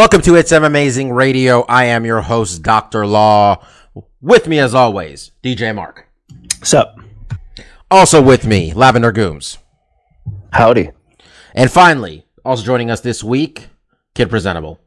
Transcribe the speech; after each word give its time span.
Welcome 0.00 0.22
to 0.22 0.34
It's 0.34 0.50
M 0.50 0.64
Amazing 0.64 1.12
Radio. 1.12 1.60
I 1.68 1.84
am 1.84 2.06
your 2.06 2.22
host, 2.22 2.62
Dr. 2.62 3.06
Law. 3.06 3.62
With 4.22 4.48
me, 4.48 4.58
as 4.58 4.74
always, 4.74 5.32
DJ 5.42 5.74
Mark. 5.74 6.08
What's 6.56 6.72
up? 6.72 6.98
Also 7.90 8.22
with 8.22 8.46
me, 8.46 8.72
Lavender 8.72 9.12
Gooms. 9.12 9.58
Howdy. 10.54 10.92
And 11.54 11.70
finally, 11.70 12.24
also 12.46 12.64
joining 12.64 12.90
us 12.90 13.02
this 13.02 13.22
week, 13.22 13.68
Kid 14.14 14.30
Presentable. 14.30 14.80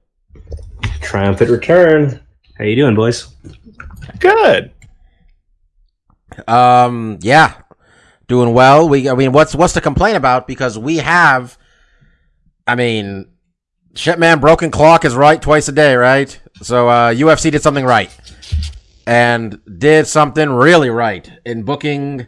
Triumphant 1.02 1.52
return. 1.52 2.20
How 2.58 2.64
you 2.64 2.76
doing, 2.76 2.96
boys? 2.96 3.28
Good. 4.18 4.72
Um, 6.48 7.20
yeah, 7.22 7.54
doing 8.28 8.56
well. 8.56 8.90
We, 8.90 9.08
I 9.08 9.14
mean, 9.14 9.32
what's 9.32 9.54
what's 9.54 9.74
to 9.74 9.82
complain 9.82 10.16
about? 10.16 10.48
Because 10.48 10.76
we 10.80 10.98
have, 10.98 11.56
I 12.66 12.74
mean, 12.74 13.28
shit, 13.96 14.20
man, 14.20 14.40
broken 14.40 14.72
clock 14.72 15.06
is 15.06 15.16
right 15.16 15.42
twice 15.42 15.68
a 15.68 15.72
day, 15.72 15.96
right? 15.96 16.40
So 16.62 16.88
uh, 16.88 17.14
UFC 17.14 17.52
did 17.52 17.62
something 17.62 17.86
right, 17.86 18.16
and 19.06 19.60
did 19.78 20.08
something 20.08 20.50
really 20.50 20.90
right 20.90 21.30
in 21.46 21.64
booking 21.64 22.28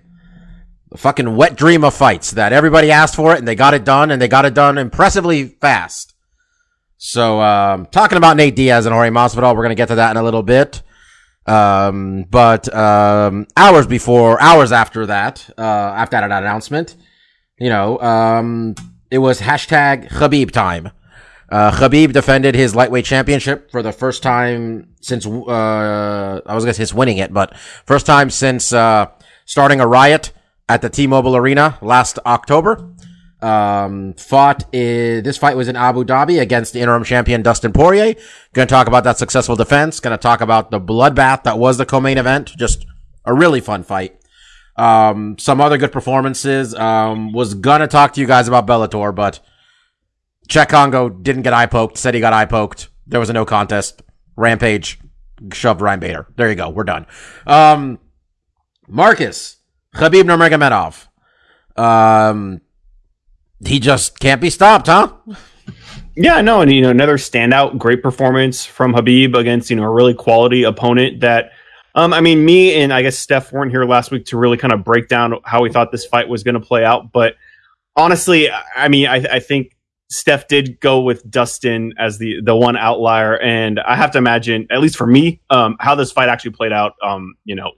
the 0.90 0.98
fucking 0.98 1.36
wet 1.36 1.56
dream 1.56 1.84
of 1.84 1.94
fights 1.94 2.32
that 2.32 2.54
everybody 2.54 2.92
asked 2.92 3.16
for 3.16 3.34
it, 3.34 3.40
and 3.40 3.48
they 3.48 3.56
got 3.56 3.74
it 3.74 3.84
done, 3.84 4.12
and 4.12 4.22
they 4.22 4.28
got 4.28 4.46
it 4.46 4.54
done 4.54 4.78
impressively 4.78 5.46
fast. 5.62 6.14
So, 6.98 7.42
um, 7.42 7.86
talking 7.88 8.18
about 8.18 8.38
Nate 8.38 8.56
Diaz 8.56 8.86
and 8.86 8.94
Jorge 8.94 9.10
Masvidal, 9.10 9.56
we're 9.56 9.64
gonna 9.64 9.76
get 9.76 9.90
to 9.90 9.96
that 9.96 10.12
in 10.12 10.18
a 10.18 10.24
little 10.24 10.44
bit. 10.44 10.82
Um, 11.46 12.26
but 12.30 12.74
um, 12.74 13.46
hours 13.56 13.86
before, 13.86 14.42
hours 14.42 14.72
after 14.72 15.06
that, 15.06 15.48
uh, 15.58 15.62
after 15.62 16.18
that 16.18 16.32
announcement, 16.32 16.96
you 17.60 17.70
know, 17.70 18.00
um, 18.00 18.76
it 19.12 19.20
was 19.20 19.42
hashtag 19.42 20.10
Khabib 20.10 20.52
time. 20.52 20.92
Uh, 21.56 21.72
Khabib 21.72 22.12
defended 22.12 22.54
his 22.54 22.76
lightweight 22.76 23.06
championship 23.06 23.72
for 23.72 23.82
the 23.82 23.94
first 23.94 24.22
time 24.22 24.90
since, 25.00 25.26
uh, 25.26 26.42
I 26.46 26.54
was 26.54 26.66
gonna 26.66 26.74
say 26.74 26.80
since 26.80 26.94
winning 26.94 27.18
it, 27.18 27.32
but 27.32 27.56
first 27.86 28.06
time 28.06 28.30
since, 28.30 28.74
uh, 28.74 29.06
starting 29.46 29.80
a 29.80 29.88
riot 29.88 30.34
at 30.68 30.82
the 30.82 30.90
T-Mobile 30.90 31.34
Arena 31.34 31.78
last 31.82 32.20
October. 32.26 32.90
Um, 33.42 34.16
fought, 34.16 34.66
i 34.74 35.22
this 35.24 35.38
fight 35.38 35.56
was 35.56 35.70
in 35.70 35.78
Abu 35.78 36.04
Dhabi 36.04 36.42
against 36.42 36.74
the 36.74 36.82
interim 36.82 37.06
champion 37.06 37.42
Dustin 37.42 37.72
Poirier. 37.72 38.16
Gonna 38.52 38.66
talk 38.66 38.88
about 38.88 39.06
that 39.06 39.18
successful 39.18 39.56
defense. 39.56 40.02
Gonna 40.02 40.18
talk 40.18 40.42
about 40.42 40.72
the 40.72 40.82
bloodbath 40.82 41.44
that 41.44 41.58
was 41.58 41.78
the 41.78 41.86
co-main 41.86 42.18
event. 42.18 42.52
Just 42.58 42.86
a 43.24 43.34
really 43.34 43.62
fun 43.62 43.84
fight. 43.84 44.20
Um, 44.76 45.38
some 45.40 45.62
other 45.62 45.78
good 45.78 45.94
performances. 45.94 46.76
Um, 46.76 47.32
was 47.32 47.54
gonna 47.54 47.88
talk 47.88 48.12
to 48.16 48.20
you 48.20 48.28
guys 48.28 48.50
about 48.50 48.68
Bellator, 48.68 49.16
but 49.16 49.40
Cheick 50.48 50.70
Kongo 50.70 51.10
didn't 51.10 51.44
get 51.44 51.54
eye 51.54 51.66
poked, 51.66 51.98
said 51.98 52.14
he 52.14 52.20
got 52.20 52.34
eye 52.34 52.46
poked. 52.46 52.90
There 53.08 53.20
was 53.20 53.30
a 53.30 53.34
no 53.34 53.46
contest. 53.46 54.02
Rampage 54.36 55.00
shoved 55.54 55.82
Ryan 55.82 56.00
Bader. 56.00 56.28
There 56.36 56.50
you 56.50 56.56
go. 56.56 56.70
We're 56.70 56.84
done. 56.84 57.06
Um, 57.46 58.00
Marcus, 58.88 59.58
Khabib 59.96 60.24
Nurmagomedov. 60.24 61.08
Um, 61.82 62.62
he 63.66 63.80
just 63.80 64.20
can't 64.20 64.42
be 64.42 64.50
stopped, 64.50 64.88
huh? 64.88 65.14
Yeah, 66.16 66.40
no, 66.42 66.62
and 66.62 66.72
you 66.72 66.82
know, 66.82 66.92
another 66.92 67.18
standout, 67.18 67.78
great 67.78 68.02
performance 68.02 68.66
from 68.66 68.94
Habib 68.94 69.36
against 69.36 69.70
you 69.70 69.76
know 69.76 69.84
a 69.84 69.90
really 69.90 70.14
quality 70.14 70.64
opponent. 70.64 71.22
That, 71.22 71.52
um, 71.94 72.14
I 72.14 72.22
mean, 72.22 72.46
me 72.46 72.76
and 72.76 72.94
I 72.94 73.02
guess 73.02 73.18
Steph 73.18 73.52
weren't 73.52 73.72
here 73.72 73.84
last 73.84 74.12
week 74.12 74.26
to 74.28 74.38
really 74.38 74.58
kind 74.58 74.72
of 74.72 74.84
break 74.84 75.10
down 75.10 75.40
how 75.44 75.62
we 75.62 75.72
thought 75.72 75.92
this 75.92 76.06
fight 76.06 76.30
was 76.30 76.44
going 76.44 76.56
to 76.56 76.62
play 76.62 76.86
out. 76.86 77.12
But 77.12 77.36
honestly, 77.98 78.50
I 78.50 78.88
mean, 78.88 79.08
I, 79.08 79.16
I 79.16 79.40
think 79.40 79.75
Steph 80.10 80.48
did 80.48 80.80
go 80.80 81.02
with 81.02 81.30
Dustin 81.30 81.94
as 81.98 82.20
the 82.20 82.42
the 82.44 82.56
one 82.56 82.78
outlier, 82.78 83.40
and 83.40 83.80
I 83.80 83.96
have 83.96 84.12
to 84.12 84.18
imagine, 84.18 84.68
at 84.70 84.80
least 84.80 84.98
for 84.98 85.08
me, 85.08 85.42
um, 85.50 85.78
how 85.80 85.96
this 85.96 86.12
fight 86.12 86.30
actually 86.30 86.52
played 86.52 86.72
out. 86.72 86.94
Um, 87.02 87.36
you 87.44 87.56
know, 87.56 87.72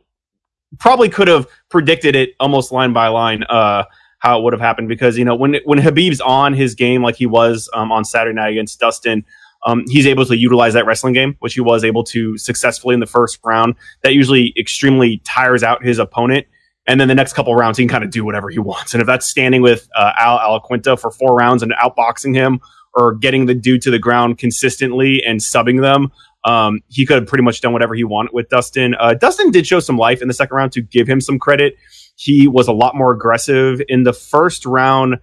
probably 0.80 1.10
could 1.10 1.28
have 1.28 1.48
predicted 1.70 2.16
it 2.16 2.32
almost 2.40 2.72
line 2.72 2.94
by 2.94 3.08
line. 3.08 3.44
Uh, 3.44 3.86
how 4.20 4.40
it 4.40 4.44
would 4.44 4.54
have 4.54 4.62
happened 4.62 4.88
because 4.88 5.18
you 5.18 5.24
know 5.24 5.36
when 5.36 5.58
when 5.66 5.80
Habib's 5.80 6.20
on 6.22 6.54
his 6.54 6.76
game 6.76 7.04
like 7.04 7.16
he 7.16 7.26
was 7.26 7.70
um, 7.74 7.92
on 7.92 8.04
Saturday 8.04 8.36
night 8.36 8.50
against 8.50 8.80
Dustin, 8.80 9.24
um, 9.66 9.84
he's 9.88 10.08
able 10.08 10.26
to 10.26 10.36
utilize 10.36 10.74
that 10.74 10.86
wrestling 10.86 11.14
game, 11.14 11.36
which 11.40 11.54
he 11.54 11.62
was 11.62 11.84
able 11.84 12.04
to 12.06 12.38
successfully 12.38 12.94
in 12.94 13.00
the 13.00 13.06
first 13.06 13.40
round. 13.44 13.76
That 14.04 14.14
usually 14.14 14.54
extremely 14.58 15.20
tires 15.20 15.64
out 15.64 15.84
his 15.84 16.00
opponent, 16.00 16.48
and 16.88 17.00
then 17.00 17.08
the 17.08 17.16
next 17.16 17.34
couple 17.34 17.54
rounds 17.56 17.78
he 17.78 17.84
can 17.84 17.90
kind 17.90 18.04
of 18.04 18.12
do 18.12 18.26
whatever 18.26 18.50
he 18.50 18.60
wants. 18.60 18.94
And 18.94 19.02
if 19.02 19.08
that's 19.08 19.28
standing 19.28 19.62
with 19.62 19.88
uh, 19.96 20.14
Al 20.18 20.40
Iaquinta 20.40 21.00
for 21.00 21.12
four 21.12 21.36
rounds 21.36 21.62
and 21.62 21.74
outboxing 21.74 22.34
him, 22.34 22.62
or 22.98 23.14
getting 23.14 23.46
the 23.46 23.54
dude 23.54 23.82
to 23.84 23.92
the 23.92 24.00
ground 24.00 24.40
consistently 24.40 25.24
and 25.24 25.40
subbing 25.40 25.82
them. 25.82 26.12
Um, 26.44 26.82
he 26.88 27.06
could 27.06 27.18
have 27.18 27.28
pretty 27.28 27.44
much 27.44 27.62
done 27.62 27.72
whatever 27.72 27.94
he 27.94 28.04
wanted 28.04 28.34
with 28.34 28.50
Dustin. 28.50 28.96
Uh, 29.00 29.14
Dustin 29.14 29.52
did 29.52 29.68
show 29.68 29.80
some 29.80 29.98
life 29.98 30.22
in 30.22 30.28
the 30.28 30.34
second 30.34 30.56
round 30.56 30.72
to 30.74 30.82
give 30.82 31.08
him 31.08 31.22
some 31.22 31.38
credit. 31.38 31.76
He 32.16 32.48
was 32.48 32.68
a 32.68 32.74
lot 32.74 32.96
more 32.96 33.12
aggressive 33.12 33.82
in 33.88 34.04
the 34.04 34.14
first 34.14 34.66
round. 34.66 35.18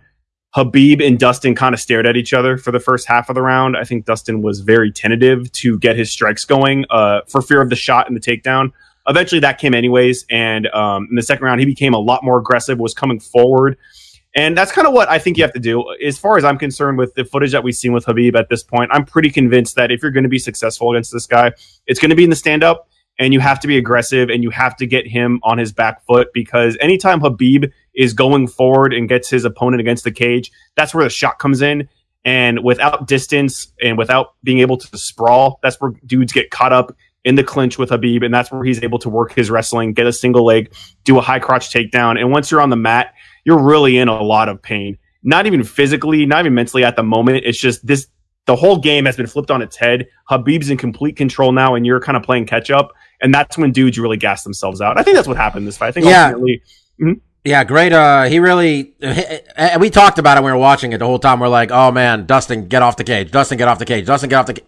Habib 0.55 1.01
and 1.01 1.19
Dustin 1.19 1.57
kind 1.57 1.75
of 1.75 1.81
stared 1.81 2.07
at 2.07 2.17
each 2.17 2.33
other 2.33 2.57
for 2.57 2.71
the 2.71 2.79
first 2.79 3.09
half 3.09 3.29
of 3.29 3.35
the 3.35 3.43
round. 3.43 3.77
I 3.77 3.83
think 3.83 4.05
Dustin 4.05 4.41
was 4.41 4.61
very 4.61 4.93
tentative 4.93 5.51
to 5.53 5.79
get 5.81 5.97
his 5.97 6.13
strikes 6.13 6.45
going 6.45 6.85
uh, 6.91 7.23
for 7.27 7.43
fear 7.43 7.61
of 7.61 7.71
the 7.71 7.77
shot 7.77 8.07
and 8.07 8.17
the 8.17 8.21
takedown. 8.21 8.71
Eventually, 9.07 9.41
that 9.41 9.59
came 9.59 9.75
anyways, 9.75 10.25
and 10.31 10.67
um, 10.69 11.09
in 11.11 11.17
the 11.17 11.23
second 11.23 11.45
round, 11.45 11.61
he 11.61 11.67
became 11.67 11.95
a 11.95 11.99
lot 11.99 12.25
more 12.25 12.39
aggressive. 12.39 12.79
Was 12.79 12.95
coming 12.95 13.21
forward, 13.21 13.77
and 14.35 14.57
that's 14.57 14.73
kind 14.73 14.87
of 14.87 14.93
what 14.93 15.09
I 15.09 15.19
think 15.19 15.37
you 15.37 15.45
have 15.45 15.53
to 15.53 15.61
do. 15.61 15.85
As 16.05 16.19
far 16.19 16.37
as 16.37 16.45
I'm 16.45 16.59
concerned, 16.59 16.99
with 16.99 17.15
the 17.15 17.25
footage 17.25 17.53
that 17.53 17.63
we've 17.63 17.75
seen 17.75 17.93
with 17.93 18.05
Habib 18.05 18.35
at 18.35 18.49
this 18.49 18.63
point, 18.63 18.91
I'm 18.93 19.05
pretty 19.05 19.31
convinced 19.31 19.77
that 19.77 19.93
if 19.93 20.03
you're 20.03 20.11
going 20.11 20.25
to 20.25 20.29
be 20.29 20.39
successful 20.39 20.93
against 20.93 21.13
this 21.13 21.27
guy, 21.27 21.53
it's 21.87 22.01
going 22.01 22.11
to 22.11 22.17
be 22.17 22.25
in 22.25 22.31
the 22.31 22.37
stand 22.37 22.65
up 22.65 22.89
and 23.19 23.33
you 23.33 23.41
have 23.41 23.61
to 23.61 23.69
be 23.69 23.77
aggressive 23.77 24.29
and 24.29 24.43
you 24.43 24.51
have 24.51 24.77
to 24.77 24.87
get 24.87 25.07
him 25.07 25.41
on 25.45 25.59
his 25.59 25.73
back 25.73 26.05
foot 26.05 26.29
because 26.35 26.77
anytime 26.81 27.21
Habib 27.21 27.67
is 27.95 28.13
going 28.13 28.49
forward 28.49 28.93
and 28.93 29.09
gets 29.09 29.31
his 29.31 29.45
opponent 29.45 29.81
against 29.81 30.05
the 30.05 30.11
cage, 30.11 30.51
that's 30.75 30.95
where 30.95 31.05
the 31.05 31.11
shot 31.11 31.39
comes 31.39 31.63
in. 31.63 31.89
And 32.25 32.65
without 32.65 33.07
distance 33.07 33.69
and 33.83 33.99
without 33.99 34.35
being 34.43 34.61
able 34.61 34.79
to 34.79 34.99
sprawl, 34.99 35.61
that's 35.63 35.81
where 35.81 35.93
dudes 36.07 36.33
get 36.33 36.51
caught 36.51 36.73
up 36.73 36.97
in 37.25 37.35
the 37.37 37.45
clinch 37.45 37.79
with 37.79 37.91
Habib. 37.91 38.23
And 38.23 38.33
that's 38.33 38.53
where 38.53 38.63
he's 38.65 38.83
able 38.83 38.99
to 39.01 39.09
work 39.09 39.33
his 39.35 39.51
wrestling, 39.51 39.93
get 39.93 40.07
a 40.07 40.13
single 40.13 40.45
leg, 40.45 40.73
do 41.05 41.19
a 41.19 41.21
high 41.21 41.39
crotch 41.39 41.71
takedown. 41.73 42.19
And 42.21 42.31
once 42.31 42.51
you're 42.51 42.61
on 42.61 42.71
the 42.71 42.77
mat, 42.77 43.15
you're 43.45 43.59
really 43.63 43.99
in 43.99 44.09
a 44.09 44.23
lot 44.23 44.49
of 44.49 44.61
pain. 44.63 44.99
Not 45.23 45.47
even 45.47 45.65
physically, 45.65 46.27
not 46.27 46.41
even 46.41 46.55
mentally 46.55 46.85
at 46.85 46.97
the 46.97 47.03
moment. 47.03 47.45
It's 47.45 47.59
just 47.59 47.87
this 47.87 48.07
the 48.47 48.55
whole 48.57 48.77
game 48.79 49.07
has 49.07 49.17
been 49.17 49.27
flipped 49.27 49.51
on 49.51 49.63
its 49.63 49.75
head. 49.75 50.07
Habib's 50.29 50.69
in 50.69 50.77
complete 50.77 51.17
control 51.17 51.51
now, 51.51 51.75
and 51.75 51.87
you're 51.87 51.99
kind 52.01 52.15
of 52.15 52.23
playing 52.23 52.45
catch 52.45 52.71
up. 52.71 52.93
And 53.23 53.33
that's 53.33 53.57
when 53.57 53.73
dudes 53.73 53.99
really 53.99 54.19
gas 54.19 54.45
themselves 54.45 54.83
out. 54.83 54.99
I 54.99 55.03
think 55.03 55.17
that's 55.17 55.27
what 55.27 55.39
happened 55.39 55.67
this 55.67 55.79
fight. 55.79 55.89
I 55.89 55.93
think 55.93 56.05
Yeah. 56.07 56.27
ultimately, 56.27 56.63
Mhm. 57.01 57.21
Yeah, 57.47 57.65
great. 57.65 57.93
Uh, 57.93 58.23
he 58.25 58.39
really, 58.39 58.95
and 59.57 59.81
we 59.81 59.89
talked 59.91 60.19
about 60.19 60.37
it 60.37 60.43
when 60.43 60.53
we 60.53 60.57
were 60.57 60.63
watching 60.63 60.93
it 60.93 60.99
the 60.99 61.07
whole 61.07 61.19
time. 61.19 61.41
We're 61.41 61.49
like, 61.49 61.71
oh 61.71 61.91
man, 61.91 62.25
Dustin, 62.27 62.69
get 62.69 62.83
off 62.83 62.97
the 62.97 63.05
cage. 63.05 63.31
Dustin, 63.31 63.59
get 63.59 63.69
off 63.69 63.79
the 63.79 63.85
cage. 63.85 64.07
Dustin, 64.07 64.29
get 64.31 64.37
off 64.37 64.47
the 64.47 64.55
cage. 64.55 64.65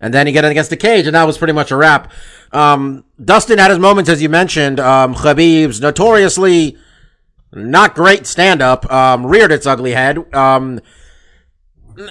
And 0.00 0.12
then 0.12 0.26
he 0.26 0.32
get 0.32 0.44
against 0.44 0.70
the 0.70 0.76
cage, 0.76 1.06
and 1.06 1.14
that 1.14 1.24
was 1.24 1.38
pretty 1.38 1.52
much 1.52 1.70
a 1.70 1.76
wrap. 1.76 2.12
Um, 2.52 3.04
Dustin 3.22 3.58
had 3.58 3.70
his 3.70 3.78
moments, 3.78 4.10
as 4.10 4.20
you 4.20 4.28
mentioned. 4.28 4.78
Um, 4.80 5.14
Khabib's 5.14 5.80
notoriously 5.80 6.76
not 7.52 7.94
great 7.94 8.26
stand 8.26 8.60
up, 8.60 8.90
um, 8.92 9.24
reared 9.24 9.52
its 9.52 9.66
ugly 9.66 9.92
head. 9.92 10.34
Um, 10.34 10.80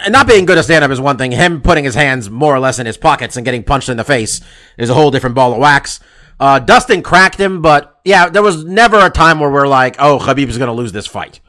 not 0.10 0.28
being 0.28 0.46
good 0.46 0.58
at 0.58 0.64
stand 0.64 0.84
up 0.84 0.92
is 0.92 1.02
one 1.02 1.18
thing. 1.18 1.32
Him 1.32 1.62
putting 1.62 1.84
his 1.84 1.96
hands 1.96 2.30
more 2.30 2.56
or 2.56 2.60
less 2.60 2.80
in 2.80 2.86
his 2.86 2.98
pockets 2.98 3.36
and 3.36 3.44
getting 3.46 3.64
punched 3.64 3.90
in 3.90 3.98
the 3.98 4.04
face 4.04 4.42
is 4.78 4.90
a 4.90 4.94
whole 4.94 5.12
different 5.12 5.36
ball 5.36 5.54
of 5.54 5.60
wax. 5.60 6.00
Uh, 6.40 6.60
Dustin 6.60 7.04
cracked 7.04 7.40
him, 7.40 7.62
but 7.62 8.00
yeah, 8.06 8.30
there 8.30 8.42
was 8.42 8.64
never 8.64 9.06
a 9.06 9.10
time 9.10 9.40
where 9.40 9.52
we're 9.52 9.68
like, 9.68 9.98
oh, 10.00 10.20
Khabib 10.20 10.48
is 10.48 10.58
going 10.58 10.70
to 10.70 10.74
lose 10.74 10.92
this 10.92 11.08
fight. 11.08 11.42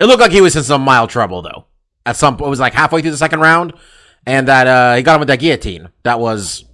It 0.00 0.06
looked 0.06 0.20
like 0.20 0.32
he 0.32 0.40
was 0.40 0.54
in 0.56 0.62
some 0.64 0.82
mild 0.82 1.10
trouble 1.10 1.42
though. 1.42 1.66
At 2.04 2.16
some 2.16 2.36
point, 2.36 2.46
it 2.46 2.50
was 2.50 2.60
like 2.60 2.72
halfway 2.72 3.02
through 3.02 3.10
the 3.10 3.16
second 3.16 3.40
round, 3.40 3.74
and 4.28 4.46
that 4.46 4.66
uh, 4.66 4.94
he 4.94 5.02
got 5.02 5.14
him 5.14 5.20
with 5.20 5.28
that 5.28 5.38
guillotine. 5.40 5.88
That 6.02 6.20
was, 6.20 6.66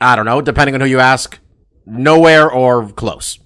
I 0.00 0.16
don't 0.16 0.24
know, 0.24 0.40
depending 0.40 0.74
on 0.74 0.80
who 0.80 0.86
you 0.86 0.98
ask, 0.98 1.38
nowhere 1.84 2.50
or 2.50 2.88
close. 2.92 3.38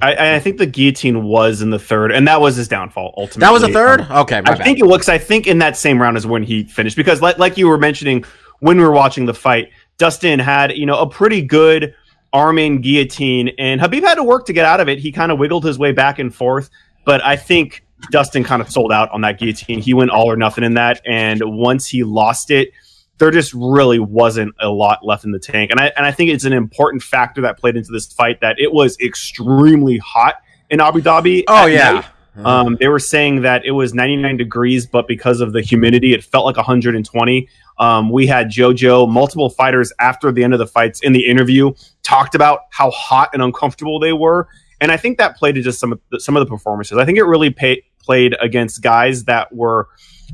I, 0.00 0.36
I 0.36 0.40
think 0.40 0.56
the 0.58 0.66
guillotine 0.66 1.24
was 1.24 1.60
in 1.60 1.70
the 1.70 1.78
third, 1.78 2.10
and 2.12 2.26
that 2.26 2.40
was 2.40 2.56
his 2.56 2.66
downfall. 2.68 3.12
Ultimately, 3.16 3.40
That 3.40 3.52
was 3.52 3.62
a 3.64 3.68
third. 3.72 4.00
Um, 4.02 4.18
Okay, 4.22 4.40
my 4.40 4.52
I 4.52 4.54
bad. 4.54 4.64
think 4.64 4.78
it 4.78 4.86
looks. 4.86 5.08
I 5.08 5.18
think 5.18 5.46
in 5.46 5.58
that 5.58 5.76
same 5.76 6.00
round 6.00 6.16
is 6.16 6.26
when 6.26 6.42
he 6.42 6.64
finished 6.64 6.96
because, 6.96 7.20
like, 7.20 7.36
like 7.38 7.58
you 7.58 7.68
were 7.68 7.78
mentioning 7.78 8.24
when 8.60 8.78
we 8.78 8.84
were 8.84 8.92
watching 8.92 9.26
the 9.26 9.34
fight, 9.34 9.70
Dustin 9.98 10.38
had 10.38 10.72
you 10.76 10.86
know 10.86 10.98
a 11.00 11.06
pretty 11.08 11.42
good 11.42 11.94
arm 12.32 12.58
in 12.58 12.80
guillotine, 12.80 13.50
and 13.58 13.80
Habib 13.80 14.04
had 14.04 14.14
to 14.14 14.24
work 14.24 14.46
to 14.46 14.52
get 14.54 14.64
out 14.64 14.80
of 14.80 14.88
it. 14.88 14.98
He 15.00 15.10
kind 15.12 15.30
of 15.32 15.38
wiggled 15.38 15.64
his 15.64 15.78
way 15.78 15.92
back 15.92 16.18
and 16.18 16.32
forth, 16.34 16.70
but 17.04 17.22
I 17.24 17.36
think 17.36 17.84
Dustin 18.10 18.44
kind 18.44 18.62
of 18.62 18.70
sold 18.70 18.92
out 18.92 19.10
on 19.10 19.22
that 19.22 19.38
guillotine. 19.38 19.80
He 19.80 19.94
went 19.94 20.10
all 20.10 20.30
or 20.30 20.36
nothing 20.36 20.64
in 20.64 20.74
that, 20.74 21.00
and 21.06 21.40
once 21.44 21.86
he 21.86 22.04
lost 22.04 22.50
it, 22.50 22.70
there 23.18 23.30
just 23.30 23.52
really 23.54 23.98
wasn't 23.98 24.54
a 24.60 24.68
lot 24.68 25.04
left 25.04 25.24
in 25.24 25.32
the 25.32 25.38
tank. 25.38 25.70
And 25.70 25.80
I 25.80 25.92
and 25.96 26.06
I 26.06 26.12
think 26.12 26.30
it's 26.30 26.44
an 26.44 26.52
important 26.52 27.02
factor 27.02 27.42
that 27.42 27.58
played 27.58 27.76
into 27.76 27.92
this 27.92 28.06
fight 28.06 28.40
that 28.40 28.58
it 28.58 28.72
was 28.72 28.98
extremely 29.00 29.98
hot 29.98 30.36
in 30.70 30.80
Abu 30.80 31.00
Dhabi. 31.00 31.44
Oh 31.48 31.66
yeah. 31.66 31.92
night. 31.92 32.04
Um, 32.44 32.76
they 32.78 32.86
were 32.86 33.00
saying 33.00 33.42
that 33.42 33.64
it 33.64 33.72
was 33.72 33.94
99 33.94 34.36
degrees, 34.36 34.86
but 34.86 35.08
because 35.08 35.40
of 35.40 35.52
the 35.52 35.60
humidity, 35.60 36.14
it 36.14 36.22
felt 36.22 36.44
like 36.44 36.56
120. 36.56 37.48
Um, 37.78 38.10
we 38.10 38.28
had 38.28 38.48
JoJo, 38.48 39.08
multiple 39.08 39.50
fighters 39.50 39.92
after 39.98 40.30
the 40.30 40.44
end 40.44 40.52
of 40.52 40.60
the 40.60 40.66
fights 40.66 41.00
in 41.00 41.12
the 41.12 41.26
interview 41.26 41.72
talked 42.04 42.36
about 42.36 42.60
how 42.70 42.90
hot 42.92 43.30
and 43.32 43.42
uncomfortable 43.42 43.98
they 43.98 44.12
were, 44.12 44.48
and 44.80 44.92
I 44.92 44.96
think 44.96 45.18
that 45.18 45.36
played 45.36 45.56
into 45.56 45.72
some 45.72 45.92
of 45.92 46.00
the, 46.10 46.20
some 46.20 46.36
of 46.36 46.40
the 46.40 46.46
performances. 46.46 46.98
I 46.98 47.04
think 47.04 47.18
it 47.18 47.24
really 47.24 47.50
pay, 47.50 47.82
played 48.08 48.34
against 48.40 48.80
guys 48.80 49.24
that 49.24 49.54
were 49.54 49.86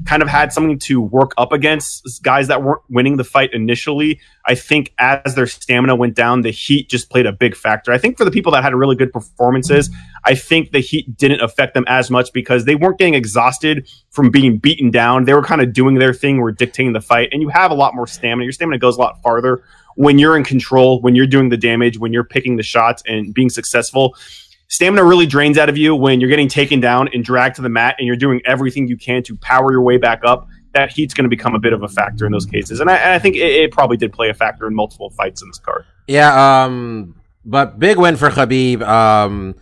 kind 0.06 0.22
of 0.22 0.28
had 0.28 0.52
something 0.52 0.78
to 0.78 1.00
work 1.00 1.32
up 1.36 1.52
against 1.52 2.22
guys 2.22 2.46
that 2.46 2.62
weren't 2.62 2.82
winning 2.88 3.16
the 3.16 3.24
fight 3.24 3.52
initially. 3.52 4.20
I 4.44 4.54
think 4.54 4.92
as 4.98 5.34
their 5.34 5.48
stamina 5.48 5.96
went 5.96 6.14
down, 6.14 6.42
the 6.42 6.52
heat 6.52 6.88
just 6.88 7.10
played 7.10 7.26
a 7.26 7.32
big 7.32 7.56
factor. 7.56 7.90
I 7.90 7.98
think 7.98 8.16
for 8.16 8.24
the 8.24 8.30
people 8.30 8.52
that 8.52 8.62
had 8.62 8.74
really 8.76 8.94
good 8.94 9.12
performances, 9.12 9.90
I 10.24 10.36
think 10.36 10.70
the 10.70 10.78
heat 10.78 11.16
didn't 11.16 11.40
affect 11.40 11.74
them 11.74 11.84
as 11.88 12.12
much 12.12 12.32
because 12.32 12.64
they 12.64 12.76
weren't 12.76 12.98
getting 12.98 13.14
exhausted 13.14 13.88
from 14.10 14.30
being 14.30 14.58
beaten 14.58 14.92
down. 14.92 15.24
They 15.24 15.34
were 15.34 15.42
kind 15.42 15.60
of 15.60 15.72
doing 15.72 15.96
their 15.96 16.14
thing, 16.14 16.38
were 16.38 16.52
dictating 16.52 16.92
the 16.92 17.00
fight, 17.00 17.30
and 17.32 17.42
you 17.42 17.48
have 17.48 17.72
a 17.72 17.74
lot 17.74 17.96
more 17.96 18.06
stamina. 18.06 18.44
Your 18.44 18.52
stamina 18.52 18.78
goes 18.78 18.96
a 18.96 19.00
lot 19.00 19.20
farther 19.20 19.64
when 19.96 20.20
you're 20.20 20.36
in 20.36 20.44
control, 20.44 21.00
when 21.00 21.16
you're 21.16 21.26
doing 21.26 21.48
the 21.48 21.56
damage, 21.56 21.98
when 21.98 22.12
you're 22.12 22.24
picking 22.24 22.56
the 22.56 22.62
shots 22.62 23.02
and 23.06 23.34
being 23.34 23.50
successful. 23.50 24.16
Stamina 24.74 25.04
really 25.04 25.26
drains 25.26 25.56
out 25.56 25.68
of 25.68 25.78
you 25.78 25.94
when 25.94 26.20
you're 26.20 26.28
getting 26.28 26.48
taken 26.48 26.80
down 26.80 27.08
and 27.14 27.24
dragged 27.24 27.54
to 27.56 27.62
the 27.62 27.68
mat 27.68 27.94
and 28.00 28.08
you're 28.08 28.16
doing 28.16 28.40
everything 28.44 28.88
you 28.88 28.96
can 28.96 29.22
to 29.22 29.36
power 29.36 29.70
your 29.70 29.82
way 29.82 29.98
back 29.98 30.22
up. 30.24 30.48
That 30.72 30.90
heat's 30.90 31.14
going 31.14 31.22
to 31.26 31.28
become 31.30 31.54
a 31.54 31.60
bit 31.60 31.72
of 31.72 31.84
a 31.84 31.88
factor 31.88 32.26
in 32.26 32.32
those 32.32 32.44
cases. 32.44 32.80
And 32.80 32.90
I, 32.90 32.96
and 32.96 33.12
I 33.12 33.20
think 33.20 33.36
it, 33.36 33.42
it 33.42 33.70
probably 33.70 33.96
did 33.96 34.12
play 34.12 34.30
a 34.30 34.34
factor 34.34 34.66
in 34.66 34.74
multiple 34.74 35.10
fights 35.10 35.42
in 35.42 35.48
this 35.48 35.60
card. 35.60 35.84
Yeah, 36.08 36.64
um, 36.64 37.14
but 37.44 37.78
big 37.78 37.98
win 37.98 38.16
for 38.16 38.30
Khabib. 38.30 38.82
Um, 38.82 39.54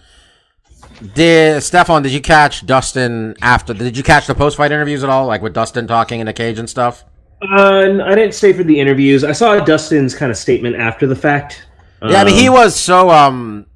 did 1.14 1.62
Stefan? 1.62 2.02
Did 2.02 2.12
you 2.12 2.22
catch 2.22 2.64
Dustin 2.64 3.34
after? 3.42 3.74
Did 3.74 3.98
you 3.98 4.02
catch 4.02 4.26
the 4.26 4.34
post 4.34 4.56
fight 4.56 4.72
interviews 4.72 5.04
at 5.04 5.10
all? 5.10 5.26
Like 5.26 5.42
with 5.42 5.52
Dustin 5.52 5.86
talking 5.86 6.20
in 6.20 6.26
the 6.26 6.32
cage 6.32 6.58
and 6.58 6.70
stuff. 6.70 7.04
Uh, 7.42 8.00
I 8.02 8.14
didn't 8.14 8.32
stay 8.32 8.54
for 8.54 8.62
the 8.64 8.80
interviews. 8.80 9.24
I 9.24 9.32
saw 9.32 9.62
Dustin's 9.62 10.14
kind 10.14 10.30
of 10.30 10.38
statement 10.38 10.76
after 10.76 11.06
the 11.06 11.16
fact. 11.16 11.66
Yeah, 12.00 12.22
I 12.22 12.24
mean 12.24 12.34
he 12.34 12.48
Um, 12.48 12.54
was 12.54 12.74
so 12.80 13.10
um. 13.10 13.66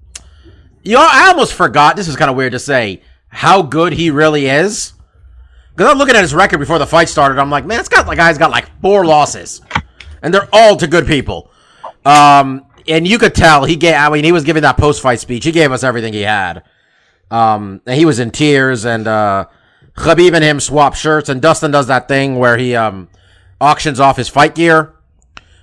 You 0.86 0.92
know, 0.92 1.08
I 1.10 1.26
almost 1.28 1.54
forgot. 1.54 1.96
This 1.96 2.06
is 2.06 2.14
kind 2.14 2.30
of 2.30 2.36
weird 2.36 2.52
to 2.52 2.60
say 2.60 3.02
how 3.26 3.60
good 3.60 3.92
he 3.92 4.10
really 4.10 4.46
is. 4.46 4.92
Because 5.74 5.90
I'm 5.90 5.98
looking 5.98 6.14
at 6.14 6.22
his 6.22 6.32
record 6.32 6.58
before 6.58 6.78
the 6.78 6.86
fight 6.86 7.08
started. 7.08 7.40
I'm 7.40 7.50
like, 7.50 7.66
man, 7.66 7.78
this 7.78 7.88
got 7.88 8.06
like 8.06 8.18
guy's 8.18 8.38
got 8.38 8.52
like 8.52 8.70
four 8.80 9.04
losses, 9.04 9.60
and 10.22 10.32
they're 10.32 10.48
all 10.52 10.76
to 10.76 10.86
good 10.86 11.08
people. 11.08 11.50
Um, 12.04 12.66
and 12.86 13.06
you 13.06 13.18
could 13.18 13.34
tell 13.34 13.64
he 13.64 13.74
gave. 13.74 13.96
I 13.96 14.08
mean, 14.10 14.22
he 14.22 14.30
was 14.30 14.44
giving 14.44 14.62
that 14.62 14.76
post 14.76 15.02
fight 15.02 15.18
speech. 15.18 15.44
He 15.44 15.50
gave 15.50 15.72
us 15.72 15.82
everything 15.82 16.12
he 16.12 16.22
had. 16.22 16.62
Um, 17.32 17.82
and 17.84 17.98
he 17.98 18.04
was 18.04 18.20
in 18.20 18.30
tears, 18.30 18.84
and 18.84 19.08
uh, 19.08 19.46
Khabib 19.96 20.34
and 20.34 20.44
him 20.44 20.60
swap 20.60 20.94
shirts, 20.94 21.28
and 21.28 21.42
Dustin 21.42 21.72
does 21.72 21.88
that 21.88 22.06
thing 22.06 22.38
where 22.38 22.56
he 22.56 22.76
um 22.76 23.08
auctions 23.60 23.98
off 23.98 24.16
his 24.16 24.28
fight 24.28 24.54
gear 24.54 24.94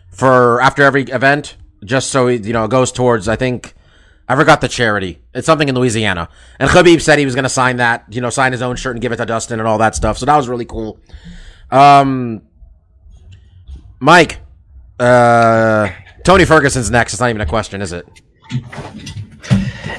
for 0.09 0.59
after 0.59 0.83
every 0.83 1.03
event, 1.03 1.55
just 1.81 2.11
so 2.11 2.27
he, 2.27 2.35
you 2.39 2.51
know, 2.51 2.65
it 2.65 2.71
goes 2.71 2.91
towards. 2.91 3.29
I 3.29 3.37
think 3.37 3.73
I 4.27 4.35
forgot 4.35 4.61
the 4.61 4.67
charity. 4.69 5.21
It's 5.33 5.45
something 5.45 5.67
in 5.67 5.75
Louisiana, 5.75 6.29
and 6.59 6.69
Khabib 6.69 7.01
said 7.01 7.19
he 7.19 7.25
was 7.25 7.35
going 7.35 7.43
to 7.43 7.49
sign 7.49 7.77
that, 7.77 8.05
you 8.09 8.21
know, 8.21 8.29
sign 8.29 8.51
his 8.51 8.61
own 8.61 8.75
shirt 8.75 8.95
and 8.95 9.01
give 9.01 9.11
it 9.11 9.17
to 9.17 9.25
Dustin 9.25 9.59
and 9.59 9.67
all 9.67 9.77
that 9.79 9.95
stuff. 9.95 10.17
So 10.17 10.25
that 10.25 10.37
was 10.37 10.47
really 10.47 10.65
cool. 10.65 10.99
Um, 11.71 12.41
Mike, 13.99 14.39
uh, 14.99 15.89
Tony 16.23 16.45
Ferguson's 16.45 16.89
next. 16.89 17.13
It's 17.13 17.19
not 17.19 17.29
even 17.29 17.41
a 17.41 17.45
question, 17.45 17.81
is 17.81 17.91
it? 17.91 18.07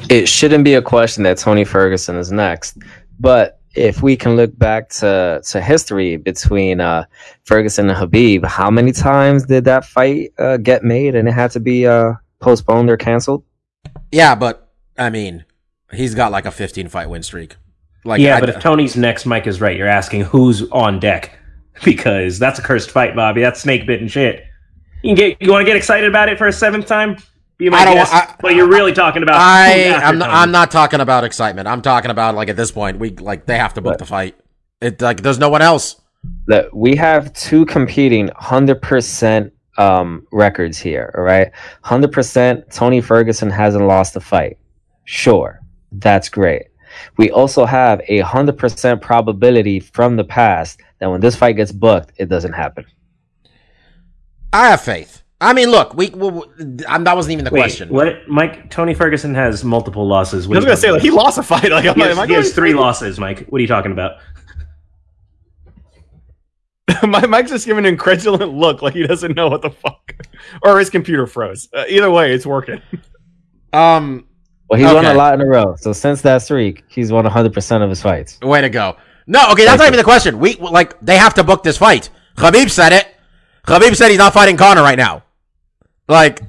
it 0.08 0.28
shouldn't 0.28 0.64
be 0.64 0.74
a 0.74 0.82
question 0.82 1.22
that 1.24 1.38
Tony 1.38 1.64
Ferguson 1.64 2.16
is 2.16 2.32
next. 2.32 2.78
But 3.20 3.60
if 3.74 4.02
we 4.02 4.16
can 4.16 4.36
look 4.36 4.56
back 4.56 4.88
to, 4.90 5.42
to 5.44 5.60
history 5.60 6.16
between 6.16 6.80
uh, 6.80 7.04
Ferguson 7.44 7.88
and 7.88 7.98
Habib, 7.98 8.44
how 8.44 8.70
many 8.70 8.92
times 8.92 9.46
did 9.46 9.64
that 9.64 9.84
fight 9.84 10.32
uh, 10.38 10.58
get 10.58 10.84
made 10.84 11.14
and 11.14 11.28
it 11.28 11.32
had 11.32 11.50
to 11.52 11.60
be 11.60 11.86
uh, 11.86 12.12
postponed 12.40 12.90
or 12.90 12.96
canceled? 12.96 13.44
Yeah, 14.14 14.34
but 14.34 14.70
I 14.96 15.10
mean, 15.10 15.44
he's 15.92 16.14
got 16.14 16.30
like 16.32 16.46
a 16.46 16.50
15 16.50 16.88
fight 16.88 17.10
win 17.10 17.22
streak. 17.22 17.56
Like, 18.04 18.20
yeah, 18.20 18.36
I- 18.36 18.40
but 18.40 18.48
if 18.48 18.60
Tony's 18.60 18.96
next, 18.96 19.26
Mike 19.26 19.46
is 19.46 19.60
right. 19.60 19.76
You're 19.76 19.88
asking 19.88 20.22
who's 20.22 20.68
on 20.70 21.00
deck 21.00 21.38
because 21.84 22.38
that's 22.38 22.58
a 22.58 22.62
cursed 22.62 22.90
fight, 22.90 23.16
Bobby. 23.16 23.40
That's 23.40 23.60
snake 23.60 23.86
bitten 23.86 24.08
shit. 24.08 24.44
You 25.02 25.10
can 25.10 25.16
get. 25.16 25.42
You 25.42 25.50
want 25.50 25.62
to 25.62 25.66
get 25.66 25.76
excited 25.76 26.08
about 26.08 26.28
it 26.28 26.38
for 26.38 26.46
a 26.46 26.52
seventh 26.52 26.86
time? 26.86 27.16
Be 27.56 27.68
my 27.70 27.78
I 27.78 27.84
don't- 27.84 27.94
guest. 27.94 28.14
I- 28.14 28.34
but 28.40 28.54
you're 28.54 28.68
really 28.68 28.92
talking 28.92 29.22
about. 29.22 29.36
I 29.36 29.92
I'm 29.94 30.18
not, 30.18 30.26
Tony. 30.26 30.38
I'm 30.38 30.50
not 30.52 30.70
talking 30.70 31.00
about 31.00 31.24
excitement. 31.24 31.66
I'm 31.68 31.82
talking 31.82 32.10
about 32.10 32.34
like 32.34 32.48
at 32.48 32.56
this 32.56 32.70
point 32.70 32.98
we 32.98 33.10
like 33.10 33.46
they 33.46 33.58
have 33.58 33.74
to 33.74 33.80
book 33.80 33.98
the 33.98 34.06
fight. 34.06 34.36
It 34.80 35.00
like 35.00 35.22
there's 35.22 35.38
no 35.38 35.48
one 35.48 35.62
else. 35.62 35.96
that 36.46 36.74
we 36.74 36.96
have 36.96 37.32
two 37.34 37.64
competing 37.66 38.28
100% 38.28 39.50
um, 39.78 40.26
records 40.32 40.78
here, 40.78 41.12
all 41.16 41.22
right? 41.24 41.50
100% 41.84 42.72
Tony 42.74 43.00
Ferguson 43.00 43.50
hasn't 43.50 43.84
lost 43.86 44.16
a 44.16 44.20
fight. 44.20 44.58
Sure, 45.04 45.60
that's 45.92 46.28
great. 46.28 46.66
We 47.16 47.30
also 47.30 47.64
have 47.64 48.00
a 48.08 48.20
100% 48.22 49.00
probability 49.00 49.80
from 49.80 50.16
the 50.16 50.24
past 50.24 50.80
that 51.00 51.10
when 51.10 51.20
this 51.20 51.34
fight 51.36 51.56
gets 51.56 51.72
booked, 51.72 52.12
it 52.18 52.28
doesn't 52.28 52.52
happen. 52.52 52.84
I 54.52 54.68
have 54.68 54.80
faith. 54.80 55.22
I 55.40 55.52
mean, 55.52 55.70
look, 55.70 55.94
we, 55.94 56.10
we, 56.10 56.28
we- 56.30 56.84
um, 56.86 57.04
that 57.04 57.16
wasn't 57.16 57.32
even 57.32 57.44
the 57.44 57.50
Wait, 57.50 57.60
question. 57.60 57.88
What, 57.88 58.26
Mike? 58.28 58.70
Tony 58.70 58.94
Ferguson 58.94 59.34
has 59.34 59.64
multiple 59.64 60.06
losses. 60.06 60.46
I 60.46 60.48
was 60.50 60.64
going 60.64 60.76
to 60.76 60.80
say, 60.80 60.90
like, 60.92 61.02
he 61.02 61.10
lost 61.10 61.36
a 61.38 61.42
fight. 61.42 61.70
Like, 61.70 61.84
I'm 61.86 61.94
He 61.96 62.00
like, 62.02 62.16
has, 62.16 62.28
he 62.28 62.34
has 62.34 62.54
three 62.54 62.72
losses, 62.72 63.18
Mike. 63.18 63.44
What 63.48 63.58
are 63.58 63.62
you 63.62 63.66
talking 63.68 63.92
about? 63.92 64.18
My 67.02 67.26
Mike's 67.26 67.50
just 67.50 67.66
giving 67.66 67.86
an 67.86 67.92
incredulous 67.92 68.40
look, 68.48 68.82
like 68.82 68.94
he 68.94 69.06
doesn't 69.06 69.34
know 69.34 69.48
what 69.48 69.62
the 69.62 69.70
fuck, 69.70 70.14
or 70.62 70.78
his 70.78 70.90
computer 70.90 71.26
froze. 71.26 71.68
Uh, 71.72 71.84
either 71.88 72.10
way, 72.10 72.32
it's 72.32 72.46
working. 72.46 72.80
Um, 73.72 74.28
Well, 74.70 74.78
he's 74.78 74.92
won 74.92 75.04
a 75.04 75.14
lot 75.14 75.34
in 75.34 75.40
a 75.40 75.46
row. 75.46 75.74
So 75.76 75.92
since 75.92 76.22
that 76.22 76.42
streak, 76.42 76.84
he's 76.86 77.10
won 77.10 77.24
100% 77.24 77.82
of 77.82 77.90
his 77.90 78.00
fights. 78.00 78.38
way 78.40 78.60
to 78.60 78.68
go. 78.68 78.96
No, 79.26 79.50
okay, 79.50 79.64
that's 79.64 79.78
not 79.80 79.88
even 79.88 79.96
the 79.96 80.04
question. 80.04 80.38
We 80.38 80.54
like 80.54 81.00
they 81.00 81.16
have 81.16 81.34
to 81.34 81.42
book 81.42 81.64
this 81.64 81.76
fight. 81.76 82.08
Khabib 82.36 82.70
said 82.70 82.92
it. 82.92 83.08
Khabib 83.66 83.96
said 83.96 84.10
he's 84.10 84.18
not 84.18 84.32
fighting 84.32 84.56
Conor 84.56 84.82
right 84.82 84.96
now. 84.96 85.24
Like, 86.08 86.40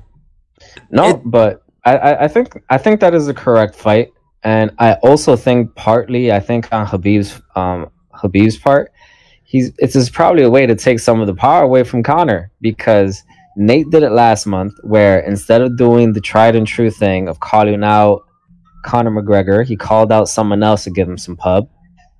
No, 0.92 1.10
It- 1.10 1.22
but 1.26 1.64
I, 1.84 1.98
I, 1.98 2.24
I 2.26 2.28
think 2.28 2.62
I 2.70 2.78
think 2.78 3.00
that 3.00 3.16
is 3.16 3.28
a 3.28 3.34
correct 3.34 3.74
fight, 3.74 4.12
and 4.44 4.70
I 4.78 4.94
also 5.02 5.36
think 5.36 5.74
partly 5.74 6.32
I 6.32 6.40
think 6.42 6.72
on 6.72 6.86
Habib's 6.86 7.42
um 7.56 7.90
Habib's 8.14 8.58
part, 8.58 8.92
he's 9.56 9.72
it's 9.78 10.10
probably 10.10 10.44
a 10.44 10.50
way 10.50 10.66
to 10.66 10.76
take 10.76 11.00
some 11.00 11.22
of 11.22 11.28
the 11.28 11.34
power 11.34 11.64
away 11.64 11.84
from 11.84 12.04
Conor 12.04 12.52
because 12.60 13.24
Nate 13.56 13.90
did 13.90 14.04
it 14.04 14.12
last 14.12 14.46
month, 14.46 14.74
where 14.84 15.20
instead 15.20 15.62
of 15.62 15.78
doing 15.78 16.12
the 16.12 16.20
tried 16.20 16.56
and 16.58 16.68
true 16.68 16.92
thing 16.92 17.30
of 17.30 17.40
calling 17.40 17.84
out 17.84 18.24
Conor 18.84 19.12
McGregor, 19.12 19.66
he 19.66 19.78
called 19.78 20.12
out 20.12 20.28
someone 20.28 20.62
else 20.62 20.84
to 20.84 20.92
give 20.92 21.08
him 21.08 21.18
some 21.18 21.38
pub. 21.38 21.70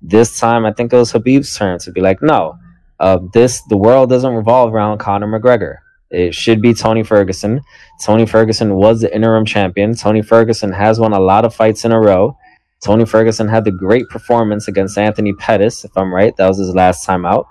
This 0.00 0.38
time, 0.38 0.64
I 0.64 0.72
think 0.72 0.92
it 0.92 0.96
was 0.96 1.12
Habib's 1.12 1.54
turn 1.54 1.78
to 1.80 1.92
be 1.92 2.00
like, 2.00 2.22
no, 2.22 2.56
uh, 3.00 3.18
this 3.34 3.60
the 3.68 3.76
world 3.76 4.08
doesn't 4.08 4.34
revolve 4.34 4.72
around 4.72 4.96
Conor 4.98 5.28
McGregor. 5.28 5.76
It 6.10 6.34
should 6.34 6.62
be 6.62 6.72
Tony 6.72 7.02
Ferguson. 7.02 7.60
Tony 8.02 8.24
Ferguson 8.24 8.76
was 8.76 9.02
the 9.02 9.14
interim 9.14 9.44
champion. 9.44 9.94
Tony 9.94 10.22
Ferguson 10.22 10.72
has 10.72 10.98
won 10.98 11.12
a 11.12 11.20
lot 11.20 11.44
of 11.44 11.54
fights 11.54 11.84
in 11.84 11.92
a 11.92 12.00
row. 12.00 12.38
Tony 12.86 13.04
Ferguson 13.04 13.48
had 13.48 13.64
the 13.64 13.72
great 13.72 14.08
performance 14.08 14.68
against 14.68 14.96
Anthony 14.96 15.32
Pettis, 15.32 15.84
if 15.84 15.90
I'm 15.96 16.14
right. 16.14 16.34
That 16.36 16.46
was 16.46 16.58
his 16.58 16.74
last 16.74 17.04
time 17.04 17.26
out. 17.26 17.46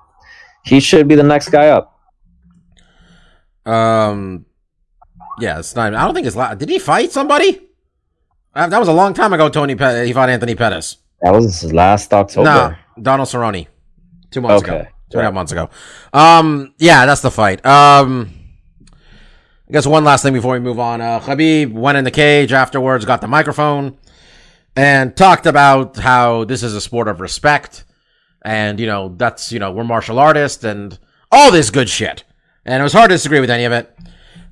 He 0.63 0.79
should 0.79 1.07
be 1.07 1.15
the 1.15 1.23
next 1.23 1.49
guy 1.49 1.67
up. 1.67 1.91
um, 3.65 4.45
yeah, 5.39 5.59
it's 5.59 5.75
not. 5.75 5.93
I 5.93 6.05
don't 6.05 6.13
think 6.13 6.27
it's. 6.27 6.35
La- 6.35 6.55
Did 6.55 6.69
he 6.69 6.79
fight 6.79 7.11
somebody? 7.11 7.61
Uh, 8.53 8.67
that 8.67 8.79
was 8.79 8.87
a 8.87 8.93
long 8.93 9.13
time 9.13 9.33
ago. 9.33 9.49
Tony, 9.49 9.75
Pe- 9.75 10.05
he 10.07 10.13
fought 10.13 10.29
Anthony 10.29 10.55
Pettis. 10.55 10.97
That 11.21 11.31
was 11.31 11.59
his 11.59 11.73
last 11.73 12.13
October. 12.13 12.45
No, 12.97 13.01
Donald 13.01 13.27
Cerrone. 13.27 13.67
Two 14.31 14.41
months 14.41 14.63
Okay. 14.63 14.79
ago. 14.79 14.87
Two 15.11 15.17
and 15.19 15.21
a 15.21 15.25
half 15.25 15.33
months 15.33 15.51
ago. 15.51 15.69
Um, 16.13 16.73
yeah, 16.77 17.05
that's 17.05 17.21
the 17.21 17.31
fight. 17.31 17.65
Um, 17.65 18.31
I 19.69 19.71
guess 19.73 19.85
one 19.85 20.03
last 20.03 20.23
thing 20.23 20.33
before 20.33 20.53
we 20.53 20.59
move 20.59 20.79
on. 20.79 21.01
Uh, 21.01 21.19
Khabib 21.19 21.73
went 21.73 21.97
in 21.97 22.03
the 22.05 22.11
cage 22.11 22.53
afterwards, 22.53 23.03
got 23.05 23.19
the 23.21 23.27
microphone. 23.27 23.97
And 24.75 25.15
talked 25.15 25.45
about 25.45 25.97
how 25.97 26.43
this 26.43 26.61
is 26.61 26.75
a 26.75 26.81
sport 26.81 27.07
of 27.07 27.21
respect, 27.21 27.85
and 28.43 28.79
you 28.79 28.85
know 28.85 29.13
that's 29.15 29.51
you 29.51 29.59
know 29.59 29.71
we're 29.71 29.85
martial 29.85 30.19
artists 30.19 30.63
and 30.65 30.99
all 31.31 31.51
this 31.51 31.69
good 31.69 31.87
shit. 31.87 32.25
And 32.65 32.81
it 32.81 32.83
was 32.83 32.93
hard 32.93 33.09
to 33.09 33.15
disagree 33.15 33.39
with 33.39 33.49
any 33.49 33.63
of 33.63 33.71
it, 33.71 33.97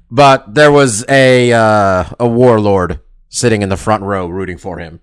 but 0.10 0.54
there 0.54 0.72
was 0.72 1.04
a 1.10 1.52
uh, 1.52 2.06
a 2.20 2.28
warlord 2.28 3.02
sitting 3.28 3.64
in 3.64 3.70
the 3.70 3.76
front 3.76 4.04
row 4.04 4.28
rooting 4.28 4.58
for 4.58 4.78
him. 4.78 5.02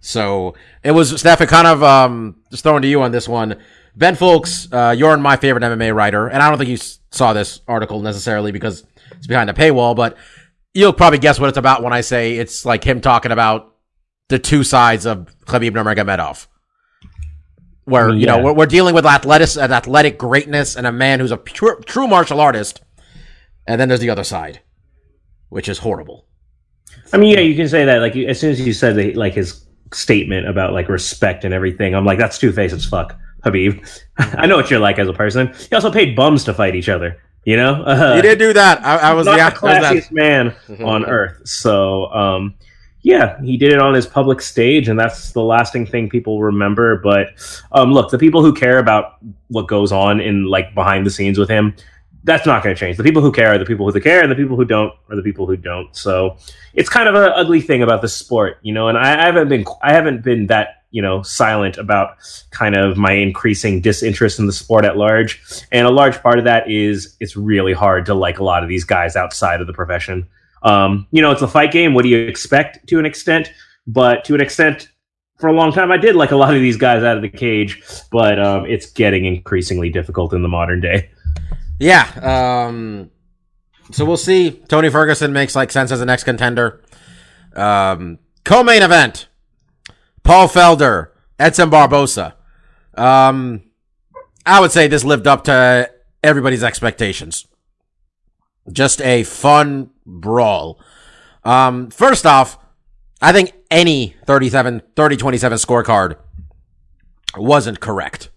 So 0.00 0.54
it 0.82 0.92
was 0.92 1.18
Steph. 1.18 1.46
Kind 1.48 1.66
of 1.66 1.82
um, 1.82 2.36
just 2.50 2.62
throwing 2.62 2.82
to 2.82 2.88
you 2.88 3.02
on 3.02 3.12
this 3.12 3.28
one. 3.28 3.56
Ben 3.96 4.14
Fowlkes, 4.14 4.72
uh, 4.72 4.92
you're 4.92 5.16
my 5.16 5.36
favorite 5.36 5.64
MMA 5.64 5.94
writer, 5.94 6.28
and 6.28 6.42
I 6.42 6.48
don't 6.48 6.58
think 6.58 6.70
you 6.70 6.78
saw 7.10 7.32
this 7.32 7.60
article 7.66 8.00
necessarily 8.00 8.52
because 8.52 8.84
it's 9.16 9.26
behind 9.26 9.50
a 9.50 9.52
paywall, 9.52 9.96
but 9.96 10.16
you'll 10.74 10.92
probably 10.92 11.18
guess 11.18 11.40
what 11.40 11.48
it's 11.48 11.58
about 11.58 11.82
when 11.82 11.92
I 11.92 12.00
say 12.00 12.36
it's 12.36 12.64
like 12.64 12.84
him 12.84 13.00
talking 13.00 13.32
about 13.32 13.69
the 14.30 14.38
two 14.38 14.64
sides 14.64 15.04
of 15.04 15.28
Khabib 15.44 15.72
Nurmagomedov. 15.72 16.46
Where 17.84 18.14
you 18.14 18.26
know 18.26 18.40
we're, 18.40 18.52
we're 18.52 18.66
dealing 18.66 18.94
with 18.94 19.04
athletic, 19.04 19.56
an 19.56 19.72
athletic 19.72 20.16
greatness, 20.16 20.76
and 20.76 20.86
a 20.86 20.92
man 20.92 21.18
who's 21.18 21.32
a 21.32 21.36
pure, 21.36 21.80
true 21.80 22.06
martial 22.06 22.40
artist, 22.40 22.80
and 23.66 23.80
then 23.80 23.88
there's 23.88 24.00
the 24.00 24.10
other 24.10 24.24
side, 24.24 24.60
which 25.48 25.68
is 25.68 25.78
horrible. 25.78 26.26
I 27.12 27.16
mean, 27.16 27.34
yeah, 27.34 27.40
you 27.40 27.56
can 27.56 27.68
say 27.68 27.84
that. 27.84 27.98
Like, 27.98 28.14
as 28.16 28.38
soon 28.38 28.52
as 28.52 28.60
you 28.60 28.72
said 28.72 28.96
that, 28.96 29.16
like 29.16 29.34
his 29.34 29.66
statement 29.92 30.48
about 30.48 30.72
like 30.72 30.88
respect 30.88 31.44
and 31.44 31.52
everything, 31.52 31.94
I'm 31.94 32.04
like, 32.04 32.18
that's 32.18 32.38
two 32.38 32.52
faced 32.52 32.74
as 32.74 32.86
fuck, 32.86 33.18
Habib. 33.42 33.84
I 34.18 34.46
know 34.46 34.56
what 34.56 34.70
you're 34.70 34.78
like 34.78 35.00
as 35.00 35.08
a 35.08 35.12
person. 35.12 35.52
He 35.68 35.74
also 35.74 35.90
paid 35.90 36.14
bums 36.14 36.44
to 36.44 36.54
fight 36.54 36.76
each 36.76 36.88
other. 36.88 37.20
You 37.44 37.56
know, 37.56 37.82
uh, 37.86 38.16
He 38.16 38.22
did 38.22 38.38
do 38.38 38.52
that. 38.52 38.84
I, 38.84 38.96
I 39.10 39.12
was 39.14 39.26
yeah, 39.26 39.50
the 39.50 39.60
that. 39.60 39.82
classiest 39.82 40.12
man 40.12 40.54
on 40.84 41.06
earth. 41.06 41.48
So, 41.48 42.06
um, 42.12 42.54
yeah, 43.02 43.40
he 43.40 43.56
did 43.56 43.72
it 43.72 43.80
on 43.80 43.94
his 43.94 44.06
public 44.06 44.42
stage, 44.42 44.88
and 44.88 44.98
that's 44.98 45.32
the 45.32 45.42
lasting 45.42 45.86
thing 45.86 46.08
people 46.08 46.42
remember. 46.42 46.96
But 46.96 47.28
um, 47.72 47.92
look, 47.92 48.10
the 48.10 48.18
people 48.18 48.42
who 48.42 48.52
care 48.52 48.78
about 48.78 49.16
what 49.48 49.68
goes 49.68 49.90
on 49.90 50.20
in 50.20 50.44
like 50.44 50.74
behind 50.74 51.06
the 51.06 51.10
scenes 51.10 51.38
with 51.38 51.48
him, 51.48 51.74
that's 52.24 52.44
not 52.44 52.62
going 52.62 52.74
to 52.74 52.78
change. 52.78 52.98
The 52.98 53.02
people 53.02 53.22
who 53.22 53.32
care 53.32 53.54
are 53.54 53.58
the 53.58 53.64
people 53.64 53.90
who 53.90 54.00
care, 54.00 54.22
and 54.22 54.30
the 54.30 54.36
people 54.36 54.56
who 54.56 54.66
don't 54.66 54.92
are 55.08 55.16
the 55.16 55.22
people 55.22 55.46
who 55.46 55.56
don't. 55.56 55.94
So 55.96 56.36
it's 56.74 56.90
kind 56.90 57.08
of 57.08 57.14
an 57.14 57.32
ugly 57.34 57.62
thing 57.62 57.82
about 57.82 58.02
the 58.02 58.08
sport, 58.08 58.58
you 58.62 58.74
know. 58.74 58.88
And 58.88 58.98
I, 58.98 59.22
I 59.22 59.26
haven't 59.26 59.48
been, 59.48 59.64
I 59.82 59.92
haven't 59.92 60.22
been 60.22 60.46
that 60.48 60.84
you 60.90 61.00
know 61.00 61.22
silent 61.22 61.78
about 61.78 62.16
kind 62.50 62.76
of 62.76 62.98
my 62.98 63.12
increasing 63.12 63.80
disinterest 63.80 64.38
in 64.38 64.46
the 64.46 64.52
sport 64.52 64.84
at 64.84 64.98
large. 64.98 65.40
And 65.72 65.86
a 65.86 65.90
large 65.90 66.20
part 66.20 66.38
of 66.38 66.44
that 66.44 66.70
is 66.70 67.16
it's 67.18 67.34
really 67.34 67.72
hard 67.72 68.04
to 68.06 68.14
like 68.14 68.40
a 68.40 68.44
lot 68.44 68.62
of 68.62 68.68
these 68.68 68.84
guys 68.84 69.16
outside 69.16 69.62
of 69.62 69.66
the 69.66 69.72
profession. 69.72 70.28
Um, 70.62 71.06
you 71.10 71.22
know, 71.22 71.30
it's 71.30 71.42
a 71.42 71.48
fight 71.48 71.72
game. 71.72 71.94
What 71.94 72.02
do 72.02 72.08
you 72.08 72.18
expect 72.18 72.86
to 72.88 72.98
an 72.98 73.06
extent? 73.06 73.52
But 73.86 74.24
to 74.24 74.34
an 74.34 74.40
extent, 74.40 74.88
for 75.38 75.48
a 75.48 75.52
long 75.52 75.72
time, 75.72 75.90
I 75.90 75.96
did 75.96 76.14
like 76.16 76.32
a 76.32 76.36
lot 76.36 76.54
of 76.54 76.60
these 76.60 76.76
guys 76.76 77.02
out 77.02 77.16
of 77.16 77.22
the 77.22 77.28
cage. 77.28 77.82
But 78.10 78.38
um, 78.38 78.66
it's 78.66 78.90
getting 78.90 79.24
increasingly 79.24 79.90
difficult 79.90 80.32
in 80.32 80.42
the 80.42 80.48
modern 80.48 80.80
day. 80.80 81.10
Yeah. 81.78 82.06
Um, 82.68 83.10
so 83.90 84.04
we'll 84.04 84.16
see. 84.16 84.50
Tony 84.68 84.90
Ferguson 84.90 85.32
makes 85.32 85.56
like 85.56 85.72
sense 85.72 85.90
as 85.90 85.98
the 85.98 86.06
next 86.06 86.24
contender. 86.24 86.82
Um, 87.56 88.18
co-main 88.44 88.82
event: 88.82 89.28
Paul 90.22 90.46
Felder, 90.46 91.08
Edson 91.38 91.70
Barboza. 91.70 92.36
Um, 92.94 93.62
I 94.44 94.60
would 94.60 94.72
say 94.72 94.88
this 94.88 95.04
lived 95.04 95.26
up 95.26 95.44
to 95.44 95.90
everybody's 96.22 96.62
expectations. 96.62 97.46
Just 98.72 99.00
a 99.02 99.24
fun 99.24 99.90
brawl. 100.06 100.80
Um, 101.44 101.90
first 101.90 102.26
off, 102.26 102.58
I 103.20 103.32
think 103.32 103.52
any 103.70 104.16
37, 104.26 104.82
30-27 104.94 105.64
scorecard 105.64 106.16
wasn't 107.36 107.80
correct. 107.80 108.30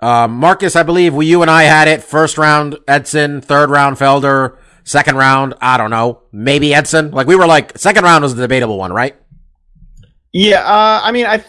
Um, 0.00 0.36
Marcus, 0.36 0.76
I 0.76 0.82
believe 0.82 1.14
we, 1.14 1.26
you 1.26 1.42
and 1.42 1.50
I 1.50 1.64
had 1.64 1.86
it. 1.88 2.02
First 2.02 2.38
round, 2.38 2.78
Edson. 2.88 3.40
Third 3.40 3.70
round, 3.70 3.96
Felder. 3.96 4.56
Second 4.82 5.16
round, 5.16 5.54
I 5.60 5.76
don't 5.76 5.90
know. 5.90 6.22
Maybe 6.32 6.74
Edson. 6.74 7.10
Like 7.10 7.26
we 7.26 7.36
were 7.36 7.46
like, 7.46 7.76
second 7.78 8.04
round 8.04 8.22
was 8.22 8.34
the 8.34 8.42
debatable 8.42 8.78
one, 8.78 8.92
right? 8.92 9.14
Yeah, 10.32 10.60
uh, 10.62 11.00
I 11.02 11.12
mean, 11.12 11.26
I 11.26 11.44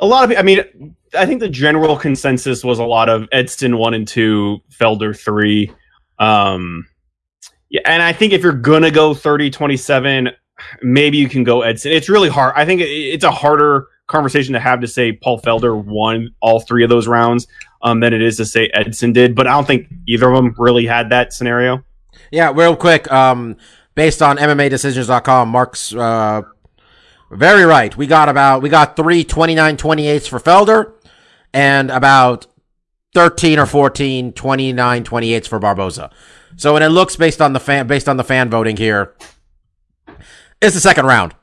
a 0.00 0.06
lot 0.06 0.30
of 0.30 0.36
I 0.36 0.42
mean, 0.42 0.96
I 1.16 1.26
think 1.26 1.40
the 1.40 1.48
general 1.48 1.96
consensus 1.96 2.64
was 2.64 2.78
a 2.78 2.84
lot 2.84 3.08
of 3.08 3.28
Edson 3.30 3.76
one 3.78 3.94
and 3.94 4.06
two, 4.08 4.60
Felder 4.70 5.18
three. 5.18 5.70
Um, 6.18 6.86
yeah, 7.72 7.80
and 7.86 8.02
I 8.02 8.12
think 8.12 8.34
if 8.34 8.42
you're 8.42 8.52
gonna 8.52 8.90
go 8.90 9.14
30-27, 9.14 10.30
maybe 10.82 11.16
you 11.16 11.28
can 11.28 11.42
go 11.42 11.62
Edson. 11.62 11.90
It's 11.90 12.10
really 12.10 12.28
hard. 12.28 12.52
I 12.54 12.66
think 12.66 12.82
it's 12.82 13.24
a 13.24 13.30
harder 13.30 13.88
conversation 14.06 14.52
to 14.52 14.60
have 14.60 14.82
to 14.82 14.86
say 14.86 15.12
Paul 15.12 15.40
Felder 15.40 15.82
won 15.82 16.34
all 16.40 16.60
three 16.60 16.84
of 16.84 16.90
those 16.90 17.08
rounds 17.08 17.46
um, 17.80 18.00
than 18.00 18.12
it 18.12 18.20
is 18.20 18.36
to 18.36 18.44
say 18.44 18.70
Edson 18.74 19.14
did. 19.14 19.34
But 19.34 19.46
I 19.46 19.52
don't 19.52 19.66
think 19.66 19.88
either 20.06 20.30
of 20.30 20.36
them 20.36 20.54
really 20.58 20.84
had 20.86 21.08
that 21.10 21.32
scenario. 21.32 21.82
Yeah, 22.30 22.52
real 22.54 22.76
quick. 22.76 23.10
Um, 23.10 23.56
based 23.94 24.20
on 24.20 24.36
MMADecisions.com, 24.36 25.48
Mark's 25.48 25.94
uh, 25.94 26.42
very 27.30 27.64
right. 27.64 27.96
We 27.96 28.06
got 28.06 28.28
about 28.28 28.60
we 28.60 28.68
got 28.68 28.96
three 28.96 29.24
29-28s 29.24 30.28
for 30.28 30.38
Felder, 30.38 30.92
and 31.54 31.90
about 31.90 32.46
13 33.14 33.58
or 33.58 33.66
14 33.66 34.32
29-28s 34.34 35.48
for 35.48 35.58
Barboza. 35.58 36.10
So 36.56 36.74
when 36.74 36.82
it 36.82 36.88
looks 36.88 37.16
based 37.16 37.40
on 37.40 37.52
the 37.52 37.60
fan 37.60 37.86
based 37.86 38.08
on 38.08 38.16
the 38.16 38.24
fan 38.24 38.50
voting 38.50 38.76
here, 38.76 39.14
it's 40.60 40.74
the 40.74 40.80
second 40.80 41.06
round. 41.06 41.34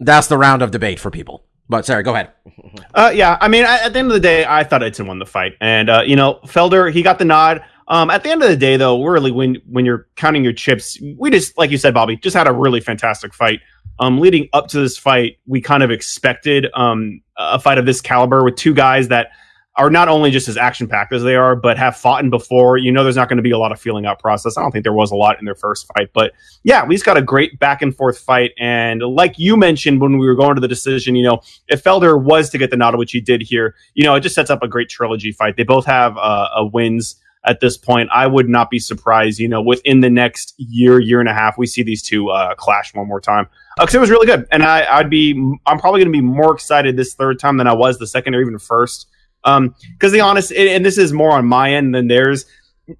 That's 0.00 0.26
the 0.26 0.38
round 0.38 0.62
of 0.62 0.70
debate 0.70 0.98
for 0.98 1.10
people. 1.10 1.44
But 1.68 1.86
sorry, 1.86 2.02
go 2.02 2.14
ahead. 2.14 2.30
Uh, 2.94 3.10
yeah, 3.14 3.38
I 3.40 3.48
mean, 3.48 3.64
at, 3.64 3.86
at 3.86 3.92
the 3.94 3.98
end 4.00 4.08
of 4.08 4.14
the 4.14 4.20
day, 4.20 4.44
I 4.44 4.64
thought 4.64 4.82
Edson 4.82 5.06
won 5.06 5.18
the 5.18 5.24
fight, 5.24 5.54
and 5.62 5.88
uh, 5.88 6.02
you 6.04 6.14
know, 6.14 6.40
Felder 6.44 6.92
he 6.92 7.02
got 7.02 7.18
the 7.18 7.24
nod. 7.24 7.64
Um, 7.88 8.10
at 8.10 8.22
the 8.22 8.30
end 8.30 8.42
of 8.42 8.50
the 8.50 8.56
day, 8.56 8.76
though, 8.76 9.02
really, 9.02 9.30
when 9.30 9.56
when 9.66 9.86
you're 9.86 10.08
counting 10.14 10.44
your 10.44 10.52
chips, 10.52 10.98
we 11.16 11.30
just 11.30 11.56
like 11.56 11.70
you 11.70 11.78
said, 11.78 11.94
Bobby, 11.94 12.16
just 12.16 12.36
had 12.36 12.46
a 12.46 12.52
really 12.52 12.80
fantastic 12.80 13.32
fight. 13.32 13.60
Um, 13.98 14.18
leading 14.20 14.48
up 14.52 14.68
to 14.68 14.80
this 14.80 14.98
fight, 14.98 15.38
we 15.46 15.62
kind 15.62 15.82
of 15.82 15.90
expected 15.90 16.66
um 16.74 17.22
a 17.38 17.58
fight 17.58 17.78
of 17.78 17.86
this 17.86 18.02
caliber 18.02 18.44
with 18.44 18.56
two 18.56 18.74
guys 18.74 19.08
that 19.08 19.28
are 19.76 19.88
not 19.88 20.08
only 20.08 20.30
just 20.30 20.48
as 20.48 20.58
action 20.58 20.86
packed 20.86 21.14
as 21.14 21.22
they 21.22 21.34
are, 21.34 21.56
but 21.56 21.78
have 21.78 21.96
fought 21.96 22.22
in 22.22 22.28
before. 22.28 22.76
You 22.76 22.92
know, 22.92 23.02
there's 23.02 23.16
not 23.16 23.28
going 23.28 23.38
to 23.38 23.42
be 23.42 23.52
a 23.52 23.58
lot 23.58 23.72
of 23.72 23.80
feeling 23.80 24.04
out 24.04 24.18
process. 24.18 24.58
I 24.58 24.62
don't 24.62 24.70
think 24.70 24.82
there 24.82 24.92
was 24.92 25.10
a 25.10 25.16
lot 25.16 25.38
in 25.38 25.46
their 25.46 25.54
first 25.54 25.90
fight, 25.94 26.10
but 26.12 26.32
yeah, 26.62 26.84
we 26.84 26.94
just 26.94 27.06
got 27.06 27.16
a 27.16 27.22
great 27.22 27.58
back 27.58 27.80
and 27.80 27.96
forth 27.96 28.18
fight. 28.18 28.50
And 28.58 29.00
like 29.00 29.38
you 29.38 29.56
mentioned 29.56 30.02
when 30.02 30.18
we 30.18 30.26
were 30.26 30.34
going 30.34 30.56
to 30.56 30.60
the 30.60 30.68
decision, 30.68 31.16
you 31.16 31.22
know, 31.22 31.40
if 31.68 31.82
Felder 31.82 32.22
was 32.22 32.50
to 32.50 32.58
get 32.58 32.70
the 32.70 32.76
nod, 32.76 32.96
which 32.96 33.12
he 33.12 33.20
did 33.20 33.40
here, 33.40 33.74
you 33.94 34.04
know, 34.04 34.14
it 34.14 34.20
just 34.20 34.34
sets 34.34 34.50
up 34.50 34.62
a 34.62 34.68
great 34.68 34.90
trilogy 34.90 35.32
fight. 35.32 35.56
They 35.56 35.64
both 35.64 35.86
have 35.86 36.18
uh, 36.18 36.48
a 36.54 36.66
wins 36.66 37.16
at 37.44 37.60
this 37.60 37.76
point. 37.78 38.10
I 38.12 38.26
would 38.26 38.48
not 38.48 38.70
be 38.70 38.78
surprised, 38.78 39.38
you 39.40 39.48
know, 39.48 39.62
within 39.62 40.00
the 40.00 40.10
next 40.10 40.54
year, 40.58 41.00
year 41.00 41.18
and 41.18 41.28
a 41.28 41.34
half, 41.34 41.56
we 41.58 41.66
see 41.66 41.82
these 41.82 42.02
two 42.02 42.28
uh, 42.28 42.54
clash 42.56 42.94
one 42.94 43.08
more 43.08 43.20
time 43.20 43.48
because 43.78 43.94
it 43.94 44.00
was 44.00 44.10
really 44.10 44.26
good. 44.26 44.46
And 44.50 44.62
I, 44.62 44.98
I'd 44.98 45.10
be, 45.10 45.32
I'm 45.66 45.78
probably 45.78 46.00
going 46.00 46.12
to 46.12 46.18
be 46.18 46.20
more 46.20 46.54
excited 46.54 46.96
this 46.96 47.14
third 47.14 47.38
time 47.38 47.56
than 47.56 47.66
I 47.66 47.72
was 47.72 47.98
the 47.98 48.06
second 48.06 48.34
or 48.34 48.42
even 48.42 48.58
first. 48.58 49.08
Um, 49.44 49.74
because 49.92 50.12
the 50.12 50.20
honest, 50.20 50.52
and 50.52 50.84
this 50.84 50.98
is 50.98 51.12
more 51.12 51.32
on 51.32 51.46
my 51.46 51.74
end 51.74 51.94
than 51.94 52.08
theirs. 52.08 52.46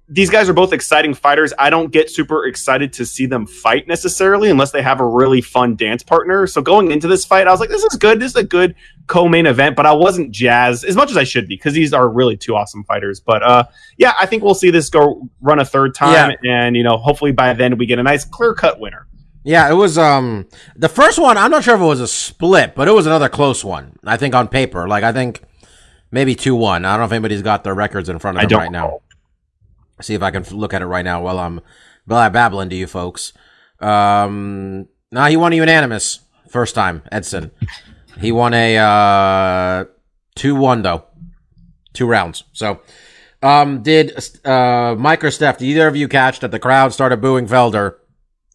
These 0.07 0.29
guys 0.29 0.47
are 0.47 0.53
both 0.53 0.71
exciting 0.71 1.13
fighters. 1.13 1.53
I 1.59 1.69
don't 1.69 1.91
get 1.91 2.09
super 2.09 2.45
excited 2.45 2.93
to 2.93 3.05
see 3.05 3.25
them 3.25 3.45
fight 3.45 3.85
necessarily 3.85 4.49
unless 4.49 4.71
they 4.71 4.81
have 4.81 5.01
a 5.01 5.05
really 5.05 5.41
fun 5.41 5.75
dance 5.75 6.01
partner. 6.01 6.47
So 6.47 6.61
going 6.61 6.91
into 6.91 7.07
this 7.07 7.25
fight, 7.25 7.47
I 7.47 7.51
was 7.51 7.59
like, 7.59 7.69
this 7.69 7.83
is 7.83 7.97
good. 7.97 8.19
This 8.19 8.31
is 8.31 8.37
a 8.37 8.45
good 8.45 8.75
co-main 9.07 9.45
event, 9.45 9.75
but 9.75 9.85
I 9.85 9.91
wasn't 9.91 10.31
jazzed 10.31 10.85
as 10.85 10.95
much 10.95 11.11
as 11.11 11.17
I 11.17 11.25
should 11.25 11.49
be 11.49 11.55
because 11.55 11.73
these 11.73 11.91
are 11.93 12.07
really 12.07 12.37
two 12.37 12.55
awesome 12.55 12.85
fighters. 12.85 13.19
But 13.19 13.43
uh, 13.43 13.65
yeah, 13.97 14.13
I 14.17 14.25
think 14.25 14.41
we'll 14.41 14.55
see 14.55 14.71
this 14.71 14.89
go 14.89 15.29
run 15.41 15.59
a 15.59 15.65
third 15.65 15.93
time, 15.93 16.29
and 16.45 16.77
you 16.77 16.83
know, 16.83 16.95
hopefully 16.95 17.33
by 17.33 17.53
then 17.53 17.77
we 17.77 17.85
get 17.85 17.99
a 17.99 18.03
nice 18.03 18.23
clear 18.23 18.53
cut 18.53 18.79
winner. 18.79 19.07
Yeah, 19.43 19.69
it 19.69 19.73
was 19.73 19.97
um 19.97 20.47
the 20.77 20.87
first 20.89 21.19
one. 21.19 21.37
I'm 21.37 21.51
not 21.51 21.65
sure 21.65 21.75
if 21.75 21.81
it 21.81 21.83
was 21.85 21.99
a 21.99 22.07
split, 22.07 22.73
but 22.73 22.87
it 22.87 22.91
was 22.91 23.05
another 23.05 23.27
close 23.27 23.65
one. 23.65 23.99
I 24.05 24.15
think 24.15 24.33
on 24.33 24.47
paper, 24.47 24.87
like 24.87 25.03
I 25.03 25.11
think 25.11 25.41
maybe 26.13 26.35
two 26.35 26.55
one. 26.55 26.85
I 26.85 26.91
don't 26.91 26.99
know 26.99 27.05
if 27.05 27.11
anybody's 27.11 27.41
got 27.41 27.63
their 27.65 27.73
records 27.73 28.07
in 28.07 28.19
front 28.19 28.37
of 28.37 28.47
them 28.47 28.59
right 28.59 28.71
now. 28.71 29.01
See 29.99 30.13
if 30.13 30.23
I 30.23 30.31
can 30.31 30.43
look 30.57 30.73
at 30.73 30.81
it 30.81 30.85
right 30.85 31.03
now 31.03 31.21
while 31.21 31.39
I'm 31.39 31.59
while 32.05 32.19
I'm 32.19 32.31
babbling 32.31 32.69
to 32.69 32.75
you 32.75 32.87
folks. 32.87 33.33
Um, 33.79 34.87
now 35.11 35.25
he 35.25 35.35
won 35.35 35.51
a 35.51 35.57
unanimous 35.57 36.21
first 36.47 36.75
time. 36.75 37.01
Edson, 37.11 37.51
he 38.19 38.31
won 38.31 38.53
a 38.53 38.77
uh 38.77 39.85
two 40.35 40.55
one 40.55 40.83
though, 40.83 41.05
two 41.91 42.07
rounds. 42.07 42.45
So. 42.53 42.79
Um, 43.41 43.83
did 43.83 44.13
uh 44.45 44.95
Mike 44.97 45.21
or 45.21 45.29
Steph? 45.29 45.57
Did 45.57 45.65
either 45.65 45.85
of 45.89 45.97
you 45.97 46.07
catch 46.07 46.39
that 46.39 46.51
the 46.51 46.59
crowd 46.59 46.93
started 46.93 47.19
booing 47.19 47.45
Felder? 47.45 47.95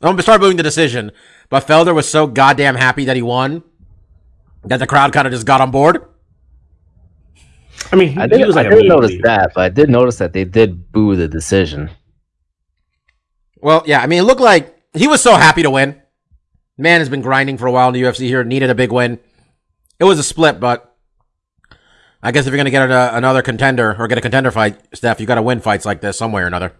Um, 0.00 0.18
started 0.22 0.40
booing 0.40 0.56
the 0.56 0.62
decision, 0.62 1.12
but 1.50 1.66
Felder 1.66 1.94
was 1.94 2.08
so 2.08 2.26
goddamn 2.26 2.74
happy 2.74 3.04
that 3.04 3.14
he 3.14 3.20
won 3.20 3.62
that 4.64 4.78
the 4.78 4.86
crowd 4.86 5.12
kind 5.12 5.26
of 5.26 5.32
just 5.34 5.44
got 5.44 5.60
on 5.60 5.70
board. 5.70 6.02
I 7.92 7.96
mean, 7.96 8.08
he, 8.08 8.18
I 8.18 8.22
he 8.24 8.28
didn't, 8.28 8.46
was 8.46 8.56
like 8.56 8.66
I 8.66 8.70
didn't 8.70 8.88
notice 8.88 9.10
immediately- 9.10 9.28
that, 9.28 9.52
but 9.54 9.60
I 9.64 9.68
did 9.68 9.88
notice 9.90 10.16
that 10.18 10.32
they 10.32 10.44
did 10.44 10.92
boo 10.92 11.16
the 11.16 11.28
decision. 11.28 11.90
Well, 13.60 13.82
yeah, 13.86 14.00
I 14.00 14.06
mean, 14.06 14.20
it 14.20 14.24
looked 14.24 14.40
like 14.40 14.76
he 14.94 15.08
was 15.08 15.22
so 15.22 15.34
happy 15.34 15.62
to 15.62 15.70
win. 15.70 16.00
Man 16.76 17.00
has 17.00 17.08
been 17.08 17.22
grinding 17.22 17.58
for 17.58 17.66
a 17.66 17.72
while 17.72 17.88
in 17.88 17.94
the 17.94 18.02
UFC 18.02 18.26
here, 18.26 18.44
needed 18.44 18.70
a 18.70 18.74
big 18.74 18.92
win. 18.92 19.18
it 19.98 20.04
was 20.04 20.18
a 20.18 20.22
split, 20.22 20.60
but 20.60 20.96
I 22.22 22.30
guess 22.30 22.46
if 22.46 22.52
you're 22.52 22.56
gonna 22.56 22.70
get 22.70 22.88
a, 22.90 23.16
another 23.16 23.42
contender 23.42 23.96
or 23.98 24.06
get 24.06 24.18
a 24.18 24.20
contender 24.20 24.50
fight, 24.50 24.78
Steph, 24.94 25.20
you 25.20 25.26
got 25.26 25.36
to 25.36 25.42
win 25.42 25.60
fights 25.60 25.84
like 25.84 26.00
this 26.00 26.18
some 26.18 26.30
way 26.32 26.42
or 26.42 26.46
another. 26.46 26.72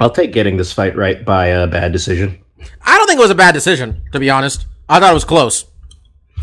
I'll 0.00 0.10
take 0.10 0.32
getting 0.32 0.56
this 0.56 0.72
fight 0.72 0.96
right 0.96 1.24
by 1.24 1.46
a 1.46 1.66
bad 1.66 1.92
decision. 1.92 2.38
I 2.82 2.96
don't 2.96 3.06
think 3.06 3.18
it 3.18 3.22
was 3.22 3.30
a 3.30 3.34
bad 3.36 3.52
decision, 3.52 4.02
to 4.12 4.20
be 4.20 4.30
honest. 4.30 4.66
I 4.88 5.00
thought 5.00 5.10
it 5.10 5.14
was 5.14 5.24
close. 5.24 5.64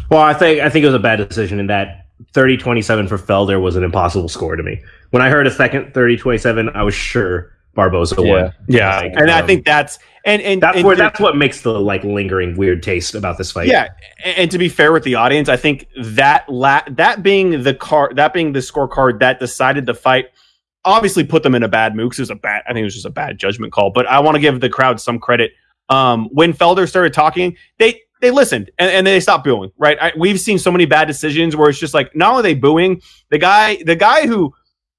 Well, 0.09 0.21
I 0.21 0.33
think 0.33 0.59
I 0.61 0.69
think 0.69 0.83
it 0.83 0.87
was 0.87 0.95
a 0.95 0.99
bad 0.99 1.27
decision 1.27 1.59
in 1.59 1.67
that 1.67 2.00
30-27 2.33 3.07
for 3.09 3.17
Felder 3.17 3.61
was 3.61 3.75
an 3.75 3.83
impossible 3.83 4.29
score 4.29 4.55
to 4.55 4.63
me. 4.63 4.81
When 5.11 5.21
I 5.21 5.29
heard 5.29 5.47
a 5.47 5.51
second 5.51 5.93
30-27, 5.93 6.75
I 6.75 6.83
was 6.83 6.93
sure 6.93 7.51
Barboza 7.73 8.21
won. 8.21 8.53
Yeah, 8.67 8.97
Like, 8.99 9.13
and 9.15 9.31
I 9.31 9.41
um, 9.41 9.47
think 9.47 9.65
that's 9.65 9.99
and 10.23 10.41
and 10.41 10.61
That's 10.61 10.77
and 10.77 10.85
where 10.85 10.95
that's 10.95 11.19
what 11.19 11.35
makes 11.35 11.61
the 11.61 11.71
like 11.79 12.03
lingering 12.03 12.55
weird 12.55 12.83
taste 12.83 13.15
about 13.15 13.37
this 13.37 13.51
fight. 13.51 13.67
Yeah, 13.67 13.87
and, 14.23 14.37
and 14.37 14.51
to 14.51 14.57
be 14.59 14.69
fair 14.69 14.91
with 14.91 15.03
the 15.03 15.15
audience, 15.15 15.49
I 15.49 15.57
think 15.57 15.87
that 15.99 16.47
la- 16.47 16.83
that 16.91 17.23
being 17.23 17.63
the 17.63 17.73
car 17.73 18.11
that 18.15 18.33
being 18.33 18.53
the 18.53 18.59
scorecard 18.59 19.19
that 19.19 19.39
decided 19.39 19.85
the 19.85 19.95
fight 19.95 20.27
obviously 20.85 21.23
put 21.23 21.43
them 21.43 21.55
in 21.55 21.63
a 21.63 21.67
bad 21.67 21.95
mood 21.95 22.11
'cause 22.11 22.19
it 22.19 22.23
was 22.23 22.29
a 22.29 22.35
bad 22.35 22.61
I 22.67 22.73
think 22.73 22.81
it 22.81 22.85
was 22.85 22.93
just 22.93 23.05
a 23.05 23.09
bad 23.11 23.39
judgment 23.39 23.71
call, 23.73 23.91
but 23.91 24.05
I 24.05 24.19
want 24.19 24.35
to 24.35 24.41
give 24.41 24.59
the 24.59 24.69
crowd 24.69 24.99
some 24.99 25.17
credit. 25.17 25.53
Um, 25.89 26.29
when 26.31 26.53
Felder 26.53 26.87
started 26.87 27.13
talking, 27.13 27.57
they 27.79 28.01
they 28.21 28.31
listened 28.31 28.71
and, 28.77 28.89
and 28.89 29.05
they 29.05 29.19
stopped 29.19 29.43
booing. 29.43 29.71
Right, 29.77 29.97
I, 29.99 30.13
we've 30.17 30.39
seen 30.39 30.57
so 30.59 30.71
many 30.71 30.85
bad 30.85 31.05
decisions 31.05 31.55
where 31.55 31.69
it's 31.69 31.79
just 31.79 31.93
like 31.93 32.15
not 32.15 32.31
only 32.31 32.39
are 32.39 32.43
they 32.43 32.53
booing 32.53 33.01
the 33.29 33.37
guy, 33.37 33.81
the 33.83 33.95
guy 33.95 34.27
who 34.27 34.53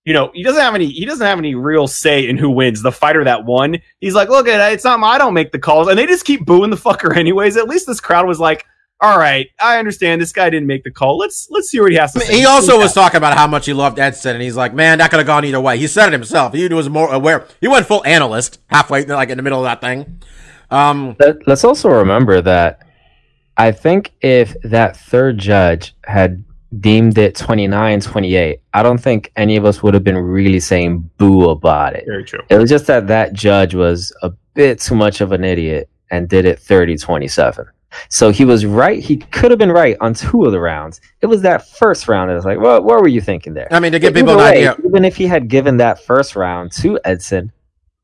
you 0.05 0.13
know 0.13 0.31
he 0.35 0.43
doesn't 0.43 0.61
have 0.61 0.75
any 0.75 0.89
he 0.89 1.05
doesn't 1.05 1.27
have 1.27 1.39
any 1.39 1.55
real 1.55 1.87
say 1.87 2.29
in 2.29 2.37
who 2.37 2.51
wins. 2.51 2.83
The 2.83 2.93
fighter 2.93 3.25
that 3.25 3.45
won, 3.45 3.79
he's 4.01 4.15
like, 4.15 4.29
look 4.29 4.49
at 4.49 4.73
it's 4.73 4.85
not 4.85 5.01
my, 5.01 5.09
I 5.09 5.19
don't 5.19 5.35
make 5.35 5.53
the 5.53 5.59
calls, 5.59 5.89
and 5.89 5.99
they 5.99 6.07
just 6.07 6.25
keep 6.25 6.45
booing 6.45 6.71
the 6.71 6.77
fucker 6.77 7.17
anyways. 7.17 7.57
At 7.57 7.69
least 7.69 7.87
this 7.87 8.01
crowd 8.01 8.27
was 8.27 8.41
like. 8.41 8.67
All 9.05 9.19
right, 9.19 9.49
I 9.59 9.81
understand 9.81 10.23
this 10.23 10.31
guy 10.31 10.49
didn't 10.49 10.69
make 10.69 10.85
the 10.85 10.93
call. 10.93 11.19
Let's 11.19 11.49
let's 11.51 11.69
see 11.69 11.81
what 11.81 11.91
he 11.91 11.97
has 11.97 12.13
to 12.13 12.21
say. 12.21 12.39
He 12.39 12.45
also 12.45 12.79
was 12.79 12.93
talking 12.93 13.17
about 13.17 13.37
how 13.37 13.49
much 13.49 13.67
he 13.67 13.73
loved 13.73 13.99
Edson, 13.99 14.37
and 14.37 14.41
he's 14.41 14.55
like, 14.55 14.75
"Man, 14.75 14.99
that 14.99 15.11
could 15.11 15.19
have 15.19 15.27
gone 15.27 15.45
either 15.45 15.61
way." 15.61 15.77
He 15.77 15.89
said 15.89 16.07
it 16.07 16.13
himself. 16.13 16.55
He 16.55 16.69
was 16.69 16.89
more 16.89 17.13
aware. 17.13 17.45
He 17.61 17.67
went 17.67 17.85
full 17.87 18.07
analyst 18.07 18.61
halfway, 18.69 19.05
like 19.05 19.29
in 19.29 19.39
the 19.39 19.43
middle 19.43 19.59
of 19.59 19.65
that 19.65 19.81
thing. 19.81 20.23
Um, 20.73 21.17
Let, 21.19 21.47
let's 21.47 21.65
also 21.65 21.91
remember 21.91 22.41
that 22.41 22.81
I 23.57 23.73
think 23.73 24.13
if 24.21 24.57
that 24.63 24.97
third 24.97 25.39
judge 25.39 25.95
had 26.05 26.45
deemed 26.81 27.19
it 27.19 27.35
29 27.37 28.01
28, 28.01 28.61
I 28.73 28.83
don't 28.83 28.99
think 28.99 29.31
any 29.37 29.57
of 29.57 29.65
us 29.65 29.83
would 29.83 29.95
have 29.95 30.05
been 30.05 30.17
really 30.17 30.61
saying 30.61 31.11
boo 31.19 31.51
about 31.51 31.95
it. 31.95 32.05
very 32.07 32.25
true. 32.25 32.41
It 32.49 32.59
was 32.59 32.71
just 32.71 32.87
that 32.87 33.07
that 33.09 33.35
judge 33.35 33.75
was 33.75 34.13
a 34.23 34.33
bit 34.55 34.81
too 34.81 34.95
much 34.95 35.21
of 35.21 35.33
an 35.33 35.45
idiot 35.45 35.89
and 36.11 36.29
did 36.29 36.45
it 36.45 36.59
30 36.59 36.97
27. 36.97 37.67
So 38.09 38.31
he 38.31 38.45
was 38.45 38.65
right. 38.65 39.03
He 39.03 39.19
could 39.19 39.51
have 39.51 39.59
been 39.59 39.73
right 39.73 39.97
on 40.01 40.15
two 40.15 40.45
of 40.45 40.53
the 40.53 40.61
rounds. 40.61 41.01
It 41.21 41.27
was 41.27 41.43
that 41.43 41.69
first 41.69 42.09
round. 42.09 42.31
It 42.31 42.35
was 42.35 42.45
like, 42.45 42.59
well, 42.59 42.83
what 42.83 43.01
were 43.01 43.09
you 43.09 43.21
thinking 43.21 43.53
there? 43.53 43.69
I 43.71 43.81
mean, 43.81 43.93
to 43.93 43.99
give 43.99 44.15
people 44.15 44.33
an 44.33 44.41
idea, 44.41 44.77
Even 44.85 45.05
if 45.05 45.17
he 45.17 45.27
had 45.27 45.49
given 45.49 45.77
that 45.79 46.03
first 46.03 46.35
round 46.35 46.73
to 46.73 46.99
Edson, 47.05 47.53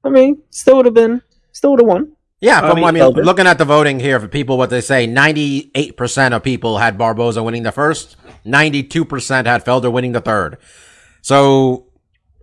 I 0.05 0.11
mean, 0.11 0.43
still 0.51 0.77
would 0.77 0.85
have 0.85 0.95
been, 0.95 1.23
still 1.53 1.71
would 1.71 1.81
have 1.81 1.89
won. 1.89 2.13
Yeah. 2.41 2.59
I 2.59 2.69
But, 2.69 2.75
mean, 2.77 2.85
I 2.85 2.91
mean, 2.93 3.13
looking 3.13 3.47
at 3.47 3.59
the 3.59 3.65
voting 3.65 4.01
here 4.01 4.19
for 4.21 4.29
people, 4.29 4.59
what 4.59 4.71
they 4.71 4.81
say, 4.81 5.07
ninety-eight 5.07 5.97
percent 5.97 6.35
of 6.35 6.43
people 6.43 6.79
had 6.79 6.99
Barboza 6.99 7.43
winning 7.43 7.63
the 7.63 7.73
first, 7.73 8.17
ninety-two 8.45 9.05
percent 9.05 9.47
had 9.47 9.65
Felder 9.65 9.93
winning 9.93 10.13
the 10.13 10.21
third. 10.21 10.59
So, 11.23 11.87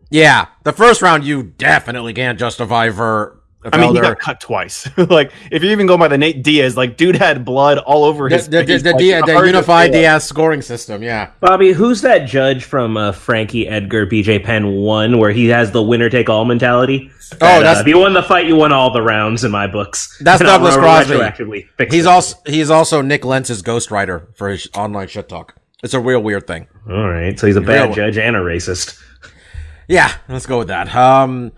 yeah, 0.09 0.47
the 0.63 0.73
first 0.73 1.01
round 1.01 1.23
you 1.23 1.43
definitely 1.43 2.13
can't 2.13 2.39
justify 2.39 2.89
for. 2.89 3.41
I 3.73 3.77
mean, 3.77 3.95
he 3.95 4.01
got 4.01 4.19
cut 4.19 4.39
twice. 4.39 4.87
like, 4.97 5.31
if 5.51 5.63
you 5.63 5.71
even 5.71 5.85
go 5.87 5.97
by 5.97 6.07
the 6.07 6.17
Nate 6.17 6.43
Diaz, 6.43 6.77
like, 6.77 6.97
dude 6.97 7.15
had 7.15 7.43
blood 7.45 7.77
all 7.79 8.03
over 8.03 8.29
his. 8.29 8.47
the, 8.47 8.59
the, 8.59 8.65
face, 8.65 8.83
the, 8.83 8.91
like, 8.91 8.99
Dia- 8.99 9.21
the 9.23 9.45
unified. 9.45 9.91
Diaz 9.91 10.23
scoring 10.23 10.61
system, 10.61 11.01
yeah. 11.01 11.31
Bobby, 11.39 11.71
who's 11.71 12.01
that 12.01 12.27
judge 12.27 12.63
from 12.65 12.97
uh, 12.97 13.11
Frankie 13.11 13.67
Edgar 13.67 14.05
BJ 14.07 14.43
Penn 14.43 14.73
one 14.75 15.17
where 15.17 15.31
he 15.31 15.47
has 15.47 15.71
the 15.71 15.81
winner 15.81 16.09
take 16.09 16.29
all 16.29 16.45
mentality? 16.45 17.09
Oh, 17.33 17.37
That, 17.39 17.57
uh, 17.57 17.59
that's- 17.61 17.81
if 17.81 17.87
you 17.87 17.97
won 17.97 18.13
the 18.13 18.23
fight, 18.23 18.45
you 18.47 18.55
won 18.55 18.71
all 18.71 18.91
the 18.91 19.01
rounds 19.01 19.43
in 19.43 19.51
my 19.51 19.67
books. 19.67 20.17
That's 20.21 20.41
And 20.41 20.47
Douglas 20.47 20.75
Crosby. 20.75 21.67
He's 21.89 22.05
it. 22.05 22.07
also 22.07 22.37
he's 22.45 22.69
also 22.69 23.01
Nik 23.01 23.23
Lentz's 23.25 23.63
ghostwriter 23.63 24.27
for 24.35 24.49
his 24.49 24.67
online 24.75 25.07
shit 25.07 25.27
talk. 25.27 25.55
It's 25.83 25.93
a 25.93 25.99
real 25.99 26.21
weird 26.21 26.45
thing. 26.47 26.67
all 26.89 27.09
right. 27.09 27.37
So 27.39 27.47
he's 27.47 27.55
a 27.55 27.61
bad 27.61 27.89
one. 27.89 27.95
judge 27.95 28.17
and 28.17 28.35
a 28.35 28.39
racist. 28.39 29.01
Yeah, 29.87 30.11
let's 30.27 30.45
go 30.45 30.57
with 30.59 30.69
that. 30.69 30.95
Um, 30.95 31.51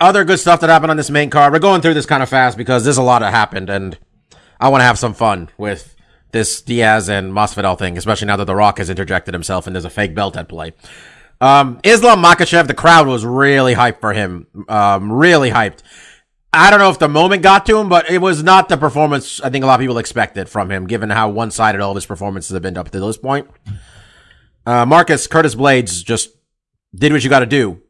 other 0.00 0.24
good 0.24 0.38
stuff 0.38 0.60
that 0.60 0.70
happened 0.70 0.90
on 0.90 0.96
this 0.96 1.10
main 1.10 1.30
card. 1.30 1.52
We're 1.52 1.58
going 1.58 1.80
through 1.80 1.94
this 1.94 2.06
kind 2.06 2.22
of 2.22 2.28
fast 2.28 2.56
because 2.56 2.84
there's 2.84 2.98
a 2.98 3.02
lot 3.02 3.20
that 3.20 3.32
happened, 3.32 3.70
and 3.70 3.98
I 4.60 4.68
want 4.68 4.80
to 4.80 4.86
have 4.86 4.98
some 4.98 5.14
fun 5.14 5.50
with 5.56 5.94
this 6.34 6.60
Diaz 6.62 7.08
and 7.08 7.32
Masvidal 7.32 7.78
thing, 7.78 7.96
especially 7.96 8.26
now 8.26 8.36
that 8.36 8.46
The 8.46 8.56
Rock 8.56 8.78
has 8.78 8.90
interjected 8.90 9.34
himself 9.34 9.66
and 9.66 9.76
there's 9.76 9.84
a 9.84 9.90
fake 9.90 10.14
belt 10.14 10.36
at 10.36 10.48
play. 10.48 10.72
Um, 11.40 11.78
Islam 11.84 12.22
Makhachev, 12.22 12.66
the 12.66 12.74
crowd 12.74 13.06
was 13.06 13.24
really 13.24 13.74
hyped 13.74 14.00
for 14.00 14.12
him. 14.12 14.48
Um, 14.68 15.12
really 15.12 15.50
hyped. 15.50 15.82
I 16.52 16.70
don't 16.70 16.80
know 16.80 16.90
if 16.90 16.98
the 16.98 17.08
moment 17.08 17.42
got 17.42 17.66
to 17.66 17.78
him, 17.78 17.88
but 17.88 18.10
it 18.10 18.20
was 18.20 18.42
not 18.42 18.68
the 18.68 18.76
performance 18.76 19.40
I 19.40 19.50
think 19.50 19.64
a 19.64 19.66
lot 19.66 19.74
of 19.74 19.80
people 19.80 19.98
expected 19.98 20.48
from 20.48 20.70
him, 20.70 20.86
given 20.86 21.10
how 21.10 21.28
one-sided 21.28 21.80
all 21.80 21.92
of 21.92 21.96
his 21.96 22.06
performances 22.06 22.52
have 22.52 22.62
been 22.62 22.76
up 22.76 22.90
to 22.90 23.00
this 23.00 23.16
point. 23.16 23.48
Uh, 24.66 24.86
Marcus 24.86 25.26
Curtis 25.26 25.54
Blaydes 25.54 26.04
just 26.04 26.30
did 26.94 27.12
what 27.12 27.22
you 27.22 27.30
got 27.30 27.40
to 27.40 27.46
do 27.46 27.80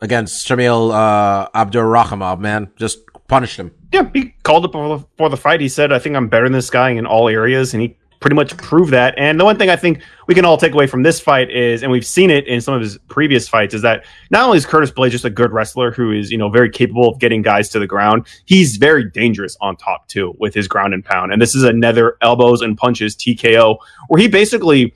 against 0.00 0.46
Shamil 0.46 0.92
uh, 0.92 1.48
Abdurakhimov, 1.50 2.40
man. 2.40 2.70
Just 2.76 3.00
punished 3.26 3.56
him. 3.56 3.72
Yeah, 3.92 4.08
he 4.12 4.34
called 4.42 4.64
up 4.64 4.72
for 4.72 4.98
the, 4.98 5.04
for 5.16 5.28
the 5.28 5.36
fight. 5.36 5.60
He 5.60 5.68
said, 5.68 5.92
I 5.92 5.98
think 5.98 6.16
I'm 6.16 6.28
better 6.28 6.44
than 6.44 6.52
this 6.52 6.70
guy 6.70 6.90
in 6.90 7.06
all 7.06 7.28
areas. 7.28 7.74
And 7.74 7.82
he 7.82 7.96
pretty 8.20 8.34
much 8.34 8.56
proved 8.56 8.92
that. 8.92 9.14
And 9.16 9.38
the 9.38 9.44
one 9.44 9.56
thing 9.56 9.70
I 9.70 9.76
think 9.76 10.02
we 10.26 10.34
can 10.34 10.44
all 10.44 10.56
take 10.56 10.72
away 10.72 10.86
from 10.86 11.02
this 11.02 11.20
fight 11.20 11.50
is, 11.50 11.82
and 11.82 11.92
we've 11.92 12.06
seen 12.06 12.30
it 12.30 12.46
in 12.46 12.60
some 12.60 12.74
of 12.74 12.80
his 12.80 12.98
previous 13.08 13.48
fights, 13.48 13.74
is 13.74 13.82
that 13.82 14.04
not 14.30 14.44
only 14.44 14.58
is 14.58 14.66
Curtis 14.66 14.90
Blaydes 14.90 15.10
just 15.10 15.24
a 15.24 15.30
good 15.30 15.52
wrestler 15.52 15.92
who 15.92 16.10
is, 16.12 16.30
you 16.30 16.38
know, 16.38 16.48
very 16.48 16.70
capable 16.70 17.08
of 17.08 17.18
getting 17.18 17.42
guys 17.42 17.68
to 17.70 17.78
the 17.78 17.86
ground, 17.86 18.26
he's 18.46 18.76
very 18.76 19.08
dangerous 19.08 19.56
on 19.60 19.76
top 19.76 20.08
too 20.08 20.34
with 20.38 20.54
his 20.54 20.66
ground 20.68 20.94
and 20.94 21.04
pound. 21.04 21.32
And 21.32 21.40
this 21.40 21.54
is 21.54 21.62
another 21.62 22.16
elbows 22.20 22.60
and 22.60 22.76
punches 22.76 23.14
TKO 23.16 23.78
where 24.08 24.20
he 24.20 24.28
basically. 24.28 24.94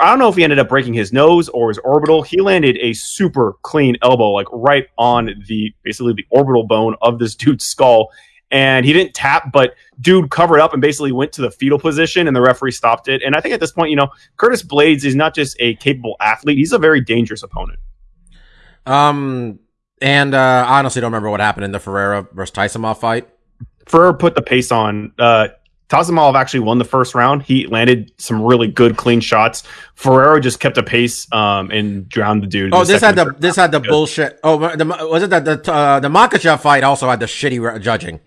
I 0.00 0.10
don't 0.10 0.18
know 0.18 0.28
if 0.28 0.36
he 0.36 0.44
ended 0.44 0.58
up 0.58 0.68
breaking 0.68 0.94
his 0.94 1.12
nose 1.12 1.48
or 1.50 1.68
his 1.68 1.78
orbital. 1.78 2.22
He 2.22 2.40
landed 2.40 2.78
a 2.80 2.92
super 2.94 3.54
clean 3.62 3.96
elbow, 4.02 4.30
like 4.30 4.46
right 4.52 4.86
on 4.96 5.30
the 5.46 5.72
basically 5.82 6.14
the 6.14 6.26
orbital 6.30 6.66
bone 6.66 6.96
of 7.02 7.18
this 7.18 7.34
dude's 7.36 7.66
skull 7.66 8.10
and 8.50 8.86
he 8.86 8.92
didn't 8.92 9.14
tap, 9.14 9.50
but 9.52 9.74
dude 10.00 10.30
covered 10.30 10.60
up 10.60 10.72
and 10.72 10.80
basically 10.80 11.12
went 11.12 11.32
to 11.32 11.42
the 11.42 11.50
fetal 11.50 11.78
position, 11.78 12.26
and 12.26 12.36
the 12.36 12.40
referee 12.40 12.70
stopped 12.70 13.08
it. 13.08 13.22
And 13.22 13.34
I 13.34 13.40
think 13.40 13.54
at 13.54 13.60
this 13.60 13.72
point, 13.72 13.90
you 13.90 13.96
know, 13.96 14.08
Curtis 14.36 14.62
Blaydes 14.62 15.04
is 15.04 15.16
not 15.16 15.34
just 15.34 15.56
a 15.58 15.74
capable 15.76 16.16
athlete; 16.20 16.58
he's 16.58 16.72
a 16.72 16.78
very 16.78 17.00
dangerous 17.00 17.42
opponent. 17.42 17.80
Um, 18.84 19.58
and 20.00 20.34
uh, 20.34 20.64
I 20.66 20.78
honestly 20.78 21.00
don't 21.00 21.10
remember 21.10 21.30
what 21.30 21.40
happened 21.40 21.64
in 21.64 21.72
the 21.72 21.80
Ferreira 21.80 22.28
versus 22.32 22.54
Taisumov 22.54 22.98
fight. 22.98 23.28
Ferrer 23.86 24.14
put 24.14 24.34
the 24.34 24.42
pace 24.42 24.70
on. 24.70 25.12
Uh, 25.18 25.48
Taisumov 25.88 26.34
actually 26.34 26.60
won 26.60 26.78
the 26.78 26.84
first 26.84 27.14
round. 27.14 27.42
He 27.42 27.66
landed 27.66 28.12
some 28.18 28.42
really 28.42 28.66
good, 28.66 28.96
clean 28.96 29.20
shots. 29.20 29.62
Ferreira 29.94 30.40
just 30.40 30.58
kept 30.58 30.78
a 30.78 30.82
pace 30.82 31.30
um, 31.32 31.70
and 31.70 32.08
drowned 32.08 32.42
the 32.42 32.48
dude. 32.48 32.74
Oh, 32.74 32.84
the 32.84 32.94
this 32.94 33.02
had 33.02 33.14
the 33.14 33.34
this 33.38 33.56
had 33.56 33.70
the 33.70 33.80
bullshit. 33.80 34.40
Oh, 34.42 34.74
the, 34.74 34.84
was 34.84 35.22
it 35.22 35.30
that 35.30 35.44
the 35.44 35.72
uh, 35.72 36.00
the 36.00 36.08
Makhachev 36.08 36.60
fight 36.60 36.82
also 36.82 37.08
had 37.08 37.20
the 37.20 37.26
shitty 37.26 37.80
judging, 37.80 38.20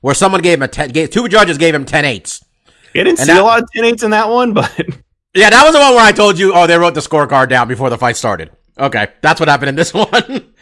where 0.00 0.14
someone 0.14 0.40
gave 0.40 0.58
him 0.58 0.62
a 0.62 0.68
ten, 0.68 0.90
gave, 0.90 1.10
two 1.10 1.28
judges 1.28 1.58
gave 1.58 1.74
him 1.74 1.84
ten 1.84 2.04
eights. 2.06 2.42
I 2.66 2.98
didn't 2.98 3.08
and 3.18 3.18
see 3.20 3.24
that- 3.34 3.40
a 3.40 3.44
lot 3.44 3.62
of 3.62 3.68
10 3.74 4.04
in 4.04 4.10
that 4.10 4.28
one, 4.28 4.52
but 4.54 4.72
Yeah, 5.34 5.50
that 5.50 5.64
was 5.64 5.74
the 5.74 5.80
one 5.80 5.94
where 5.94 6.04
I 6.04 6.12
told 6.12 6.38
you. 6.38 6.54
Oh, 6.54 6.66
they 6.68 6.78
wrote 6.78 6.94
the 6.94 7.00
scorecard 7.00 7.48
down 7.48 7.66
before 7.66 7.90
the 7.90 7.98
fight 7.98 8.16
started. 8.16 8.50
Okay, 8.78 9.06
that's 9.22 9.38
what 9.40 9.48
happened 9.48 9.68
in 9.70 9.74
this 9.76 9.94
one. 9.94 10.52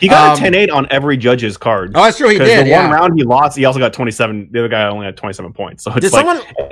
he 0.00 0.08
got 0.08 0.30
Um, 0.30 0.36
a 0.36 0.40
10 0.40 0.54
8 0.54 0.70
on 0.70 0.86
every 0.90 1.16
judge's 1.16 1.56
card. 1.56 1.92
oh, 1.96 2.04
that's 2.04 2.16
true. 2.18 2.28
He 2.28 2.38
did. 2.38 2.66
the 2.66 2.70
Yeah. 2.70 2.82
one 2.88 2.92
round 2.92 3.12
he 3.18 3.24
lost, 3.24 3.56
he 3.58 3.64
also 3.64 3.78
got 3.80 3.92
27. 3.92 4.50
The 4.52 4.60
other 4.60 4.68
guy 4.68 4.86
only 4.88 5.06
had 5.06 5.16
27 5.16 5.52
points. 5.52 5.82
So 5.84 5.92
it's 5.92 6.02
Did 6.02 6.12
like, 6.12 6.24
someone? 6.26 6.68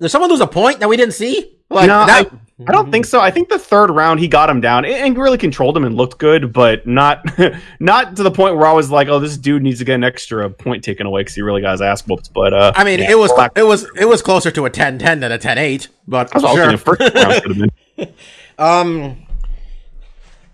Did 0.00 0.08
someone 0.10 0.30
lose 0.30 0.40
a 0.40 0.46
point 0.46 0.80
that 0.80 0.88
we 0.88 0.96
didn't 0.96 1.14
see? 1.14 1.52
Like 1.68 1.88
No, 1.88 2.06
that? 2.06 2.30
I 2.68 2.72
don't 2.72 2.90
think 2.90 3.04
so. 3.04 3.20
I 3.20 3.30
think 3.30 3.48
the 3.50 3.58
third 3.58 3.90
round 3.90 4.20
he 4.20 4.28
got 4.28 4.48
him 4.48 4.60
down 4.62 4.84
and- 4.86 5.18
really 5.18 5.36
controlled 5.36 5.76
him 5.76 5.84
and 5.84 5.94
looked 5.94 6.18
good, 6.18 6.52
but 6.52 6.86
not 6.86 7.22
not 7.80 8.16
to 8.16 8.22
the 8.22 8.30
point 8.30 8.56
where 8.56 8.66
I 8.66 8.72
was 8.72 8.90
like, 8.90 9.08
oh, 9.08 9.18
this 9.18 9.36
dude 9.36 9.62
needs 9.62 9.78
to 9.80 9.84
get 9.84 9.96
an 9.96 10.04
extra 10.04 10.48
point 10.48 10.82
taken 10.84 11.06
away 11.06 11.20
because 11.22 11.34
he 11.34 11.42
really 11.42 11.60
got 11.60 11.72
his 11.72 11.82
ass 11.82 12.06
whooped. 12.06 12.32
But 12.32 12.54
uh, 12.54 12.72
I 12.74 12.84
mean, 12.84 13.00
yeah, 13.00 13.10
it 13.10 13.18
was 13.18 13.32
Black- 13.32 13.52
it 13.56 13.64
was 13.64 13.86
it 13.98 14.06
was 14.06 14.22
closer 14.22 14.50
to 14.50 14.64
a 14.64 14.70
10-10 14.70 15.20
than 15.20 15.32
a 15.32 15.38
10-8, 15.38 15.88
but 16.08 16.34
I 16.34 16.40
sure. 16.40 16.56
thinking 16.56 16.78
first 16.78 17.00
round 17.14 17.42
could 17.42 17.56
have 17.56 17.70
been. 17.96 18.14
Um, 18.58 19.25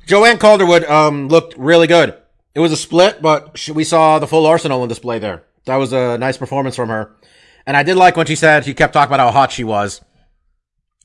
Joanne 0.06 0.38
Calderwood 0.38 0.84
um 0.88 1.28
looked 1.28 1.56
really 1.56 1.86
good. 1.86 2.16
It 2.54 2.60
was 2.60 2.72
a 2.72 2.76
split, 2.76 3.22
but 3.22 3.56
sh- 3.56 3.70
we 3.70 3.84
saw 3.84 4.18
the 4.18 4.26
full 4.26 4.46
arsenal 4.46 4.82
on 4.82 4.88
display 4.88 5.18
there. 5.18 5.44
That 5.64 5.76
was 5.76 5.92
a 5.92 6.18
nice 6.18 6.36
performance 6.36 6.76
from 6.76 6.88
her, 6.88 7.16
and 7.66 7.76
I 7.76 7.82
did 7.82 7.96
like 7.96 8.16
when 8.16 8.26
she 8.26 8.34
said 8.36 8.64
she 8.64 8.74
kept 8.74 8.92
talking 8.92 9.14
about 9.14 9.24
how 9.26 9.30
hot 9.32 9.52
she 9.52 9.64
was, 9.64 10.02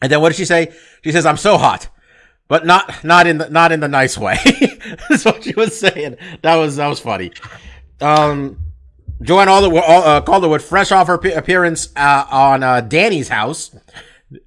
and 0.01 0.11
then 0.11 0.21
what 0.21 0.29
did 0.29 0.35
she 0.37 0.45
say? 0.45 0.73
She 1.03 1.11
says, 1.11 1.25
"I'm 1.25 1.37
so 1.37 1.57
hot." 1.57 1.89
But 2.47 2.65
not 2.65 3.03
not 3.03 3.27
in 3.27 3.37
the 3.39 3.49
not 3.49 3.71
in 3.71 3.81
the 3.81 3.87
nice 3.89 4.17
way. 4.17 4.37
That's 5.09 5.25
what 5.25 5.43
she 5.43 5.53
was 5.53 5.77
saying. 5.77 6.15
That 6.41 6.55
was 6.55 6.77
that 6.77 6.87
was 6.87 6.99
funny. 6.99 7.31
Um, 7.99 8.59
Joanne 9.21 9.49
uh, 9.49 10.21
Calderwood, 10.21 10.61
fresh 10.61 10.91
off 10.91 11.07
her 11.07 11.17
pe- 11.17 11.33
appearance 11.33 11.89
uh, 11.95 12.25
on 12.29 12.63
uh, 12.63 12.81
Danny's 12.81 13.29
house, 13.29 13.75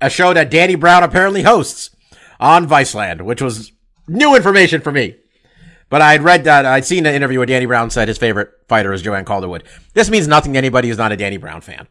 a 0.00 0.08
show 0.08 0.32
that 0.32 0.50
Danny 0.50 0.76
Brown 0.76 1.02
apparently 1.02 1.42
hosts 1.42 1.90
on 2.38 2.66
Viceland, 2.66 3.22
which 3.22 3.42
was 3.42 3.72
new 4.10 4.34
information 4.34 4.80
for 4.80 4.92
me. 4.92 5.16
But 5.88 6.02
I'd 6.02 6.22
read 6.22 6.44
that, 6.44 6.66
I'd 6.66 6.84
seen 6.84 7.04
an 7.06 7.14
interview 7.14 7.38
where 7.38 7.46
Danny 7.46 7.66
Brown 7.66 7.90
said 7.90 8.06
his 8.08 8.18
favorite 8.18 8.50
fighter 8.68 8.92
is 8.92 9.02
Joanne 9.02 9.24
Calderwood. 9.24 9.64
This 9.94 10.08
means 10.08 10.28
nothing 10.28 10.52
to 10.52 10.58
anybody 10.58 10.88
who's 10.88 10.98
not 10.98 11.10
a 11.10 11.16
Danny 11.16 11.36
Brown 11.36 11.60
fan. 11.60 11.88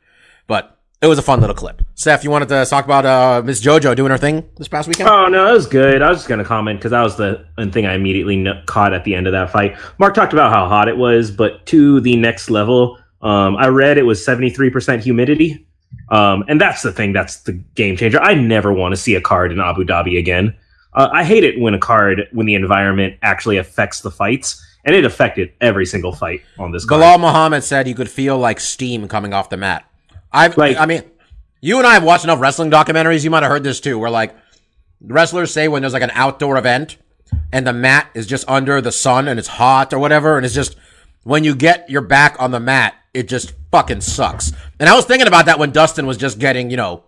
But 0.47 0.77
it 1.01 1.07
was 1.07 1.17
a 1.17 1.21
fun 1.21 1.39
little 1.39 1.55
clip. 1.55 1.81
Steph, 1.95 2.23
you 2.23 2.31
wanted 2.31 2.49
to 2.49 2.65
talk 2.65 2.85
about 2.85 3.05
uh, 3.05 3.41
Miss 3.43 3.61
JoJo 3.61 3.95
doing 3.95 4.11
her 4.11 4.17
thing 4.17 4.49
this 4.57 4.67
past 4.67 4.87
weekend? 4.87 5.09
Oh 5.09 5.27
no, 5.27 5.45
that 5.45 5.53
was 5.53 5.65
good. 5.65 6.01
I 6.01 6.09
was 6.09 6.19
just 6.19 6.27
gonna 6.27 6.43
comment 6.45 6.79
because 6.79 6.91
that 6.91 7.03
was 7.03 7.15
the 7.17 7.45
thing 7.71 7.85
I 7.85 7.93
immediately 7.93 8.41
kn- 8.43 8.63
caught 8.65 8.93
at 8.93 9.03
the 9.03 9.15
end 9.15 9.27
of 9.27 9.33
that 9.33 9.49
fight. 9.51 9.77
Mark 9.97 10.13
talked 10.13 10.33
about 10.33 10.51
how 10.51 10.67
hot 10.67 10.87
it 10.87 10.97
was, 10.97 11.31
but 11.31 11.65
to 11.67 12.01
the 12.01 12.15
next 12.17 12.49
level, 12.49 12.97
um, 13.21 13.55
I 13.57 13.67
read 13.67 13.97
it 13.97 14.03
was 14.03 14.23
seventy 14.23 14.49
three 14.49 14.69
percent 14.69 15.03
humidity, 15.03 15.65
um, 16.09 16.43
and 16.47 16.59
that's 16.59 16.81
the 16.81 16.91
thing. 16.91 17.13
That's 17.13 17.41
the 17.43 17.53
game 17.53 17.95
changer. 17.95 18.19
I 18.19 18.33
never 18.33 18.73
want 18.73 18.93
to 18.93 18.97
see 18.97 19.15
a 19.15 19.21
card 19.21 19.51
in 19.51 19.59
Abu 19.59 19.85
Dhabi 19.85 20.17
again. 20.17 20.55
Uh, 20.93 21.09
I 21.11 21.23
hate 21.23 21.43
it 21.43 21.59
when 21.59 21.73
a 21.73 21.79
card 21.79 22.27
when 22.31 22.45
the 22.45 22.55
environment 22.55 23.17
actually 23.21 23.57
affects 23.57 24.01
the 24.01 24.09
fights, 24.11 24.65
and 24.85 24.95
it 24.95 25.05
affected 25.05 25.51
every 25.61 25.85
single 25.85 26.11
fight 26.13 26.41
on 26.57 26.71
this 26.71 26.85
card. 26.85 27.01
Belal 27.01 27.19
Muhammad 27.19 27.63
said 27.63 27.87
you 27.87 27.95
could 27.95 28.09
feel 28.09 28.37
like 28.37 28.59
steam 28.59 29.07
coming 29.07 29.33
off 29.33 29.49
the 29.49 29.57
mat. 29.57 29.85
I've, 30.31 30.57
Like- 30.57 30.77
I 30.77 30.85
mean, 30.85 31.03
you 31.61 31.77
and 31.77 31.85
I 31.85 31.93
have 31.93 32.03
watched 32.03 32.23
enough 32.23 32.39
wrestling 32.39 32.71
documentaries. 32.71 33.23
You 33.23 33.29
might 33.29 33.43
have 33.43 33.51
heard 33.51 33.63
this 33.63 33.79
too, 33.79 33.99
where 33.99 34.09
like 34.09 34.35
wrestlers 35.01 35.51
say 35.53 35.67
when 35.67 35.81
there's 35.81 35.93
like 35.93 36.01
an 36.03 36.11
outdoor 36.13 36.57
event 36.57 36.97
and 37.51 37.65
the 37.67 37.73
mat 37.73 38.09
is 38.13 38.25
just 38.27 38.47
under 38.49 38.81
the 38.81 38.91
sun 38.91 39.27
and 39.27 39.37
it's 39.39 39.47
hot 39.47 39.93
or 39.93 39.99
whatever, 39.99 40.37
and 40.37 40.45
it's 40.45 40.55
just 40.55 40.75
when 41.23 41.43
you 41.43 41.53
get 41.55 41.89
your 41.89 42.01
back 42.01 42.35
on 42.39 42.51
the 42.51 42.59
mat, 42.59 42.95
it 43.13 43.27
just 43.27 43.53
fucking 43.71 44.01
sucks. 44.01 44.51
And 44.79 44.89
I 44.89 44.95
was 44.95 45.05
thinking 45.05 45.27
about 45.27 45.45
that 45.45 45.59
when 45.59 45.71
Dustin 45.71 46.07
was 46.07 46.17
just 46.17 46.39
getting, 46.39 46.69
you 46.71 46.77
know, 46.77 47.03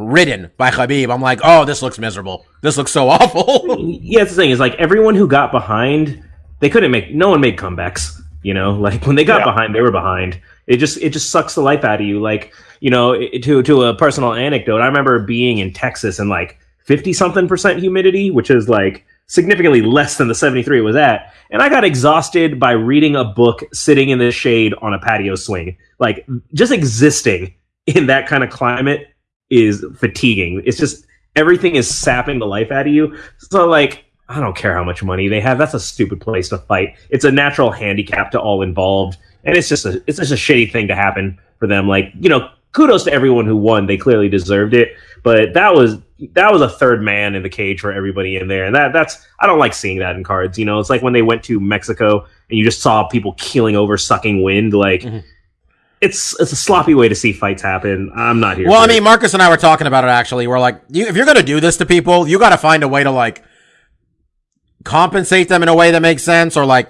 ridden 0.00 0.50
by 0.56 0.70
Khabib. 0.70 1.12
I'm 1.12 1.20
like, 1.20 1.40
oh, 1.44 1.64
this 1.64 1.82
looks 1.82 1.98
miserable. 1.98 2.46
This 2.62 2.76
looks 2.76 2.90
so 2.92 3.08
awful. 3.10 3.76
yeah, 3.78 4.22
it's 4.22 4.30
the 4.32 4.36
thing 4.36 4.50
is 4.50 4.60
like 4.60 4.74
everyone 4.74 5.14
who 5.14 5.26
got 5.28 5.52
behind, 5.52 6.22
they 6.60 6.70
couldn't 6.70 6.90
make. 6.90 7.14
No 7.14 7.28
one 7.30 7.40
made 7.40 7.56
comebacks. 7.56 8.20
You 8.42 8.54
know, 8.54 8.72
like 8.86 9.06
when 9.06 9.16
they 9.16 9.24
got 9.24 9.40
Yeah. 9.40 9.52
behind, 9.52 9.74
they 9.74 9.80
were 9.80 9.92
behind. 9.92 10.40
It 10.66 10.76
just 10.78 10.98
it 10.98 11.10
just 11.10 11.30
sucks 11.30 11.54
the 11.54 11.60
life 11.62 11.84
out 11.84 12.00
of 12.00 12.06
you. 12.06 12.20
Like 12.20 12.54
you 12.80 12.90
know, 12.90 13.12
it, 13.12 13.42
to 13.44 13.62
to 13.62 13.82
a 13.84 13.94
personal 13.94 14.32
anecdote, 14.34 14.80
I 14.80 14.86
remember 14.86 15.18
being 15.20 15.58
in 15.58 15.72
Texas 15.72 16.18
and 16.18 16.30
like 16.30 16.58
fifty 16.84 17.12
something 17.12 17.46
percent 17.48 17.80
humidity, 17.80 18.30
which 18.30 18.50
is 18.50 18.68
like 18.68 19.04
significantly 19.26 19.82
less 19.82 20.16
than 20.16 20.28
the 20.28 20.34
seventy 20.34 20.62
three 20.62 20.78
it 20.78 20.82
was 20.82 20.96
at, 20.96 21.34
and 21.50 21.60
I 21.60 21.68
got 21.68 21.84
exhausted 21.84 22.58
by 22.58 22.72
reading 22.72 23.14
a 23.16 23.24
book 23.24 23.62
sitting 23.72 24.08
in 24.10 24.18
the 24.18 24.30
shade 24.30 24.74
on 24.80 24.94
a 24.94 24.98
patio 24.98 25.34
swing. 25.34 25.76
Like 25.98 26.26
just 26.54 26.72
existing 26.72 27.54
in 27.86 28.06
that 28.06 28.26
kind 28.28 28.42
of 28.44 28.50
climate 28.50 29.08
is 29.50 29.84
fatiguing. 29.98 30.62
It's 30.64 30.78
just 30.78 31.06
everything 31.36 31.76
is 31.76 31.88
sapping 31.92 32.38
the 32.38 32.46
life 32.46 32.70
out 32.70 32.86
of 32.86 32.92
you. 32.92 33.16
So 33.38 33.66
like 33.68 34.04
I 34.28 34.38
don't 34.40 34.56
care 34.56 34.74
how 34.74 34.84
much 34.84 35.02
money 35.02 35.26
they 35.28 35.40
have. 35.40 35.58
That's 35.58 35.74
a 35.74 35.80
stupid 35.80 36.20
place 36.20 36.48
to 36.50 36.58
fight. 36.58 36.96
It's 37.10 37.24
a 37.24 37.32
natural 37.32 37.70
handicap 37.72 38.30
to 38.30 38.40
all 38.40 38.62
involved, 38.62 39.18
and 39.44 39.56
it's 39.56 39.68
just 39.68 39.84
a 39.86 40.02
it's 40.06 40.18
just 40.18 40.32
a 40.32 40.36
shitty 40.36 40.70
thing 40.72 40.86
to 40.88 40.94
happen 40.94 41.38
for 41.58 41.66
them. 41.66 41.88
Like 41.88 42.12
you 42.20 42.28
know, 42.28 42.48
kudos 42.72 43.04
to 43.04 43.12
everyone 43.12 43.46
who 43.46 43.56
won. 43.56 43.86
They 43.86 43.96
clearly 43.96 44.28
deserved 44.28 44.72
it, 44.72 44.92
but 45.24 45.52
that 45.54 45.74
was 45.74 45.98
that 46.34 46.52
was 46.52 46.62
a 46.62 46.68
third 46.68 47.02
man 47.02 47.34
in 47.34 47.42
the 47.42 47.48
cage 47.48 47.80
for 47.80 47.90
everybody 47.92 48.36
in 48.36 48.46
there, 48.46 48.64
and 48.66 48.74
that 48.76 48.92
that's 48.92 49.26
I 49.40 49.48
don't 49.48 49.58
like 49.58 49.74
seeing 49.74 49.98
that 49.98 50.14
in 50.14 50.22
cards. 50.22 50.56
You 50.58 50.64
know, 50.64 50.78
it's 50.78 50.90
like 50.90 51.02
when 51.02 51.12
they 51.12 51.22
went 51.22 51.42
to 51.44 51.58
Mexico 51.58 52.20
and 52.50 52.56
you 52.58 52.64
just 52.64 52.80
saw 52.82 53.08
people 53.08 53.32
keeling 53.36 53.74
over, 53.74 53.96
sucking 53.96 54.42
wind. 54.44 54.74
Like 54.74 55.00
Mhm. 55.02 55.24
It's 56.00 56.38
it's 56.40 56.52
a 56.52 56.56
sloppy 56.56 56.94
way 56.94 57.08
to 57.08 57.14
see 57.14 57.32
fights 57.32 57.62
happen. 57.62 58.10
I'm 58.14 58.40
not 58.40 58.56
here. 58.56 58.68
Well, 58.68 58.76
for 58.78 58.82
I 58.82 58.84
it. 58.90 58.94
mean, 58.96 59.02
Marcus 59.04 59.34
and 59.34 59.42
I 59.42 59.48
were 59.50 59.56
talking 59.56 59.86
about 59.86 60.04
it 60.04 60.08
actually. 60.08 60.46
We're 60.46 60.58
like, 60.60 60.80
you, 60.88 61.06
if 61.06 61.16
you're 61.16 61.26
going 61.26 61.36
to 61.36 61.42
do 61.42 61.60
this 61.60 61.76
to 61.78 61.86
people, 61.86 62.26
you 62.26 62.38
got 62.38 62.50
to 62.50 62.58
find 62.58 62.82
a 62.82 62.88
way 62.88 63.04
to 63.04 63.10
like 63.10 63.42
compensate 64.84 65.48
them 65.48 65.62
in 65.62 65.68
a 65.68 65.74
way 65.74 65.90
that 65.90 66.00
makes 66.00 66.22
sense 66.22 66.56
or 66.56 66.64
like 66.64 66.88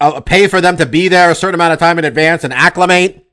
uh, 0.00 0.20
pay 0.20 0.48
for 0.48 0.60
them 0.60 0.76
to 0.76 0.86
be 0.86 1.08
there 1.08 1.30
a 1.30 1.34
certain 1.34 1.54
amount 1.54 1.72
of 1.72 1.78
time 1.78 1.98
in 1.98 2.04
advance 2.04 2.44
and 2.44 2.52
acclimate. 2.52 3.26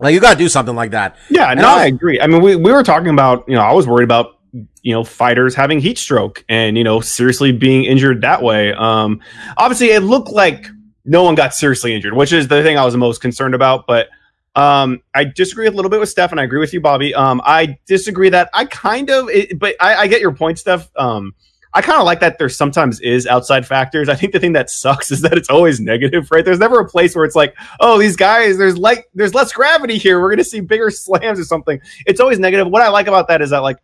Like, 0.00 0.14
you 0.14 0.20
got 0.20 0.32
to 0.34 0.38
do 0.38 0.48
something 0.48 0.76
like 0.76 0.92
that. 0.92 1.16
Yeah, 1.28 1.50
And 1.50 1.60
no, 1.60 1.68
I 1.68 1.82
I 1.82 1.86
agree. 1.86 2.20
I 2.20 2.28
mean, 2.28 2.40
we, 2.40 2.54
we 2.54 2.70
were 2.72 2.84
talking 2.84 3.08
about, 3.08 3.44
you 3.48 3.56
know, 3.56 3.62
I 3.62 3.72
was 3.72 3.86
worried 3.86 4.04
about, 4.04 4.38
you 4.82 4.94
know, 4.94 5.02
fighters 5.02 5.56
having 5.56 5.80
heat 5.80 5.98
stroke 5.98 6.44
and, 6.48 6.78
you 6.78 6.84
know, 6.84 7.00
seriously 7.00 7.50
being 7.50 7.84
injured 7.84 8.20
that 8.22 8.40
way. 8.42 8.72
Um, 8.72 9.20
obviously, 9.56 9.88
it 9.90 10.00
looked 10.04 10.30
like 10.30 10.68
no 11.08 11.24
one 11.24 11.34
got 11.34 11.54
seriously 11.54 11.94
injured, 11.94 12.14
which 12.14 12.32
is 12.32 12.48
the 12.48 12.62
thing 12.62 12.76
I 12.76 12.84
was 12.84 12.96
most 12.96 13.20
concerned 13.20 13.54
about. 13.54 13.86
But 13.86 14.08
um, 14.54 15.02
I 15.14 15.24
disagree 15.24 15.66
a 15.66 15.70
little 15.70 15.90
bit 15.90 16.00
with 16.00 16.10
Steph, 16.10 16.30
and 16.30 16.40
I 16.40 16.44
agree 16.44 16.60
with 16.60 16.72
you, 16.72 16.80
Bobby. 16.80 17.14
Um, 17.14 17.40
I 17.44 17.78
disagree 17.86 18.28
that 18.28 18.50
I 18.52 18.66
kind 18.66 19.10
of, 19.10 19.28
it, 19.30 19.58
but 19.58 19.74
I, 19.80 19.94
I 19.94 20.06
get 20.06 20.20
your 20.20 20.32
point, 20.32 20.58
Steph. 20.58 20.90
Um, 20.96 21.34
I 21.74 21.80
kind 21.80 21.98
of 21.98 22.04
like 22.04 22.20
that 22.20 22.38
there 22.38 22.48
sometimes 22.48 23.00
is 23.00 23.26
outside 23.26 23.66
factors. 23.66 24.08
I 24.08 24.14
think 24.16 24.32
the 24.32 24.40
thing 24.40 24.52
that 24.52 24.68
sucks 24.68 25.10
is 25.10 25.22
that 25.22 25.38
it's 25.38 25.48
always 25.48 25.80
negative, 25.80 26.30
right? 26.30 26.44
There's 26.44 26.58
never 26.58 26.80
a 26.80 26.88
place 26.88 27.16
where 27.16 27.24
it's 27.24 27.36
like, 27.36 27.54
oh, 27.80 27.98
these 27.98 28.16
guys, 28.16 28.58
there's 28.58 28.76
like, 28.76 29.08
there's 29.14 29.34
less 29.34 29.52
gravity 29.52 29.96
here. 29.96 30.20
We're 30.20 30.30
going 30.30 30.38
to 30.38 30.44
see 30.44 30.60
bigger 30.60 30.90
slams 30.90 31.40
or 31.40 31.44
something. 31.44 31.80
It's 32.06 32.20
always 32.20 32.38
negative. 32.38 32.68
What 32.68 32.82
I 32.82 32.88
like 32.88 33.06
about 33.06 33.28
that 33.28 33.40
is 33.40 33.50
that 33.50 33.62
like 33.62 33.78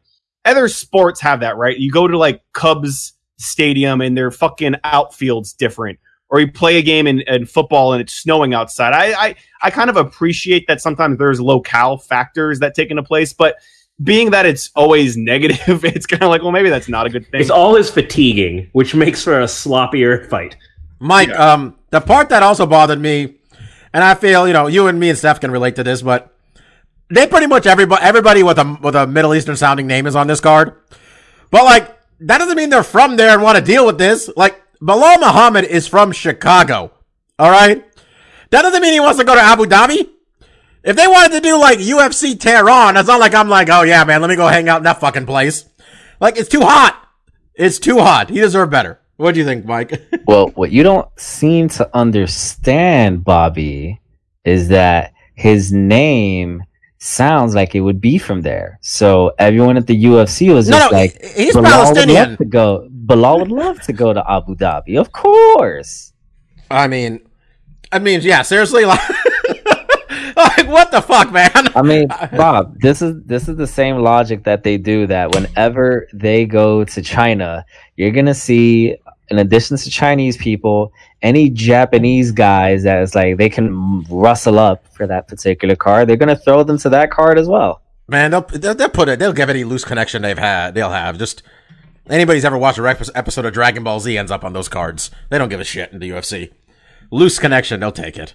other 0.44 0.68
sports 0.68 1.20
have 1.22 1.40
that, 1.40 1.56
right? 1.56 1.78
You 1.78 1.90
go 1.90 2.06
to 2.06 2.18
like 2.18 2.42
Cubs 2.52 3.14
stadium 3.38 4.00
and 4.00 4.16
their 4.16 4.30
fucking 4.30 4.76
outfield's 4.84 5.54
different. 5.54 5.98
Or 6.34 6.40
you 6.40 6.50
play 6.50 6.78
a 6.78 6.82
game 6.82 7.06
in, 7.06 7.20
in 7.20 7.46
football 7.46 7.92
and 7.92 8.00
it's 8.02 8.12
snowing 8.12 8.54
outside. 8.54 8.92
I, 8.92 9.26
I 9.26 9.36
I 9.62 9.70
kind 9.70 9.88
of 9.88 9.96
appreciate 9.96 10.66
that 10.66 10.80
sometimes 10.80 11.16
there's 11.16 11.40
locale 11.40 11.96
factors 11.96 12.58
that 12.58 12.74
take 12.74 12.90
into 12.90 13.04
place, 13.04 13.32
but 13.32 13.54
being 14.02 14.32
that 14.32 14.44
it's 14.44 14.72
always 14.74 15.16
negative, 15.32 15.84
it's 15.84 16.06
kind 16.06 16.24
of 16.24 16.30
like, 16.30 16.42
well, 16.42 16.50
maybe 16.50 16.70
that's 16.70 16.88
not 16.88 17.06
a 17.06 17.08
good 17.08 17.30
thing. 17.30 17.40
it's 17.40 17.50
always 17.50 17.88
fatiguing, 17.88 18.68
which 18.72 18.96
makes 18.96 19.22
for 19.22 19.42
a 19.42 19.44
sloppier 19.44 20.28
fight. 20.28 20.56
Mike, 20.98 21.30
um, 21.30 21.76
the 21.90 22.00
part 22.00 22.30
that 22.30 22.42
also 22.42 22.66
bothered 22.66 22.98
me, 22.98 23.36
and 23.92 24.02
I 24.02 24.16
feel, 24.16 24.48
you 24.48 24.54
know, 24.54 24.66
you 24.66 24.88
and 24.88 24.98
me 24.98 25.10
and 25.10 25.16
Steph 25.16 25.38
can 25.38 25.52
relate 25.52 25.76
to 25.76 25.84
this, 25.84 26.02
but 26.02 26.36
they 27.10 27.28
pretty 27.28 27.46
much 27.46 27.64
everybody, 27.64 28.02
everybody 28.02 28.42
with 28.42 28.58
a, 28.58 28.76
with 28.82 28.96
a 28.96 29.06
Middle 29.06 29.36
Eastern 29.36 29.54
sounding 29.54 29.86
name 29.86 30.08
is 30.08 30.16
on 30.16 30.26
this 30.26 30.40
card. 30.40 30.74
But 31.52 31.62
like, 31.62 31.96
that 32.22 32.38
doesn't 32.38 32.56
mean 32.56 32.70
they're 32.70 32.82
from 32.82 33.14
there 33.14 33.30
and 33.34 33.40
want 33.40 33.56
to 33.56 33.62
deal 33.62 33.86
with 33.86 33.98
this. 33.98 34.28
Like, 34.36 34.60
Belal 34.80 35.18
Muhammad 35.20 35.64
is 35.64 35.86
from 35.86 36.12
Chicago. 36.12 36.90
All 37.38 37.50
right. 37.50 37.84
That 38.50 38.62
doesn't 38.62 38.82
mean 38.82 38.92
he 38.92 39.00
wants 39.00 39.18
to 39.18 39.24
go 39.24 39.34
to 39.34 39.40
Abu 39.40 39.64
Dhabi. 39.64 40.08
If 40.84 40.96
they 40.96 41.06
wanted 41.06 41.32
to 41.32 41.40
do 41.40 41.58
like 41.58 41.78
UFC 41.78 42.38
Tehran, 42.38 42.96
it's 42.96 43.08
not 43.08 43.18
like 43.20 43.34
I'm 43.34 43.48
like, 43.48 43.68
oh 43.70 43.82
yeah, 43.82 44.04
man, 44.04 44.20
let 44.20 44.28
me 44.28 44.36
go 44.36 44.46
hang 44.46 44.68
out 44.68 44.78
in 44.78 44.84
that 44.84 45.00
fucking 45.00 45.26
place. 45.26 45.64
Like, 46.20 46.36
it's 46.36 46.48
too 46.48 46.60
hot. 46.60 47.00
It's 47.54 47.78
too 47.78 47.98
hot. 47.98 48.30
He 48.30 48.38
deserved 48.40 48.70
better. 48.70 49.00
What 49.16 49.32
do 49.34 49.40
you 49.40 49.46
think, 49.46 49.64
Mike? 49.64 50.00
Well, 50.26 50.48
what 50.54 50.72
you 50.72 50.82
don't 50.82 51.06
seem 51.20 51.68
to 51.70 51.88
understand, 51.96 53.24
Bobby, 53.24 54.00
is 54.44 54.68
that 54.68 55.12
his 55.34 55.70
name 55.72 56.62
sounds 56.98 57.54
like 57.54 57.74
it 57.74 57.80
would 57.80 58.00
be 58.00 58.16
from 58.16 58.40
there. 58.40 58.78
So 58.80 59.32
everyone 59.38 59.76
at 59.76 59.86
the 59.86 60.04
UFC 60.04 60.52
was 60.54 60.68
No, 60.68 60.78
just 60.78 60.92
no, 60.92 60.96
like, 60.98 61.22
he- 61.22 61.44
he's 61.44 61.54
Palestinian. 61.54 62.36
to 62.38 62.44
go. 62.46 62.88
Belal 63.04 63.40
would 63.40 63.50
love 63.50 63.80
to 63.82 63.92
go 63.92 64.12
to 64.12 64.24
Abu 64.30 64.54
Dhabi, 64.54 64.98
of 64.98 65.12
course. 65.12 66.12
I 66.70 66.88
mean, 66.88 67.20
I 67.92 67.98
mean, 67.98 68.20
yeah, 68.22 68.42
seriously, 68.42 68.84
like, 68.84 69.00
like 70.36 70.66
what 70.66 70.90
the 70.90 71.02
fuck, 71.02 71.32
man? 71.32 71.50
I 71.76 71.82
mean, 71.82 72.08
Bob, 72.36 72.80
this 72.80 73.02
is 73.02 73.22
this 73.24 73.48
is 73.48 73.56
the 73.56 73.66
same 73.66 73.98
logic 73.98 74.44
that 74.44 74.62
they 74.62 74.78
do 74.78 75.06
that 75.06 75.34
whenever 75.34 76.08
they 76.12 76.46
go 76.46 76.84
to 76.84 77.02
China, 77.02 77.64
you're 77.96 78.10
gonna 78.10 78.34
see, 78.34 78.96
in 79.28 79.38
addition 79.38 79.76
to 79.76 79.90
Chinese 79.90 80.36
people, 80.36 80.92
any 81.22 81.50
Japanese 81.50 82.32
guys 82.32 82.82
that 82.84 83.02
is 83.02 83.14
like 83.14 83.36
they 83.36 83.48
can 83.48 84.02
rustle 84.04 84.58
up 84.58 84.86
for 84.94 85.06
that 85.06 85.28
particular 85.28 85.76
card, 85.76 86.08
they're 86.08 86.16
gonna 86.16 86.36
throw 86.36 86.62
them 86.62 86.78
to 86.78 86.88
that 86.88 87.10
card 87.10 87.38
as 87.38 87.48
well. 87.48 87.82
Man, 88.08 88.30
they'll, 88.30 88.42
they'll 88.42 88.74
they'll 88.74 88.88
put 88.88 89.08
it. 89.08 89.18
They'll 89.18 89.32
give 89.32 89.50
any 89.50 89.64
loose 89.64 89.84
connection 89.84 90.22
they've 90.22 90.36
had. 90.38 90.74
They'll 90.74 90.90
have 90.90 91.18
just 91.18 91.42
anybody's 92.08 92.44
ever 92.44 92.58
watched 92.58 92.78
a 92.78 92.82
rep- 92.82 93.02
episode 93.14 93.44
of 93.44 93.52
Dragon 93.52 93.84
Ball 93.84 94.00
Z 94.00 94.16
ends 94.16 94.30
up 94.30 94.44
on 94.44 94.52
those 94.52 94.68
cards. 94.68 95.10
They 95.30 95.38
don't 95.38 95.48
give 95.48 95.60
a 95.60 95.64
shit 95.64 95.92
in 95.92 95.98
the 95.98 96.10
UFC. 96.10 96.52
Loose 97.10 97.38
connection, 97.38 97.80
they'll 97.80 97.92
take 97.92 98.16
it. 98.16 98.34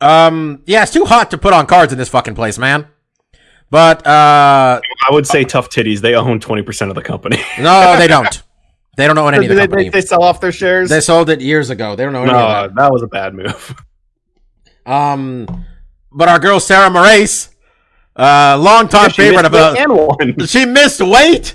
Um, 0.00 0.62
yeah, 0.66 0.82
it's 0.82 0.92
too 0.92 1.04
hot 1.04 1.30
to 1.30 1.38
put 1.38 1.52
on 1.52 1.66
cards 1.66 1.92
in 1.92 1.98
this 1.98 2.08
fucking 2.08 2.34
place, 2.34 2.58
man. 2.58 2.88
But 3.70 4.06
uh, 4.06 4.80
I 5.08 5.12
would 5.12 5.26
say 5.26 5.44
tough 5.44 5.70
titties. 5.70 6.00
They 6.00 6.14
own 6.14 6.40
twenty 6.40 6.62
percent 6.62 6.90
of 6.90 6.94
the 6.94 7.02
company. 7.02 7.38
no, 7.58 7.96
they 7.96 8.08
don't. 8.08 8.42
They 8.96 9.06
don't 9.06 9.16
own 9.16 9.32
any 9.32 9.46
of 9.46 9.48
the 9.48 9.54
they, 9.54 9.62
company. 9.62 9.84
they, 9.84 10.00
they 10.00 10.06
sell 10.06 10.22
off 10.22 10.40
their 10.40 10.52
shares. 10.52 10.90
They 10.90 11.00
sold 11.00 11.30
it 11.30 11.40
years 11.40 11.70
ago. 11.70 11.96
They 11.96 12.04
don't 12.04 12.12
know 12.12 12.22
any 12.24 12.32
of 12.32 12.36
no, 12.36 12.48
that. 12.48 12.74
that 12.74 12.92
was 12.92 13.02
a 13.02 13.06
bad 13.06 13.34
move. 13.34 13.74
Um, 14.84 15.46
but 16.10 16.28
our 16.28 16.40
girl 16.40 16.58
Sarah 16.58 16.90
Moras, 16.90 17.50
uh, 18.16 18.58
longtime 18.60 19.10
She 19.10 19.22
favorite 19.22 19.46
of 19.46 19.52
missed 19.52 19.62
uh, 19.62 19.74
weight 19.74 19.80
and 19.80 19.92
won. 20.38 20.46
she 20.48 20.66
missed 20.66 21.00
weight. 21.00 21.54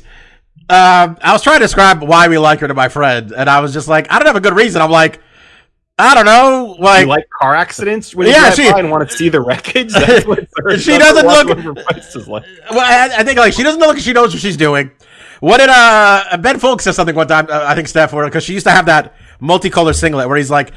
Um, 0.69 1.17
I 1.21 1.31
was 1.31 1.41
trying 1.41 1.59
to 1.59 1.65
describe 1.65 2.01
why 2.03 2.27
we 2.27 2.37
like 2.37 2.59
her 2.59 2.67
to 2.67 2.73
my 2.73 2.89
friend, 2.89 3.31
and 3.31 3.49
I 3.49 3.61
was 3.61 3.73
just 3.73 3.87
like, 3.87 4.11
I 4.11 4.19
don't 4.19 4.27
have 4.27 4.35
a 4.35 4.41
good 4.41 4.53
reason. 4.55 4.81
I'm 4.81 4.91
like, 4.91 5.21
I 5.99 6.13
don't 6.13 6.25
know, 6.25 6.75
like, 6.79 7.01
you 7.03 7.07
like 7.07 7.27
car 7.39 7.55
accidents 7.55 8.13
when 8.13 8.27
you 8.27 8.33
Yeah, 8.33 8.41
drive 8.41 8.53
she- 8.55 8.71
by 8.71 8.79
and 8.79 8.91
want 8.91 9.09
to 9.09 9.15
see 9.15 9.29
the 9.29 9.39
wreckage? 9.41 9.93
That's 9.93 10.25
what 10.27 10.47
her- 10.57 10.77
She 10.77 10.97
doesn't 10.97 11.25
what 11.25 11.47
look- 11.47 11.57
one 11.57 11.67
of 11.67 11.77
her 11.77 11.83
fights 11.85 12.15
is 12.15 12.27
like. 12.27 12.43
well, 12.69 12.81
I, 12.81 13.21
I 13.21 13.23
think 13.23 13.39
like 13.39 13.53
she 13.53 13.63
doesn't 13.63 13.79
look 13.79 13.89
like 13.95 13.99
she 13.99 14.13
knows 14.13 14.33
what 14.33 14.41
she's 14.41 14.57
doing. 14.57 14.91
What 15.39 15.57
did 15.59 15.69
uh 15.69 16.37
Ben 16.41 16.59
Fowlkes 16.59 16.81
said 16.81 16.93
something 16.93 17.15
one 17.15 17.27
time? 17.27 17.47
Uh, 17.49 17.63
I 17.65 17.73
think 17.75 17.87
Steph, 17.87 18.11
because 18.11 18.43
she 18.43 18.53
used 18.53 18.65
to 18.65 18.71
have 18.71 18.87
that 18.87 19.15
multicolor 19.41 19.95
singlet 19.95 20.27
where 20.27 20.37
he's 20.37 20.51
like, 20.51 20.71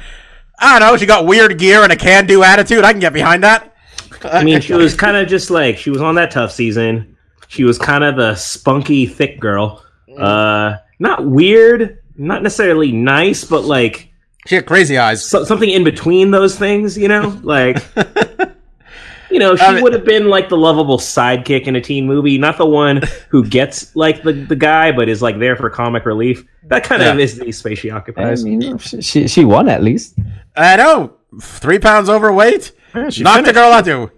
I 0.59 0.79
don't 0.79 0.87
know, 0.87 0.97
she 0.97 1.05
got 1.05 1.25
weird 1.25 1.57
gear 1.59 1.83
and 1.83 1.91
a 1.91 1.95
can-do 1.95 2.43
attitude. 2.43 2.83
I 2.83 2.91
can 2.91 2.99
get 2.99 3.11
behind 3.13 3.43
that. 3.43 3.75
I 4.23 4.43
mean, 4.43 4.61
she 4.61 4.73
was 4.73 4.95
kind 4.95 5.17
of 5.17 5.27
just 5.27 5.49
like 5.51 5.77
she 5.77 5.89
was 5.89 6.01
on 6.01 6.15
that 6.15 6.31
tough 6.31 6.51
season. 6.51 7.10
She 7.51 7.65
was 7.65 7.77
kind 7.77 8.03
of 8.05 8.15
the 8.15 8.33
spunky, 8.35 9.05
thick 9.05 9.37
girl. 9.39 9.83
Uh, 10.17 10.77
not 10.99 11.25
weird, 11.25 11.99
not 12.15 12.43
necessarily 12.43 12.93
nice, 12.93 13.43
but 13.43 13.65
like 13.65 14.09
She 14.47 14.55
had 14.55 14.65
crazy 14.65 14.97
eyes. 14.97 15.25
so, 15.25 15.43
something 15.43 15.69
in 15.69 15.83
between 15.83 16.31
those 16.31 16.57
things. 16.57 16.97
You 16.97 17.09
know, 17.09 17.37
like 17.43 17.77
you 19.29 19.39
know, 19.39 19.55
she 19.57 19.63
I 19.63 19.73
mean- 19.73 19.83
would 19.83 19.91
have 19.93 20.05
been 20.05 20.29
like 20.29 20.47
the 20.47 20.55
lovable 20.55 20.97
sidekick 20.97 21.63
in 21.67 21.75
a 21.75 21.81
teen 21.81 22.05
movie, 22.07 22.37
not 22.37 22.57
the 22.57 22.65
one 22.65 23.01
who 23.29 23.45
gets 23.45 23.93
like 23.97 24.23
the 24.23 24.31
the 24.31 24.55
guy, 24.55 24.93
but 24.93 25.09
is 25.09 25.21
like 25.21 25.37
there 25.37 25.57
for 25.57 25.69
comic 25.69 26.05
relief. 26.05 26.45
That 26.67 26.85
kind 26.85 27.01
of 27.03 27.19
is 27.19 27.37
the 27.37 27.51
space 27.51 27.79
she 27.79 27.91
I 27.91 27.97
occupies. 27.97 28.45
mean, 28.45 28.77
she, 28.77 29.01
she 29.01 29.27
she 29.27 29.43
won 29.43 29.67
at 29.67 29.83
least. 29.83 30.15
I 30.55 30.77
know, 30.77 31.15
three 31.41 31.79
pounds 31.79 32.09
overweight. 32.09 32.71
she 33.09 33.23
Knocked 33.23 33.45
the 33.45 33.51
girl 33.53 33.71
out 33.73 33.83
too. 33.83 34.09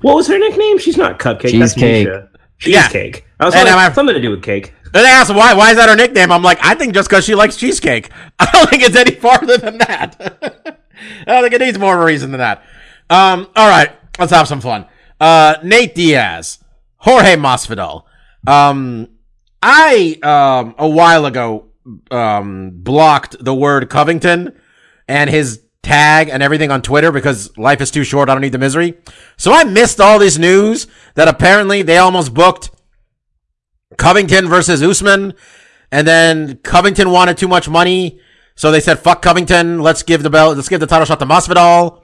What 0.00 0.14
was 0.14 0.28
her 0.28 0.38
nickname? 0.38 0.78
She's 0.78 0.96
not 0.96 1.18
Cupcake. 1.18 1.50
Cheesecake. 1.50 2.06
That's 2.06 2.24
Miesha. 2.26 2.28
Yeah. 2.64 2.82
Cheesecake. 2.82 3.24
I 3.40 3.44
was 3.46 3.54
And 3.54 3.64
like, 3.64 3.74
I'm- 3.74 3.94
something 3.94 4.14
to 4.14 4.20
do 4.20 4.30
with 4.30 4.42
cake. 4.42 4.72
And 4.94 5.04
they 5.04 5.08
asked 5.08 5.34
why. 5.34 5.54
Why 5.54 5.70
is 5.70 5.76
that 5.78 5.88
her 5.88 5.96
nickname? 5.96 6.30
I'm 6.30 6.42
like, 6.42 6.58
I 6.62 6.74
think 6.74 6.92
just 6.94 7.08
because 7.08 7.24
she 7.24 7.34
likes 7.34 7.56
cheesecake. 7.56 8.10
I 8.38 8.46
don't 8.52 8.68
think 8.68 8.82
it's 8.82 8.94
any 8.96 9.12
farther 9.12 9.56
than 9.56 9.78
that. 9.78 10.16
I 11.20 11.24
don't 11.24 11.42
think 11.42 11.54
it 11.54 11.60
needs 11.60 11.78
more 11.78 11.94
of 11.94 12.00
a 12.00 12.04
reason 12.04 12.30
than 12.30 12.38
that. 12.40 12.62
Um, 13.08 13.48
all 13.56 13.68
right, 13.68 13.90
let's 14.18 14.32
have 14.32 14.46
some 14.46 14.60
fun. 14.60 14.86
Uh, 15.20 15.54
Nate 15.62 15.94
Diaz, 15.94 16.58
Jorge 16.98 17.36
Masvidal. 17.36 18.04
Um, 18.46 19.08
I 19.62 20.18
um 20.22 20.74
a 20.78 20.88
while 20.88 21.24
ago 21.26 21.66
um 22.10 22.70
blocked 22.74 23.36
the 23.42 23.54
word 23.54 23.88
Covington 23.88 24.58
and 25.08 25.30
his 25.30 25.62
tag 25.82 26.28
and 26.28 26.42
everything 26.42 26.70
on 26.70 26.80
Twitter 26.82 27.10
because 27.12 27.56
life 27.58 27.80
is 27.80 27.90
too 27.90 28.04
short. 28.04 28.28
I 28.28 28.34
don't 28.34 28.42
need 28.42 28.52
the 28.52 28.58
misery. 28.58 28.94
So 29.36 29.52
I 29.52 29.64
missed 29.64 30.00
all 30.00 30.18
this 30.18 30.38
news 30.38 30.86
that 31.14 31.28
apparently 31.28 31.82
they 31.82 31.98
almost 31.98 32.32
booked 32.32 32.70
Covington 33.96 34.48
versus 34.48 34.82
Usman, 34.82 35.34
and 35.90 36.06
then 36.06 36.56
Covington 36.58 37.10
wanted 37.10 37.36
too 37.36 37.48
much 37.48 37.68
money, 37.68 38.20
so 38.54 38.70
they 38.70 38.80
said, 38.80 38.98
"Fuck 38.98 39.22
Covington, 39.22 39.80
let's 39.80 40.02
give 40.02 40.22
the 40.22 40.30
belt, 40.30 40.56
let's 40.56 40.68
give 40.68 40.80
the 40.80 40.86
title 40.86 41.04
shot 41.04 41.18
to 41.18 41.26
Masvidal." 41.26 42.02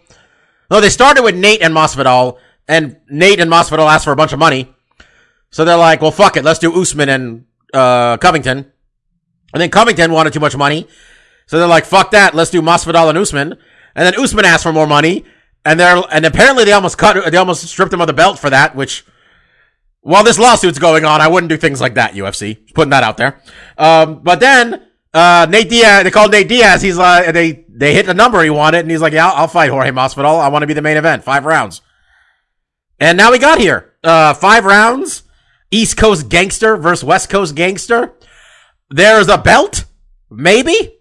No, 0.70 0.80
they 0.80 0.90
started 0.90 1.22
with 1.22 1.34
Nate 1.34 1.62
and 1.62 1.74
Masvidal, 1.74 2.38
and 2.66 2.96
Nate 3.08 3.40
and 3.40 3.50
Masvidal 3.50 3.90
asked 3.90 4.04
for 4.04 4.12
a 4.12 4.16
bunch 4.16 4.32
of 4.32 4.38
money, 4.38 4.74
so 5.50 5.64
they're 5.64 5.76
like, 5.76 6.02
"Well, 6.02 6.10
fuck 6.10 6.36
it, 6.36 6.44
let's 6.44 6.58
do 6.58 6.78
Usman 6.80 7.08
and 7.08 7.44
uh, 7.72 8.16
Covington," 8.18 8.70
and 9.54 9.60
then 9.62 9.70
Covington 9.70 10.12
wanted 10.12 10.32
too 10.32 10.40
much 10.40 10.56
money, 10.56 10.86
so 11.46 11.58
they're 11.58 11.66
like, 11.66 11.86
"Fuck 11.86 12.10
that, 12.10 12.34
let's 12.34 12.50
do 12.50 12.60
Masvidal 12.60 13.08
and 13.08 13.16
Usman," 13.16 13.56
and 13.98 14.06
then 14.06 14.22
Usman 14.22 14.44
asked 14.44 14.62
for 14.62 14.72
more 14.72 14.87
money, 14.87 15.24
and 15.64 15.78
they're 15.78 16.00
and 16.12 16.24
apparently 16.24 16.64
they 16.64 16.72
almost 16.72 16.96
cut, 16.96 17.30
they 17.30 17.37
almost 17.37 17.66
stripped 17.66 17.92
him 17.92 18.00
of 18.00 18.06
the 18.06 18.12
belt 18.12 18.38
for 18.38 18.48
that, 18.50 18.74
which. 18.74 19.04
While 20.00 20.22
this 20.24 20.38
lawsuit's 20.38 20.78
going 20.78 21.04
on, 21.04 21.20
I 21.20 21.26
wouldn't 21.26 21.50
do 21.50 21.56
things 21.58 21.80
like 21.80 21.94
that, 21.94 22.14
UFC. 22.14 22.62
Just 22.62 22.74
putting 22.74 22.90
that 22.90 23.02
out 23.02 23.16
there. 23.18 23.42
Um, 23.76 24.20
but 24.22 24.38
then, 24.40 24.87
uh, 25.12 25.46
Nate 25.50 25.68
Diaz, 25.68 26.04
they 26.04 26.11
called 26.11 26.30
Nate 26.30 26.48
Diaz. 26.48 26.80
He's 26.80 26.96
like, 26.96 27.34
they, 27.34 27.66
they 27.68 27.92
hit 27.92 28.06
the 28.06 28.14
number 28.14 28.42
he 28.42 28.48
wanted, 28.48 28.78
and 28.78 28.90
he's 28.90 29.02
like, 29.02 29.12
yeah, 29.12 29.28
I'll, 29.28 29.42
I'll 29.42 29.48
fight 29.48 29.70
Jorge 29.70 29.90
Masvidal. 29.90 30.40
I 30.40 30.48
want 30.48 30.62
to 30.62 30.66
be 30.66 30.72
the 30.72 30.80
main 30.80 30.96
event. 30.96 31.24
Five 31.24 31.44
rounds. 31.44 31.82
And 33.00 33.18
now 33.18 33.32
we 33.32 33.38
got 33.38 33.58
here. 33.58 33.94
Uh, 34.02 34.34
five 34.34 34.64
rounds. 34.64 35.24
East 35.70 35.96
Coast 35.96 36.28
Gangster 36.28 36.76
versus 36.76 37.04
West 37.04 37.28
Coast 37.28 37.54
Gangster. 37.54 38.14
There's 38.90 39.28
a 39.28 39.37
belt. 39.37 39.84
Maybe. 40.30 40.97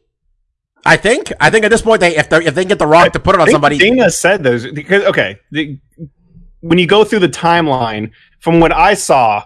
I 0.88 0.96
think. 0.96 1.34
I 1.40 1.50
think 1.50 1.66
at 1.66 1.72
this 1.72 1.82
point, 1.82 2.00
they, 2.00 2.16
if 2.16 2.30
they, 2.30 2.46
if 2.46 2.56
they 2.56 2.64
get 2.64 2.80
the 2.80 2.88
rock 2.88 3.12
to 3.12 3.20
put 3.20 3.36
it 3.36 3.42
on 3.42 3.50
somebody. 3.50 3.78
Dana 3.78 4.10
said 4.10 4.42
those 4.42 4.72
because 4.72 5.04
okay, 5.04 5.38
the, 5.52 5.80
when 6.62 6.80
you 6.80 6.88
go 6.88 7.04
through 7.04 7.20
the 7.20 7.30
timeline 7.30 8.12
from 8.40 8.60
what 8.62 8.72
I 8.72 8.94
saw, 8.94 9.44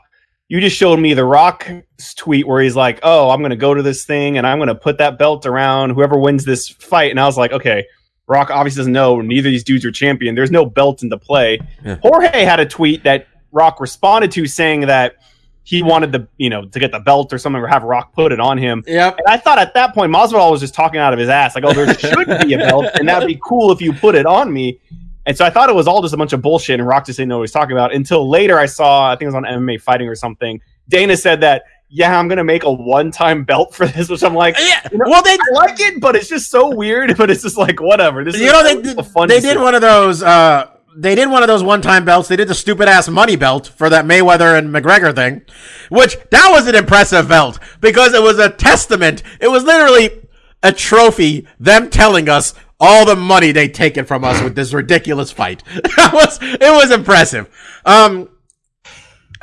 you 0.47 0.62
just 0.62 0.75
showed 0.75 0.99
me 0.99 1.13
the 1.13 1.25
Rock's 1.25 2.13
tweet 2.15 2.47
where 2.47 2.62
he's 2.62 2.75
like, 2.75 2.99
"Oh, 3.01 3.32
I'm 3.32 3.39
going 3.39 3.49
to 3.49 3.56
go 3.56 3.73
to 3.73 3.82
this 3.82 4.06
thing 4.06 4.38
and 4.38 4.45
I'm 4.45 4.60
going 4.60 4.67
to 4.67 4.75
put 4.75 4.99
that 4.99 5.17
belt 5.17 5.47
around 5.47 5.91
whoever 5.91 6.17
wins 6.17 6.45
this 6.45 6.69
fight." 6.69 7.10
And 7.10 7.19
I 7.19 7.25
was 7.25 7.38
like, 7.38 7.51
"Okay." 7.51 7.86
Rock 8.27 8.49
obviously 8.49 8.80
doesn't 8.82 8.93
know 8.93 9.19
neither 9.19 9.49
of 9.49 9.51
these 9.51 9.63
dudes 9.63 9.84
are 9.84 9.91
champion. 9.91 10.36
There's 10.36 10.51
no 10.51 10.65
belt 10.65 11.04
into 11.04 11.17
play. 11.17 11.60
Yeah. 11.84 11.97
Jorge 12.01 12.45
had 12.45 12.62
a 12.62 12.65
tweet 12.65 13.04
that 13.04 13.27
Rock 13.51 13.82
responded 13.82 14.32
to 14.32 14.47
saying 14.47 14.82
that 14.82 15.15
he 15.63 15.84
wanted 15.84 16.12
the 16.12 16.28
you 16.38 16.50
know 16.50 16.65
to 16.65 16.80
get 16.80 16.91
the 16.91 17.00
belt 17.00 17.32
or 17.32 17.38
something 17.38 17.62
or 17.62 17.67
have 17.67 17.84
Rock 17.84 18.13
put 18.13 18.32
it 18.32 18.39
on 18.39 18.58
him. 18.58 18.84
Yep. 18.88 19.17
And 19.19 19.28
I 19.28 19.38
thought 19.38 19.60
at 19.60 19.74
that 19.76 19.93
point 19.93 20.12
Masvidal 20.12 20.52
was 20.52 20.60
just 20.60 20.74
talking 20.74 21.00
out 21.00 21.13
of 21.13 21.19
his 21.19 21.30
ass, 21.30 21.56
like, 21.56 21.63
"Oh, 21.63 21.74
there 21.74 21.93
should 21.97 22.28
be 22.47 22.54
a 22.54 22.58
belt, 22.58 22.88
and 22.95 23.08
that'd 23.08 23.28
be 23.28 23.39
cool 23.43 23.71
if 23.71 23.82
you 23.82 23.93
put 23.93 24.15
it 24.15 24.26
on 24.26 24.52
me." 24.52 24.80
And 25.28 25.38
so 25.38 25.45
I 25.45 25.52
thought 25.52 25.69
it 25.69 25.76
was 25.76 25.88
all 25.88 26.02
just 26.02 26.13
a 26.15 26.17
bunch 26.17 26.34
of 26.34 26.41
bullshit, 26.41 26.80
and 26.80 26.88
Rock 26.88 27.06
just 27.06 27.17
didn't 27.17 27.30
know 27.30 27.38
what 27.38 27.41
he 27.41 27.43
was 27.43 27.52
talking 27.52 27.74
about 27.74 27.93
until 27.93 28.28
later. 28.28 28.58
I 28.58 28.65
saw, 28.65 29.12
I 29.12 29.15
think 29.15 29.24
it 29.24 29.28
was 29.28 29.36
on 29.36 29.43
MMA 29.43 29.80
Fighting 29.80 30.08
or 30.08 30.15
something. 30.15 30.60
Dana 30.89 31.15
said 31.15 31.41
that, 31.41 31.63
"Yeah, 31.89 32.17
I'm 32.17 32.28
gonna 32.28 32.43
make 32.43 32.63
a 32.63 32.71
one-time 32.71 33.43
belt 33.43 33.76
for 33.76 33.86
this," 33.86 34.10
which 34.10 34.24
I'm 34.24 34.34
like, 34.34 34.56
Yeah. 34.58 34.82
You 34.91 34.97
know, 34.97 35.06
well, 35.08 35.21
they, 35.21 35.34
I 35.34 35.54
like 35.54 35.80
it, 35.80 36.02
but 36.02 36.15
it's 36.15 36.28
just 36.28 36.50
so 36.50 36.74
weird. 36.76 37.15
But 37.17 37.30
it's 37.30 37.43
just 37.43 37.58
like 37.58 37.80
whatever. 37.80 38.24
This 38.24 38.34
is 38.36 38.41
you 38.41 38.52
know 38.52 38.63
they 38.63 38.82
did, 38.82 38.97
they 39.28 39.39
did 39.39 39.60
one 39.60 39.76
of 39.76 39.82
those 39.82 40.24
uh 40.24 40.71
they 40.95 41.15
did 41.15 41.30
one 41.30 41.43
of 41.43 41.47
those 41.47 41.63
one-time 41.63 42.06
belts. 42.06 42.27
They 42.27 42.36
did 42.36 42.47
the 42.47 42.56
stupid 42.56 42.88
ass 42.88 43.08
money 43.08 43.36
belt 43.36 43.67
for 43.67 43.89
that 43.89 44.06
mayweather 44.06 44.58
and 44.58 44.73
mcgregor 44.73 45.15
thing 45.15 45.43
which 45.91 46.17
that 46.30 46.49
was 46.51 46.67
an 46.67 46.75
impressive 46.75 47.27
belt 47.27 47.60
because 47.82 48.13
it 48.13 48.23
was 48.23 48.39
a 48.39 48.49
testament. 48.49 49.23
It 49.41 49.49
was 49.49 49.65
literally 49.65 50.21
a 50.63 50.71
trophy 50.71 51.47
them 51.60 51.89
telling 51.89 52.30
us 52.30 52.54
all 52.80 53.06
the 53.06 53.15
money 53.15 53.51
they 53.51 53.67
taken 53.67 54.06
from 54.06 54.23
us 54.23 54.41
with 54.41 54.56
this 54.56 54.73
ridiculous 54.73 55.32
fight. 55.32 55.63
It 55.73 56.13
was 56.13 56.39
it 56.41 56.71
was 56.71 56.91
impressive. 56.91 57.49
Um 57.86 58.30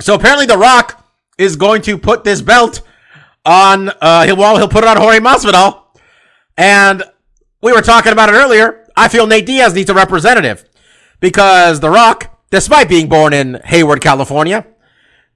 so 0.00 0.14
apparently 0.14 0.46
the 0.46 0.56
rock 0.56 1.06
is 1.36 1.56
going 1.56 1.82
to 1.82 1.98
put 1.98 2.24
this 2.24 2.40
belt 2.40 2.80
on 3.44 3.90
uh 4.00 4.24
he'll 4.24 4.36
well 4.36 4.56
he'll 4.56 4.68
put 4.68 4.84
it 4.84 4.88
on 4.88 4.96
Jorge 4.96 5.20
Masvidal. 5.20 5.82
And 6.56 7.04
we 7.62 7.72
were 7.72 7.82
talking 7.82 8.12
about 8.12 8.30
it 8.30 8.32
earlier. 8.32 8.86
I 8.96 9.08
feel 9.08 9.26
Nate 9.26 9.46
Diaz 9.46 9.74
needs 9.74 9.90
a 9.90 9.94
representative 9.94 10.64
because 11.20 11.80
The 11.80 11.90
Rock, 11.90 12.38
despite 12.50 12.88
being 12.88 13.08
born 13.08 13.32
in 13.32 13.60
Hayward, 13.64 14.00
California, 14.00 14.66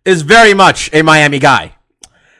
is 0.04 0.22
very 0.22 0.54
much 0.54 0.90
a 0.92 1.02
Miami 1.02 1.38
guy. 1.38 1.74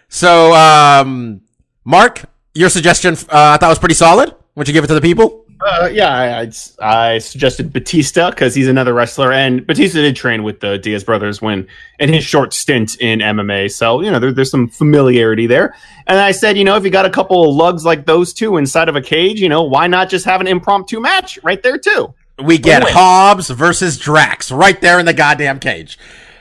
So, 0.09 0.53
um, 0.55 1.41
Mark, 1.85 2.25
your 2.55 2.69
suggestion 2.69 3.15
uh, 3.15 3.55
I 3.55 3.57
thought 3.57 3.69
was 3.69 3.79
pretty 3.79 3.95
solid. 3.95 4.35
Would 4.55 4.69
you 4.69 4.75
give 4.75 4.85
it 4.85 4.89
to 4.89 4.95
the 4.95 5.01
people? 5.01 5.43
Uh, 5.65 5.89
yeah, 5.93 6.09
I, 6.09 6.41
I'd, 6.41 6.55
I 6.81 7.19
suggested 7.19 7.73
Batista 7.73 8.31
because 8.31 8.55
he's 8.55 8.67
another 8.67 8.93
wrestler, 8.93 9.33
and 9.33 9.65
Batista 9.65 10.01
did 10.01 10.17
train 10.17 10.43
with 10.43 10.59
the 10.59 10.77
Diaz 10.79 11.05
brothers 11.05 11.41
when 11.41 11.69
in 12.01 12.13
his 12.13 12.25
short 12.25 12.53
stint 12.53 13.01
in 13.01 13.21
MMA. 13.21 13.71
So 13.71 14.01
you 14.03 14.11
know, 14.11 14.19
there, 14.19 14.33
there's 14.33 14.51
some 14.51 14.69
familiarity 14.69 15.47
there. 15.47 15.75
And 16.09 16.19
I 16.19 16.33
said, 16.33 16.59
you 16.59 16.65
know, 16.65 16.77
if 16.77 16.85
you 16.85 16.91
got 16.91 17.07
a 17.07 17.11
couple 17.11 17.49
of 17.49 17.55
lugs 17.55 17.85
like 17.85 18.07
those 18.07 18.33
two 18.33 18.57
inside 18.57 18.89
of 18.89 18.97
a 18.97 19.01
cage, 19.01 19.41
you 19.41 19.49
know, 19.49 19.63
why 19.63 19.87
not 19.87 20.11
just 20.11 20.25
have 20.25 20.41
an 20.41 20.49
impromptu 20.49 21.01
match 21.01 21.39
right 21.45 21.63
there 21.63 21.79
too? 21.79 22.13
We 22.43 22.59
get 22.59 22.81
Win-win. 22.83 22.95
Hobbs 22.95 23.51
versus 23.51 23.99
Drax 23.99 24.51
right 24.51 24.81
there 24.81 24.99
in 24.99 25.07
the 25.07 25.13
goddamn 25.13 25.59
cage. 25.61 25.99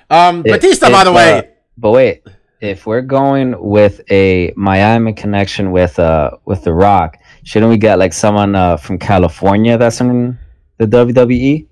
Um, 0.10 0.39
If- 0.45 0.54
Batista, 0.62 0.88
if, 0.88 0.91
by 0.93 1.04
the 1.04 1.12
way, 1.12 1.39
uh, 1.39 1.43
but 1.77 1.91
wait, 1.91 2.23
if 2.60 2.86
we're 2.86 3.01
going 3.01 3.56
with 3.60 4.01
a 4.12 4.54
Miami 4.56 5.13
connection 5.13 5.71
with 5.71 5.97
uh 5.99 6.32
with 6.45 6.63
The 6.63 6.73
Rock, 6.73 7.17
shouldn't 7.43 7.69
we 7.69 7.77
get 7.77 7.97
like 7.99 8.13
someone 8.13 8.56
uh, 8.56 8.77
from 8.77 8.97
California 8.99 9.77
that's 9.77 9.99
in 10.01 10.38
the? 10.77 10.86
WWE? 10.88 11.67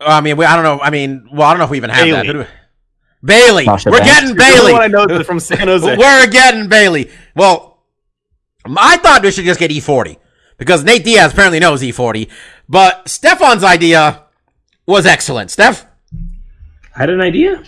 I 0.00 0.20
mean, 0.22 0.36
we, 0.36 0.44
I 0.44 0.54
don't 0.56 0.64
know. 0.64 0.80
I 0.82 0.90
mean, 0.90 1.28
well, 1.32 1.42
I 1.48 1.52
don't 1.52 1.58
know 1.58 1.64
if 1.64 1.70
we 1.70 1.76
even 1.76 1.90
have 1.90 2.04
Bayley. 2.04 2.26
that. 2.26 2.26
Who 2.26 2.38
we- 2.40 2.46
Bayley, 3.22 3.64
Sasha 3.66 3.90
we're 3.90 3.98
Banks. 3.98 4.14
getting 4.14 4.34
The 4.36 4.42
only 4.44 4.56
Bayley. 4.56 4.72
one 4.72 4.82
I 4.82 4.86
know 4.86 5.04
is 5.20 5.26
from 5.26 5.40
San 5.40 5.68
Jose. 5.68 5.96
We're 5.98 6.26
getting 6.28 6.68
Bayley. 6.70 7.10
Well, 7.36 7.82
I 8.64 8.96
thought 8.96 9.22
we 9.22 9.30
should 9.30 9.44
just 9.44 9.60
get 9.60 9.70
E40 9.70 10.16
because 10.60 10.84
Nate 10.84 11.02
Diaz 11.02 11.32
apparently 11.32 11.58
knows 11.58 11.82
E40. 11.82 12.28
But 12.68 13.08
Stefan's 13.08 13.64
idea 13.64 14.22
was 14.86 15.06
excellent. 15.06 15.50
Steph, 15.50 15.86
I 16.94 17.00
had 17.00 17.10
an 17.10 17.20
idea. 17.20 17.64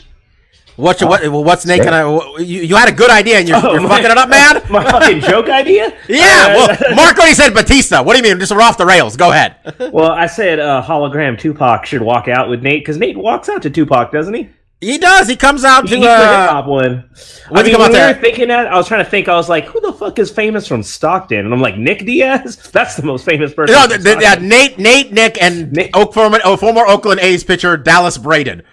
what's 0.76 1.00
your, 1.00 1.10
what, 1.10 1.28
what's 1.44 1.66
Nate? 1.66 1.82
Sure. 1.82 1.90
Gonna, 1.90 2.42
you, 2.42 2.62
you 2.62 2.76
had 2.76 2.88
a 2.88 2.92
good 2.92 3.10
idea 3.10 3.38
and 3.38 3.48
you're, 3.48 3.58
Oh, 3.60 3.72
you're 3.72 3.80
my- 3.80 3.88
fucking 3.88 4.10
it 4.10 4.16
up, 4.18 4.28
man. 4.38 4.62
My 4.70 4.84
fucking 4.88 5.20
joke 5.20 5.48
idea? 5.48 5.92
Yeah. 6.08 6.48
Uh, 6.50 6.76
Well, 6.80 6.94
Mark 6.94 7.16
already 7.16 7.34
said 7.34 7.52
Batista. 7.54 8.02
What 8.02 8.12
do 8.16 8.18
you 8.18 8.30
mean? 8.30 8.38
Just 8.40 8.52
we're 8.52 8.60
off 8.62 8.78
the 8.78 8.86
rails. 8.86 9.16
Go 9.16 9.30
ahead. 9.32 9.56
well, 9.92 10.12
I 10.12 10.26
said 10.26 10.60
uh, 10.60 10.82
hologram 10.82 11.38
Tupac 11.38 11.86
should 11.86 12.02
walk 12.02 12.28
out 12.28 12.48
with 12.48 12.62
Nate 12.62 12.82
because 12.82 12.98
Nate 12.98 13.16
walks 13.16 13.48
out 13.48 13.62
to 13.62 13.70
Tupac, 13.70 14.12
doesn't 14.12 14.34
he? 14.34 14.48
He 14.82 14.98
does. 14.98 15.28
He 15.28 15.36
comes 15.36 15.62
out 15.62 15.82
to 15.82 15.94
He's 15.94 16.04
the 16.04 16.10
hip 16.10 16.18
uh, 16.18 16.48
hop 16.48 16.66
one. 16.66 17.08
when's 17.12 17.44
I 17.52 17.62
mean, 17.62 17.72
come 17.72 17.82
out 17.82 17.92
when 17.92 18.00
we 18.08 18.14
were 18.14 18.20
thinking 18.20 18.48
that, 18.48 18.66
I 18.66 18.76
was 18.76 18.88
trying 18.88 19.04
to 19.04 19.08
think. 19.08 19.28
I 19.28 19.36
was 19.36 19.48
like, 19.48 19.66
who 19.66 19.80
the 19.80 19.92
fuck 19.92 20.18
is 20.18 20.28
famous 20.28 20.66
from 20.66 20.82
Stockton? 20.82 21.38
And 21.38 21.54
I'm 21.54 21.60
like, 21.60 21.76
Nick 21.76 22.04
Diaz. 22.04 22.56
That's 22.72 22.96
the 22.96 23.04
most 23.04 23.24
famous 23.24 23.54
person. 23.54 23.76
No, 23.76 23.82
from 23.82 24.02
the, 24.02 24.16
the, 24.16 24.20
yeah, 24.20 24.34
Nate, 24.34 24.80
Nate, 24.80 25.12
Nick, 25.12 25.40
and 25.40 25.70
Nick- 25.70 25.96
Oak 25.96 26.12
former, 26.12 26.40
oh, 26.44 26.56
former 26.56 26.84
Oakland 26.84 27.20
A's 27.20 27.44
pitcher 27.44 27.76
Dallas 27.76 28.18
Braden, 28.18 28.64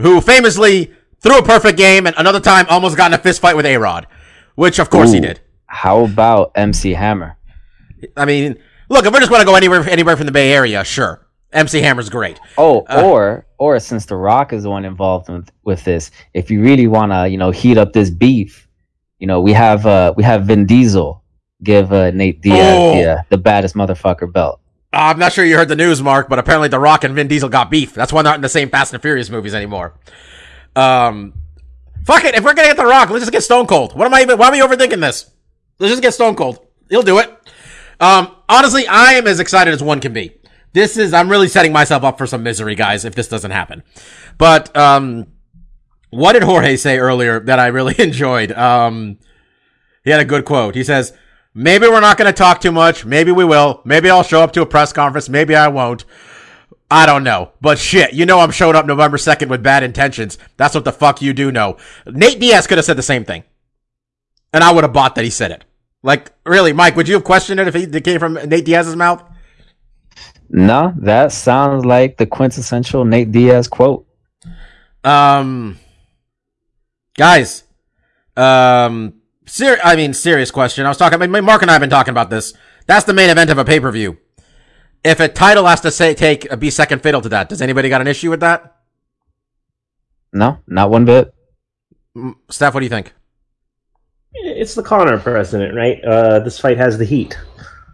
who 0.00 0.20
famously 0.20 0.92
threw 1.20 1.38
a 1.38 1.44
perfect 1.44 1.78
game 1.78 2.08
and 2.08 2.16
another 2.18 2.40
time 2.40 2.66
almost 2.68 2.96
got 2.96 3.12
in 3.12 3.14
a 3.14 3.22
fist 3.22 3.40
fight 3.40 3.54
with 3.54 3.64
A 3.64 3.76
Rod, 3.76 4.08
which 4.56 4.80
of 4.80 4.90
course 4.90 5.12
he 5.12 5.20
did. 5.20 5.40
How 5.66 6.04
about 6.04 6.50
MC 6.56 6.94
Hammer? 6.94 7.38
I 8.16 8.24
mean, 8.24 8.58
look, 8.88 9.06
if 9.06 9.12
we're 9.12 9.20
just 9.20 9.30
going 9.30 9.42
to 9.42 9.46
go 9.46 9.54
anywhere, 9.54 9.88
anywhere 9.88 10.16
from 10.16 10.26
the 10.26 10.32
Bay 10.32 10.52
Area, 10.52 10.82
sure, 10.82 11.21
MC 11.52 11.80
Hammer's 11.82 12.08
great. 12.08 12.40
Oh, 12.58 12.80
Uh, 12.88 13.02
or 13.04 13.46
or 13.58 13.78
since 13.80 14.06
The 14.06 14.16
Rock 14.16 14.52
is 14.52 14.62
the 14.64 14.70
one 14.70 14.84
involved 14.84 15.28
with, 15.28 15.50
with 15.64 15.84
this, 15.84 16.10
if 16.34 16.50
you 16.50 16.60
really 16.62 16.86
want 16.88 17.12
to, 17.12 17.28
you 17.28 17.36
know, 17.38 17.50
heat 17.50 17.78
up 17.78 17.92
this 17.92 18.10
beef, 18.10 18.66
you 19.18 19.26
know, 19.26 19.40
we 19.40 19.52
have 19.52 19.84
uh 19.86 20.14
we 20.16 20.22
have 20.24 20.44
Vin 20.46 20.66
Diesel 20.66 21.22
give 21.62 21.92
uh, 21.92 22.10
Nate 22.10 22.40
Diaz 22.40 22.76
Oh. 22.78 22.94
the, 22.96 23.10
uh, 23.12 23.22
the 23.28 23.38
baddest 23.38 23.74
motherfucker 23.76 24.30
belt. 24.32 24.58
I'm 24.92 25.18
not 25.18 25.32
sure 25.32 25.44
you 25.44 25.56
heard 25.56 25.68
the 25.68 25.76
news, 25.76 26.02
Mark, 26.02 26.28
but 26.28 26.38
apparently 26.38 26.68
The 26.68 26.78
Rock 26.80 27.04
and 27.04 27.14
Vin 27.14 27.28
Diesel 27.28 27.48
got 27.48 27.70
beef. 27.70 27.94
That's 27.94 28.12
why 28.12 28.22
they're 28.22 28.32
not 28.32 28.36
in 28.36 28.42
the 28.42 28.48
same 28.48 28.68
Fast 28.68 28.92
and 28.92 29.00
Furious 29.00 29.30
movies 29.30 29.54
anymore. 29.54 29.94
Um, 30.74 31.34
fuck 32.04 32.24
it. 32.24 32.34
If 32.34 32.44
we're 32.44 32.54
gonna 32.54 32.68
get 32.68 32.76
The 32.76 32.84
Rock, 32.84 33.10
let's 33.10 33.22
just 33.22 33.32
get 33.32 33.42
Stone 33.42 33.66
Cold. 33.66 33.94
What 33.96 34.06
am 34.06 34.14
I 34.14 34.22
even? 34.22 34.38
Why 34.38 34.48
am 34.48 34.54
I 34.54 34.58
overthinking 34.60 35.00
this? 35.00 35.30
Let's 35.78 35.92
just 35.92 36.02
get 36.02 36.14
Stone 36.14 36.34
Cold. 36.36 36.58
He'll 36.90 37.02
do 37.02 37.18
it. 37.18 37.30
Um, 38.00 38.34
honestly, 38.48 38.86
I 38.88 39.12
am 39.14 39.26
as 39.26 39.38
excited 39.40 39.72
as 39.72 39.82
one 39.82 40.00
can 40.00 40.12
be. 40.12 40.32
This 40.72 40.96
is. 40.96 41.12
I'm 41.12 41.28
really 41.28 41.48
setting 41.48 41.72
myself 41.72 42.02
up 42.04 42.18
for 42.18 42.26
some 42.26 42.42
misery, 42.42 42.74
guys, 42.74 43.04
if 43.04 43.14
this 43.14 43.28
doesn't 43.28 43.50
happen. 43.50 43.82
But 44.38 44.74
um, 44.76 45.26
what 46.10 46.32
did 46.32 46.42
Jorge 46.42 46.76
say 46.76 46.98
earlier 46.98 47.40
that 47.40 47.58
I 47.58 47.68
really 47.68 47.94
enjoyed? 47.98 48.52
Um, 48.52 49.18
he 50.04 50.10
had 50.10 50.20
a 50.20 50.24
good 50.24 50.44
quote. 50.44 50.74
He 50.74 50.84
says, 50.84 51.12
Maybe 51.54 51.86
we're 51.86 52.00
not 52.00 52.16
going 52.16 52.32
to 52.32 52.36
talk 52.36 52.60
too 52.60 52.72
much. 52.72 53.04
Maybe 53.04 53.30
we 53.30 53.44
will. 53.44 53.82
Maybe 53.84 54.08
I'll 54.08 54.22
show 54.22 54.40
up 54.40 54.52
to 54.52 54.62
a 54.62 54.66
press 54.66 54.92
conference. 54.92 55.28
Maybe 55.28 55.54
I 55.54 55.68
won't. 55.68 56.04
I 56.90 57.04
don't 57.04 57.24
know. 57.24 57.52
But 57.60 57.78
shit, 57.78 58.14
you 58.14 58.24
know 58.24 58.40
I'm 58.40 58.50
showing 58.50 58.76
up 58.76 58.86
November 58.86 59.18
2nd 59.18 59.48
with 59.48 59.62
bad 59.62 59.82
intentions. 59.82 60.38
That's 60.56 60.74
what 60.74 60.84
the 60.84 60.92
fuck 60.92 61.20
you 61.20 61.32
do 61.32 61.52
know. 61.52 61.76
Nate 62.06 62.40
Diaz 62.40 62.66
could 62.66 62.78
have 62.78 62.84
said 62.86 62.96
the 62.96 63.02
same 63.02 63.24
thing. 63.24 63.44
And 64.52 64.64
I 64.64 64.72
would 64.72 64.84
have 64.84 64.92
bought 64.92 65.14
that 65.14 65.24
he 65.24 65.30
said 65.30 65.50
it. 65.50 65.64
Like, 66.02 66.32
really, 66.44 66.72
Mike, 66.72 66.96
would 66.96 67.08
you 67.08 67.14
have 67.14 67.24
questioned 67.24 67.60
it 67.60 67.68
if 67.68 67.76
it 67.76 68.04
came 68.04 68.18
from 68.18 68.34
Nate 68.34 68.64
Diaz's 68.64 68.96
mouth? 68.96 69.22
No, 70.52 70.92
that 70.98 71.32
sounds 71.32 71.86
like 71.86 72.18
the 72.18 72.26
quintessential 72.26 73.06
Nate 73.06 73.32
Diaz 73.32 73.68
quote. 73.68 74.06
Um, 75.02 75.78
guys, 77.16 77.64
um, 78.36 79.14
ser- 79.46 79.80
I 79.82 79.96
mean, 79.96 80.12
serious 80.12 80.50
question. 80.50 80.84
I 80.84 80.90
was 80.90 80.98
talking, 80.98 81.18
Mark 81.30 81.62
and 81.62 81.70
I 81.70 81.74
have 81.74 81.80
been 81.80 81.88
talking 81.90 82.12
about 82.12 82.28
this. 82.28 82.52
That's 82.86 83.06
the 83.06 83.14
main 83.14 83.30
event 83.30 83.48
of 83.48 83.56
a 83.56 83.64
pay 83.64 83.80
per 83.80 83.90
view. 83.90 84.18
If 85.02 85.20
a 85.20 85.28
title 85.28 85.66
has 85.66 85.80
to 85.80 85.90
say 85.90 86.14
take 86.14 86.58
be 86.60 86.70
second 86.70 87.02
fiddle 87.02 87.22
to 87.22 87.30
that, 87.30 87.48
does 87.48 87.62
anybody 87.62 87.88
got 87.88 88.02
an 88.02 88.06
issue 88.06 88.28
with 88.28 88.40
that? 88.40 88.76
No, 90.34 90.58
not 90.66 90.90
one 90.90 91.06
bit. 91.06 91.34
Mm, 92.14 92.36
Steph, 92.50 92.74
what 92.74 92.80
do 92.80 92.86
you 92.86 92.90
think? 92.90 93.12
it's 94.34 94.74
the 94.74 94.82
Conor 94.82 95.18
precedent, 95.18 95.74
right? 95.74 96.02
Uh, 96.04 96.38
this 96.40 96.58
fight 96.58 96.78
has 96.78 96.96
the 96.98 97.04
heat, 97.04 97.38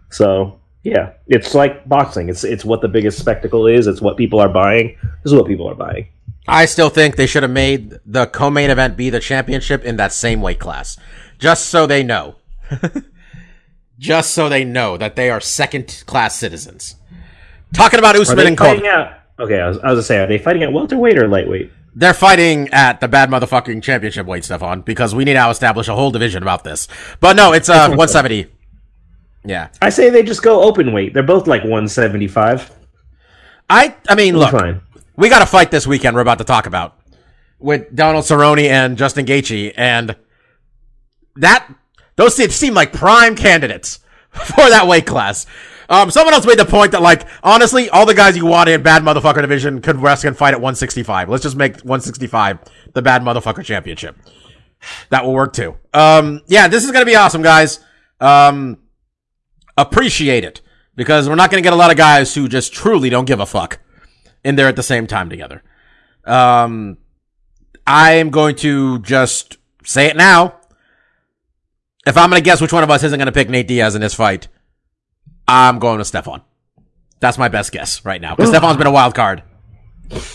so 0.09 0.58
yeah, 0.83 1.13
it's 1.27 1.53
like 1.53 1.87
boxing. 1.87 2.29
It's 2.29 2.43
it's 2.43 2.63
what 2.63 2.81
the 2.81 2.87
biggest 2.87 3.19
spectacle 3.19 3.67
is. 3.67 3.87
It's 3.87 4.01
what 4.01 4.17
people 4.17 4.39
are 4.39 4.49
buying. 4.49 4.97
This 5.23 5.31
is 5.31 5.33
what 5.33 5.45
people 5.45 5.69
are 5.69 5.75
buying. 5.75 6.07
I 6.47 6.65
still 6.65 6.89
think 6.89 7.15
they 7.15 7.27
should 7.27 7.43
have 7.43 7.51
made 7.51 7.99
the 8.05 8.25
co-main 8.25 8.69
event 8.69 8.97
be 8.97 9.09
the 9.09 9.19
championship 9.19 9.83
in 9.83 9.97
that 9.97 10.13
same 10.13 10.41
weight 10.41 10.59
class, 10.59 10.97
just 11.37 11.67
so 11.67 11.85
they 11.85 12.01
know, 12.01 12.37
just 13.99 14.31
so 14.31 14.49
they 14.49 14.63
know 14.63 14.97
that 14.97 15.15
they 15.15 15.29
are 15.29 15.41
second 15.41 16.03
class 16.07 16.35
citizens. 16.35 16.95
Talking 17.73 17.99
about 17.99 18.15
Usman 18.15 18.47
and 18.47 18.57
at? 18.59 19.19
Okay, 19.37 19.59
I 19.59 19.67
was, 19.67 19.77
I 19.79 19.91
was 19.91 19.97
gonna 19.97 20.03
say, 20.03 20.17
are 20.19 20.27
they 20.27 20.37
fighting 20.37 20.63
at 20.63 20.73
welterweight 20.73 21.17
or 21.17 21.27
lightweight? 21.27 21.71
they're 21.95 22.13
fighting 22.13 22.69
at 22.69 23.01
the 23.01 23.07
bad 23.07 23.29
motherfucking 23.29 23.83
championship 23.83 24.25
weight, 24.25 24.45
Stefan, 24.45 24.81
because 24.81 25.13
we 25.13 25.25
need 25.25 25.33
to 25.33 25.49
establish 25.49 25.87
a 25.87 25.95
whole 25.95 26.11
division 26.11 26.41
about 26.41 26.63
this. 26.63 26.87
But 27.19 27.35
no, 27.35 27.53
it's 27.53 27.69
uh 27.69 27.87
170. 27.95 28.47
Yeah, 29.45 29.69
I 29.81 29.89
say 29.89 30.09
they 30.09 30.23
just 30.23 30.43
go 30.43 30.61
open 30.63 30.91
weight. 30.91 31.13
They're 31.13 31.23
both 31.23 31.47
like 31.47 31.61
175. 31.61 32.71
I 33.69 33.95
I 34.07 34.15
mean, 34.15 34.37
look, 34.37 34.51
fine. 34.51 34.81
we 35.15 35.29
got 35.29 35.41
a 35.41 35.45
fight 35.45 35.71
this 35.71 35.87
weekend 35.87 36.15
we're 36.15 36.21
about 36.21 36.39
to 36.39 36.43
talk 36.43 36.65
about 36.65 36.97
with 37.59 37.93
Donald 37.95 38.25
Cerrone 38.25 38.67
and 38.67 38.97
Justin 38.97 39.25
Gaethje, 39.25 39.73
and 39.77 40.15
that 41.37 41.67
those 42.15 42.35
seem, 42.35 42.49
seem 42.49 42.73
like 42.73 42.91
prime 42.91 43.35
candidates 43.35 43.99
for 44.29 44.69
that 44.69 44.87
weight 44.87 45.05
class. 45.05 45.45
Um, 45.87 46.11
someone 46.11 46.33
else 46.35 46.45
made 46.45 46.59
the 46.59 46.65
point 46.65 46.91
that 46.91 47.01
like 47.01 47.25
honestly, 47.41 47.89
all 47.89 48.05
the 48.05 48.13
guys 48.13 48.35
you 48.35 48.45
want 48.45 48.69
in 48.69 48.83
bad 48.83 49.03
motherfucker 49.03 49.41
division 49.41 49.81
could 49.81 49.95
wrestle 49.95 50.27
and 50.27 50.37
fight 50.37 50.53
at 50.53 50.59
165. 50.59 51.29
Let's 51.29 51.43
just 51.43 51.55
make 51.55 51.75
165 51.77 52.59
the 52.93 53.01
bad 53.01 53.21
motherfucker 53.21 53.63
championship. 53.63 54.17
That 55.09 55.25
will 55.25 55.33
work 55.33 55.53
too. 55.53 55.77
Um, 55.93 56.41
yeah, 56.47 56.67
this 56.67 56.83
is 56.83 56.91
gonna 56.91 57.05
be 57.05 57.15
awesome, 57.15 57.41
guys. 57.41 57.79
Um, 58.19 58.78
appreciate 59.81 60.43
it 60.43 60.61
because 60.95 61.27
we're 61.29 61.35
not 61.35 61.49
gonna 61.51 61.61
get 61.61 61.73
a 61.73 61.77
lot 61.77 61.91
of 61.91 61.97
guys 61.97 62.33
who 62.35 62.47
just 62.47 62.73
truly 62.73 63.09
don't 63.09 63.25
give 63.25 63.39
a 63.39 63.45
fuck 63.45 63.79
in 64.43 64.55
there 64.55 64.67
at 64.67 64.75
the 64.75 64.83
same 64.83 65.07
time 65.07 65.29
together. 65.29 65.61
Um, 66.25 66.97
I 67.85 68.13
am 68.13 68.29
going 68.29 68.55
to 68.57 68.99
just 68.99 69.57
say 69.83 70.07
it 70.07 70.15
now. 70.15 70.55
If 72.05 72.17
I'm 72.17 72.29
going 72.29 72.41
to 72.41 72.45
guess 72.45 72.61
which 72.61 72.71
one 72.73 72.83
of 72.83 72.89
us 72.89 73.03
isn't 73.03 73.17
going 73.19 73.25
to 73.27 73.31
pick 73.31 73.49
Nate 73.49 73.67
Diaz 73.67 73.93
in 73.93 74.01
this 74.01 74.13
fight, 74.13 74.47
I'm 75.47 75.79
going 75.79 75.97
with 75.97 76.07
Stefan. 76.07 76.41
That's 77.19 77.37
my 77.37 77.49
best 77.49 77.71
guess 77.71 78.05
right 78.05 78.21
now 78.21 78.35
because 78.35 78.49
Stefan's 78.49 78.77
been 78.77 78.87
a 78.87 78.91
wild 78.91 79.13
card. 79.13 79.43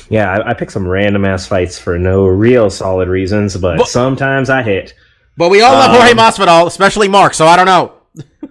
Yeah, 0.08 0.30
I, 0.30 0.50
I 0.50 0.54
pick 0.54 0.70
some 0.70 0.86
random 0.86 1.24
ass 1.24 1.46
fights 1.46 1.78
for 1.78 1.98
no 1.98 2.26
real 2.26 2.68
solid 2.70 3.08
reasons, 3.08 3.56
but, 3.56 3.78
But- 3.78 3.88
sometimes 3.88 4.50
I 4.50 4.62
hit. 4.62 4.94
But 5.36 5.48
we 5.50 5.62
all 5.62 5.72
love 5.72 5.90
Jorge 5.90 6.12
Um, 6.12 6.18
Masvidal, 6.18 6.66
especially 6.66 7.08
Mark. 7.08 7.34
So 7.34 7.46
I 7.46 7.56
don't 7.56 7.66
know. 7.66 7.93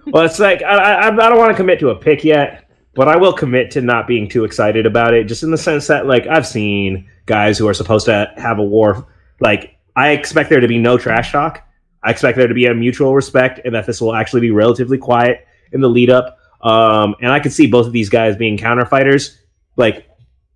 Well, 0.06 0.24
it's 0.24 0.38
like 0.38 0.62
I, 0.62 0.76
I, 0.76 1.08
I 1.08 1.10
don't 1.10 1.38
want 1.38 1.50
to 1.50 1.56
commit 1.56 1.80
to 1.80 1.90
a 1.90 1.96
pick 1.96 2.24
yet, 2.24 2.70
but 2.94 3.08
I 3.08 3.16
will 3.16 3.32
commit 3.32 3.70
to 3.72 3.80
not 3.80 4.06
being 4.06 4.28
too 4.28 4.44
excited 4.44 4.86
about 4.86 5.14
it, 5.14 5.24
just 5.24 5.42
in 5.42 5.50
the 5.50 5.58
sense 5.58 5.86
that 5.86 6.06
like 6.06 6.26
I've 6.26 6.46
seen 6.46 7.08
guys 7.26 7.58
who 7.58 7.66
are 7.68 7.74
supposed 7.74 8.06
to 8.06 8.32
have 8.36 8.58
a 8.58 8.62
war. 8.62 9.06
Like 9.40 9.76
I 9.96 10.10
expect 10.10 10.50
there 10.50 10.60
to 10.60 10.68
be 10.68 10.78
no 10.78 10.98
trash 10.98 11.32
talk. 11.32 11.66
I 12.02 12.10
expect 12.10 12.36
there 12.36 12.46
to 12.46 12.54
be 12.54 12.66
a 12.66 12.74
mutual 12.74 13.14
respect, 13.14 13.60
and 13.64 13.74
that 13.74 13.86
this 13.86 14.00
will 14.00 14.14
actually 14.14 14.42
be 14.42 14.50
relatively 14.50 14.98
quiet 14.98 15.46
in 15.72 15.80
the 15.80 15.88
lead 15.88 16.10
up. 16.10 16.38
Um, 16.60 17.14
and 17.20 17.32
I 17.32 17.40
could 17.40 17.52
see 17.52 17.66
both 17.66 17.86
of 17.86 17.92
these 17.92 18.08
guys 18.08 18.36
being 18.36 18.56
counter 18.58 18.86
fighters. 18.86 19.38
Like 19.76 20.06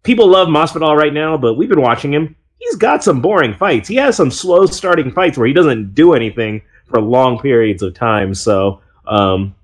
people 0.03 0.29
love 0.29 0.49
Masvidal 0.49 0.97
right 0.97 1.13
now, 1.13 1.37
but 1.37 1.55
we've 1.55 1.69
been 1.69 1.83
watching 1.83 2.13
him. 2.13 2.37
He's 2.59 2.77
got 2.77 3.05
some 3.05 3.21
boring 3.21 3.55
fights. 3.55 3.89
He 3.89 3.97
has 3.97 4.17
some 4.17 4.31
slow 4.31 4.67
starting 4.67 5.11
fights 5.11 5.39
where 5.39 5.47
he 5.47 5.53
doesn't 5.53 5.95
do 5.95 6.15
anything 6.15 6.63
for 6.87 7.01
long 7.01 7.39
periods 7.39 7.83
of 7.83 7.95
time. 7.95 8.35
So, 8.35 8.83
um, 9.09 9.55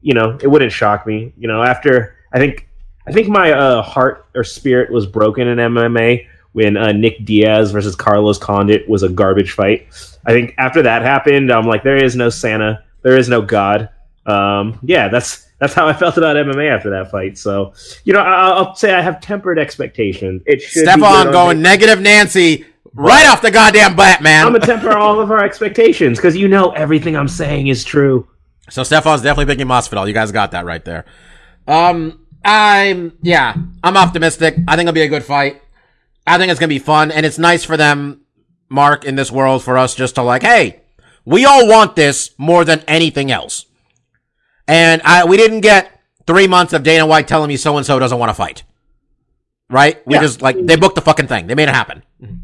you 0.00 0.14
know, 0.14 0.38
it 0.40 0.48
wouldn't 0.48 0.72
shock 0.72 1.06
me. 1.06 1.32
You 1.36 1.48
know, 1.48 1.62
after 1.62 2.16
I 2.32 2.38
think 2.38 2.68
I 3.06 3.12
think 3.12 3.28
my 3.28 3.52
uh, 3.52 3.82
heart 3.82 4.26
or 4.34 4.44
spirit 4.44 4.90
was 4.90 5.06
broken 5.06 5.48
in 5.48 5.58
MMA 5.58 6.26
when 6.52 6.76
uh, 6.76 6.92
Nick 6.92 7.24
Diaz 7.24 7.72
versus 7.72 7.96
Carlos 7.96 8.38
Condit 8.38 8.88
was 8.88 9.02
a 9.02 9.08
garbage 9.08 9.52
fight. 9.52 9.86
I 10.26 10.32
think 10.32 10.54
after 10.58 10.82
that 10.82 11.02
happened, 11.02 11.50
I'm 11.50 11.66
like, 11.66 11.82
there 11.82 12.02
is 12.02 12.14
no 12.14 12.28
Santa, 12.28 12.84
there 13.02 13.16
is 13.16 13.28
no 13.28 13.42
God. 13.42 13.88
Um, 14.26 14.78
yeah, 14.82 15.08
that's 15.08 15.48
that's 15.58 15.74
how 15.74 15.88
I 15.88 15.92
felt 15.92 16.16
about 16.16 16.36
MMA 16.36 16.70
after 16.70 16.90
that 16.90 17.10
fight. 17.10 17.38
So, 17.38 17.72
you 18.04 18.12
know, 18.12 18.20
I, 18.20 18.50
I'll 18.50 18.74
say 18.74 18.92
I 18.92 19.00
have 19.00 19.20
tempered 19.20 19.58
expectations. 19.58 20.42
It 20.46 20.60
should 20.60 20.84
be 20.84 21.02
on 21.02 21.32
going 21.32 21.58
the- 21.58 21.62
negative 21.62 22.00
Nancy 22.00 22.66
right 22.94 23.26
off 23.28 23.42
the 23.42 23.50
goddamn 23.50 23.96
bat, 23.96 24.22
man. 24.22 24.46
I'm 24.46 24.52
gonna 24.52 24.66
temper 24.66 24.92
all 24.96 25.20
of 25.20 25.30
our 25.30 25.44
expectations 25.44 26.18
because 26.18 26.36
you 26.36 26.48
know 26.48 26.70
everything 26.70 27.16
I'm 27.16 27.28
saying 27.28 27.68
is 27.68 27.84
true. 27.84 28.28
So 28.72 28.82
Stefan's 28.82 29.20
definitely 29.20 29.52
picking 29.52 29.66
Masvidal. 29.66 30.08
You 30.08 30.14
guys 30.14 30.32
got 30.32 30.52
that 30.52 30.64
right 30.64 30.82
there. 30.82 31.04
Um, 31.68 32.26
I'm 32.42 33.18
yeah, 33.20 33.54
I'm 33.84 33.98
optimistic. 33.98 34.56
I 34.66 34.76
think 34.76 34.88
it'll 34.88 34.94
be 34.94 35.02
a 35.02 35.08
good 35.08 35.24
fight. 35.24 35.60
I 36.26 36.38
think 36.38 36.50
it's 36.50 36.58
gonna 36.58 36.68
be 36.68 36.78
fun, 36.78 37.12
and 37.12 37.26
it's 37.26 37.38
nice 37.38 37.64
for 37.64 37.76
them, 37.76 38.22
Mark, 38.70 39.04
in 39.04 39.14
this 39.14 39.30
world 39.30 39.62
for 39.62 39.76
us 39.76 39.94
just 39.94 40.14
to 40.14 40.22
like, 40.22 40.42
hey, 40.42 40.80
we 41.26 41.44
all 41.44 41.68
want 41.68 41.96
this 41.96 42.30
more 42.38 42.64
than 42.64 42.80
anything 42.88 43.30
else. 43.30 43.66
And 44.66 45.02
I 45.02 45.26
we 45.26 45.36
didn't 45.36 45.60
get 45.60 46.00
three 46.26 46.46
months 46.46 46.72
of 46.72 46.82
Dana 46.82 47.06
White 47.06 47.28
telling 47.28 47.48
me 47.48 47.58
so 47.58 47.76
and 47.76 47.84
so 47.84 47.98
doesn't 47.98 48.18
want 48.18 48.30
to 48.30 48.34
fight. 48.34 48.62
Right? 49.70 50.06
We 50.06 50.14
Yeah. 50.14 50.20
just 50.20 50.42
like 50.42 50.56
they 50.66 50.76
booked 50.76 50.96
the 50.96 51.00
fucking 51.00 51.28
thing. 51.28 51.46
They 51.46 51.54
made 51.54 51.68
it 51.68 51.74
happen. 51.74 52.02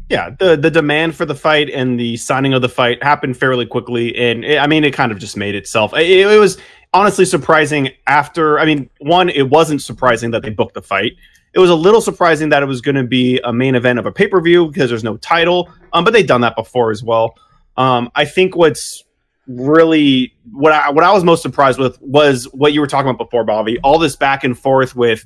Yeah, 0.09 0.31
the 0.39 0.55
the 0.57 0.71
demand 0.71 1.15
for 1.15 1.25
the 1.25 1.35
fight 1.35 1.69
and 1.69 1.99
the 1.99 2.17
signing 2.17 2.53
of 2.53 2.61
the 2.61 2.69
fight 2.69 3.03
happened 3.03 3.37
fairly 3.37 3.65
quickly, 3.67 4.15
and 4.15 4.43
it, 4.43 4.57
I 4.59 4.65
mean, 4.67 4.83
it 4.83 4.93
kind 4.93 5.11
of 5.11 5.19
just 5.19 5.37
made 5.37 5.53
itself. 5.53 5.93
It, 5.95 6.09
it 6.09 6.39
was 6.39 6.57
honestly 6.93 7.25
surprising. 7.25 7.89
After, 8.07 8.59
I 8.59 8.65
mean, 8.65 8.89
one, 8.99 9.29
it 9.29 9.49
wasn't 9.49 9.81
surprising 9.83 10.31
that 10.31 10.41
they 10.41 10.49
booked 10.49 10.73
the 10.73 10.81
fight, 10.81 11.13
It 11.53 11.59
was 11.59 11.69
a 11.69 11.75
little 11.75 12.01
surprising 12.01 12.49
that 12.49 12.63
it 12.63 12.65
was 12.65 12.81
going 12.81 12.95
to 12.95 13.03
be 13.03 13.39
a 13.43 13.53
main 13.53 13.75
event 13.75 13.99
of 13.99 14.05
a 14.07 14.11
pay 14.11 14.27
per 14.27 14.41
view 14.41 14.67
because 14.67 14.89
there's 14.89 15.03
no 15.03 15.17
title. 15.17 15.69
Um, 15.93 16.03
but 16.03 16.13
they've 16.13 16.25
done 16.27 16.41
that 16.41 16.55
before 16.55 16.89
as 16.89 17.03
well. 17.03 17.35
Um, 17.77 18.09
I 18.15 18.25
think 18.25 18.55
what's 18.55 19.03
really 19.47 20.33
what 20.51 20.71
I 20.73 20.89
what 20.89 21.03
I 21.03 21.11
was 21.11 21.23
most 21.23 21.41
surprised 21.43 21.79
with 21.79 21.99
was 22.01 22.45
what 22.53 22.73
you 22.73 22.81
were 22.81 22.87
talking 22.87 23.09
about 23.09 23.23
before, 23.23 23.43
Bobby. 23.43 23.77
All 23.83 23.99
this 23.99 24.15
back 24.15 24.43
and 24.43 24.57
forth 24.57 24.95
with 24.95 25.23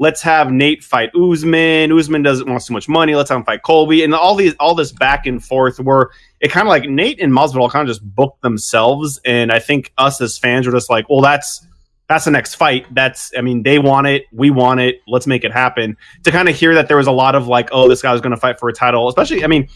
let's 0.00 0.22
have 0.22 0.50
Nate 0.50 0.82
fight 0.82 1.14
Usman. 1.14 1.92
Usman 1.92 2.22
doesn't 2.22 2.50
want 2.50 2.64
too 2.64 2.72
much 2.72 2.88
money. 2.88 3.14
Let's 3.14 3.28
have 3.28 3.36
him 3.36 3.44
fight 3.44 3.62
Colby, 3.62 4.02
and 4.02 4.12
all 4.14 4.34
these 4.34 4.54
all 4.58 4.74
this 4.74 4.90
back 4.90 5.26
and 5.26 5.44
forth 5.44 5.78
where 5.78 6.10
it 6.40 6.50
kind 6.50 6.66
of 6.66 6.70
like 6.70 6.88
Nate 6.88 7.20
and 7.20 7.32
Masvidal 7.32 7.70
kind 7.70 7.88
of 7.88 7.94
just 7.94 8.02
booked 8.16 8.42
themselves, 8.42 9.20
and 9.24 9.52
I 9.52 9.60
think 9.60 9.92
us 9.98 10.20
as 10.20 10.36
fans 10.38 10.66
were 10.66 10.72
just 10.72 10.90
like, 10.90 11.08
well, 11.08 11.20
that's 11.20 11.64
that's 12.10 12.24
the 12.24 12.30
next 12.32 12.56
fight. 12.56 12.92
That's, 12.92 13.30
I 13.38 13.40
mean, 13.40 13.62
they 13.62 13.78
want 13.78 14.08
it. 14.08 14.24
We 14.32 14.50
want 14.50 14.80
it. 14.80 15.00
Let's 15.06 15.28
make 15.28 15.44
it 15.44 15.52
happen. 15.52 15.96
To 16.24 16.32
kind 16.32 16.48
of 16.48 16.56
hear 16.56 16.74
that 16.74 16.88
there 16.88 16.96
was 16.96 17.06
a 17.06 17.12
lot 17.12 17.36
of 17.36 17.46
like, 17.46 17.68
oh, 17.70 17.88
this 17.88 18.02
guy 18.02 18.10
was 18.10 18.20
going 18.20 18.32
to 18.32 18.36
fight 18.36 18.58
for 18.58 18.68
a 18.68 18.72
title, 18.72 19.08
especially, 19.08 19.44
I 19.44 19.46
mean, 19.46 19.68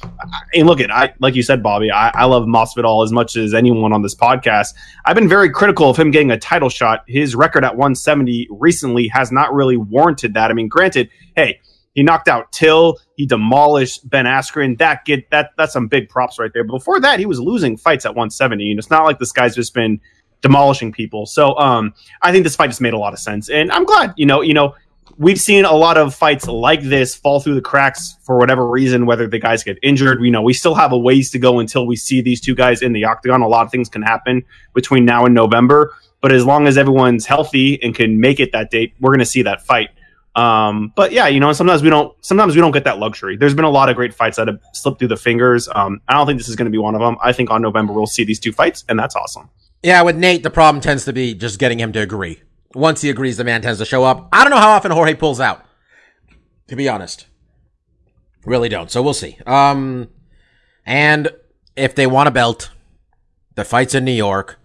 and 0.52 0.66
look 0.66 0.80
at, 0.80 0.90
I, 0.90 1.14
like 1.20 1.36
you 1.36 1.44
said, 1.44 1.62
Bobby, 1.62 1.92
I, 1.92 2.08
I 2.08 2.24
love 2.24 2.42
Masvidal 2.46 3.04
as 3.04 3.12
much 3.12 3.36
as 3.36 3.54
anyone 3.54 3.92
on 3.92 4.02
this 4.02 4.16
podcast. 4.16 4.74
I've 5.04 5.14
been 5.14 5.28
very 5.28 5.48
critical 5.48 5.88
of 5.88 5.96
him 5.96 6.10
getting 6.10 6.32
a 6.32 6.36
title 6.36 6.68
shot. 6.68 7.04
His 7.06 7.36
record 7.36 7.64
at 7.64 7.76
170 7.76 8.48
recently 8.50 9.06
has 9.06 9.30
not 9.30 9.54
really 9.54 9.76
warranted 9.76 10.34
that. 10.34 10.50
I 10.50 10.54
mean, 10.54 10.66
granted, 10.66 11.10
hey, 11.36 11.60
he 11.92 12.02
knocked 12.02 12.26
out 12.26 12.50
Till. 12.50 12.98
He 13.16 13.26
demolished 13.26 14.10
Ben 14.10 14.24
Askren. 14.24 14.76
That 14.78 15.04
get 15.04 15.30
that 15.30 15.50
that's 15.56 15.72
some 15.72 15.86
big 15.86 16.08
props 16.08 16.40
right 16.40 16.50
there. 16.52 16.64
But 16.64 16.78
before 16.78 16.98
that, 16.98 17.20
he 17.20 17.26
was 17.26 17.38
losing 17.38 17.76
fights 17.76 18.04
at 18.04 18.16
170, 18.16 18.72
and 18.72 18.78
it's 18.80 18.90
not 18.90 19.04
like 19.04 19.20
this 19.20 19.30
guy's 19.30 19.54
just 19.54 19.72
been 19.72 20.00
demolishing 20.44 20.92
people. 20.92 21.24
So 21.24 21.58
um, 21.58 21.94
I 22.20 22.30
think 22.30 22.44
this 22.44 22.54
fight 22.54 22.68
just 22.68 22.82
made 22.82 22.92
a 22.92 22.98
lot 22.98 23.14
of 23.14 23.18
sense, 23.18 23.48
and 23.48 23.72
I'm 23.72 23.84
glad. 23.84 24.12
You 24.16 24.26
know, 24.26 24.42
you 24.42 24.52
know, 24.52 24.74
we've 25.16 25.40
seen 25.40 25.64
a 25.64 25.72
lot 25.72 25.96
of 25.96 26.14
fights 26.14 26.46
like 26.46 26.82
this 26.82 27.14
fall 27.14 27.40
through 27.40 27.54
the 27.54 27.62
cracks 27.62 28.18
for 28.22 28.38
whatever 28.38 28.68
reason, 28.68 29.06
whether 29.06 29.26
the 29.26 29.38
guys 29.38 29.64
get 29.64 29.78
injured. 29.82 30.22
You 30.22 30.30
know, 30.30 30.42
we 30.42 30.52
still 30.52 30.74
have 30.74 30.92
a 30.92 30.98
ways 30.98 31.30
to 31.30 31.38
go 31.38 31.60
until 31.60 31.86
we 31.86 31.96
see 31.96 32.20
these 32.20 32.42
two 32.42 32.54
guys 32.54 32.82
in 32.82 32.92
the 32.92 33.06
octagon. 33.06 33.40
A 33.40 33.48
lot 33.48 33.64
of 33.64 33.72
things 33.72 33.88
can 33.88 34.02
happen 34.02 34.44
between 34.74 35.06
now 35.06 35.24
and 35.24 35.34
November, 35.34 35.94
but 36.20 36.30
as 36.30 36.44
long 36.44 36.66
as 36.66 36.76
everyone's 36.76 37.24
healthy 37.24 37.82
and 37.82 37.94
can 37.94 38.20
make 38.20 38.38
it 38.38 38.52
that 38.52 38.70
date, 38.70 38.92
we're 39.00 39.10
going 39.10 39.18
to 39.20 39.24
see 39.24 39.42
that 39.42 39.64
fight. 39.64 39.88
Um, 40.36 40.92
but 40.96 41.12
yeah, 41.12 41.28
you 41.28 41.40
know, 41.40 41.52
sometimes 41.52 41.82
we 41.82 41.90
don't. 41.90 42.12
Sometimes 42.24 42.54
we 42.54 42.60
don't 42.60 42.72
get 42.72 42.84
that 42.84 42.98
luxury. 42.98 43.36
There's 43.36 43.54
been 43.54 43.64
a 43.64 43.70
lot 43.70 43.88
of 43.88 43.96
great 43.96 44.12
fights 44.12 44.36
that 44.36 44.48
have 44.48 44.60
slipped 44.72 44.98
through 44.98 45.08
the 45.08 45.16
fingers. 45.16 45.68
Um, 45.74 46.00
I 46.08 46.14
don't 46.14 46.26
think 46.26 46.38
this 46.38 46.48
is 46.48 46.56
going 46.56 46.66
to 46.66 46.72
be 46.72 46.78
one 46.78 46.94
of 46.94 47.00
them. 47.00 47.16
I 47.22 47.32
think 47.32 47.50
on 47.50 47.62
November 47.62 47.92
we'll 47.92 48.06
see 48.06 48.24
these 48.24 48.40
two 48.40 48.52
fights, 48.52 48.84
and 48.88 48.98
that's 48.98 49.14
awesome. 49.14 49.48
Yeah, 49.84 50.00
with 50.00 50.16
Nate, 50.16 50.42
the 50.42 50.48
problem 50.48 50.80
tends 50.80 51.04
to 51.04 51.12
be 51.12 51.34
just 51.34 51.58
getting 51.58 51.78
him 51.78 51.92
to 51.92 52.00
agree. 52.00 52.40
Once 52.74 53.02
he 53.02 53.10
agrees, 53.10 53.36
the 53.36 53.44
man 53.44 53.60
tends 53.60 53.78
to 53.80 53.84
show 53.84 54.02
up. 54.02 54.30
I 54.32 54.42
don't 54.42 54.50
know 54.50 54.56
how 54.56 54.70
often 54.70 54.90
Jorge 54.90 55.12
pulls 55.12 55.40
out, 55.40 55.62
to 56.68 56.74
be 56.74 56.88
honest. 56.88 57.26
Really 58.46 58.70
don't. 58.70 58.90
So 58.90 59.02
we'll 59.02 59.12
see. 59.12 59.36
Um, 59.46 60.08
and 60.86 61.28
if 61.76 61.94
they 61.94 62.06
want 62.06 62.28
a 62.28 62.30
belt, 62.30 62.70
the 63.56 63.64
fight's 63.64 63.94
in 63.94 64.06
New 64.06 64.12
York. 64.12 64.58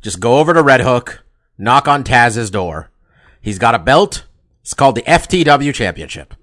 Just 0.00 0.20
go 0.20 0.38
over 0.38 0.54
to 0.54 0.62
Red 0.62 0.82
Hook, 0.82 1.24
knock 1.58 1.88
on 1.88 2.04
Taz's 2.04 2.48
door. 2.48 2.92
He's 3.40 3.58
got 3.58 3.74
a 3.74 3.80
belt. 3.80 4.26
It's 4.60 4.74
called 4.74 4.94
the 4.94 5.02
FTW 5.02 5.74
Championship. 5.74 6.34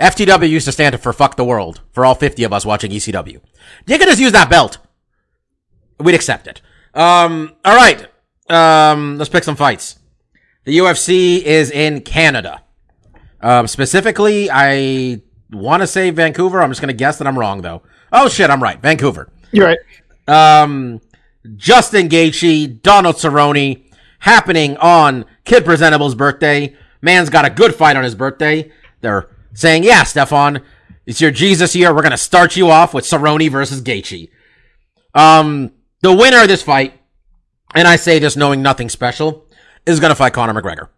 FTW 0.00 0.50
used 0.50 0.66
to 0.66 0.72
stand 0.72 0.98
for 0.98 1.12
fuck 1.12 1.36
the 1.36 1.44
world 1.44 1.82
for 1.92 2.04
all 2.04 2.16
50 2.16 2.42
of 2.42 2.52
us 2.52 2.66
watching 2.66 2.90
ECW. 2.90 3.40
You 3.86 3.98
can 3.98 4.08
just 4.08 4.20
use 4.20 4.32
that 4.32 4.50
belt. 4.50 4.78
We'd 6.00 6.16
accept 6.16 6.48
it. 6.48 6.60
Um, 6.94 7.54
all 7.64 7.76
right. 7.76 8.06
Um, 8.48 9.18
let's 9.18 9.28
pick 9.28 9.44
some 9.44 9.56
fights. 9.56 9.98
The 10.64 10.78
UFC 10.78 11.42
is 11.42 11.70
in 11.70 12.00
Canada. 12.00 12.62
Um, 13.40 13.66
specifically, 13.66 14.48
I 14.50 15.20
want 15.50 15.82
to 15.82 15.86
say 15.86 16.10
Vancouver. 16.10 16.62
I'm 16.62 16.70
just 16.70 16.80
going 16.80 16.88
to 16.88 16.94
guess 16.94 17.18
that 17.18 17.26
I'm 17.26 17.38
wrong, 17.38 17.62
though. 17.62 17.82
Oh, 18.12 18.28
shit, 18.28 18.48
I'm 18.50 18.62
right. 18.62 18.80
Vancouver. 18.80 19.30
You're 19.52 19.66
right. 19.66 19.78
Um, 20.62 21.00
Justin 21.56 22.08
Gaethje, 22.08 22.80
Donald 22.80 23.16
Cerrone, 23.16 23.84
happening 24.20 24.76
on 24.78 25.26
Kid 25.44 25.64
Presentable's 25.64 26.14
birthday. 26.14 26.74
Man's 27.02 27.28
got 27.28 27.44
a 27.44 27.50
good 27.50 27.74
fight 27.74 27.96
on 27.96 28.04
his 28.04 28.14
birthday. 28.14 28.72
They're 29.02 29.28
saying, 29.52 29.84
yeah, 29.84 30.04
Stefan, 30.04 30.62
it's 31.04 31.20
your 31.20 31.30
Jesus 31.30 31.76
year. 31.76 31.94
We're 31.94 32.00
going 32.00 32.12
to 32.12 32.16
start 32.16 32.56
you 32.56 32.70
off 32.70 32.94
with 32.94 33.04
Cerrone 33.04 33.50
versus 33.50 33.82
Gaethje. 33.82 34.30
Um, 35.14 35.72
the 36.04 36.14
winner 36.14 36.42
of 36.42 36.48
this 36.48 36.62
fight, 36.62 37.00
and 37.74 37.88
I 37.88 37.96
say 37.96 38.18
this 38.18 38.36
knowing 38.36 38.60
nothing 38.60 38.90
special, 38.90 39.46
is 39.86 40.00
going 40.00 40.10
to 40.10 40.14
fight 40.14 40.34
Conor 40.34 40.52
McGregor. 40.52 40.88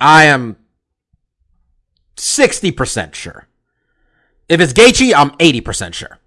I 0.00 0.24
am 0.24 0.56
60% 2.16 3.12
sure. 3.12 3.46
If 4.48 4.62
it's 4.62 4.72
Gaethje, 4.72 5.12
I'm 5.14 5.30
80% 5.32 5.92
sure. 5.92 6.18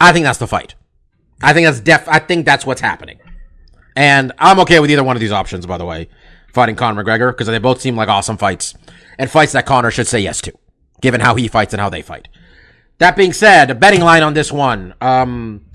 I 0.00 0.12
think 0.12 0.24
that's 0.24 0.38
the 0.38 0.46
fight. 0.46 0.74
I 1.42 1.52
think 1.52 1.66
that's 1.66 1.80
def, 1.80 2.08
I 2.08 2.18
think 2.18 2.46
that's 2.46 2.64
what's 2.64 2.80
happening. 2.80 3.18
And 3.94 4.32
I'm 4.38 4.58
okay 4.60 4.80
with 4.80 4.90
either 4.90 5.04
one 5.04 5.14
of 5.16 5.20
these 5.20 5.30
options, 5.30 5.66
by 5.66 5.76
the 5.76 5.84
way, 5.84 6.08
fighting 6.54 6.74
Conor 6.76 7.04
McGregor, 7.04 7.32
because 7.32 7.48
they 7.48 7.58
both 7.58 7.82
seem 7.82 7.96
like 7.96 8.08
awesome 8.08 8.38
fights. 8.38 8.74
And 9.18 9.30
fights 9.30 9.52
that 9.52 9.66
Conor 9.66 9.90
should 9.90 10.06
say 10.06 10.20
yes 10.20 10.40
to, 10.40 10.54
given 11.02 11.20
how 11.20 11.34
he 11.34 11.48
fights 11.48 11.74
and 11.74 11.82
how 11.82 11.90
they 11.90 12.00
fight. 12.00 12.28
That 12.96 13.14
being 13.14 13.34
said, 13.34 13.70
a 13.70 13.74
betting 13.74 14.00
line 14.00 14.22
on 14.22 14.32
this 14.32 14.50
one. 14.50 14.94
Um, 15.02 15.66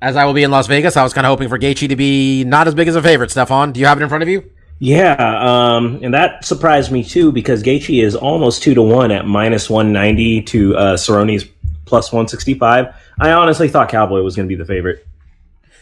as 0.00 0.16
I 0.16 0.24
will 0.24 0.34
be 0.34 0.42
in 0.42 0.50
Las 0.50 0.66
Vegas, 0.66 0.96
I 0.96 1.02
was 1.02 1.12
kind 1.12 1.26
of 1.26 1.30
hoping 1.30 1.48
for 1.48 1.58
Gaethje 1.58 1.88
to 1.88 1.96
be 1.96 2.44
not 2.44 2.68
as 2.68 2.74
big 2.74 2.88
as 2.88 2.96
a 2.96 3.02
favorite. 3.02 3.30
Stefan, 3.30 3.72
do 3.72 3.80
you 3.80 3.86
have 3.86 3.98
it 3.98 4.02
in 4.02 4.08
front 4.08 4.22
of 4.22 4.28
you? 4.28 4.50
Yeah, 4.80 5.14
um, 5.16 5.98
and 6.02 6.14
that 6.14 6.44
surprised 6.44 6.92
me 6.92 7.02
too 7.02 7.32
because 7.32 7.62
Gaethje 7.62 8.02
is 8.02 8.14
almost 8.14 8.62
two 8.62 8.74
to 8.74 8.82
one 8.82 9.10
at 9.10 9.26
minus 9.26 9.68
one 9.68 9.92
ninety 9.92 10.40
to 10.42 10.76
uh, 10.76 10.96
Cerrone's 10.96 11.44
plus 11.84 12.12
one 12.12 12.28
sixty 12.28 12.54
five. 12.54 12.94
I 13.18 13.32
honestly 13.32 13.68
thought 13.68 13.88
Cowboy 13.88 14.22
was 14.22 14.36
going 14.36 14.48
to 14.48 14.54
be 14.54 14.60
the 14.60 14.64
favorite. 14.64 15.04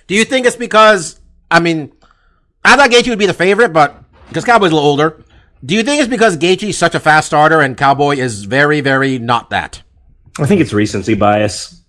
Do 0.07 0.15
you 0.15 0.25
think 0.25 0.47
it's 0.47 0.57
because 0.57 1.21
I 1.51 1.61
mean, 1.61 1.93
I 2.65 2.77
thought 2.77 2.91
Gaethje 2.91 3.09
would 3.11 3.19
be 3.19 3.27
the 3.27 3.35
favorite, 3.35 3.73
but 3.73 4.03
because 4.29 4.45
Cowboy's 4.45 4.73
a 4.73 4.75
little 4.75 4.89
older, 4.89 5.23
do 5.65 5.75
you 5.75 5.83
think 5.83 6.01
it's 6.01 6.09
because 6.11 6.37
Gaethje's 6.37 6.79
such 6.79 6.95
a 6.95 7.01
fast 7.01 7.29
starter 7.29 7.61
and 7.61 7.77
Cowboy 7.77 8.17
is 8.17 8.45
very, 8.45 8.81
very 8.81 9.19
not 9.19 9.51
that? 9.51 9.83
I 10.39 10.47
think 10.47 10.61
it's 10.61 10.73
recency 10.73 11.15
bias. 11.15 11.83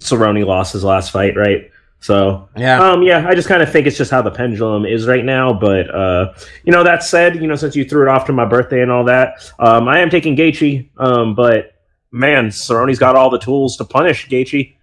Cerrone 0.00 0.44
lost 0.44 0.72
his 0.72 0.84
last 0.84 1.10
fight, 1.10 1.36
right? 1.36 1.70
So 2.00 2.48
Yeah. 2.56 2.80
um, 2.80 3.02
yeah. 3.02 3.26
I 3.28 3.34
just 3.34 3.48
kind 3.48 3.62
of 3.62 3.70
think 3.70 3.86
it's 3.86 3.96
just 3.98 4.10
how 4.10 4.22
the 4.22 4.30
pendulum 4.30 4.86
is 4.86 5.06
right 5.06 5.24
now. 5.24 5.52
But 5.52 5.94
uh, 5.94 6.32
you 6.64 6.72
know, 6.72 6.82
that 6.82 7.02
said, 7.02 7.36
you 7.36 7.46
know, 7.46 7.56
since 7.56 7.76
you 7.76 7.84
threw 7.84 8.02
it 8.02 8.08
off 8.08 8.24
to 8.26 8.32
my 8.32 8.46
birthday 8.46 8.80
and 8.82 8.90
all 8.90 9.04
that, 9.04 9.50
um, 9.58 9.86
I 9.88 10.00
am 10.00 10.10
taking 10.10 10.34
Gaethje. 10.36 10.88
Um, 10.96 11.34
but 11.34 11.74
man, 12.10 12.48
Cerrone's 12.48 12.98
got 12.98 13.16
all 13.16 13.30
the 13.30 13.38
tools 13.38 13.76
to 13.76 13.84
punish 13.84 14.28
Gaethje. 14.28 14.74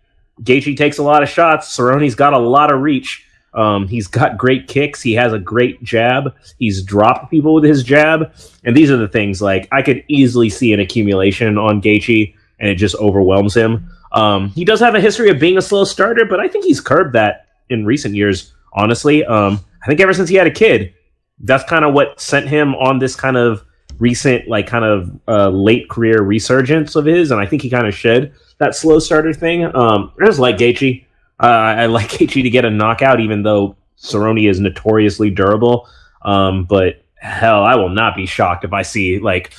Gaethje 0.43 0.78
takes 0.78 0.99
a 0.99 1.03
lot 1.03 1.24
of 1.24 1.30
shots. 1.30 1.76
Cerrone's 1.76 2.13
got 2.15 2.34
a 2.34 2.38
lot 2.38 2.72
of 2.72 2.82
reach. 2.82 3.24
Um, 3.55 3.88
he's 3.88 4.05
got 4.05 4.38
great 4.38 4.68
kicks. 4.68 5.01
He 5.01 5.13
has 5.13 5.34
a 5.34 5.39
great 5.39 5.82
jab. 5.82 6.36
He's 6.59 6.84
dropped 6.84 7.32
people 7.32 7.55
with 7.55 7.63
his 7.63 7.82
jab. 7.82 8.32
And 8.63 8.78
these 8.78 8.91
are 8.91 8.97
the 8.97 9.07
things 9.07 9.41
like 9.41 9.68
I 9.72 9.82
could 9.82 10.03
easily 10.07 10.49
see 10.49 10.74
an 10.74 10.80
accumulation 10.80 11.57
on 11.57 11.82
Gaethje, 11.82 12.36
and 12.59 12.70
it 12.70 12.76
just 12.76 12.95
overwhelms 12.97 13.55
him. 13.57 13.89
Um, 14.12 14.49
he 14.49 14.66
does 14.66 14.80
have 14.80 14.95
a 14.95 15.01
history 15.01 15.30
of 15.30 15.39
being 15.39 15.58
a 15.58 15.62
slow 15.62 15.84
starter, 15.84 16.26
but 16.26 16.39
I 16.39 16.47
think 16.47 16.66
he's 16.66 16.82
curbed 16.82 17.14
that 17.14 17.47
in 17.70 17.86
recent 17.86 18.16
years. 18.16 18.53
Honestly, 18.74 19.26
um, 19.26 19.60
I 19.84 19.88
think 19.88 19.99
ever 19.99 20.14
since 20.14 20.30
he 20.30 20.36
had 20.36 20.47
a 20.47 20.51
kid, 20.51 20.93
that's 21.39 21.64
kind 21.64 21.86
of 21.86 21.93
what 21.93 22.20
sent 22.20 22.47
him 22.47 22.76
on 22.76 22.99
this 22.99 23.16
kind 23.16 23.38
of 23.38 23.64
recent, 23.99 24.47
like 24.47 24.68
kind 24.68 24.86
of 24.86 25.20
uh, 25.28 25.49
late 25.49 25.89
career 25.89 26.22
resurgence 26.22 26.95
of 26.95 27.05
his, 27.05 27.32
and 27.32 27.39
I 27.39 27.45
think 27.45 27.62
he 27.62 27.70
kind 27.70 27.88
of 27.88 27.93
shed 27.93 28.34
that 28.60 28.76
slow 28.76 28.99
starter 28.99 29.34
thing. 29.34 29.64
Um, 29.76 30.12
I 30.22 30.26
just 30.26 30.39
like 30.39 30.58
Gaethje. 30.58 31.05
Uh, 31.39 31.45
I 31.45 31.86
like 31.88 32.10
Gaethje 32.10 32.43
to 32.43 32.49
get 32.49 32.66
a 32.66 32.70
knockout, 32.70 33.20
even 33.20 33.43
though 33.43 33.76
Cerrone 33.97 34.49
is 34.49 34.60
notoriously 34.60 35.30
durable. 35.30 35.88
Um, 36.22 36.66
but 36.66 37.03
hell, 37.16 37.64
I 37.64 37.76
will 37.76 37.89
not 37.89 38.16
be 38.16 38.26
shocked 38.26 38.64
if 38.64 38.74
I 38.74 38.82
see 38.82 39.20
like 39.20 39.53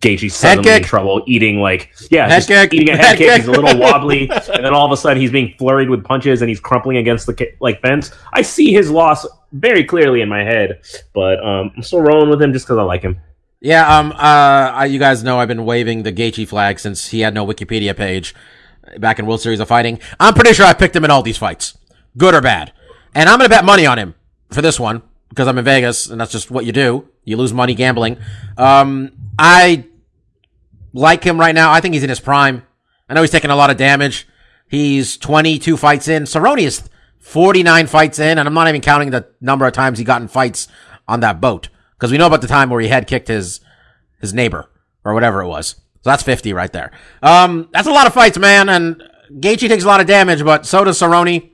Gaethje 0.00 0.30
suddenly 0.30 0.70
in 0.70 0.82
trouble 0.82 1.22
eating 1.26 1.60
like 1.60 1.90
yeah, 2.10 2.28
Head 2.28 2.42
just 2.46 2.74
eating 2.74 2.90
a 2.90 2.96
head, 2.96 3.04
Head 3.04 3.18
kick. 3.18 3.28
kick. 3.28 3.36
He's 3.38 3.48
a 3.48 3.52
little 3.52 3.78
wobbly, 3.80 4.28
and 4.28 4.64
then 4.64 4.74
all 4.74 4.84
of 4.84 4.92
a 4.92 4.96
sudden 4.96 5.20
he's 5.20 5.30
being 5.30 5.54
flurried 5.58 5.88
with 5.88 6.04
punches 6.04 6.42
and 6.42 6.48
he's 6.48 6.60
crumpling 6.60 6.98
against 6.98 7.26
the 7.26 7.52
like 7.60 7.80
fence. 7.80 8.10
I 8.32 8.42
see 8.42 8.72
his 8.72 8.90
loss 8.90 9.26
very 9.52 9.84
clearly 9.84 10.20
in 10.20 10.28
my 10.28 10.42
head, 10.42 10.80
but 11.14 11.42
um, 11.44 11.72
I'm 11.76 11.82
still 11.82 12.02
rolling 12.02 12.28
with 12.28 12.42
him 12.42 12.52
just 12.52 12.66
because 12.66 12.78
I 12.78 12.82
like 12.82 13.02
him. 13.02 13.20
Yeah, 13.60 13.98
um, 13.98 14.12
uh, 14.12 14.84
you 14.84 14.98
guys 14.98 15.24
know 15.24 15.38
I've 15.40 15.48
been 15.48 15.64
waving 15.64 16.02
the 16.02 16.12
Gaethje 16.12 16.46
flag 16.46 16.78
since 16.78 17.08
he 17.08 17.20
had 17.20 17.34
no 17.34 17.44
Wikipedia 17.46 17.96
page 17.96 18.34
back 18.98 19.18
in 19.18 19.26
World 19.26 19.40
Series 19.40 19.58
of 19.60 19.68
Fighting. 19.68 19.98
I'm 20.20 20.34
pretty 20.34 20.52
sure 20.52 20.66
I 20.66 20.74
picked 20.74 20.94
him 20.94 21.04
in 21.04 21.10
all 21.10 21.22
these 21.22 21.38
fights, 21.38 21.76
good 22.16 22.34
or 22.34 22.40
bad. 22.40 22.72
And 23.14 23.28
I'm 23.28 23.38
gonna 23.38 23.48
bet 23.48 23.64
money 23.64 23.86
on 23.86 23.98
him 23.98 24.14
for 24.50 24.62
this 24.62 24.78
one 24.78 25.02
because 25.30 25.48
I'm 25.48 25.58
in 25.58 25.64
Vegas 25.64 26.08
and 26.08 26.20
that's 26.20 26.30
just 26.32 26.50
what 26.50 26.66
you 26.66 26.72
do. 26.72 27.08
You 27.24 27.36
lose 27.36 27.52
money 27.52 27.74
gambling. 27.74 28.18
Um, 28.56 29.12
I 29.38 29.86
like 30.92 31.24
him 31.24 31.38
right 31.38 31.54
now. 31.54 31.72
I 31.72 31.80
think 31.80 31.94
he's 31.94 32.02
in 32.02 32.10
his 32.10 32.20
prime. 32.20 32.64
I 33.08 33.14
know 33.14 33.22
he's 33.22 33.30
taking 33.30 33.50
a 33.50 33.56
lot 33.56 33.70
of 33.70 33.76
damage. 33.76 34.26
He's 34.68 35.16
22 35.16 35.76
fights 35.76 36.08
in. 36.08 36.24
Cerrone 36.24 36.60
is 36.60 36.88
49 37.20 37.86
fights 37.86 38.18
in, 38.18 38.38
and 38.38 38.46
I'm 38.46 38.54
not 38.54 38.68
even 38.68 38.80
counting 38.80 39.10
the 39.10 39.28
number 39.40 39.66
of 39.66 39.72
times 39.72 39.98
he 39.98 40.04
got 40.04 40.20
in 40.20 40.28
fights 40.28 40.68
on 41.06 41.20
that 41.20 41.40
boat. 41.40 41.68
Because 41.96 42.12
we 42.12 42.18
know 42.18 42.26
about 42.26 42.42
the 42.42 42.48
time 42.48 42.70
where 42.70 42.80
he 42.80 42.88
head 42.88 43.06
kicked 43.06 43.28
his 43.28 43.60
his 44.20 44.34
neighbor, 44.34 44.68
or 45.04 45.14
whatever 45.14 45.40
it 45.42 45.48
was. 45.48 45.76
So 46.02 46.10
that's 46.10 46.22
50 46.22 46.52
right 46.52 46.72
there. 46.72 46.90
Um, 47.22 47.68
that's 47.72 47.88
a 47.88 47.92
lot 47.92 48.06
of 48.06 48.14
fights, 48.14 48.38
man. 48.38 48.68
And 48.68 49.02
Gaethje 49.32 49.68
takes 49.68 49.84
a 49.84 49.86
lot 49.86 50.00
of 50.00 50.06
damage, 50.06 50.44
but 50.44 50.66
so 50.66 50.84
does 50.84 50.98
Cerrone. 50.98 51.50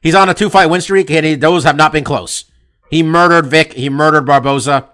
He's 0.00 0.14
on 0.14 0.28
a 0.28 0.34
two 0.34 0.50
fight 0.50 0.66
win 0.66 0.80
streak, 0.80 1.10
and 1.10 1.24
he, 1.24 1.34
those 1.34 1.64
have 1.64 1.76
not 1.76 1.92
been 1.92 2.04
close. 2.04 2.44
He 2.90 3.02
murdered 3.02 3.46
Vick. 3.46 3.74
He 3.74 3.88
murdered 3.88 4.26
Barboza. 4.26 4.90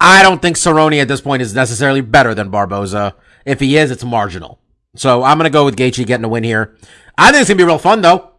I 0.00 0.22
don't 0.22 0.40
think 0.40 0.56
Cerrone 0.56 1.00
at 1.00 1.08
this 1.08 1.20
point 1.20 1.42
is 1.42 1.54
necessarily 1.54 2.00
better 2.00 2.34
than 2.34 2.50
Barboza. 2.50 3.16
If 3.44 3.60
he 3.60 3.76
is, 3.76 3.90
it's 3.90 4.04
marginal. 4.04 4.60
So 4.96 5.22
I'm 5.22 5.38
gonna 5.38 5.50
go 5.50 5.64
with 5.64 5.76
Gaethje 5.76 6.06
getting 6.06 6.24
a 6.24 6.28
win 6.28 6.44
here. 6.44 6.76
I 7.16 7.30
think 7.30 7.40
it's 7.42 7.50
gonna 7.50 7.58
be 7.58 7.64
real 7.64 7.78
fun 7.78 8.00
though. 8.00 8.30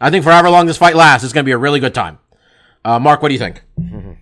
I 0.00 0.10
think 0.10 0.24
for 0.24 0.30
however 0.30 0.50
long 0.50 0.66
this 0.66 0.76
fight 0.76 0.96
lasts, 0.96 1.24
it's 1.24 1.32
gonna 1.32 1.44
be 1.44 1.52
a 1.52 1.58
really 1.58 1.80
good 1.80 1.94
time. 1.94 2.18
Uh, 2.84 2.98
Mark, 2.98 3.22
what 3.22 3.28
do 3.28 3.34
you 3.34 3.40
think? 3.40 3.62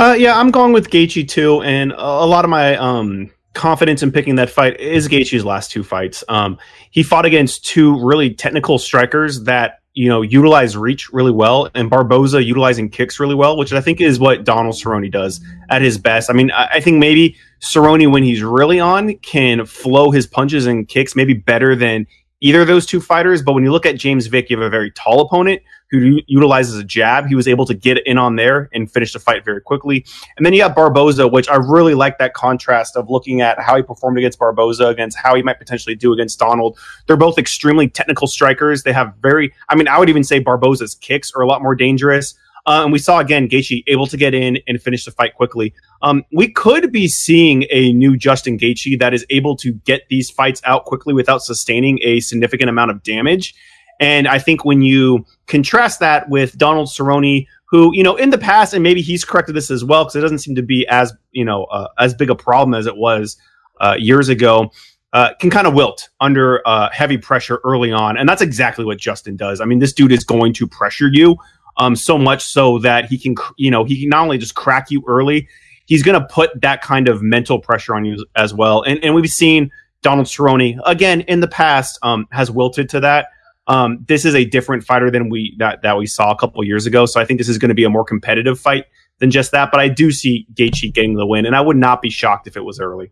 Uh, 0.00 0.14
yeah, 0.16 0.38
I'm 0.38 0.52
going 0.52 0.72
with 0.72 0.90
Gaethje 0.90 1.26
too, 1.26 1.60
and 1.62 1.90
a 1.90 2.00
a 2.00 2.24
lot 2.24 2.44
of 2.44 2.50
my 2.50 2.76
um, 2.76 3.30
confidence 3.54 4.04
in 4.04 4.12
picking 4.12 4.36
that 4.36 4.48
fight 4.48 4.78
is 4.78 5.08
Gaethje's 5.08 5.44
last 5.44 5.72
two 5.72 5.82
fights. 5.82 6.22
Um, 6.28 6.56
he 6.92 7.02
fought 7.02 7.26
against 7.26 7.66
two 7.66 7.98
really 8.06 8.32
technical 8.32 8.78
strikers 8.78 9.42
that 9.42 9.80
you 9.98 10.08
know 10.08 10.22
utilize 10.22 10.76
reach 10.76 11.12
really 11.12 11.32
well, 11.32 11.68
and 11.74 11.90
Barboza 11.90 12.40
utilizing 12.40 12.88
kicks 12.88 13.18
really 13.18 13.34
well, 13.34 13.56
which 13.56 13.72
I 13.72 13.80
think 13.80 14.00
is 14.00 14.20
what 14.20 14.44
Donald 14.44 14.76
Cerrone 14.76 15.10
does 15.10 15.40
at 15.70 15.82
his 15.82 15.98
best. 15.98 16.30
I 16.30 16.34
mean, 16.34 16.52
I, 16.52 16.68
I 16.74 16.80
think 16.80 16.98
maybe 16.98 17.36
Cerrone, 17.60 18.12
when 18.12 18.22
he's 18.22 18.40
really 18.40 18.78
on, 18.78 19.16
can 19.16 19.66
flow 19.66 20.12
his 20.12 20.24
punches 20.24 20.66
and 20.66 20.86
kicks 20.86 21.16
maybe 21.16 21.34
better 21.34 21.74
than 21.74 22.06
either 22.40 22.62
of 22.62 22.66
those 22.66 22.86
two 22.86 23.00
fighters. 23.00 23.42
But 23.42 23.52
when 23.52 23.64
you 23.64 23.72
look 23.72 23.86
at 23.86 23.96
James 23.96 24.26
Vick, 24.26 24.50
you 24.50 24.58
have 24.58 24.66
a 24.66 24.70
very 24.70 24.90
tall 24.92 25.20
opponent 25.20 25.62
who 25.90 26.20
utilizes 26.26 26.76
a 26.76 26.84
jab. 26.84 27.26
He 27.26 27.34
was 27.34 27.48
able 27.48 27.64
to 27.64 27.74
get 27.74 28.06
in 28.06 28.18
on 28.18 28.36
there 28.36 28.68
and 28.72 28.90
finish 28.90 29.12
the 29.12 29.18
fight 29.18 29.44
very 29.44 29.60
quickly. 29.60 30.04
And 30.36 30.44
then 30.44 30.52
you 30.52 30.60
got 30.60 30.76
Barboza, 30.76 31.26
which 31.26 31.48
I 31.48 31.56
really 31.56 31.94
like 31.94 32.18
that 32.18 32.34
contrast 32.34 32.94
of 32.96 33.08
looking 33.08 33.40
at 33.40 33.58
how 33.58 33.76
he 33.76 33.82
performed 33.82 34.18
against 34.18 34.38
Barboza 34.38 34.86
against 34.86 35.16
how 35.16 35.34
he 35.34 35.42
might 35.42 35.58
potentially 35.58 35.94
do 35.94 36.12
against 36.12 36.38
Donald. 36.38 36.78
They're 37.06 37.16
both 37.16 37.38
extremely 37.38 37.88
technical 37.88 38.26
strikers. 38.26 38.82
They 38.82 38.92
have 38.92 39.14
very, 39.22 39.52
I 39.68 39.76
mean, 39.76 39.88
I 39.88 39.98
would 39.98 40.10
even 40.10 40.24
say 40.24 40.40
Barboza's 40.40 40.94
kicks 40.94 41.32
are 41.34 41.42
a 41.42 41.46
lot 41.46 41.62
more 41.62 41.74
dangerous. 41.74 42.34
Uh, 42.68 42.82
and 42.84 42.92
we 42.92 42.98
saw 42.98 43.18
again 43.18 43.48
Gaethje 43.48 43.82
able 43.86 44.06
to 44.06 44.16
get 44.18 44.34
in 44.34 44.58
and 44.68 44.80
finish 44.80 45.06
the 45.06 45.10
fight 45.10 45.34
quickly. 45.34 45.72
Um, 46.02 46.22
we 46.32 46.52
could 46.52 46.92
be 46.92 47.08
seeing 47.08 47.64
a 47.70 47.94
new 47.94 48.14
Justin 48.14 48.58
Gaethje 48.58 48.98
that 49.00 49.14
is 49.14 49.24
able 49.30 49.56
to 49.56 49.72
get 49.72 50.02
these 50.10 50.28
fights 50.28 50.60
out 50.64 50.84
quickly 50.84 51.14
without 51.14 51.42
sustaining 51.42 51.98
a 52.02 52.20
significant 52.20 52.68
amount 52.68 52.90
of 52.90 53.02
damage. 53.02 53.54
And 54.00 54.28
I 54.28 54.38
think 54.38 54.66
when 54.66 54.82
you 54.82 55.24
contrast 55.46 55.98
that 56.00 56.28
with 56.28 56.58
Donald 56.58 56.88
Cerrone, 56.88 57.46
who 57.70 57.90
you 57.94 58.02
know 58.02 58.16
in 58.16 58.28
the 58.28 58.38
past, 58.38 58.74
and 58.74 58.82
maybe 58.82 59.00
he's 59.00 59.24
corrected 59.24 59.56
this 59.56 59.70
as 59.70 59.82
well 59.82 60.04
because 60.04 60.16
it 60.16 60.20
doesn't 60.20 60.40
seem 60.40 60.54
to 60.54 60.62
be 60.62 60.86
as 60.88 61.14
you 61.32 61.46
know 61.46 61.64
uh, 61.64 61.88
as 61.98 62.12
big 62.12 62.28
a 62.28 62.34
problem 62.34 62.74
as 62.74 62.86
it 62.86 62.98
was 62.98 63.38
uh, 63.80 63.96
years 63.98 64.28
ago. 64.28 64.70
Uh, 65.14 65.32
can 65.40 65.48
kind 65.48 65.66
of 65.66 65.72
wilt 65.72 66.10
under 66.20 66.60
uh, 66.68 66.90
heavy 66.92 67.16
pressure 67.16 67.60
early 67.64 67.90
on, 67.90 68.18
and 68.18 68.28
that's 68.28 68.42
exactly 68.42 68.84
what 68.84 68.98
Justin 68.98 69.36
does. 69.36 69.58
I 69.58 69.64
mean, 69.64 69.78
this 69.78 69.94
dude 69.94 70.12
is 70.12 70.22
going 70.22 70.52
to 70.52 70.66
pressure 70.66 71.08
you 71.10 71.38
um, 71.78 71.96
so 71.96 72.18
much 72.18 72.44
so 72.44 72.78
that 72.80 73.06
he 73.06 73.18
can, 73.18 73.34
you 73.56 73.70
know, 73.70 73.84
he 73.84 74.00
can 74.00 74.08
not 74.08 74.22
only 74.22 74.38
just 74.38 74.54
crack 74.54 74.90
you 74.90 75.02
early, 75.06 75.48
he's 75.86 76.02
going 76.02 76.20
to 76.20 76.26
put 76.26 76.60
that 76.60 76.82
kind 76.82 77.08
of 77.08 77.22
mental 77.22 77.58
pressure 77.58 77.94
on 77.94 78.04
you 78.04 78.24
as 78.36 78.52
well. 78.52 78.82
And 78.82 79.02
and 79.02 79.14
we've 79.14 79.30
seen 79.30 79.70
Donald 80.02 80.26
Cerrone 80.26 80.78
again 80.84 81.22
in 81.22 81.40
the 81.40 81.48
past 81.48 81.98
um, 82.02 82.26
has 82.30 82.50
wilted 82.50 82.88
to 82.90 83.00
that. 83.00 83.28
Um, 83.66 84.04
this 84.08 84.24
is 84.24 84.34
a 84.34 84.44
different 84.44 84.84
fighter 84.84 85.10
than 85.10 85.28
we 85.28 85.54
that 85.58 85.82
that 85.82 85.98
we 85.98 86.06
saw 86.06 86.30
a 86.30 86.36
couple 86.36 86.62
years 86.64 86.86
ago. 86.86 87.06
So 87.06 87.20
I 87.20 87.24
think 87.24 87.38
this 87.38 87.48
is 87.48 87.58
going 87.58 87.68
to 87.70 87.74
be 87.74 87.84
a 87.84 87.90
more 87.90 88.04
competitive 88.04 88.58
fight 88.58 88.86
than 89.18 89.30
just 89.30 89.52
that. 89.52 89.70
But 89.70 89.80
I 89.80 89.88
do 89.88 90.10
see 90.10 90.46
Gaethje 90.54 90.92
getting 90.94 91.14
the 91.14 91.26
win, 91.26 91.46
and 91.46 91.54
I 91.54 91.60
would 91.60 91.76
not 91.76 92.00
be 92.00 92.10
shocked 92.10 92.46
if 92.46 92.56
it 92.56 92.64
was 92.64 92.80
early. 92.80 93.10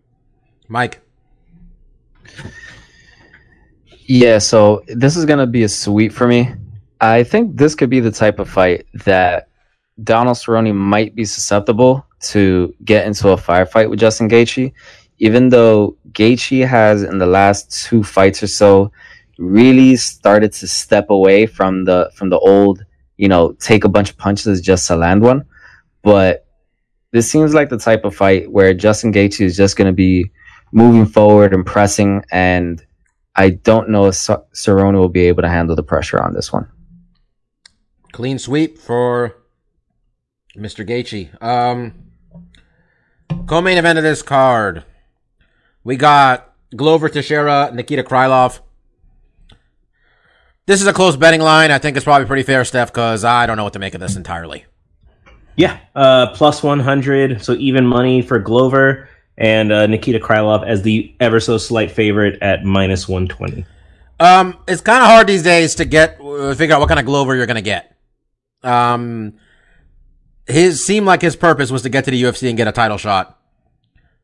Mike. 0.69 1.01
Yeah, 4.09 4.39
so 4.39 4.85
this 4.87 5.17
is 5.17 5.25
gonna 5.25 5.47
be 5.47 5.65
a 5.65 5.69
sweep 5.69 6.13
for 6.13 6.27
me. 6.27 6.53
I 7.01 7.25
think 7.25 7.57
this 7.57 7.75
could 7.75 7.91
be 7.91 8.01
the 8.01 8.11
type 8.11 8.39
of 8.39 8.49
fight 8.49 8.87
that 9.05 9.49
Donald 10.03 10.37
Cerrone 10.37 10.75
might 10.75 11.15
be 11.15 11.25
susceptible 11.25 12.07
to 12.21 12.75
get 12.85 13.07
into 13.07 13.29
a 13.31 13.37
firefight 13.37 13.91
with 13.91 14.01
Justin 14.01 14.29
Gaethje, 14.29 14.73
even 15.19 15.49
though 15.49 15.97
Gaethje 16.13 16.67
has 16.67 17.03
in 17.03 17.19
the 17.19 17.27
last 17.27 17.71
two 17.85 18.03
fights 18.03 18.43
or 18.43 18.47
so 18.47 18.91
really 19.39 19.97
started 19.97 20.53
to 20.53 20.67
step 20.67 21.11
away 21.11 21.47
from 21.47 21.85
the 21.85 22.11
from 22.15 22.31
the 22.31 22.39
old, 22.39 22.85
you 23.19 23.29
know, 23.29 23.53
take 23.53 23.85
a 23.85 23.89
bunch 23.89 24.11
of 24.11 24.17
punches 24.17 24.61
just 24.61 24.87
to 24.87 24.97
land 24.97 25.23
one. 25.23 25.45
But 26.03 26.47
this 27.13 27.31
seems 27.31 27.55
like 27.55 27.69
the 27.69 27.79
type 27.79 28.05
of 28.05 28.15
fight 28.15 28.51
where 28.51 28.73
Justin 28.75 29.13
Gaethje 29.13 29.45
is 29.45 29.57
just 29.57 29.77
going 29.77 29.87
to 29.87 29.93
be 29.93 30.31
moving 30.73 31.07
forward 31.07 31.53
and 31.53 31.65
pressing, 31.65 32.25
and 32.31 32.85
I 33.35 33.51
don't 33.51 33.91
know 33.91 34.07
if 34.07 34.15
Cer- 34.15 34.45
Cerrone 34.55 34.95
will 34.95 35.09
be 35.09 35.29
able 35.29 35.43
to 35.43 35.49
handle 35.49 35.77
the 35.77 35.83
pressure 35.83 36.23
on 36.23 36.35
this 36.35 36.53
one. 36.53 36.71
Clean 38.17 38.39
sweep 38.39 38.79
for 38.79 39.37
Mr. 40.57 40.89
Gaethje. 40.89 41.29
Um, 41.43 41.93
co-main 43.47 43.77
event 43.77 43.99
of 43.99 44.05
this 44.05 44.23
card. 44.23 44.85
We 45.85 45.97
got 45.97 46.55
Glover 46.75 47.11
Teixeira, 47.11 47.71
Nikita 47.75 48.03
Krylov. 48.03 48.61
This 50.65 50.81
is 50.81 50.87
a 50.87 50.95
close 50.95 51.15
betting 51.15 51.43
line. 51.43 51.71
I 51.71 51.77
think 51.77 51.99
it's 51.99 52.05
probably 52.05 52.27
pretty 52.27 52.43
fair, 52.43 52.65
Steph, 52.65 52.91
because 52.91 53.23
I 53.23 53.45
don't 53.45 53.59
know 53.59 53.65
what 53.65 53.75
to 53.75 53.79
make 53.79 53.93
of 53.93 54.01
this 54.01 54.17
entirely. 54.17 54.65
Yeah, 55.57 55.79
uh, 55.95 56.29
plus 56.33 56.63
100, 56.63 57.45
so 57.45 57.53
even 57.57 57.87
money 57.87 58.23
for 58.23 58.39
Glover 58.39 59.11
and 59.37 59.71
uh, 59.71 59.87
Nikita 59.87 60.21
Krylov 60.21 60.67
as 60.67 60.81
the 60.81 61.15
ever 61.21 61.39
so 61.39 61.59
slight 61.59 61.91
favorite 61.91 62.39
at 62.41 62.65
minus 62.65 63.07
120. 63.07 63.67
Um, 64.19 64.57
it's 64.67 64.81
kind 64.81 65.03
of 65.03 65.11
hard 65.11 65.27
these 65.27 65.43
days 65.43 65.75
to 65.75 65.85
get 65.85 66.19
uh, 66.19 66.55
figure 66.55 66.75
out 66.75 66.81
what 66.81 66.89
kind 66.89 66.99
of 66.99 67.05
Glover 67.05 67.37
you're 67.37 67.45
gonna 67.45 67.61
get. 67.61 67.93
Um, 68.63 69.35
his 70.47 70.85
seemed 70.85 71.07
like 71.07 71.23
his 71.23 71.37
purpose 71.37 71.71
was 71.71 71.83
to 71.83 71.89
get 71.89 72.05
to 72.05 72.11
the 72.11 72.23
UFC 72.23 72.49
and 72.49 72.57
get 72.57 72.69
a 72.69 72.73
title 72.73 72.99
shot, 72.99 73.39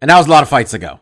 and 0.00 0.10
that 0.10 0.18
was 0.18 0.26
a 0.26 0.30
lot 0.30 0.42
of 0.42 0.48
fights 0.48 0.74
ago. 0.74 1.00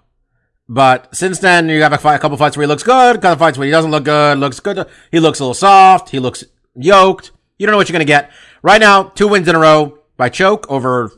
But 0.68 1.14
since 1.14 1.40
then, 1.40 1.68
you 1.68 1.82
have 1.82 1.92
a, 1.92 1.98
fight, 1.98 2.14
a 2.14 2.18
couple 2.20 2.36
fights 2.36 2.56
where 2.56 2.62
he 2.62 2.68
looks 2.68 2.84
good, 2.84 3.16
a 3.16 3.18
couple 3.18 3.44
fights 3.44 3.58
where 3.58 3.64
he 3.64 3.72
doesn't 3.72 3.90
look 3.90 4.04
good, 4.04 4.38
looks 4.38 4.60
good. 4.60 4.86
He 5.10 5.18
looks 5.18 5.40
a 5.40 5.42
little 5.42 5.54
soft. 5.54 6.10
He 6.10 6.20
looks 6.20 6.44
yoked. 6.76 7.32
You 7.58 7.66
don't 7.66 7.72
know 7.72 7.76
what 7.76 7.88
you're 7.88 7.94
gonna 7.94 8.04
get. 8.04 8.30
Right 8.62 8.80
now, 8.80 9.02
two 9.02 9.26
wins 9.26 9.48
in 9.48 9.56
a 9.56 9.58
row 9.58 9.98
by 10.16 10.28
choke 10.28 10.70
over 10.70 11.10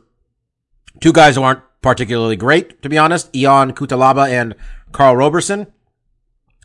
two 1.03 1.13
guys 1.13 1.37
who 1.37 1.43
aren't 1.43 1.61
particularly 1.83 2.37
great, 2.37 2.81
to 2.83 2.89
be 2.89 2.97
honest. 2.97 3.29
Ion 3.37 3.73
Cutelaba 3.73 4.29
and 4.31 4.55
Karl 4.93 5.17
Roberson. 5.17 5.67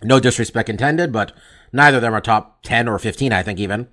No 0.04 0.20
disrespect 0.20 0.70
intended, 0.70 1.12
but 1.12 1.34
neither 1.74 1.98
of 1.98 2.02
them 2.02 2.14
are 2.14 2.22
top 2.22 2.64
10 2.64 2.88
or 2.88 3.00
15, 3.00 3.34
I 3.34 3.44
think 3.44 3.60
even. 3.60 3.88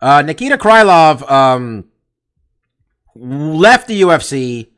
Uh, 0.00 0.22
Nikita 0.22 0.56
Krylov, 0.58 1.28
um, 1.30 1.86
left 3.14 3.88
the 3.88 4.00
UFC, 4.02 4.68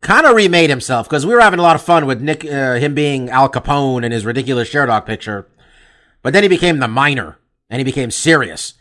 kind 0.00 0.26
of 0.26 0.34
remade 0.34 0.68
himself 0.68 1.08
because 1.08 1.24
we 1.24 1.32
were 1.32 1.40
having 1.40 1.60
a 1.60 1.62
lot 1.62 1.76
of 1.76 1.82
fun 1.82 2.06
with 2.06 2.20
Nick, 2.20 2.44
uh, 2.44 2.74
him 2.74 2.94
being 2.94 3.30
Al 3.30 3.48
Capone 3.48 4.04
and 4.04 4.12
his 4.12 4.26
ridiculous 4.26 4.68
share 4.68 4.86
dog 4.86 5.06
picture. 5.06 5.48
But 6.22 6.32
then 6.32 6.42
he 6.42 6.48
became 6.48 6.78
the 6.78 6.88
Miner 6.88 7.38
and 7.70 7.78
he 7.78 7.84
became 7.84 8.10
serious. 8.10 8.74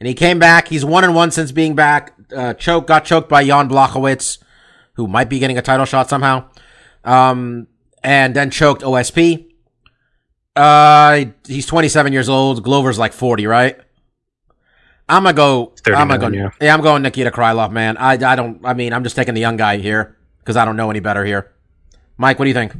And 0.00 0.06
he 0.06 0.14
came 0.14 0.38
back. 0.38 0.68
He's 0.68 0.84
one 0.84 1.02
and 1.04 1.14
one 1.14 1.32
since 1.32 1.50
being 1.50 1.74
back. 1.74 2.14
Uh, 2.34 2.54
choke, 2.54 2.86
got 2.86 3.04
choked 3.04 3.28
by 3.28 3.44
Jan 3.44 3.68
Blachowicz, 3.68 4.38
who 4.94 5.08
might 5.08 5.28
be 5.28 5.40
getting 5.40 5.58
a 5.58 5.62
title 5.62 5.86
shot 5.86 6.08
somehow. 6.08 6.48
Um, 7.04 7.66
and 8.04 8.34
then 8.34 8.50
choked 8.50 8.82
OSP. 8.82 9.48
Uh, 10.54 11.24
he's 11.46 11.66
27 11.66 12.12
years 12.12 12.28
old. 12.28 12.62
Glover's 12.62 12.98
like 12.98 13.12
40, 13.12 13.46
right? 13.46 13.80
I'm 15.08 15.22
gonna 15.22 15.34
go. 15.34 15.72
I'm 15.86 16.08
gonna 16.08 16.18
go. 16.18 16.28
yeah. 16.28 16.50
Yeah. 16.60 16.74
I'm 16.74 16.82
going 16.82 17.02
Nikita 17.02 17.30
Krylov, 17.30 17.72
man. 17.72 17.96
I, 17.96 18.12
I 18.12 18.36
don't. 18.36 18.64
I 18.64 18.74
mean, 18.74 18.92
I'm 18.92 19.04
just 19.04 19.16
taking 19.16 19.34
the 19.34 19.40
young 19.40 19.56
guy 19.56 19.78
here 19.78 20.18
because 20.40 20.56
I 20.56 20.64
don't 20.64 20.76
know 20.76 20.90
any 20.90 21.00
better 21.00 21.24
here. 21.24 21.52
Mike, 22.18 22.38
what 22.38 22.44
do 22.44 22.48
you 22.48 22.54
think? 22.54 22.72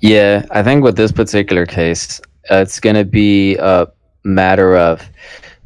Yeah, 0.00 0.46
I 0.50 0.62
think 0.62 0.84
with 0.84 0.96
this 0.96 1.10
particular 1.10 1.66
case, 1.66 2.20
uh, 2.50 2.56
it's 2.56 2.78
going 2.78 2.94
to 2.94 3.04
be 3.04 3.56
a 3.56 3.88
matter 4.22 4.76
of 4.76 5.02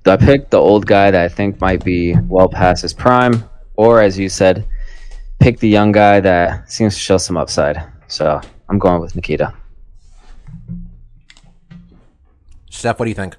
do 0.05 0.11
I 0.11 0.17
pick 0.17 0.49
the 0.49 0.59
old 0.59 0.87
guy 0.87 1.11
that 1.11 1.23
I 1.23 1.29
think 1.29 1.61
might 1.61 1.85
be 1.85 2.17
well 2.29 2.49
past 2.49 2.83
his 2.83 2.95
prime, 2.95 3.45
or 3.77 4.01
as 4.01 4.19
you 4.19 4.29
said, 4.29 4.67
pick 5.39 5.59
the 5.59 5.69
young 5.69 5.93
guy 5.93 6.21
that 6.21 6.71
seems 6.71 6.95
to 6.95 7.01
show 7.01 7.19
some 7.19 7.37
upside. 7.37 7.83
So 8.09 8.41
I'm 8.69 8.79
going 8.79 9.01
with 9.01 9.15
Nikita. 9.15 9.53
Steph, 12.71 12.99
what 12.99 13.05
do 13.05 13.11
you 13.11 13.15
think? 13.15 13.37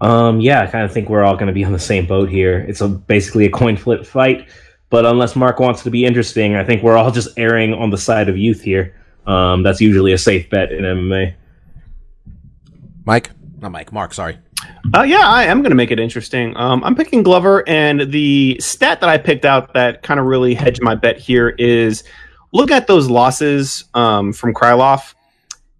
Um, 0.00 0.40
yeah, 0.40 0.62
I 0.62 0.66
kind 0.66 0.84
of 0.84 0.92
think 0.92 1.08
we're 1.08 1.24
all 1.24 1.34
going 1.34 1.48
to 1.48 1.52
be 1.52 1.64
on 1.64 1.72
the 1.72 1.78
same 1.78 2.06
boat 2.06 2.28
here. 2.28 2.64
It's 2.68 2.80
a, 2.80 2.88
basically 2.88 3.46
a 3.46 3.50
coin 3.50 3.76
flip 3.76 4.06
fight, 4.06 4.48
but 4.90 5.04
unless 5.04 5.34
Mark 5.34 5.58
wants 5.58 5.82
to 5.82 5.90
be 5.90 6.04
interesting, 6.04 6.54
I 6.54 6.64
think 6.64 6.82
we're 6.82 6.96
all 6.96 7.10
just 7.10 7.28
erring 7.36 7.74
on 7.74 7.90
the 7.90 7.98
side 7.98 8.28
of 8.28 8.36
youth 8.36 8.62
here. 8.62 8.94
Um, 9.26 9.62
that's 9.62 9.80
usually 9.80 10.12
a 10.12 10.18
safe 10.18 10.48
bet 10.48 10.72
in 10.72 10.84
MMA. 10.84 11.34
Mike? 13.04 13.30
Not 13.60 13.72
Mike. 13.72 13.92
Mark. 13.92 14.14
Sorry. 14.14 14.38
Uh, 14.94 15.02
yeah, 15.02 15.26
I 15.26 15.44
am 15.44 15.62
going 15.62 15.70
to 15.70 15.76
make 15.76 15.90
it 15.90 16.00
interesting. 16.00 16.56
Um, 16.56 16.82
I'm 16.84 16.94
picking 16.94 17.22
Glover, 17.22 17.66
and 17.68 18.10
the 18.12 18.56
stat 18.60 19.00
that 19.00 19.08
I 19.08 19.18
picked 19.18 19.44
out 19.44 19.74
that 19.74 20.02
kind 20.02 20.18
of 20.18 20.26
really 20.26 20.54
hedged 20.54 20.82
my 20.82 20.94
bet 20.94 21.18
here 21.18 21.50
is 21.58 22.04
look 22.52 22.70
at 22.70 22.86
those 22.86 23.10
losses 23.10 23.84
um, 23.94 24.32
from 24.32 24.54
Krylov. 24.54 25.14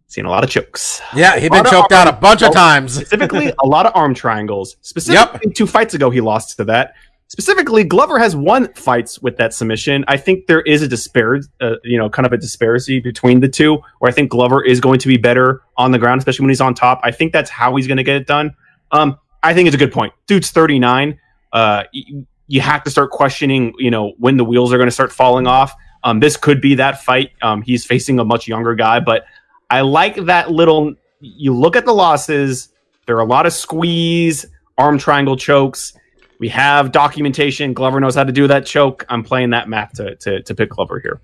Seen 0.09 0.25
a 0.25 0.31
lot 0.31 0.43
of 0.43 0.49
chokes. 0.49 1.03
Yeah, 1.15 1.39
he'd 1.39 1.49
A 1.49 1.51
been 1.51 1.59
lot 1.59 1.67
of 1.67 1.73
choked 1.73 1.93
out 1.93 2.09
a 2.09 2.13
bunch 2.13 2.43
of 2.43 2.53
times. 2.53 2.95
Specifically, 2.95 3.53
a 3.63 3.67
lot 3.67 3.85
of 3.85 3.93
arm 3.95 4.15
triangles. 4.15 4.77
Specifically, 4.81 5.53
two 5.53 5.67
fights 5.67 5.93
ago, 5.93 6.09
he 6.09 6.23
lost 6.23 6.57
to 6.57 6.65
that. 6.65 6.95
Specifically, 7.27 7.85
Glover 7.85 8.19
has 8.19 8.35
won 8.35 8.73
fights 8.73 9.21
with 9.21 9.37
that 9.37 9.53
submission. 9.53 10.03
I 10.09 10.17
think 10.17 10.47
there 10.47 10.63
is 10.63 10.81
a 10.81 10.89
disparity, 10.89 11.47
uh, 11.61 11.75
you 11.85 11.99
know, 11.99 12.09
kind 12.09 12.25
of 12.25 12.33
a 12.33 12.39
disparity 12.39 13.01
between 13.01 13.41
the 13.41 13.49
two, 13.49 13.83
where 13.99 14.11
I 14.11 14.15
think 14.15 14.31
Glover 14.31 14.65
is 14.65 14.81
going 14.81 14.99
to 15.01 15.09
be 15.09 15.19
better 15.19 15.61
on 15.77 15.93
the 15.93 15.99
ground, 15.99 16.21
especially 16.21 16.45
when 16.45 16.51
he's 16.51 16.63
on 16.63 16.73
top. 16.75 17.01
I 17.03 17.11
think 17.11 17.35
that's 17.35 17.51
how 17.51 17.77
he's 17.77 17.87
going 17.87 17.99
to 17.99 18.03
get 18.03 18.17
it 18.17 18.27
done. 18.27 18.55
Um, 18.93 19.19
I 19.43 19.53
think 19.53 19.67
it's 19.67 19.75
a 19.75 19.79
good 19.79 19.93
point. 19.93 20.15
Dude's 20.27 20.51
39. 20.51 21.19
Uh, 21.53 21.85
y- 21.93 22.25
you 22.47 22.63
have 22.63 22.83
to 22.85 22.91
start 22.91 23.11
questioning, 23.11 23.75
you 23.79 23.91
know, 23.91 24.15
when 24.17 24.39
the 24.39 24.45
wheels 24.45 24.73
are 24.73 24.79
going 24.79 24.89
to 24.89 24.93
start 24.93 25.13
falling 25.13 25.47
off. 25.47 25.75
Um, 26.05 26.21
this 26.21 26.39
could 26.39 26.63
be 26.63 26.77
that 26.77 27.03
fight. 27.03 27.33
Um, 27.43 27.61
he's 27.61 27.85
facing 27.85 28.19
a 28.21 28.25
much 28.25 28.49
younger 28.49 28.75
guy, 28.75 29.01
but 29.01 29.25
I 29.71 29.83
like 29.83 30.17
that 30.27 30.51
little. 30.51 30.95
You 31.21 31.55
look 31.55 31.77
at 31.77 31.85
the 31.85 31.93
losses. 31.93 32.71
There 33.07 33.17
are 33.17 33.21
a 33.21 33.27
lot 33.27 33.47
of 33.47 33.53
squeeze, 33.53 34.47
arm 34.77 34.99
triangle 34.99 35.37
chokes. 35.37 35.95
We 36.39 36.49
have 36.51 36.93
documentation. 36.93 37.73
Glover 37.73 37.99
knows 38.01 38.15
how 38.15 38.25
to 38.25 38.33
do 38.33 38.47
that 38.47 38.65
choke. 38.65 39.05
I'm 39.09 39.25
playing 39.25 39.51
that 39.51 39.69
math 39.69 39.95
to 39.95 40.15
to, 40.17 40.43
to 40.43 40.55
pick 40.55 40.71
Glover 40.71 41.01
here. 41.01 41.21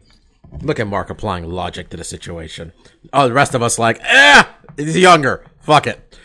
Look 0.62 0.78
at 0.78 0.86
Mark 0.86 1.11
applying 1.11 1.45
logic 1.45 1.88
to 1.90 1.97
the 1.97 2.05
situation. 2.05 2.72
Oh, 3.12 3.28
the 3.28 3.34
rest 3.34 3.55
of 3.55 3.62
us 3.62 3.78
like, 3.78 4.01
eh, 4.03 4.45
he's 4.76 4.97
younger. 4.97 5.45
Fuck 5.61 5.86
it. 5.86 6.18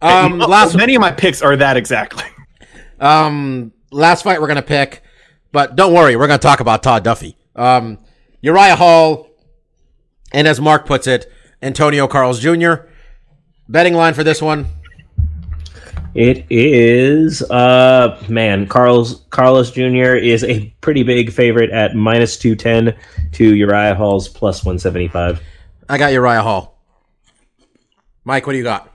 Um, 0.00 0.38
last 0.38 0.76
many 0.76 0.94
of 0.94 1.00
my 1.00 1.12
picks 1.12 1.42
are 1.42 1.56
that 1.56 1.76
exactly. 1.76 2.24
Um, 3.00 3.72
last 3.90 4.22
fight 4.22 4.40
we're 4.40 4.48
gonna 4.48 4.62
pick, 4.62 5.02
but 5.52 5.76
don't 5.76 5.92
worry, 5.92 6.16
we're 6.16 6.26
gonna 6.26 6.38
talk 6.38 6.60
about 6.60 6.82
Todd 6.82 7.04
Duffy. 7.04 7.36
Um, 7.54 7.98
Uriah 8.40 8.76
Hall, 8.76 9.28
and 10.32 10.46
as 10.46 10.60
Mark 10.60 10.86
puts 10.86 11.06
it, 11.06 11.30
Antonio 11.66 12.06
Carlos 12.06 12.38
Jr. 12.38 12.74
Betting 13.68 13.94
line 13.94 14.14
for 14.14 14.22
this 14.22 14.40
one. 14.40 14.66
It 16.14 16.46
is, 16.48 17.42
uh, 17.42 18.22
man, 18.28 18.66
Carlos 18.68 19.24
Carlos 19.28 19.70
Jr. 19.72 20.14
is 20.14 20.44
a 20.44 20.72
pretty 20.80 21.02
big 21.02 21.30
favorite 21.30 21.70
at 21.70 21.94
minus 21.94 22.38
two 22.38 22.54
ten 22.56 22.96
to 23.32 23.54
Uriah 23.54 23.94
Hall's 23.94 24.28
plus 24.28 24.64
one 24.64 24.78
seventy 24.78 25.08
five. 25.08 25.42
I 25.90 25.98
got 25.98 26.12
Uriah 26.12 26.42
Hall. 26.42 26.78
Mike, 28.24 28.46
what 28.46 28.52
do 28.52 28.58
you 28.58 28.64
got? 28.64 28.90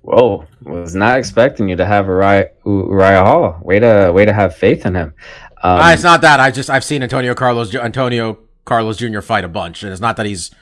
Whoa, 0.00 0.46
was 0.62 0.94
not 0.94 1.18
expecting 1.18 1.68
you 1.68 1.76
to 1.76 1.84
have 1.84 2.06
Uriah, 2.06 2.50
Uriah 2.64 3.24
Hall. 3.24 3.58
Way 3.62 3.80
to 3.80 4.12
way 4.14 4.24
to 4.24 4.32
have 4.32 4.56
faith 4.56 4.86
in 4.86 4.94
him. 4.94 5.08
Um, 5.62 5.80
Ah, 5.80 5.92
it's 5.92 6.02
not 6.04 6.22
that. 6.22 6.40
I 6.40 6.50
just 6.52 6.70
I've 6.70 6.84
seen 6.84 7.02
Antonio 7.02 7.34
Carlos 7.34 7.74
Antonio 7.74 8.38
Carlos 8.64 8.96
Jr. 8.96 9.20
fight 9.20 9.44
a 9.44 9.48
bunch, 9.48 9.82
and 9.82 9.92
it's 9.92 10.00
not 10.00 10.16
that 10.16 10.24
he's 10.24 10.52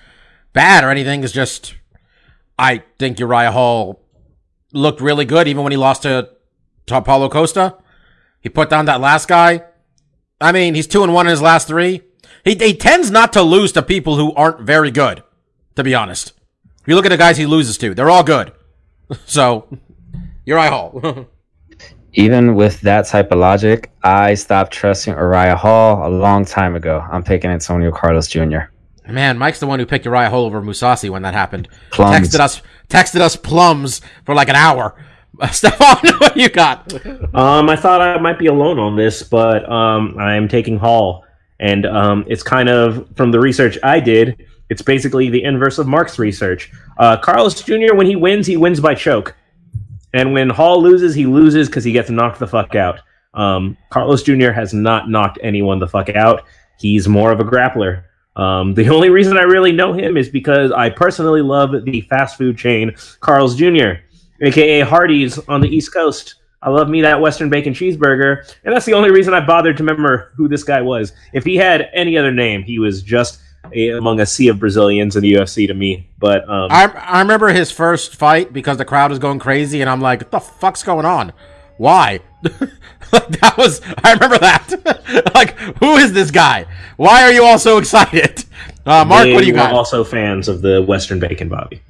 bad 0.54 0.82
or 0.84 0.88
anything. 0.90 1.22
It's 1.22 1.32
just 1.34 1.74
I 2.58 2.82
think 2.98 3.20
Uriah 3.20 3.52
Hall 3.52 4.00
looked 4.72 5.02
really 5.02 5.26
good, 5.26 5.46
even 5.46 5.62
when 5.62 5.72
he 5.72 5.76
lost 5.76 6.02
to, 6.02 6.30
to 6.86 7.02
Paulo 7.02 7.28
Costa. 7.28 7.76
He 8.40 8.48
put 8.48 8.70
down 8.70 8.86
that 8.86 9.00
last 9.00 9.28
guy. 9.28 9.64
I 10.40 10.52
mean, 10.52 10.74
he's 10.74 10.86
two 10.86 11.02
and 11.02 11.12
one 11.12 11.26
in 11.26 11.30
his 11.30 11.42
last 11.42 11.68
three. 11.68 12.02
He 12.44 12.54
he 12.54 12.74
tends 12.74 13.10
not 13.10 13.32
to 13.34 13.42
lose 13.42 13.72
to 13.72 13.82
people 13.82 14.16
who 14.16 14.32
aren't 14.34 14.60
very 14.60 14.90
good. 14.90 15.22
To 15.76 15.82
be 15.82 15.94
honest, 15.94 16.32
if 16.80 16.86
you 16.88 16.94
look 16.94 17.04
at 17.06 17.08
the 17.08 17.16
guys 17.16 17.36
he 17.36 17.46
loses 17.46 17.76
to, 17.78 17.94
they're 17.94 18.10
all 18.10 18.24
good. 18.24 18.52
So 19.26 19.68
Uriah 20.46 20.70
Hall. 20.70 21.26
even 22.14 22.54
with 22.54 22.80
that 22.80 23.06
type 23.06 23.32
of 23.32 23.38
logic, 23.38 23.90
I 24.02 24.34
stopped 24.34 24.72
trusting 24.72 25.12
Uriah 25.12 25.56
Hall 25.56 26.06
a 26.06 26.10
long 26.10 26.44
time 26.44 26.74
ago. 26.74 27.04
I'm 27.10 27.22
picking 27.22 27.50
Antonio 27.50 27.90
Carlos 27.90 28.28
Jr. 28.28 28.70
Man, 29.06 29.36
Mike's 29.36 29.60
the 29.60 29.66
one 29.66 29.78
who 29.78 29.86
picked 29.86 30.06
Uriah 30.06 30.30
Hall 30.30 30.46
over 30.46 30.62
Mousasi 30.62 31.10
when 31.10 31.22
that 31.22 31.34
happened. 31.34 31.68
Plums. 31.90 32.28
Texted 32.28 32.40
us, 32.40 32.62
texted 32.88 33.20
us 33.20 33.36
plums 33.36 34.00
for 34.24 34.34
like 34.34 34.48
an 34.48 34.56
hour. 34.56 34.94
Uh, 35.40 35.48
Stefan, 35.50 35.96
what 36.18 36.36
you 36.36 36.48
got? 36.48 36.92
Um, 37.34 37.68
I 37.68 37.76
thought 37.76 38.00
I 38.00 38.18
might 38.18 38.38
be 38.38 38.46
alone 38.46 38.78
on 38.78 38.96
this, 38.96 39.22
but 39.22 39.70
um, 39.70 40.16
I'm 40.18 40.48
taking 40.48 40.78
Hall, 40.78 41.24
and 41.60 41.84
um, 41.86 42.24
it's 42.28 42.42
kind 42.42 42.68
of 42.68 43.08
from 43.16 43.30
the 43.30 43.40
research 43.40 43.78
I 43.82 44.00
did. 44.00 44.46
It's 44.70 44.82
basically 44.82 45.28
the 45.28 45.44
inverse 45.44 45.78
of 45.78 45.86
Mark's 45.86 46.18
research. 46.18 46.72
Uh, 46.96 47.18
Carlos 47.18 47.60
Jr. 47.62 47.94
when 47.94 48.06
he 48.06 48.16
wins, 48.16 48.46
he 48.46 48.56
wins 48.56 48.80
by 48.80 48.94
choke, 48.94 49.34
and 50.14 50.32
when 50.32 50.48
Hall 50.48 50.80
loses, 50.80 51.14
he 51.14 51.26
loses 51.26 51.68
because 51.68 51.84
he 51.84 51.92
gets 51.92 52.08
knocked 52.08 52.38
the 52.38 52.46
fuck 52.46 52.74
out. 52.74 53.00
Um, 53.34 53.76
Carlos 53.90 54.22
Jr. 54.22 54.52
has 54.52 54.72
not 54.72 55.10
knocked 55.10 55.38
anyone 55.42 55.78
the 55.80 55.88
fuck 55.88 56.08
out. 56.10 56.44
He's 56.78 57.08
more 57.08 57.32
of 57.32 57.40
a 57.40 57.44
grappler. 57.44 58.04
Um, 58.36 58.74
the 58.74 58.88
only 58.88 59.10
reason 59.10 59.36
I 59.36 59.42
really 59.42 59.72
know 59.72 59.92
him 59.92 60.16
is 60.16 60.28
because 60.28 60.72
I 60.72 60.90
personally 60.90 61.42
love 61.42 61.84
the 61.84 62.00
fast 62.02 62.36
food 62.36 62.58
chain 62.58 62.94
Carl's 63.20 63.54
Jr., 63.54 64.00
aka 64.40 64.80
Hardee's 64.80 65.38
on 65.48 65.60
the 65.60 65.68
East 65.68 65.92
Coast. 65.92 66.36
I 66.62 66.70
love 66.70 66.88
me 66.88 67.02
that 67.02 67.20
Western 67.20 67.50
bacon 67.50 67.74
cheeseburger, 67.74 68.50
and 68.64 68.74
that's 68.74 68.86
the 68.86 68.94
only 68.94 69.10
reason 69.10 69.34
I 69.34 69.44
bothered 69.44 69.76
to 69.76 69.82
remember 69.82 70.32
who 70.34 70.48
this 70.48 70.64
guy 70.64 70.80
was. 70.80 71.12
If 71.32 71.44
he 71.44 71.56
had 71.56 71.90
any 71.92 72.16
other 72.16 72.32
name, 72.32 72.62
he 72.62 72.78
was 72.78 73.02
just 73.02 73.40
a, 73.72 73.90
among 73.90 74.20
a 74.20 74.26
sea 74.26 74.48
of 74.48 74.58
Brazilians 74.58 75.14
in 75.14 75.22
the 75.22 75.34
UFC 75.34 75.66
to 75.66 75.74
me. 75.74 76.08
But 76.18 76.48
um, 76.48 76.68
I 76.70 76.86
I 76.86 77.20
remember 77.20 77.48
his 77.48 77.70
first 77.70 78.16
fight 78.16 78.52
because 78.52 78.78
the 78.78 78.84
crowd 78.84 79.10
was 79.10 79.18
going 79.18 79.38
crazy, 79.38 79.82
and 79.82 79.90
I'm 79.90 80.00
like, 80.00 80.20
what 80.20 80.30
the 80.30 80.40
fuck's 80.40 80.82
going 80.82 81.06
on? 81.06 81.32
Why? 81.76 82.20
like 83.14 83.40
that 83.40 83.56
was 83.56 83.80
I 84.02 84.12
remember 84.12 84.38
that. 84.38 85.30
like, 85.34 85.58
who 85.80 85.96
is 85.96 86.12
this 86.12 86.30
guy? 86.30 86.66
Why 86.96 87.22
are 87.22 87.32
you 87.32 87.44
all 87.44 87.58
so 87.58 87.78
excited? 87.78 88.44
Uh, 88.86 89.04
Mark, 89.04 89.24
they 89.24 89.34
what 89.34 89.40
do 89.40 89.46
you 89.46 89.52
were 89.52 89.58
got? 89.58 89.72
Also, 89.72 90.04
fans 90.04 90.48
of 90.48 90.60
the 90.60 90.82
Western 90.82 91.18
bacon, 91.18 91.48
Bobby. 91.48 91.80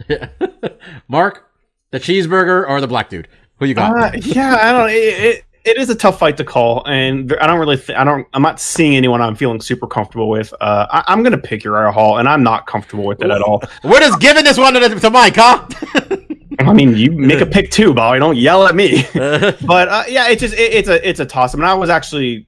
Mark, 1.09 1.51
the 1.91 1.99
cheeseburger 1.99 2.69
or 2.69 2.81
the 2.81 2.87
black 2.87 3.11
dude? 3.11 3.29
Who 3.59 3.67
you 3.67 3.75
got? 3.75 4.15
Uh, 4.15 4.19
yeah, 4.23 4.57
I 4.61 4.73
don't. 4.73 4.91
It, 4.91 4.95
it, 4.95 5.45
it 5.65 5.79
is 5.79 5.89
a 5.89 5.95
tough 5.95 6.19
fight 6.19 6.37
to 6.37 6.45
call, 6.45 6.85
and 6.87 7.35
I 7.41 7.47
don't 7.47 7.59
really. 7.59 7.77
Th- 7.77 7.97
I 7.99 8.05
don't. 8.05 8.27
I'm 8.35 8.43
not 8.43 8.61
seeing 8.61 8.97
anyone 8.97 9.21
I'm 9.21 9.35
feeling 9.35 9.61
super 9.61 9.87
comfortable 9.87 10.29
with. 10.29 10.53
Uh, 10.61 10.87
I, 10.91 11.05
I'm 11.07 11.23
gonna 11.23 11.39
pick 11.39 11.65
Uriah 11.65 11.91
Hall, 11.91 12.19
and 12.19 12.29
I'm 12.29 12.43
not 12.43 12.67
comfortable 12.67 13.05
with 13.05 13.23
it 13.23 13.31
at 13.31 13.41
all. 13.41 13.63
We're 13.83 14.01
just 14.01 14.21
giving 14.21 14.45
this 14.45 14.59
one 14.59 14.75
to, 14.75 14.89
to 14.89 15.11
Mike, 15.11 15.37
huh? 15.37 15.67
I 16.59 16.73
mean, 16.73 16.97
you 16.97 17.11
make 17.13 17.41
a 17.41 17.47
pick 17.57 17.71
too, 17.71 17.95
Bobby. 17.95 18.19
Don't 18.19 18.37
yell 18.37 18.67
at 18.67 18.75
me. 18.75 19.05
but 19.15 19.89
uh, 19.89 20.05
yeah, 20.09 20.29
it's 20.29 20.41
just 20.41 20.55
it, 20.55 20.73
it's 20.73 20.89
a 20.89 21.09
it's 21.09 21.21
a 21.21 21.27
toss. 21.27 21.55
I 21.55 21.59
mean, 21.59 21.65
I 21.65 21.75
was 21.75 21.91
actually 21.91 22.47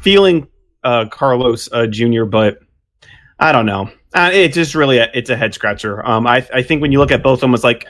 feeling 0.00 0.48
uh, 0.84 1.06
Carlos 1.10 1.68
uh, 1.72 1.86
Jr., 1.86 2.24
but 2.24 2.58
I 3.38 3.52
don't 3.52 3.66
know. 3.66 3.90
Uh, 4.14 4.30
it 4.32 4.52
just 4.52 4.74
really 4.74 4.98
it's 4.98 5.30
a 5.30 5.36
head 5.36 5.54
scratcher. 5.54 6.06
Um, 6.06 6.26
I 6.26 6.46
I 6.52 6.62
think 6.62 6.82
when 6.82 6.92
you 6.92 6.98
look 6.98 7.12
at 7.12 7.22
both 7.22 7.38
of 7.38 7.40
them, 7.40 7.54
it's 7.54 7.64
like 7.64 7.86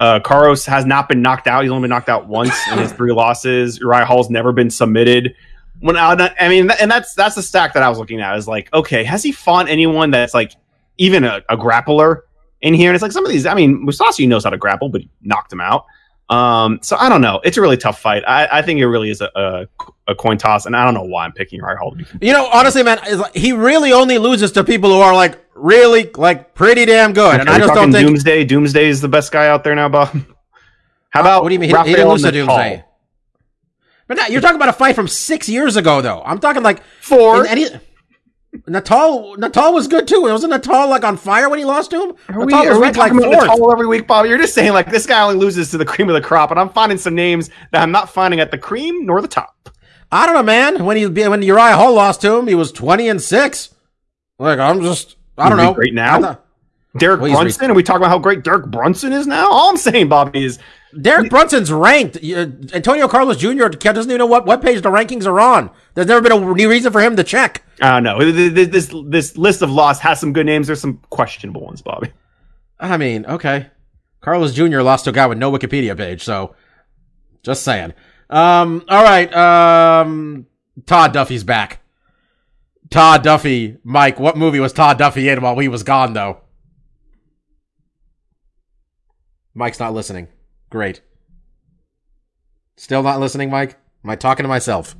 uh, 0.00 0.20
Carlos 0.20 0.64
has 0.66 0.84
not 0.84 1.08
been 1.08 1.22
knocked 1.22 1.46
out. 1.46 1.62
He's 1.62 1.70
only 1.70 1.82
been 1.82 1.90
knocked 1.90 2.08
out 2.08 2.26
once 2.26 2.54
in 2.72 2.78
his 2.78 2.92
three 2.94 3.12
losses. 3.12 3.78
Uriah 3.78 4.04
Hall's 4.04 4.30
never 4.30 4.52
been 4.52 4.70
submitted. 4.70 5.34
When 5.80 5.96
I, 5.96 6.34
I 6.38 6.48
mean, 6.48 6.70
and 6.70 6.90
that's 6.90 7.14
that's 7.14 7.36
the 7.36 7.42
stack 7.42 7.72
that 7.74 7.82
I 7.82 7.88
was 7.88 7.98
looking 7.98 8.20
at. 8.20 8.36
Is 8.36 8.46
like, 8.46 8.72
okay, 8.74 9.04
has 9.04 9.22
he 9.22 9.32
fought 9.32 9.68
anyone 9.68 10.10
that's 10.10 10.34
like 10.34 10.52
even 10.98 11.24
a, 11.24 11.42
a 11.48 11.56
grappler 11.56 12.22
in 12.62 12.74
here? 12.74 12.90
And 12.90 12.94
it's 12.94 13.02
like 13.02 13.12
some 13.12 13.24
of 13.24 13.30
these. 13.30 13.46
I 13.46 13.54
mean, 13.54 13.86
Mousasi 13.86 14.26
knows 14.28 14.44
how 14.44 14.50
to 14.50 14.58
grapple, 14.58 14.88
but 14.88 15.02
he 15.02 15.10
knocked 15.22 15.52
him 15.52 15.60
out. 15.60 15.86
Um, 16.30 16.78
so 16.80 16.96
I 16.96 17.08
don't 17.08 17.20
know. 17.20 17.40
It's 17.42 17.56
a 17.56 17.60
really 17.60 17.76
tough 17.76 18.00
fight. 18.00 18.22
I, 18.26 18.58
I 18.58 18.62
think 18.62 18.78
it 18.78 18.86
really 18.86 19.10
is 19.10 19.20
a, 19.20 19.30
a, 19.34 19.66
a 20.06 20.14
coin 20.14 20.38
toss, 20.38 20.64
and 20.64 20.76
I 20.76 20.84
don't 20.84 20.94
know 20.94 21.02
why 21.02 21.24
I'm 21.24 21.32
picking 21.32 21.60
Hall. 21.60 21.96
You 22.20 22.32
know, 22.32 22.46
honestly, 22.46 22.84
man, 22.84 23.00
like, 23.18 23.34
he 23.34 23.52
really 23.52 23.92
only 23.92 24.18
loses 24.18 24.52
to 24.52 24.62
people 24.62 24.90
who 24.90 25.00
are 25.00 25.12
like 25.12 25.44
really 25.54 26.08
like 26.14 26.54
pretty 26.54 26.84
damn 26.86 27.12
good, 27.12 27.40
and 27.40 27.50
I 27.50 27.58
just 27.58 27.74
don't 27.74 27.90
think. 27.90 28.06
Doomsday. 28.06 28.44
Doomsday 28.44 28.88
is 28.88 29.00
the 29.00 29.08
best 29.08 29.32
guy 29.32 29.48
out 29.48 29.64
there 29.64 29.74
now, 29.74 29.88
Bob. 29.88 30.08
How 31.10 31.22
about 31.22 31.42
what 31.42 31.48
do 31.48 31.54
you 31.54 31.58
mean? 31.58 31.70
He, 31.70 31.76
he 31.76 31.94
didn't 31.96 32.08
lose 32.08 32.22
to? 32.22 32.30
Doomsday. 32.30 32.84
But 34.06 34.16
now, 34.16 34.26
you're 34.26 34.40
talking 34.40 34.56
about 34.56 34.68
a 34.68 34.72
fight 34.72 34.94
from 34.94 35.08
six 35.08 35.48
years 35.48 35.76
ago, 35.76 36.00
though. 36.00 36.22
I'm 36.24 36.38
talking 36.38 36.62
like 36.62 36.82
Four. 37.00 37.46
any. 37.46 37.66
Natal 38.66 39.36
Natal 39.36 39.72
was 39.72 39.86
good 39.86 40.08
too. 40.08 40.22
Wasn't 40.22 40.50
Natal 40.50 40.88
like 40.88 41.04
on 41.04 41.16
fire 41.16 41.48
when 41.48 41.58
he 41.58 41.64
lost 41.64 41.90
to 41.92 42.02
him? 42.02 42.12
Are 42.28 42.40
we, 42.44 42.46
Natal 42.52 42.68
are 42.68 42.74
we 42.74 42.82
ranked 42.82 42.98
like 42.98 43.12
talking 43.12 43.24
about 43.24 43.34
fourth. 43.34 43.48
Natal 43.48 43.72
every 43.72 43.86
week, 43.86 44.06
Bob? 44.06 44.26
You're 44.26 44.38
just 44.38 44.54
saying 44.54 44.72
like 44.72 44.90
this 44.90 45.06
guy 45.06 45.22
only 45.22 45.36
loses 45.36 45.70
to 45.70 45.78
the 45.78 45.84
cream 45.84 46.08
of 46.08 46.14
the 46.14 46.20
crop, 46.20 46.50
and 46.50 46.58
I'm 46.58 46.68
finding 46.70 46.98
some 46.98 47.14
names 47.14 47.50
that 47.72 47.82
I'm 47.82 47.92
not 47.92 48.10
finding 48.10 48.40
at 48.40 48.50
the 48.50 48.58
cream 48.58 49.06
nor 49.06 49.22
the 49.22 49.28
top. 49.28 49.70
I 50.10 50.26
don't 50.26 50.34
know, 50.34 50.42
man. 50.42 50.84
When 50.84 50.96
he 50.96 51.06
when 51.06 51.42
Uriah 51.42 51.76
Hall 51.76 51.94
lost 51.94 52.20
to 52.22 52.34
him, 52.36 52.48
he 52.48 52.54
was 52.56 52.72
twenty 52.72 53.08
and 53.08 53.22
six. 53.22 53.72
Like 54.38 54.58
I'm 54.58 54.80
just, 54.82 55.16
I 55.38 55.48
don't 55.48 55.58
know. 55.58 55.74
Right 55.74 55.94
now? 55.94 56.20
Thought- 56.20 56.46
Derek 56.98 57.20
Well, 57.20 57.32
Brunson, 57.32 57.70
are 57.70 57.74
we 57.74 57.84
talking 57.84 57.98
about 57.98 58.08
how 58.08 58.18
great 58.18 58.42
Derek 58.42 58.66
Brunson 58.66 59.12
is 59.12 59.24
now? 59.24 59.48
All 59.48 59.70
I'm 59.70 59.76
saying, 59.76 60.08
Bobby, 60.08 60.44
is 60.44 60.58
Derek 60.98 61.30
Brunson's 61.30 61.70
ranked. 61.70 62.16
Uh, 62.16 62.46
Antonio 62.72 63.06
Carlos 63.06 63.36
Jr. 63.36 63.68
doesn't 63.68 64.10
even 64.10 64.18
know 64.18 64.26
what, 64.26 64.46
what 64.46 64.62
page 64.62 64.82
the 64.82 64.90
rankings 64.90 65.26
are 65.26 65.40
on. 65.40 65.70
There's 65.94 66.06
never 66.06 66.20
been 66.20 66.32
a 66.32 66.54
new 66.54 66.68
reason 66.68 66.92
for 66.92 67.00
him 67.00 67.16
to 67.16 67.24
check. 67.24 67.62
I 67.80 68.00
don't 68.00 68.02
know. 68.02 68.32
This, 68.32 68.68
this 68.68 68.94
this 69.06 69.36
list 69.36 69.62
of 69.62 69.70
loss 69.70 70.00
has 70.00 70.18
some 70.18 70.32
good 70.32 70.46
names. 70.46 70.66
There's 70.66 70.80
some 70.80 71.00
questionable 71.10 71.62
ones, 71.64 71.82
Bobby. 71.82 72.12
I 72.78 72.96
mean, 72.96 73.24
okay. 73.26 73.70
Carlos 74.20 74.52
Jr. 74.52 74.80
lost 74.80 75.04
to 75.04 75.10
a 75.10 75.12
guy 75.12 75.26
with 75.26 75.38
no 75.38 75.50
Wikipedia 75.50 75.96
page, 75.96 76.24
so 76.24 76.54
just 77.42 77.62
saying. 77.62 77.94
Um, 78.28 78.84
all 78.88 79.02
right. 79.02 79.32
Um, 79.34 80.46
Todd 80.86 81.12
Duffy's 81.12 81.44
back. 81.44 81.80
Todd 82.90 83.22
Duffy, 83.22 83.78
Mike. 83.84 84.18
What 84.18 84.36
movie 84.36 84.60
was 84.60 84.72
Todd 84.72 84.98
Duffy 84.98 85.28
in 85.28 85.40
while 85.40 85.58
he 85.58 85.68
was 85.68 85.82
gone, 85.82 86.12
though? 86.12 86.40
Mike's 89.54 89.80
not 89.80 89.94
listening. 89.94 90.28
Great. 90.70 91.00
Still 92.76 93.02
not 93.02 93.20
listening, 93.20 93.50
Mike? 93.50 93.76
Am 94.04 94.10
I 94.10 94.16
talking 94.16 94.44
to 94.44 94.48
myself? 94.48 94.96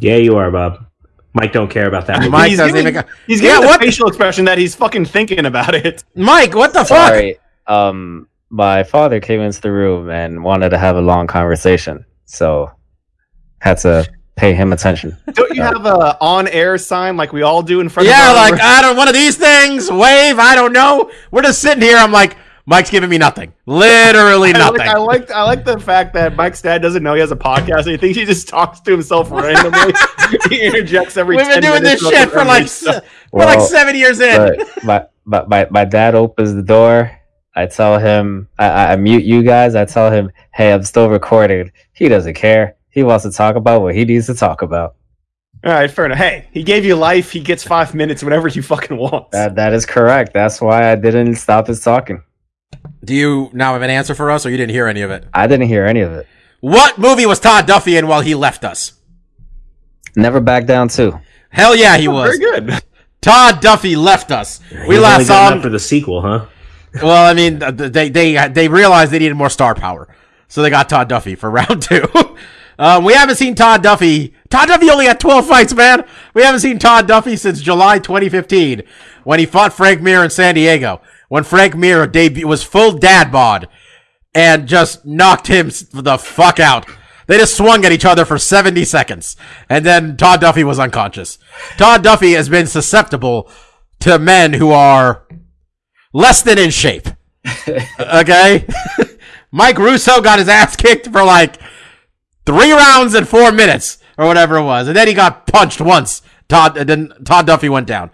Yeah, 0.00 0.16
you 0.16 0.36
are, 0.36 0.50
Bob. 0.50 0.86
Mike 1.34 1.52
don't 1.52 1.70
care 1.70 1.86
about 1.86 2.06
that. 2.06 2.28
Mike 2.30 2.50
he's 2.50 2.58
doesn't 2.58 2.74
giving, 2.74 2.94
even. 2.94 3.04
he's 3.26 3.40
Yeah, 3.40 3.60
the 3.60 3.66
what? 3.66 3.80
facial 3.80 4.08
expression 4.08 4.44
that 4.46 4.58
he's 4.58 4.74
fucking 4.74 5.04
thinking 5.04 5.46
about 5.46 5.74
it. 5.74 6.04
Mike, 6.14 6.54
what 6.54 6.72
the 6.72 6.84
fuck? 6.84 7.08
Sorry. 7.08 7.36
Um, 7.66 8.28
my 8.50 8.82
father 8.84 9.20
came 9.20 9.40
into 9.40 9.60
the 9.60 9.72
room 9.72 10.10
and 10.10 10.42
wanted 10.44 10.70
to 10.70 10.78
have 10.78 10.96
a 10.96 11.00
long 11.00 11.26
conversation, 11.26 12.04
so 12.24 12.70
had 13.60 13.78
to 13.78 14.08
pay 14.36 14.52
him 14.54 14.72
attention. 14.72 15.16
Don't 15.32 15.54
you 15.56 15.62
have 15.62 15.86
a 15.86 16.16
on-air 16.20 16.76
sign 16.78 17.16
like 17.16 17.32
we 17.32 17.42
all 17.42 17.62
do 17.62 17.80
in 17.80 17.88
front 17.88 18.08
Yeah, 18.08 18.30
of 18.32 18.36
our 18.36 18.50
like 18.50 18.60
I 18.62 18.82
don't 18.82 18.96
one 18.96 19.08
of 19.08 19.14
these 19.14 19.36
things. 19.36 19.90
Wave. 19.90 20.38
I 20.38 20.54
don't 20.54 20.72
know. 20.72 21.10
We're 21.30 21.42
just 21.42 21.60
sitting 21.62 21.82
here. 21.82 21.96
I'm 21.96 22.12
like, 22.12 22.36
Mike's 22.66 22.90
giving 22.90 23.10
me 23.10 23.18
nothing. 23.18 23.52
Literally 23.66 24.50
I 24.54 24.58
nothing. 24.58 24.78
like, 24.78 24.88
I 24.88 24.98
like 24.98 25.30
I 25.30 25.42
like 25.42 25.64
the 25.64 25.78
fact 25.78 26.14
that 26.14 26.34
Mike's 26.34 26.62
dad 26.62 26.80
doesn't 26.80 27.02
know 27.02 27.14
he 27.14 27.20
has 27.20 27.30
a 27.30 27.36
podcast 27.36 27.82
and 27.82 27.88
he 27.88 27.96
thinks 27.96 28.16
he 28.16 28.24
just 28.24 28.48
talks 28.48 28.80
to 28.80 28.90
himself 28.90 29.30
randomly. 29.30 29.92
he 30.48 30.62
interjects 30.62 31.16
every. 31.16 31.36
We've 31.36 31.46
been 31.46 31.60
10 31.60 31.62
doing 31.62 31.82
this 31.82 32.00
shit 32.00 32.30
for 32.30 32.44
like 32.44 32.64
the 32.64 32.68
se- 32.68 33.00
we're 33.32 33.44
like 33.44 33.60
seven 33.60 33.96
years 33.96 34.20
in. 34.20 34.36
But 34.84 34.84
my, 34.84 35.06
my, 35.24 35.44
my, 35.46 35.66
my 35.70 35.84
dad 35.84 36.14
opens 36.14 36.54
the 36.54 36.62
door. 36.62 37.10
I 37.56 37.66
tell 37.66 37.98
him, 37.98 38.48
I, 38.58 38.68
I 38.68 38.92
I 38.92 38.96
mute 38.96 39.24
you 39.24 39.42
guys. 39.42 39.74
I 39.74 39.84
tell 39.84 40.10
him, 40.10 40.32
hey, 40.52 40.72
I'm 40.72 40.82
still 40.82 41.08
recording. 41.08 41.70
He 41.92 42.08
doesn't 42.08 42.34
care. 42.34 42.76
He 42.90 43.02
wants 43.02 43.24
to 43.24 43.30
talk 43.30 43.56
about 43.56 43.82
what 43.82 43.94
he 43.94 44.04
needs 44.04 44.26
to 44.26 44.34
talk 44.34 44.62
about. 44.62 44.96
All 45.64 45.72
right, 45.72 45.90
fair 45.90 46.06
enough. 46.06 46.18
Hey, 46.18 46.48
he 46.52 46.62
gave 46.62 46.84
you 46.84 46.94
life. 46.94 47.30
He 47.30 47.40
gets 47.40 47.62
five 47.62 47.94
minutes 47.94 48.22
whenever 48.22 48.48
he 48.48 48.60
fucking 48.60 48.96
wants. 48.96 49.30
That 49.32 49.54
That 49.54 49.72
is 49.72 49.86
correct. 49.86 50.32
That's 50.34 50.60
why 50.60 50.90
I 50.92 50.94
didn't 50.96 51.36
stop 51.36 51.68
his 51.68 51.80
talking. 51.80 52.22
Do 53.04 53.14
you 53.14 53.50
now 53.52 53.72
have 53.74 53.82
an 53.82 53.90
answer 53.90 54.14
for 54.14 54.30
us, 54.30 54.46
or 54.46 54.50
you 54.50 54.56
didn't 54.56 54.72
hear 54.72 54.86
any 54.86 55.02
of 55.02 55.10
it? 55.10 55.26
I 55.34 55.46
didn't 55.46 55.68
hear 55.68 55.84
any 55.84 56.00
of 56.00 56.12
it. 56.12 56.26
What 56.60 56.98
movie 56.98 57.26
was 57.26 57.38
Todd 57.40 57.66
Duffy 57.66 57.96
in 57.96 58.06
while 58.06 58.22
he 58.22 58.34
left 58.34 58.64
us? 58.64 58.94
Never 60.16 60.40
back 60.40 60.66
down, 60.66 60.88
too. 60.88 61.18
Hell 61.50 61.76
yeah, 61.76 61.96
he 61.96 62.08
Oh, 62.08 62.12
was. 62.12 62.38
very 62.38 62.60
good. 62.62 62.80
Todd 63.20 63.60
Duffy 63.60 63.96
left 63.96 64.30
us. 64.30 64.60
We 64.88 64.94
He's 64.94 65.02
last 65.02 65.26
saw 65.26 65.52
him. 65.52 65.60
for 65.62 65.68
the 65.68 65.78
sequel, 65.78 66.20
huh? 66.22 66.46
Well, 67.02 67.26
I 67.30 67.34
mean, 67.34 67.58
they 67.58 68.08
they 68.08 68.48
they 68.48 68.68
realized 68.68 69.10
they 69.12 69.18
needed 69.18 69.34
more 69.34 69.50
star 69.50 69.74
power, 69.74 70.06
so 70.46 70.62
they 70.62 70.70
got 70.70 70.88
Todd 70.88 71.08
Duffy 71.08 71.34
for 71.34 71.50
round 71.50 71.82
two. 71.82 72.04
um, 72.78 73.02
we 73.04 73.14
haven't 73.14 73.34
seen 73.36 73.54
Todd 73.56 73.82
Duffy. 73.82 74.34
Todd 74.50 74.68
Duffy 74.68 74.88
only 74.90 75.06
had 75.06 75.18
twelve 75.18 75.46
fights, 75.48 75.74
man. 75.74 76.04
We 76.34 76.42
haven't 76.42 76.60
seen 76.60 76.78
Todd 76.78 77.08
Duffy 77.08 77.36
since 77.36 77.60
July 77.60 77.98
2015 77.98 78.82
when 79.24 79.40
he 79.40 79.46
fought 79.46 79.72
Frank 79.72 80.02
Mir 80.02 80.22
in 80.22 80.30
San 80.30 80.54
Diego. 80.54 81.00
When 81.34 81.42
Frank 81.42 81.74
Mir 81.74 82.06
debut 82.06 82.46
was 82.46 82.62
full 82.62 82.92
dad 82.92 83.32
bod 83.32 83.66
and 84.36 84.68
just 84.68 85.04
knocked 85.04 85.48
him 85.48 85.68
the 85.92 86.16
fuck 86.16 86.60
out. 86.60 86.86
They 87.26 87.38
just 87.38 87.56
swung 87.56 87.84
at 87.84 87.90
each 87.90 88.04
other 88.04 88.24
for 88.24 88.38
70 88.38 88.84
seconds. 88.84 89.36
And 89.68 89.84
then 89.84 90.16
Todd 90.16 90.40
Duffy 90.40 90.62
was 90.62 90.78
unconscious. 90.78 91.38
Todd 91.76 92.04
Duffy 92.04 92.34
has 92.34 92.48
been 92.48 92.68
susceptible 92.68 93.50
to 93.98 94.20
men 94.20 94.52
who 94.52 94.70
are 94.70 95.26
less 96.12 96.40
than 96.40 96.56
in 96.56 96.70
shape. 96.70 97.08
okay? 97.98 98.64
Mike 99.50 99.74
Russow 99.74 100.22
got 100.22 100.38
his 100.38 100.48
ass 100.48 100.76
kicked 100.76 101.10
for 101.10 101.24
like 101.24 101.56
three 102.46 102.70
rounds 102.70 103.12
and 103.14 103.26
four 103.26 103.50
minutes 103.50 103.98
or 104.16 104.26
whatever 104.28 104.58
it 104.58 104.62
was. 104.62 104.86
And 104.86 104.96
then 104.96 105.08
he 105.08 105.14
got 105.14 105.48
punched 105.48 105.80
once. 105.80 106.22
Todd, 106.48 106.76
then 106.76 107.12
Todd 107.24 107.48
Duffy 107.48 107.68
went 107.68 107.88
down. 107.88 108.12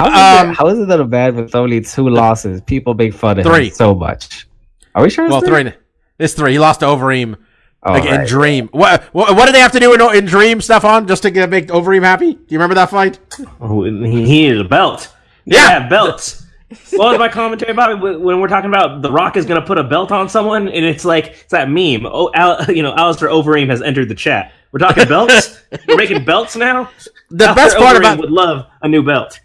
How 0.00 0.08
is, 0.08 0.40
Um, 0.44 0.50
it, 0.50 0.54
how 0.56 0.66
is 0.68 0.78
it 0.78 0.88
that 0.88 1.00
a 1.00 1.04
bad 1.04 1.34
with 1.34 1.54
only 1.54 1.80
two 1.80 2.08
losses, 2.08 2.60
people 2.60 2.94
make 2.94 3.14
fun 3.14 3.38
of 3.38 3.44
Three. 3.44 3.66
him 3.68 3.74
so 3.74 3.94
much? 3.94 4.46
Are 4.94 5.02
we 5.02 5.10
sure 5.10 5.24
it's 5.26 5.32
Well, 5.32 5.40
three. 5.40 5.72
It's 6.18 6.34
three. 6.34 6.52
He 6.52 6.58
lost 6.58 6.80
to 6.80 6.86
Overeem 6.86 7.36
Oh, 7.82 7.92
like, 7.92 8.04
in. 8.04 8.26
Dream. 8.26 8.68
What, 8.72 9.04
what 9.14 9.34
what 9.36 9.46
did 9.46 9.54
they 9.54 9.60
have 9.60 9.72
to 9.72 9.80
do 9.80 9.94
in, 9.94 10.00
in 10.16 10.26
Dream, 10.26 10.60
Stefan, 10.60 11.06
just 11.08 11.22
to 11.22 11.30
get, 11.30 11.48
make 11.48 11.68
Overeem 11.68 12.02
happy? 12.02 12.34
Do 12.34 12.40
you 12.48 12.58
remember 12.58 12.74
that 12.74 12.90
fight? 12.90 13.18
Oh, 13.60 13.84
he 13.84 13.90
he 13.90 14.22
needed 14.22 14.60
a 14.60 14.64
belt. 14.68 15.14
Yeah. 15.46 15.88
belts. 15.88 16.44
what 16.92 17.10
was 17.12 17.18
my 17.18 17.28
commentary 17.28 17.72
about 17.72 17.90
it 17.92 17.94
when 18.00 18.38
we're 18.40 18.48
talking 18.48 18.68
about 18.70 19.00
The 19.02 19.10
Rock 19.10 19.36
is 19.38 19.46
going 19.46 19.60
to 19.60 19.66
put 19.66 19.78
a 19.78 19.82
belt 19.84 20.12
on 20.12 20.28
someone? 20.28 20.68
And 20.68 20.84
it's 20.84 21.06
like 21.06 21.28
it's 21.28 21.50
that 21.52 21.70
meme. 21.70 22.04
Oh, 22.04 22.30
Al, 22.34 22.64
you 22.70 22.82
know, 22.82 22.94
Alistair 22.94 23.28
Overeem 23.30 23.70
has 23.70 23.80
entered 23.80 24.08
the 24.10 24.14
chat. 24.14 24.52
We're 24.72 24.78
talking 24.80 25.08
belts. 25.08 25.62
we're 25.88 25.96
making 25.96 26.24
belts 26.26 26.56
now. 26.56 26.90
The 27.30 27.46
Alistair 27.46 27.54
best 27.54 27.76
part 27.78 27.96
Overeem 27.96 28.00
about 28.00 28.18
would 28.18 28.30
love 28.30 28.66
a 28.82 28.88
new 28.88 29.02
belt. 29.02 29.40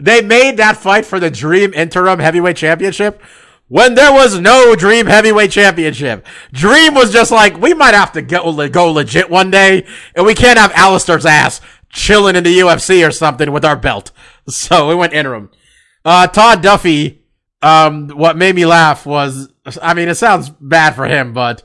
They 0.00 0.22
made 0.22 0.56
that 0.56 0.76
fight 0.76 1.06
for 1.06 1.20
the 1.20 1.30
Dream 1.30 1.72
Interim 1.74 2.18
Heavyweight 2.18 2.56
Championship 2.56 3.22
when 3.68 3.94
there 3.94 4.12
was 4.12 4.38
no 4.40 4.74
Dream 4.74 5.06
Heavyweight 5.06 5.52
Championship. 5.52 6.26
Dream 6.52 6.92
was 6.92 7.12
just 7.12 7.30
like, 7.30 7.56
we 7.56 7.72
might 7.72 7.94
have 7.94 8.12
to 8.12 8.22
go, 8.22 8.68
go 8.68 8.90
legit 8.90 9.30
one 9.30 9.50
day, 9.50 9.86
and 10.16 10.26
we 10.26 10.34
can't 10.34 10.58
have 10.58 10.72
Alistair's 10.72 11.24
ass 11.24 11.60
chilling 11.88 12.34
in 12.34 12.44
the 12.44 12.58
UFC 12.58 13.06
or 13.06 13.12
something 13.12 13.52
with 13.52 13.64
our 13.64 13.76
belt. 13.76 14.10
So 14.48 14.88
we 14.88 14.96
went 14.96 15.12
interim. 15.12 15.48
Uh, 16.04 16.26
Todd 16.26 16.60
Duffy, 16.60 17.22
um, 17.62 18.08
what 18.08 18.36
made 18.36 18.56
me 18.56 18.66
laugh 18.66 19.06
was, 19.06 19.52
I 19.80 19.94
mean, 19.94 20.08
it 20.08 20.16
sounds 20.16 20.48
bad 20.48 20.96
for 20.96 21.06
him, 21.06 21.32
but 21.34 21.62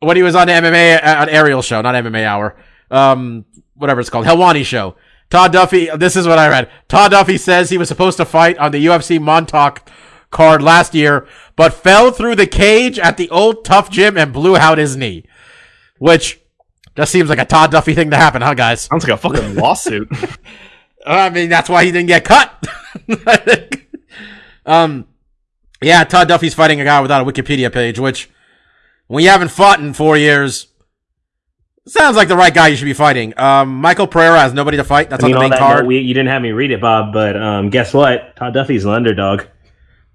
when 0.00 0.18
he 0.18 0.22
was 0.22 0.34
on 0.34 0.48
the 0.48 0.52
MMA, 0.52 1.02
uh, 1.02 1.22
on 1.22 1.28
Ariel 1.30 1.62
show, 1.62 1.80
not 1.80 1.94
MMA 1.94 2.24
Hour, 2.24 2.56
um, 2.90 3.46
whatever 3.74 4.00
it's 4.00 4.10
called, 4.10 4.26
Helwani 4.26 4.66
show. 4.66 4.96
Todd 5.30 5.52
Duffy, 5.52 5.88
this 5.96 6.16
is 6.16 6.26
what 6.26 6.38
I 6.38 6.48
read. 6.48 6.68
Todd 6.88 7.12
Duffy 7.12 7.38
says 7.38 7.70
he 7.70 7.78
was 7.78 7.88
supposed 7.88 8.16
to 8.16 8.24
fight 8.24 8.58
on 8.58 8.72
the 8.72 8.84
UFC 8.84 9.20
Moncton 9.20 9.82
card 10.30 10.60
last 10.60 10.92
year, 10.94 11.26
but 11.54 11.72
fell 11.72 12.10
through 12.10 12.34
the 12.34 12.46
cage 12.46 12.98
at 12.98 13.16
the 13.16 13.30
old 13.30 13.64
tough 13.64 13.90
gym 13.90 14.16
and 14.18 14.32
blew 14.32 14.56
out 14.56 14.78
his 14.78 14.96
knee. 14.96 15.24
Which 15.98 16.40
just 16.96 17.12
seems 17.12 17.28
like 17.28 17.38
a 17.38 17.44
Todd 17.44 17.70
Duffy 17.70 17.94
thing 17.94 18.10
to 18.10 18.16
happen, 18.16 18.42
huh, 18.42 18.54
guys? 18.54 18.82
Sounds 18.82 19.04
like 19.04 19.12
a 19.12 19.16
fucking 19.16 19.54
lawsuit. 19.56 20.08
I 21.06 21.30
mean, 21.30 21.48
that's 21.48 21.68
why 21.68 21.84
he 21.84 21.92
didn't 21.92 22.08
get 22.08 22.24
cut. 22.24 22.66
um, 24.66 25.06
yeah, 25.80 26.04
Todd 26.04 26.28
Duffy's 26.28 26.54
fighting 26.54 26.80
a 26.80 26.84
guy 26.84 27.00
without 27.00 27.26
a 27.26 27.30
Wikipedia 27.30 27.72
page, 27.72 27.98
which 27.98 28.28
when 29.06 29.22
you 29.22 29.30
haven't 29.30 29.50
fought 29.50 29.80
in 29.80 29.94
four 29.94 30.16
years, 30.16 30.66
sounds 31.86 32.16
like 32.16 32.28
the 32.28 32.36
right 32.36 32.52
guy 32.52 32.68
you 32.68 32.76
should 32.76 32.84
be 32.84 32.92
fighting. 32.92 33.38
Um, 33.38 33.76
Michael 33.76 34.06
Pereira 34.06 34.40
has 34.40 34.52
nobody 34.52 34.76
to 34.76 34.84
fight. 34.84 35.10
That's 35.10 35.24
I 35.24 35.28
mean, 35.28 35.36
on 35.36 35.44
the 35.44 35.48
main 35.50 35.58
card. 35.58 35.84
no, 35.84 35.88
we, 35.88 35.98
you 35.98 36.14
didn't 36.14 36.28
have 36.28 36.42
me 36.42 36.52
read 36.52 36.70
it, 36.70 36.80
Bob, 36.80 37.12
but 37.12 37.36
um, 37.36 37.70
guess 37.70 37.92
what? 37.94 38.36
Todd 38.36 38.54
Duffy's 38.54 38.84
an 38.84 38.92
underdog. 38.92 39.42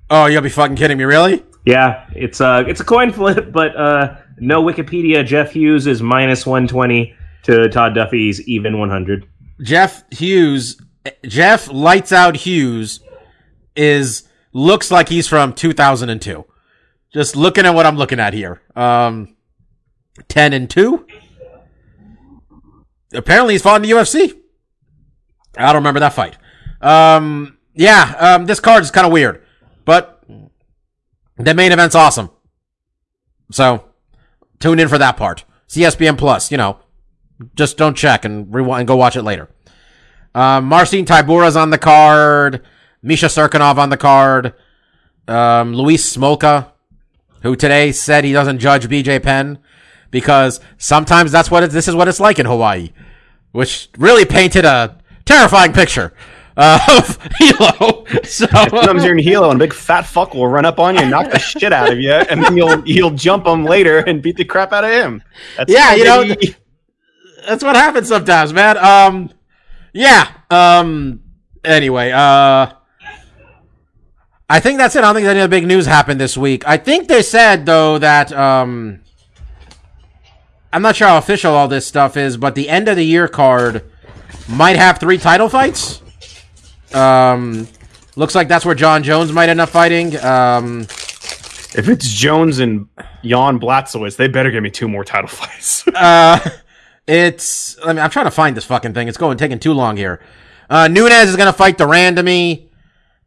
oh, 0.09 0.25
you'll 0.27 0.41
be 0.41 0.49
fucking 0.49 0.75
kidding 0.75 0.97
me, 0.97 1.03
really? 1.03 1.43
Yeah, 1.65 2.07
it's 2.15 2.41
a 2.41 2.63
it's 2.67 2.81
a 2.81 2.85
coin 2.85 3.11
flip, 3.13 3.51
but 3.51 3.75
uh, 3.75 4.17
no 4.37 4.63
Wikipedia. 4.63 5.25
Jeff 5.25 5.51
Hughes 5.51 5.87
is 5.87 6.01
minus 6.01 6.45
one 6.45 6.67
twenty 6.67 7.15
to 7.43 7.69
Todd 7.69 7.95
Duffy's 7.95 8.47
even 8.47 8.77
one 8.77 8.89
hundred. 8.89 9.27
Jeff 9.61 10.03
Hughes, 10.11 10.79
Jeff 11.25 11.71
Lights 11.71 12.11
Out 12.11 12.35
Hughes 12.35 12.99
is 13.75 14.27
looks 14.53 14.89
like 14.91 15.09
he's 15.09 15.27
from 15.27 15.53
2002. 15.53 16.45
Just 17.13 17.35
looking 17.35 17.65
at 17.65 17.73
what 17.73 17.85
I'm 17.85 17.97
looking 17.97 18.19
at 18.19 18.33
here. 18.33 18.61
Um, 18.75 19.35
10 20.27 20.53
and 20.53 20.69
2. 20.69 21.05
Apparently 23.15 23.53
he's 23.53 23.61
fought 23.61 23.77
in 23.77 23.81
the 23.81 23.91
UFC. 23.91 24.33
I 25.57 25.67
don't 25.67 25.75
remember 25.75 26.01
that 26.01 26.13
fight. 26.13 26.37
Um, 26.81 27.57
yeah, 27.73 28.15
um, 28.19 28.45
this 28.45 28.59
card 28.59 28.83
is 28.83 28.91
kind 28.91 29.07
of 29.07 29.13
weird, 29.13 29.43
but 29.85 30.23
the 31.37 31.53
main 31.53 31.71
event's 31.71 31.95
awesome. 31.95 32.29
So 33.51 33.85
tune 34.59 34.79
in 34.79 34.87
for 34.87 34.97
that 34.97 35.17
part. 35.17 35.45
ESPN 35.69 36.17
Plus, 36.17 36.51
you 36.51 36.57
know, 36.57 36.79
just 37.55 37.77
don't 37.77 37.97
check 37.97 38.23
and 38.23 38.53
rewind 38.53 38.81
and 38.81 38.87
go 38.87 38.95
watch 38.95 39.17
it 39.17 39.23
later. 39.23 39.49
Um, 40.33 40.65
Marcin 40.65 41.05
Tybura's 41.05 41.55
on 41.57 41.69
the 41.69 41.77
card. 41.77 42.61
Misha 43.01 43.27
Cirkunov 43.27 43.77
on 43.77 43.89
the 43.89 43.97
card. 43.97 44.53
Um, 45.27 45.73
Louis 45.73 45.97
Smolka, 45.97 46.71
who 47.41 47.55
today 47.55 47.91
said 47.91 48.23
he 48.23 48.33
doesn't 48.33 48.59
judge 48.59 48.87
BJ 48.87 49.21
Penn 49.21 49.59
because 50.11 50.59
sometimes 50.77 51.31
that's 51.31 51.51
what 51.51 51.63
it, 51.63 51.71
this 51.71 51.87
is 51.87 51.95
what 51.95 52.07
it's 52.07 52.19
like 52.19 52.39
in 52.39 52.45
Hawaii, 52.45 52.91
which 53.51 53.89
really 53.97 54.25
painted 54.25 54.65
a 54.65 54.97
terrifying 55.25 55.73
picture 55.73 56.13
uh, 56.57 56.79
of 56.97 57.17
Hilo. 57.37 58.05
So 58.23 58.45
Sometimes 58.51 59.03
you're 59.03 59.17
in 59.17 59.23
Hilo 59.23 59.49
and 59.49 59.61
a 59.61 59.63
big 59.65 59.73
fat 59.73 60.03
fuck 60.03 60.33
will 60.33 60.47
run 60.47 60.65
up 60.65 60.79
on 60.79 60.95
you 60.95 61.01
and 61.01 61.11
knock 61.11 61.31
the 61.31 61.39
shit 61.39 61.73
out 61.73 61.91
of 61.91 61.99
you, 61.99 62.11
and 62.11 62.43
then 62.43 62.57
you'll 62.57 62.87
you'll 62.87 63.11
jump 63.11 63.45
him 63.45 63.65
later 63.65 63.99
and 63.99 64.21
beat 64.21 64.37
the 64.37 64.45
crap 64.45 64.73
out 64.73 64.83
of 64.83 64.91
him. 64.91 65.23
That's 65.57 65.71
Yeah, 65.71 65.95
you 65.95 66.03
know, 66.03 66.35
that's 67.45 67.63
what 67.63 67.75
happens 67.75 68.07
sometimes, 68.07 68.53
man. 68.53 68.77
Um, 68.77 69.31
yeah. 69.93 70.29
Um. 70.49 71.21
Anyway, 71.63 72.11
uh, 72.11 72.71
I 74.47 74.59
think 74.59 74.77
that's 74.77 74.95
it. 74.95 74.99
I 74.99 75.01
don't 75.01 75.15
think 75.15 75.27
any 75.27 75.39
other 75.39 75.49
big 75.49 75.65
news 75.65 75.87
happened 75.87 76.21
this 76.21 76.37
week. 76.37 76.67
I 76.67 76.77
think 76.77 77.07
they 77.07 77.23
said 77.23 77.65
though 77.65 77.97
that 77.97 78.31
um, 78.31 79.01
I'm 80.75 80.81
not 80.81 80.95
sure 80.97 81.07
how 81.07 81.17
official 81.17 81.53
all 81.53 81.67
this 81.69 81.87
stuff 81.87 82.17
is, 82.17 82.35
but 82.35 82.53
the 82.53 82.67
end 82.67 82.87
of 82.89 82.97
the 82.97 83.03
year 83.05 83.27
card 83.29 83.83
might 84.49 84.75
have 84.75 84.97
three 84.99 85.17
title 85.17 85.47
fights. 85.47 86.01
Um, 86.93 87.67
looks 88.15 88.35
like 88.35 88.47
that's 88.47 88.65
where 88.65 88.75
Jon 88.75 89.01
Jones 89.03 89.31
might 89.31 89.49
end 89.49 89.61
up 89.61 89.69
fighting. 89.69 90.17
Um, 90.23 90.81
If 91.77 91.87
it's 91.89 92.07
Jones 92.09 92.59
and 92.59 92.87
Jan 93.23 93.59
Blachowicz, 93.59 94.15
they 94.17 94.27
better 94.27 94.51
give 94.51 94.63
me 94.63 94.69
two 94.69 94.87
more 94.87 95.03
title 95.03 95.27
fights. 95.29 95.87
uh, 95.87 96.39
it's. 97.07 97.77
I 97.83 97.87
mean, 97.87 97.99
I'm 97.99 98.09
trying 98.09 98.25
to 98.25 98.31
find 98.31 98.55
this 98.57 98.65
fucking 98.65 98.93
thing. 98.93 99.07
It's 99.07 99.17
going 99.17 99.37
taking 99.37 99.59
too 99.59 99.73
long 99.73 99.95
here. 99.97 100.21
Uh, 100.69 100.87
Nunes 100.87 101.29
is 101.29 101.35
gonna 101.35 101.53
fight 101.53 101.77
de 101.77 101.83
Randamie. 101.85 102.67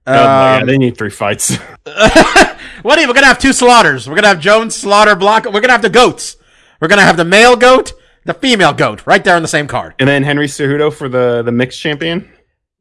Oh, 0.07 0.13
yeah, 0.15 0.59
Um, 0.61 0.67
they 0.67 0.79
need 0.79 0.97
three 0.97 1.11
fights. 1.11 1.57
what 1.85 2.99
are 2.99 3.01
you? 3.01 3.07
We're 3.09 3.15
gonna 3.15 3.27
have 3.27 3.39
two 3.39 3.53
slaughters. 3.53 4.09
We're 4.09 4.17
gonna 4.17 4.29
have 4.29 4.41
Jones 4.41 4.75
slaughter 4.75 5.15
block. 5.15 5.45
We're 5.45 5.61
gonna 5.61 5.73
have 5.73 5.83
the 5.83 5.91
goats. 5.91 6.37
We're 6.81 6.89
gonna 6.89 7.03
have 7.03 7.17
the 7.17 7.25
male 7.25 7.57
goat, 7.57 7.93
the 8.25 8.35
female 8.35 8.73
goat, 8.73 9.07
right 9.07 9.23
there 9.23 9.37
on 9.37 9.43
the 9.43 9.49
same 9.49 9.67
card. 9.67 9.95
and 9.99 10.09
then 10.09 10.23
Henry 10.23 10.47
Cejudo 10.47 10.93
for 10.93 11.09
the 11.09 11.43
the 11.43 11.53
mixed 11.53 11.81
champion. 11.81 12.31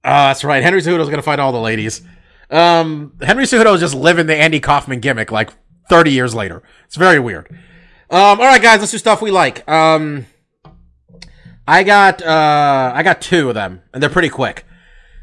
Uh, 0.04 0.28
that's 0.30 0.44
right. 0.44 0.64
Henry 0.64 0.82
Cejudo's 0.82 1.10
gonna 1.10 1.22
fight 1.22 1.40
all 1.40 1.52
the 1.52 1.60
ladies. 1.60 2.02
Um, 2.50 3.14
Henry 3.22 3.44
Cejudo 3.46 3.74
is 3.76 3.82
just 3.82 3.94
living 3.96 4.28
the 4.28 4.36
Andy 4.36 4.60
Kaufman 4.60 5.00
gimmick 5.02 5.32
like 5.32 5.52
30 5.90 6.12
years 6.12 6.34
later. 6.34 6.64
It's 6.86 6.96
very 6.96 7.20
weird. 7.20 7.50
Um, 8.10 8.40
all 8.40 8.46
right, 8.46 8.62
guys, 8.62 8.80
let's 8.80 8.92
do 8.92 8.98
stuff 8.98 9.22
we 9.22 9.32
like. 9.32 9.68
Um, 9.70 10.26
I 11.68 11.84
got 11.84 12.22
uh, 12.22 12.92
I 12.96 13.04
got 13.04 13.22
two 13.22 13.50
of 13.50 13.56
them, 13.56 13.82
and 13.94 14.02
they're 14.02 14.10
pretty 14.10 14.30
quick. 14.30 14.66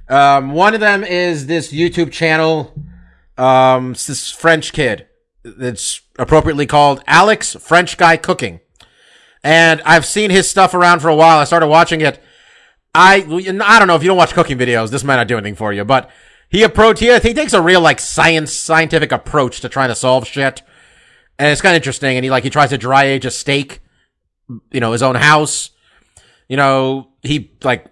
Um, 0.08 0.52
one 0.52 0.74
of 0.74 0.80
them 0.80 1.02
is 1.02 1.46
this 1.46 1.72
YouTube 1.72 2.12
channel. 2.12 2.74
Um, 3.38 3.92
this 3.94 4.30
French 4.30 4.72
kid. 4.72 5.06
It's 5.44 6.00
appropriately 6.18 6.66
called 6.66 7.02
Alex 7.06 7.54
French 7.54 7.96
Guy 7.96 8.16
Cooking, 8.16 8.60
and 9.44 9.82
I've 9.82 10.06
seen 10.06 10.30
his 10.30 10.48
stuff 10.48 10.72
around 10.74 11.00
for 11.00 11.08
a 11.08 11.14
while. 11.14 11.38
I 11.38 11.44
started 11.44 11.68
watching 11.68 12.00
it. 12.00 12.20
I 12.94 13.16
I 13.16 13.78
don't 13.78 13.88
know 13.88 13.94
if 13.94 14.02
you 14.02 14.08
don't 14.08 14.16
watch 14.16 14.32
cooking 14.32 14.58
videos, 14.58 14.90
this 14.90 15.04
might 15.04 15.16
not 15.16 15.28
do 15.28 15.36
anything 15.36 15.54
for 15.54 15.72
you, 15.72 15.84
but 15.84 16.10
he 16.48 16.62
approach 16.62 17.00
he, 17.00 17.16
he 17.18 17.34
takes 17.34 17.52
a 17.52 17.60
real 17.60 17.80
like 17.80 18.00
science 18.00 18.52
scientific 18.52 19.12
approach 19.12 19.60
to 19.60 19.68
trying 19.68 19.90
to 19.90 19.94
solve 19.94 20.26
shit, 20.26 20.62
and 21.38 21.48
it's 21.48 21.60
kind 21.60 21.74
of 21.74 21.76
interesting. 21.76 22.16
And 22.16 22.24
he 22.24 22.30
like 22.30 22.42
he 22.42 22.50
tries 22.50 22.70
to 22.70 22.78
dry 22.78 23.04
age 23.04 23.26
a 23.26 23.30
steak, 23.30 23.80
you 24.70 24.80
know, 24.80 24.92
his 24.92 25.02
own 25.02 25.16
house. 25.16 25.70
You 26.48 26.56
know, 26.56 27.08
he 27.22 27.52
like 27.62 27.86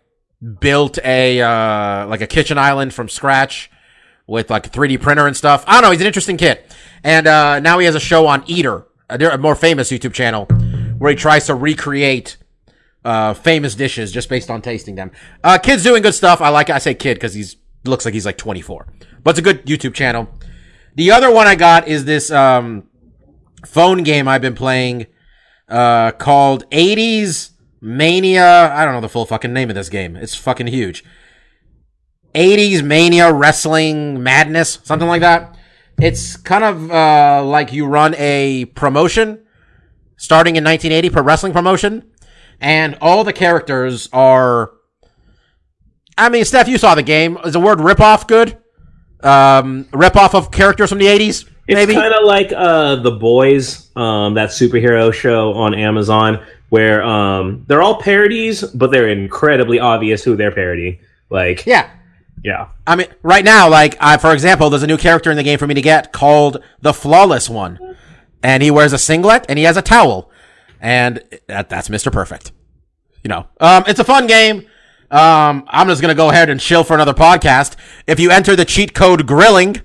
built 0.60 0.98
a 1.04 1.40
uh 1.40 2.06
like 2.06 2.20
a 2.20 2.26
kitchen 2.26 2.56
island 2.56 2.94
from 2.94 3.08
scratch 3.08 3.70
with 4.26 4.50
like 4.50 4.66
a 4.68 4.70
3D 4.70 5.02
printer 5.02 5.26
and 5.26 5.36
stuff. 5.36 5.64
I 5.66 5.74
don't 5.74 5.82
know. 5.82 5.90
He's 5.90 6.00
an 6.00 6.06
interesting 6.06 6.36
kid, 6.36 6.62
and 7.02 7.26
uh 7.26 7.60
now 7.60 7.78
he 7.78 7.86
has 7.86 7.96
a 7.96 8.00
show 8.00 8.26
on 8.26 8.44
Eater, 8.46 8.86
a, 9.10 9.18
a 9.18 9.38
more 9.38 9.56
famous 9.56 9.90
YouTube 9.90 10.12
channel, 10.12 10.46
where 11.02 11.10
he 11.10 11.16
tries 11.16 11.46
to 11.46 11.52
recreate 11.52 12.36
uh, 13.04 13.34
famous 13.34 13.74
dishes 13.74 14.12
just 14.12 14.28
based 14.28 14.48
on 14.48 14.62
tasting 14.62 14.94
them. 14.94 15.10
Uh, 15.42 15.58
kid's 15.58 15.82
doing 15.82 16.00
good 16.00 16.14
stuff. 16.14 16.40
I 16.40 16.48
like, 16.50 16.70
I 16.70 16.78
say 16.78 16.94
kid 16.94 17.14
because 17.14 17.34
he's, 17.34 17.56
looks 17.84 18.04
like 18.04 18.14
he's 18.14 18.24
like 18.24 18.38
24, 18.38 18.86
but 19.24 19.30
it's 19.30 19.40
a 19.40 19.42
good 19.42 19.66
YouTube 19.66 19.94
channel. 19.94 20.28
The 20.94 21.10
other 21.10 21.28
one 21.32 21.48
I 21.48 21.56
got 21.56 21.88
is 21.88 22.04
this, 22.04 22.30
um, 22.30 22.84
phone 23.66 24.04
game 24.04 24.28
I've 24.28 24.42
been 24.42 24.54
playing, 24.54 25.06
uh, 25.68 26.12
called 26.12 26.70
80s 26.70 27.50
Mania. 27.80 28.72
I 28.72 28.84
don't 28.84 28.94
know 28.94 29.00
the 29.00 29.08
full 29.08 29.26
fucking 29.26 29.52
name 29.52 29.70
of 29.70 29.74
this 29.74 29.88
game. 29.88 30.14
It's 30.14 30.36
fucking 30.36 30.68
huge. 30.68 31.02
80s 32.36 32.84
Mania 32.84 33.32
Wrestling 33.32 34.22
Madness, 34.22 34.78
something 34.84 35.08
like 35.08 35.22
that. 35.22 35.58
It's 36.00 36.36
kind 36.36 36.62
of, 36.62 36.92
uh, 36.92 37.44
like 37.44 37.72
you 37.72 37.86
run 37.86 38.14
a 38.18 38.66
promotion 38.66 39.40
starting 40.22 40.54
in 40.54 40.62
1980 40.62 41.10
pro 41.10 41.22
wrestling 41.22 41.52
promotion 41.52 42.04
and 42.60 42.96
all 43.00 43.24
the 43.24 43.32
characters 43.32 44.08
are. 44.12 44.70
I 46.16 46.28
mean, 46.28 46.44
Steph, 46.44 46.68
you 46.68 46.78
saw 46.78 46.94
the 46.94 47.02
game. 47.02 47.36
Is 47.44 47.54
the 47.54 47.60
word 47.60 47.78
ripoff 47.78 48.28
good? 48.28 48.56
Um, 49.22 49.84
ripoff 49.86 50.34
of 50.34 50.50
characters 50.50 50.90
from 50.90 50.98
the 50.98 51.06
eighties, 51.06 51.44
It's 51.66 51.92
kind 51.92 52.14
of 52.14 52.24
like 52.24 52.52
uh, 52.54 52.96
the 52.96 53.12
Boys, 53.12 53.90
um, 53.96 54.34
that 54.34 54.50
superhero 54.50 55.12
show 55.12 55.54
on 55.54 55.74
Amazon, 55.74 56.44
where 56.68 57.02
um, 57.02 57.64
they're 57.66 57.82
all 57.82 58.00
parodies, 58.00 58.62
but 58.62 58.90
they're 58.90 59.08
incredibly 59.08 59.78
obvious 59.80 60.22
who 60.22 60.36
they're 60.36 60.52
parodying. 60.52 60.98
Like, 61.30 61.66
yeah, 61.66 61.90
yeah, 62.44 62.68
I 62.86 62.96
mean, 62.96 63.06
right 63.22 63.44
now, 63.44 63.68
like, 63.68 63.96
I, 64.00 64.16
for 64.18 64.32
example, 64.32 64.70
there's 64.70 64.82
a 64.82 64.88
new 64.88 64.98
character 64.98 65.30
in 65.30 65.36
the 65.36 65.44
game 65.44 65.58
for 65.58 65.66
me 65.66 65.74
to 65.74 65.82
get 65.82 66.12
called 66.12 66.62
the 66.80 66.92
Flawless 66.92 67.48
One, 67.48 67.78
and 68.42 68.62
he 68.62 68.70
wears 68.70 68.92
a 68.92 68.98
singlet 68.98 69.44
and 69.48 69.58
he 69.58 69.64
has 69.64 69.76
a 69.76 69.82
towel, 69.82 70.30
and 70.80 71.22
that, 71.48 71.68
that's 71.68 71.88
Mister 71.90 72.10
Perfect. 72.10 72.52
You 73.24 73.28
know, 73.28 73.46
um, 73.60 73.84
it's 73.86 74.00
a 74.00 74.04
fun 74.04 74.26
game. 74.26 74.66
Um, 75.10 75.64
I'm 75.68 75.88
just 75.88 76.00
gonna 76.00 76.14
go 76.14 76.30
ahead 76.30 76.48
and 76.48 76.58
chill 76.60 76.84
for 76.84 76.94
another 76.94 77.14
podcast. 77.14 77.76
If 78.06 78.18
you 78.18 78.30
enter 78.30 78.56
the 78.56 78.64
cheat 78.64 78.94
code 78.94 79.26
grilling, 79.26 79.76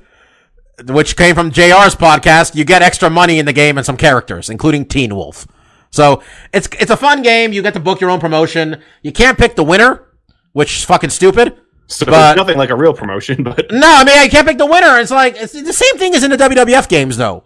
which 0.86 1.16
came 1.18 1.36
from 1.36 1.51
JR's 1.51 1.95
podcast, 1.95 2.55
you 2.55 2.64
get 2.64 2.82
extra 2.82 3.10
money 3.10 3.39
in 3.39 3.45
the 3.45 3.53
game 3.53 3.78
and 3.78 3.86
some 3.86 3.97
characters, 3.97 4.49
including 4.49 4.86
Teen 4.86 5.16
Wolf. 5.16 5.47
So 5.91 6.22
it's 6.53 6.68
it's 6.80 6.91
a 6.91 6.97
fun 6.97 7.22
game. 7.24 7.53
You 7.53 7.62
get 7.62 7.74
to 7.74 7.80
book 7.80 7.99
your 8.01 8.10
own 8.10 8.20
promotion. 8.20 8.82
You 9.03 9.12
can't 9.12 9.38
pick 9.38 9.55
the 9.55 9.64
winner, 9.64 10.05
which 10.53 10.78
is 10.78 10.84
fucking 10.86 11.10
stupid. 11.10 11.58
So 11.88 12.05
But- 12.05 12.32
it's 12.32 12.38
nothing 12.38 12.58
like 12.58 12.70
a 12.70 12.76
real 12.76 12.93
promotion, 12.93 13.43
but 13.43 13.72
No, 13.72 13.88
I 13.88 14.03
mean 14.03 14.18
I 14.18 14.28
can't 14.28 14.47
pick 14.47 14.58
the 14.58 14.66
winner. 14.66 14.99
It's 14.99 15.12
like 15.12 15.36
it's 15.38 15.53
the 15.53 15.74
same 15.74 15.97
thing 15.97 16.14
as 16.16 16.24
in 16.24 16.32
the 16.32 16.38
WWF 16.38 16.88
games, 16.89 17.18
though. 17.18 17.43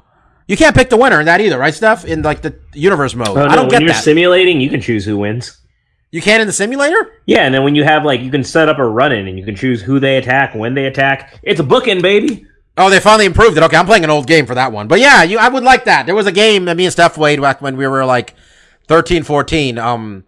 You 0.52 0.58
can't 0.58 0.76
pick 0.76 0.90
the 0.90 0.98
winner 0.98 1.20
in 1.22 1.28
that 1.28 1.40
either, 1.40 1.58
right, 1.58 1.74
Steph? 1.74 2.04
In 2.04 2.24
like 2.24 2.42
the 2.42 2.54
universe 2.74 3.16
mode, 3.16 3.30
Oh, 3.30 3.36
no, 3.36 3.46
I 3.46 3.56
don't 3.56 3.64
when 3.68 3.70
get 3.70 3.82
you're 3.84 3.94
that. 3.94 4.04
simulating, 4.04 4.60
you 4.60 4.70
can 4.70 4.82
choose 4.82 5.06
who 5.06 5.18
wins. 5.18 5.58
you 6.12 6.22
can 6.22 6.42
in 6.42 6.48
the 6.48 6.52
simulator. 6.52 7.14
Yeah, 7.26 7.46
and 7.46 7.56
then 7.56 7.64
when 7.64 7.74
you 7.74 7.86
have 7.86 8.04
like, 8.04 8.20
you 8.20 8.30
can 8.30 8.44
set 8.44 8.68
up 8.68 8.78
a 8.78 8.86
run-in, 8.86 9.28
and 9.30 9.40
you 9.40 9.46
can 9.46 9.56
choose 9.56 9.82
who 9.82 9.98
they 10.00 10.18
attack, 10.18 10.54
when 10.54 10.74
they 10.74 10.88
attack. 10.88 11.40
It's 11.42 11.62
a 11.62 11.64
booking, 11.64 12.02
baby. 12.02 12.46
Oh, 12.78 12.90
they 12.90 13.00
finally 13.00 13.26
improved 13.26 13.56
it. 13.56 13.64
Okay, 13.64 13.78
I'm 13.78 13.86
playing 13.86 14.04
an 14.04 14.10
old 14.10 14.28
game 14.28 14.46
for 14.46 14.56
that 14.56 14.74
one. 14.74 14.90
But 14.90 15.00
yeah, 15.00 15.24
you, 15.24 15.38
I 15.38 15.48
would 15.48 15.64
like 15.64 15.86
that. 15.86 16.06
There 16.06 16.16
was 16.16 16.28
a 16.28 16.32
game 16.34 16.66
that 16.66 16.76
me 16.76 16.84
and 16.84 16.92
Steph 16.92 17.14
played 17.16 17.40
back 17.40 17.62
when 17.62 17.78
we 17.78 17.88
were 17.88 18.04
like 18.06 18.36
13, 18.88 19.24
14. 19.24 19.78
Um, 19.78 20.26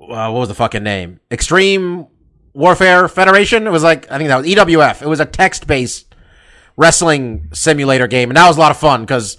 uh, 0.00 0.30
what 0.30 0.40
was 0.40 0.48
the 0.48 0.54
fucking 0.54 0.82
name? 0.82 1.20
Extreme 1.30 2.06
Warfare 2.54 3.08
Federation. 3.08 3.66
It 3.66 3.70
was 3.70 3.82
like 3.82 4.10
I 4.10 4.16
think 4.16 4.28
that 4.28 4.38
was 4.38 4.46
EWF. 4.46 5.02
It 5.02 5.08
was 5.08 5.20
a 5.20 5.26
text-based 5.26 6.13
wrestling 6.76 7.48
simulator 7.52 8.06
game, 8.06 8.30
and 8.30 8.36
that 8.36 8.46
was 8.48 8.56
a 8.56 8.60
lot 8.60 8.70
of 8.70 8.76
fun 8.76 9.02
because 9.02 9.36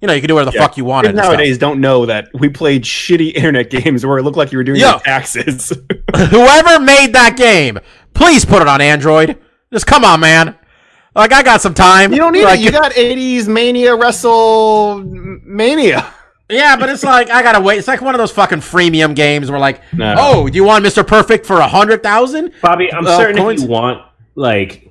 you 0.00 0.06
know 0.08 0.14
you 0.14 0.20
could 0.20 0.28
do 0.28 0.34
whatever 0.34 0.50
the 0.52 0.58
fuck 0.58 0.76
you 0.76 0.84
wanted. 0.84 1.08
kids 1.08 1.18
and 1.18 1.24
stuff. 1.24 1.32
nowadays 1.32 1.58
don't 1.58 1.80
know 1.80 2.06
that 2.06 2.28
we 2.34 2.48
played 2.48 2.82
shitty 2.84 3.34
internet 3.34 3.70
games 3.70 4.04
where 4.04 4.18
it 4.18 4.22
looked 4.22 4.36
like 4.36 4.52
you 4.52 4.58
were 4.58 4.64
doing 4.64 4.80
Yo. 4.80 4.90
your 4.90 5.00
taxes. 5.00 5.68
Whoever 6.14 6.80
made 6.80 7.12
that 7.14 7.36
game, 7.36 7.78
please 8.14 8.44
put 8.44 8.62
it 8.62 8.68
on 8.68 8.80
Android. 8.80 9.38
Just 9.72 9.86
come 9.86 10.04
on, 10.04 10.20
man. 10.20 10.56
Like 11.14 11.32
I 11.32 11.42
got 11.42 11.60
some 11.60 11.74
time. 11.74 12.12
you 12.12 12.18
don't 12.18 12.32
need 12.32 12.44
like, 12.44 12.60
it. 12.60 12.64
You 12.64 12.70
got 12.70 12.92
80s 12.92 13.48
Mania 13.48 13.96
Wrestle 13.96 15.02
Mania. 15.04 16.06
Yeah, 16.48 16.76
but 16.76 16.88
it's 16.88 17.04
like 17.04 17.30
I 17.30 17.42
gotta 17.42 17.60
wait. 17.60 17.78
It's 17.78 17.86
like 17.88 18.00
one 18.00 18.14
of 18.14 18.18
those 18.18 18.32
fucking 18.32 18.58
freemium 18.58 19.14
games 19.14 19.50
where 19.50 19.60
like, 19.60 19.82
No. 19.92 20.14
oh, 20.18 20.48
do 20.48 20.54
you 20.56 20.64
want 20.64 20.84
Mr. 20.84 21.06
Perfect 21.06 21.46
for 21.46 21.58
a 21.58 21.68
hundred 21.68 22.02
thousand? 22.02 22.52
Bobby, 22.62 22.92
I'm 22.92 23.06
Uh, 23.06 23.16
certain 23.16 23.36
coins? 23.36 23.62
if 23.62 23.68
you 23.68 23.72
want, 23.72 24.02
like, 24.34 24.89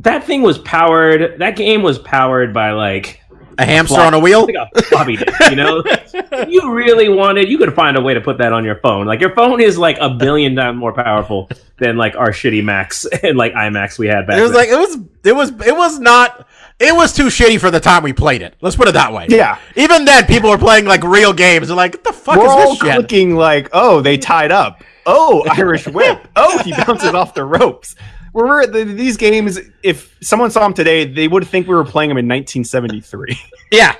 that 0.00 0.24
thing 0.24 0.42
was 0.42 0.58
powered. 0.58 1.38
That 1.38 1.56
game 1.56 1.82
was 1.82 1.98
powered 1.98 2.52
by 2.54 2.72
like 2.72 3.20
A 3.58 3.64
hamster 3.64 4.00
on 4.00 4.14
a 4.14 4.18
wheel? 4.18 4.46
like 4.46 4.54
a 4.74 4.82
floppy 4.82 5.16
disk. 5.16 5.50
You 5.50 5.56
know, 5.56 5.82
If 6.14 6.48
you 6.48 6.72
really 6.72 7.08
wanted, 7.08 7.48
you 7.48 7.58
could 7.58 7.74
find 7.74 7.96
a 7.96 8.00
way 8.00 8.14
to 8.14 8.20
put 8.20 8.38
that 8.38 8.52
on 8.52 8.64
your 8.64 8.76
phone. 8.76 9.06
Like 9.06 9.20
your 9.20 9.34
phone 9.34 9.60
is 9.60 9.78
like 9.78 9.96
a 10.00 10.10
billion 10.10 10.54
times 10.54 10.78
more 10.78 10.92
powerful 10.92 11.48
than 11.78 11.96
like 11.96 12.16
our 12.16 12.30
shitty 12.30 12.62
Macs 12.64 13.04
and 13.22 13.36
like 13.36 13.52
iMacs 13.54 13.98
we 13.98 14.06
had 14.06 14.26
back. 14.26 14.38
It 14.38 14.42
was 14.42 14.52
then. 14.52 14.60
like 14.60 14.68
it 14.68 14.76
was 14.76 14.96
it 15.24 15.34
was 15.34 15.66
it 15.66 15.76
was 15.76 15.98
not 15.98 16.46
it 16.78 16.94
was 16.94 17.14
too 17.14 17.26
shitty 17.26 17.58
for 17.58 17.70
the 17.70 17.80
time 17.80 18.02
we 18.02 18.12
played 18.12 18.42
it. 18.42 18.54
Let's 18.60 18.76
put 18.76 18.86
it 18.88 18.92
that 18.92 19.12
way. 19.12 19.26
Yeah. 19.30 19.58
Even 19.76 20.04
then, 20.04 20.26
people 20.26 20.50
were 20.50 20.58
playing 20.58 20.84
like 20.84 21.02
real 21.02 21.32
games. 21.32 21.68
They're 21.68 21.76
like, 21.76 21.94
what 21.94 22.04
the 22.04 22.12
fuck 22.12 22.36
We're 22.36 22.44
is 22.44 22.50
all 22.50 22.70
this 22.70 22.78
shit? 22.80 22.94
clicking 22.96 23.34
like, 23.34 23.70
oh, 23.72 24.02
they 24.02 24.18
tied 24.18 24.52
up. 24.52 24.82
Oh, 25.06 25.42
Irish 25.52 25.86
whip. 25.86 26.28
Oh, 26.36 26.58
he 26.64 26.72
bounces 26.72 27.14
off 27.14 27.32
the 27.32 27.44
ropes. 27.44 27.96
We're 28.36 28.66
the, 28.66 28.84
these 28.84 29.16
games. 29.16 29.58
If 29.82 30.14
someone 30.20 30.50
saw 30.50 30.60
them 30.60 30.74
today, 30.74 31.06
they 31.06 31.26
would 31.26 31.46
think 31.46 31.66
we 31.66 31.74
were 31.74 31.84
playing 31.84 32.10
them 32.10 32.18
in 32.18 32.28
1973. 32.28 33.38
Yeah. 33.72 33.96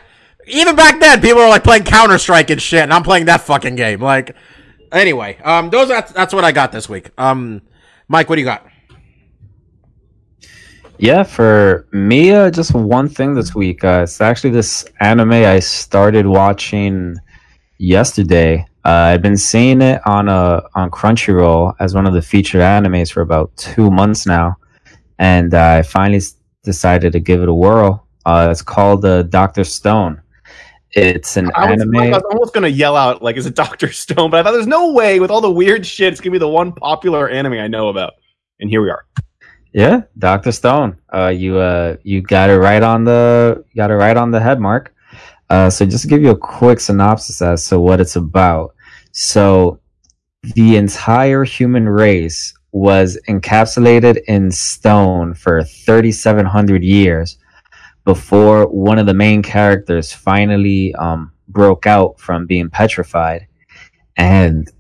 Even 0.47 0.77
back 0.77 1.01
then, 1.01 1.21
people 1.21 1.39
were 1.41 1.49
like 1.49 1.65
playing 1.65 1.83
Counter 1.83 2.19
Strike 2.19 2.51
and 2.51 2.63
shit, 2.63 2.83
and 2.83 2.93
I'm 2.93 3.03
playing 3.03 3.25
that 3.27 3.41
fucking 3.41 3.75
game. 3.75 4.01
Like, 4.01 4.37
anyway, 4.93 5.39
um, 5.43 5.71
those 5.71 5.89
that's, 5.89 6.13
that's 6.13 6.33
what 6.33 6.45
I 6.45 6.53
got 6.53 6.71
this 6.71 6.89
week. 6.89 7.11
Um, 7.19 7.63
Mike, 8.07 8.29
what 8.29 8.37
do 8.37 8.43
you 8.43 8.47
got? 8.47 8.65
Yeah, 10.99 11.25
for 11.25 11.89
me, 11.91 12.31
uh, 12.31 12.51
just 12.51 12.75
one 12.75 13.09
thing 13.09 13.35
this 13.35 13.57
week. 13.57 13.83
Uh, 13.83 14.03
it's 14.05 14.21
actually 14.21 14.51
this 14.51 14.85
anime 15.01 15.33
I 15.33 15.59
started 15.59 16.27
watching 16.27 17.17
yesterday. 17.79 18.65
Uh, 18.87 19.11
I've 19.11 19.23
been 19.23 19.37
seeing 19.37 19.83
it 19.83 20.01
on 20.07 20.29
uh, 20.29 20.61
on 20.77 20.93
Crunchyroll 20.93 21.75
as 21.81 21.93
one 21.93 22.07
of 22.07 22.15
the 22.15 22.23
featured 22.23 22.61
animes 22.61 23.11
for 23.11 23.21
about 23.21 23.51
two 23.57 23.91
months 23.91 24.27
now, 24.27 24.55
and 25.19 25.53
I 25.55 25.83
finally 25.83 26.19
s- 26.19 26.37
decided 26.63 27.13
to 27.15 27.19
give 27.19 27.43
it 27.43 27.49
a 27.49 27.53
whirl. 27.53 28.07
Uh, 28.25 28.47
it's 28.49 28.63
called 28.63 29.05
uh, 29.05 29.25
Doctor 29.25 29.65
Stone. 29.65 30.23
It's 30.93 31.37
an 31.37 31.51
I 31.57 31.73
was, 31.73 31.81
anime. 31.81 31.97
I 31.97 32.11
was 32.11 32.23
almost 32.31 32.55
gonna 32.55 32.69
yell 32.69 32.95
out 32.95 33.23
like, 33.23 33.37
"Is 33.37 33.47
it 33.47 33.57
Doctor 33.57 33.91
Stone?" 34.05 34.31
But 34.31 34.39
I 34.39 34.43
thought 34.45 34.53
there's 34.53 34.69
no 34.69 34.93
way 34.93 35.19
with 35.19 35.33
all 35.33 35.41
the 35.41 35.51
weird 35.51 35.85
shit, 35.85 36.13
it's 36.13 36.21
gonna 36.21 36.31
be 36.31 36.39
the 36.39 36.47
one 36.47 36.73
popular 36.73 37.29
anime 37.29 37.55
I 37.55 37.67
know 37.67 37.89
about. 37.89 38.15
And 38.61 38.71
here 38.71 38.83
we 38.83 38.91
are. 38.91 39.05
Yeah, 39.73 40.03
Doctor 40.19 40.53
Stone. 40.53 40.97
Uh, 41.13 41.35
you 41.37 41.59
uh, 41.59 41.97
you 42.05 42.23
got 42.23 42.51
it 42.51 42.59
right 42.59 42.85
on 42.85 43.03
the 43.03 43.65
got 43.75 43.91
it 43.91 43.95
right 43.95 44.17
on 44.17 44.31
the 44.31 44.39
head 44.39 44.61
mark. 44.61 44.95
Uh, 45.51 45.71
so 45.71 45.85
just 45.85 46.03
to 46.03 46.09
give 46.09 46.23
you 46.23 46.31
a 46.31 46.39
quick 46.39 46.79
synopsis 46.79 47.43
as 47.43 47.69
to 47.69 47.81
what 47.81 48.01
it's 48.01 48.15
about. 48.15 48.75
So 49.19 49.81
the 50.43 50.77
entire 50.77 51.43
human 51.43 51.89
race 51.89 52.53
was 52.73 53.19
encapsulated 53.31 54.19
in 54.29 54.51
stone 54.51 55.33
for 55.33 55.65
3,700 55.65 56.85
years 56.85 57.39
before 58.05 58.67
one 58.67 58.99
of 58.99 59.07
the 59.07 59.15
main 59.15 59.43
characters 59.43 60.13
finally 60.13 60.95
um, 60.97 61.33
broke 61.49 61.87
out 61.87 62.21
from 62.21 62.45
being 62.45 62.69
petrified, 62.69 63.47
and 64.19 64.71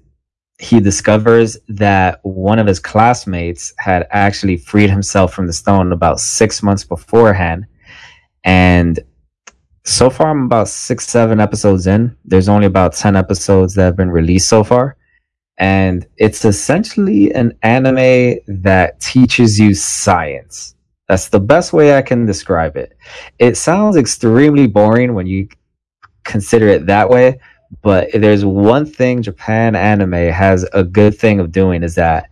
he 0.58 0.80
discovers 0.80 1.56
that 1.68 2.20
one 2.22 2.58
of 2.58 2.66
his 2.66 2.78
classmates 2.78 3.72
had 3.78 4.06
actually 4.10 4.58
freed 4.58 4.90
himself 4.90 5.32
from 5.32 5.46
the 5.46 5.52
stone 5.54 5.92
about 5.92 6.20
six 6.20 6.62
months 6.62 6.84
beforehand. 6.84 7.64
And 8.44 9.00
so 9.86 10.10
far, 10.10 10.30
I'm 10.30 10.44
about 10.44 10.68
six, 10.68 11.06
seven 11.06 11.40
episodes 11.40 11.86
in. 11.86 12.16
There's 12.24 12.48
only 12.48 12.66
about 12.66 12.92
10 12.92 13.14
episodes 13.14 13.74
that 13.74 13.84
have 13.84 13.96
been 13.96 14.10
released 14.10 14.48
so 14.48 14.64
far. 14.64 14.96
And 15.58 16.06
it's 16.16 16.44
essentially 16.44 17.32
an 17.32 17.56
anime 17.62 18.40
that 18.48 19.00
teaches 19.00 19.58
you 19.58 19.74
science. 19.74 20.74
That's 21.08 21.28
the 21.28 21.40
best 21.40 21.72
way 21.72 21.96
I 21.96 22.02
can 22.02 22.26
describe 22.26 22.76
it. 22.76 22.98
It 23.38 23.56
sounds 23.56 23.96
extremely 23.96 24.66
boring 24.66 25.14
when 25.14 25.28
you 25.28 25.48
consider 26.24 26.66
it 26.66 26.86
that 26.86 27.08
way, 27.08 27.38
but 27.80 28.08
there's 28.12 28.44
one 28.44 28.84
thing 28.84 29.22
Japan 29.22 29.76
anime 29.76 30.12
has 30.12 30.64
a 30.72 30.82
good 30.82 31.16
thing 31.16 31.38
of 31.38 31.52
doing 31.52 31.84
is 31.84 31.94
that 31.94 32.28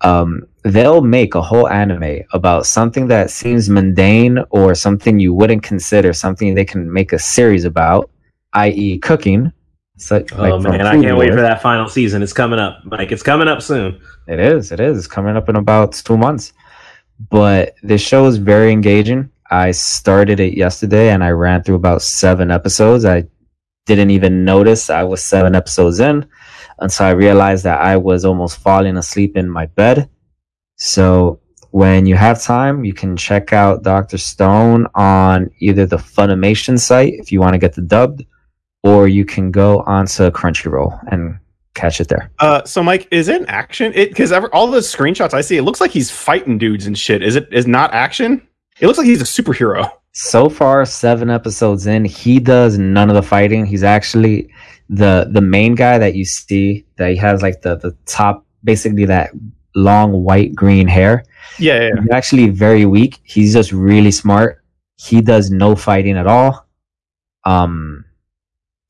um, 0.00 0.47
they'll 0.62 1.00
make 1.00 1.34
a 1.34 1.42
whole 1.42 1.68
anime 1.68 2.22
about 2.32 2.66
something 2.66 3.06
that 3.08 3.30
seems 3.30 3.68
mundane 3.68 4.38
or 4.50 4.74
something 4.74 5.18
you 5.18 5.32
wouldn't 5.34 5.62
consider 5.62 6.12
something 6.12 6.54
they 6.54 6.64
can 6.64 6.92
make 6.92 7.12
a 7.12 7.18
series 7.18 7.64
about, 7.64 8.10
i.e., 8.54 8.98
cooking. 8.98 9.52
Oh 10.32 10.60
man, 10.60 10.86
I 10.86 11.00
can't 11.00 11.18
wait 11.18 11.30
for 11.30 11.40
that 11.40 11.60
final 11.60 11.88
season. 11.88 12.22
It's 12.22 12.32
coming 12.32 12.60
up, 12.60 12.84
Mike. 12.84 13.10
It's 13.10 13.22
coming 13.22 13.48
up 13.48 13.60
soon. 13.62 14.00
It 14.28 14.38
is. 14.38 14.70
It 14.70 14.78
is. 14.78 14.98
It's 14.98 15.06
coming 15.08 15.36
up 15.36 15.48
in 15.48 15.56
about 15.56 15.92
two 15.92 16.16
months. 16.16 16.52
But 17.30 17.74
this 17.82 18.00
show 18.00 18.26
is 18.26 18.36
very 18.36 18.70
engaging. 18.70 19.30
I 19.50 19.72
started 19.72 20.38
it 20.38 20.56
yesterday 20.56 21.10
and 21.10 21.24
I 21.24 21.30
ran 21.30 21.62
through 21.62 21.76
about 21.76 22.02
seven 22.02 22.50
episodes. 22.50 23.04
I 23.04 23.24
didn't 23.86 24.10
even 24.10 24.44
notice 24.44 24.90
I 24.90 25.02
was 25.02 25.24
seven 25.24 25.54
episodes 25.54 25.98
in 25.98 26.26
until 26.78 27.06
I 27.06 27.10
realized 27.10 27.64
that 27.64 27.80
I 27.80 27.96
was 27.96 28.24
almost 28.24 28.58
falling 28.58 28.96
asleep 28.96 29.36
in 29.36 29.48
my 29.48 29.66
bed. 29.66 30.08
So 30.78 31.40
when 31.70 32.06
you 32.06 32.16
have 32.16 32.42
time, 32.42 32.84
you 32.84 32.94
can 32.94 33.16
check 33.16 33.52
out 33.52 33.82
Dr. 33.82 34.16
Stone 34.16 34.86
on 34.94 35.50
either 35.60 35.86
the 35.86 35.96
Funimation 35.96 36.78
site 36.78 37.14
if 37.14 37.30
you 37.30 37.40
want 37.40 37.52
to 37.52 37.58
get 37.58 37.74
the 37.74 37.82
dubbed, 37.82 38.24
or 38.82 39.06
you 39.06 39.24
can 39.24 39.50
go 39.50 39.80
onto 39.80 40.30
Crunchyroll 40.30 40.98
and 41.12 41.38
catch 41.74 42.00
it 42.00 42.08
there. 42.08 42.30
Uh, 42.38 42.64
so 42.64 42.82
Mike, 42.82 43.06
is 43.10 43.28
it 43.28 43.44
action? 43.48 43.92
It 43.94 44.10
because 44.10 44.32
all 44.32 44.68
the 44.68 44.78
screenshots 44.78 45.34
I 45.34 45.40
see, 45.40 45.56
it 45.56 45.62
looks 45.62 45.80
like 45.80 45.90
he's 45.90 46.10
fighting 46.10 46.58
dudes 46.58 46.86
and 46.86 46.98
shit. 46.98 47.22
Is 47.22 47.36
it 47.36 47.48
is 47.52 47.66
not 47.66 47.92
action? 47.92 48.46
It 48.80 48.86
looks 48.86 48.98
like 48.98 49.06
he's 49.06 49.20
a 49.20 49.24
superhero. 49.24 49.90
So 50.12 50.48
far, 50.48 50.84
seven 50.84 51.30
episodes 51.30 51.86
in, 51.86 52.04
he 52.04 52.40
does 52.40 52.78
none 52.78 53.08
of 53.08 53.14
the 53.14 53.22
fighting. 53.22 53.66
He's 53.66 53.84
actually 53.84 54.52
the 54.88 55.28
the 55.30 55.40
main 55.40 55.74
guy 55.74 55.98
that 55.98 56.14
you 56.14 56.24
see 56.24 56.86
that 56.96 57.10
he 57.10 57.16
has 57.16 57.42
like 57.42 57.62
the 57.62 57.76
the 57.76 57.96
top, 58.06 58.46
basically 58.64 59.04
that 59.04 59.30
long 59.74 60.12
white 60.24 60.54
green 60.54 60.88
hair. 60.88 61.24
Yeah, 61.58 61.80
yeah. 61.80 62.00
He's 62.00 62.10
actually 62.10 62.48
very 62.50 62.86
weak. 62.86 63.20
He's 63.24 63.52
just 63.52 63.72
really 63.72 64.10
smart. 64.10 64.62
He 64.96 65.20
does 65.20 65.50
no 65.50 65.76
fighting 65.76 66.16
at 66.16 66.26
all. 66.26 66.66
Um, 67.44 68.04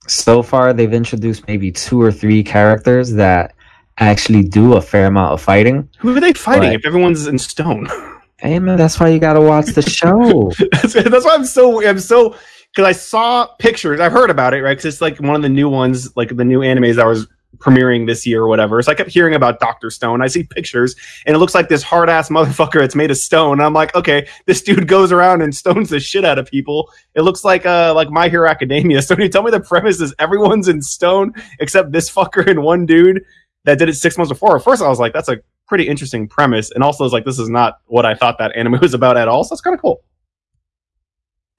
so 0.06 0.42
far 0.42 0.72
they've 0.72 0.92
introduced 0.92 1.46
maybe 1.46 1.70
two 1.70 2.00
or 2.00 2.10
three 2.10 2.42
characters 2.42 3.12
that 3.12 3.54
actually 3.98 4.42
do 4.42 4.74
a 4.74 4.80
fair 4.80 5.06
amount 5.06 5.32
of 5.32 5.42
fighting. 5.42 5.88
Who 5.98 6.16
are 6.16 6.20
they 6.20 6.32
fighting 6.32 6.72
if 6.72 6.86
everyone's 6.86 7.26
in 7.26 7.38
stone? 7.38 7.88
Hey 8.40 8.60
man, 8.60 8.78
that's 8.78 9.00
why 9.00 9.08
you 9.08 9.18
gotta 9.18 9.40
watch 9.40 9.66
the 9.66 9.82
show. 9.82 10.52
that's, 10.70 10.92
that's 11.10 11.24
why 11.24 11.34
I'm 11.34 11.44
so 11.44 11.84
I'm 11.84 11.98
so 11.98 12.36
because 12.70 12.84
I 12.84 12.92
saw 12.92 13.46
pictures. 13.58 13.98
I've 13.98 14.12
heard 14.12 14.30
about 14.30 14.54
it, 14.54 14.62
right? 14.62 14.76
Because 14.76 14.84
it's 14.84 15.00
like 15.00 15.18
one 15.18 15.34
of 15.34 15.42
the 15.42 15.48
new 15.48 15.68
ones, 15.68 16.16
like 16.16 16.36
the 16.36 16.44
new 16.44 16.60
animes 16.60 16.94
that 16.96 17.06
was 17.06 17.26
premiering 17.56 18.06
this 18.06 18.26
year 18.26 18.42
or 18.42 18.48
whatever. 18.48 18.80
So 18.82 18.92
I 18.92 18.94
kept 18.94 19.10
hearing 19.10 19.34
about 19.34 19.58
Doctor 19.58 19.90
Stone. 19.90 20.22
I 20.22 20.26
see 20.26 20.44
pictures, 20.44 20.94
and 21.26 21.34
it 21.34 21.38
looks 21.38 21.54
like 21.54 21.68
this 21.68 21.82
hard 21.82 22.08
ass 22.10 22.28
motherfucker 22.28 22.80
that's 22.80 22.94
made 22.94 23.10
of 23.10 23.16
stone. 23.16 23.54
And 23.54 23.62
I'm 23.62 23.72
like, 23.72 23.94
okay, 23.94 24.28
this 24.46 24.62
dude 24.62 24.86
goes 24.86 25.10
around 25.12 25.42
and 25.42 25.54
stones 25.54 25.90
the 25.90 25.98
shit 25.98 26.24
out 26.24 26.38
of 26.38 26.46
people. 26.46 26.90
It 27.14 27.22
looks 27.22 27.44
like 27.44 27.66
uh 27.66 27.94
like 27.94 28.10
My 28.10 28.28
Hero 28.28 28.48
Academia. 28.48 29.02
So 29.08 29.14
when 29.14 29.22
you 29.22 29.30
tell 29.30 29.42
me 29.42 29.50
the 29.50 29.60
premise 29.60 30.00
is 30.00 30.14
everyone's 30.18 30.68
in 30.68 30.82
stone 30.82 31.32
except 31.60 31.92
this 31.92 32.10
fucker 32.10 32.46
and 32.46 32.62
one 32.62 32.84
dude 32.84 33.24
that 33.64 33.78
did 33.78 33.88
it 33.88 33.94
six 33.94 34.18
months 34.18 34.30
before. 34.30 34.56
At 34.56 34.64
first, 34.64 34.82
I 34.82 34.88
was 34.88 34.98
like, 34.98 35.14
that's 35.14 35.30
a 35.30 35.38
pretty 35.66 35.88
interesting 35.88 36.28
premise, 36.28 36.70
and 36.72 36.84
also 36.84 37.04
it's 37.04 37.12
like 37.12 37.24
this 37.24 37.38
is 37.38 37.48
not 37.48 37.80
what 37.86 38.04
I 38.04 38.14
thought 38.14 38.38
that 38.38 38.54
anime 38.54 38.78
was 38.82 38.94
about 38.94 39.16
at 39.16 39.28
all. 39.28 39.44
So 39.44 39.54
it's 39.54 39.62
kind 39.62 39.74
of 39.74 39.80
cool. 39.80 40.02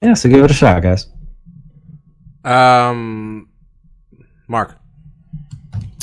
yeah, 0.00 0.14
so 0.14 0.28
give 0.28 0.44
it 0.44 0.50
a 0.50 0.54
shot, 0.54 0.82
guys. 0.82 1.08
Um, 2.44 3.48
Mark. 4.48 4.79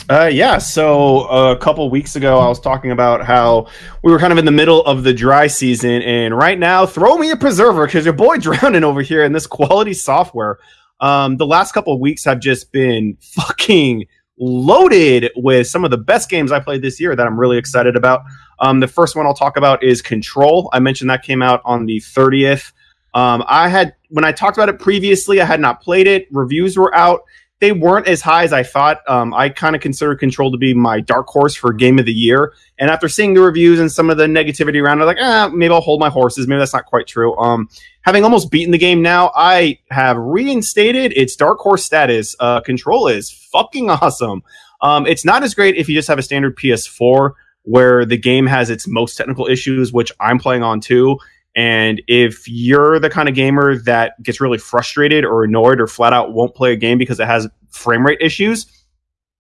Uh, 0.09 0.29
yeah. 0.31 0.57
So 0.57 1.25
a 1.27 1.57
couple 1.57 1.89
weeks 1.89 2.15
ago, 2.15 2.39
I 2.39 2.47
was 2.47 2.61
talking 2.61 2.91
about 2.91 3.25
how 3.25 3.67
we 4.03 4.11
were 4.11 4.19
kind 4.19 4.31
of 4.31 4.39
in 4.39 4.45
the 4.45 4.51
middle 4.51 4.85
of 4.85 5.03
the 5.03 5.13
dry 5.13 5.47
season, 5.47 6.01
and 6.01 6.35
right 6.35 6.57
now, 6.57 6.85
throw 6.85 7.17
me 7.17 7.31
a 7.31 7.35
preserver 7.35 7.85
because 7.85 8.05
your 8.05 8.13
boy 8.13 8.37
drowning 8.39 8.85
over 8.85 9.01
here 9.01 9.25
in 9.25 9.33
this 9.33 9.45
quality 9.45 9.93
software. 9.93 10.59
Um, 11.01 11.35
the 11.37 11.45
last 11.45 11.73
couple 11.73 11.93
of 11.93 11.99
weeks 11.99 12.23
have 12.23 12.39
just 12.39 12.71
been 12.71 13.17
fucking 13.19 14.05
loaded 14.39 15.31
with 15.35 15.67
some 15.67 15.83
of 15.83 15.91
the 15.91 15.97
best 15.97 16.29
games 16.29 16.51
I 16.51 16.59
played 16.59 16.81
this 16.81 16.99
year 16.99 17.15
that 17.15 17.27
I'm 17.27 17.39
really 17.39 17.57
excited 17.57 17.95
about. 17.95 18.21
Um, 18.59 18.79
the 18.79 18.87
first 18.87 19.15
one 19.15 19.25
I'll 19.25 19.33
talk 19.33 19.57
about 19.57 19.83
is 19.83 20.01
Control. 20.01 20.69
I 20.71 20.79
mentioned 20.79 21.09
that 21.09 21.23
came 21.23 21.41
out 21.41 21.61
on 21.65 21.85
the 21.85 21.97
30th. 21.97 22.71
Um, 23.13 23.43
I 23.47 23.67
had 23.67 23.95
when 24.09 24.23
I 24.23 24.31
talked 24.31 24.57
about 24.57 24.69
it 24.69 24.79
previously, 24.79 25.41
I 25.41 25.45
had 25.45 25.59
not 25.59 25.81
played 25.81 26.07
it. 26.07 26.27
Reviews 26.31 26.77
were 26.77 26.93
out. 26.95 27.21
They 27.59 27.71
weren't 27.71 28.07
as 28.07 28.21
high 28.21 28.43
as 28.43 28.53
I 28.53 28.61
thought. 28.61 29.01
Um, 29.07 29.33
I 29.33 29.49
kind 29.49 29.75
of 29.75 29.81
consider 29.81 30.15
Control 30.15 30.51
to 30.51 30.57
be 30.57 30.73
my 30.73 30.99
dark 30.99 31.27
horse 31.27 31.55
for 31.55 31.73
Game 31.73 31.97
of 31.97 32.05
the 32.05 32.13
Year. 32.13 32.53
And 32.77 32.91
after 32.91 33.09
seeing 33.09 33.33
the 33.33 33.41
reviews 33.41 33.79
and 33.79 33.91
some 33.91 34.09
of 34.11 34.17
the 34.17 34.25
negativity 34.27 34.81
around, 34.81 34.99
it, 34.99 35.01
I'm 35.01 35.07
like, 35.07 35.17
ah, 35.19 35.49
maybe 35.51 35.73
I'll 35.73 35.81
hold 35.81 35.99
my 35.99 36.09
horses. 36.09 36.47
Maybe 36.47 36.59
that's 36.59 36.73
not 36.73 36.85
quite 36.85 37.07
true. 37.07 37.35
Um, 37.37 37.67
having 38.01 38.23
almost 38.23 38.51
beaten 38.51 38.71
the 38.71 38.77
game 38.77 39.01
now, 39.01 39.31
I 39.35 39.79
have 39.89 40.17
reinstated 40.17 41.13
its 41.13 41.35
dark 41.35 41.57
horse 41.57 41.83
status. 41.83 42.35
Uh, 42.39 42.61
Control 42.61 43.07
is 43.07 43.31
fucking 43.31 43.89
awesome. 43.89 44.43
Um, 44.81 45.07
it's 45.07 45.25
not 45.25 45.41
as 45.41 45.55
great 45.55 45.75
if 45.75 45.89
you 45.89 45.95
just 45.95 46.07
have 46.07 46.19
a 46.19 46.23
standard 46.23 46.55
PS4 46.57 47.31
where 47.63 48.05
the 48.05 48.17
game 48.17 48.45
has 48.45 48.69
its 48.69 48.87
most 48.87 49.17
technical 49.17 49.47
issues, 49.47 49.91
which 49.91 50.11
I'm 50.19 50.39
playing 50.39 50.63
on 50.63 50.79
too. 50.79 51.17
And 51.57 52.03
if 52.07 52.47
you're 52.47 52.99
the 52.99 53.09
kind 53.09 53.27
of 53.27 53.33
gamer 53.33 53.79
that 53.79 54.21
gets 54.21 54.39
really 54.39 54.59
frustrated 54.59 55.25
or 55.25 55.43
annoyed 55.43 55.81
or 55.81 55.87
flat 55.87 56.13
out 56.13 56.31
won't 56.31 56.53
play 56.53 56.71
a 56.71 56.75
game 56.75 56.99
because 56.99 57.19
it 57.19 57.25
has 57.25 57.47
frame 57.71 58.05
rate 58.05 58.19
issues, 58.21 58.67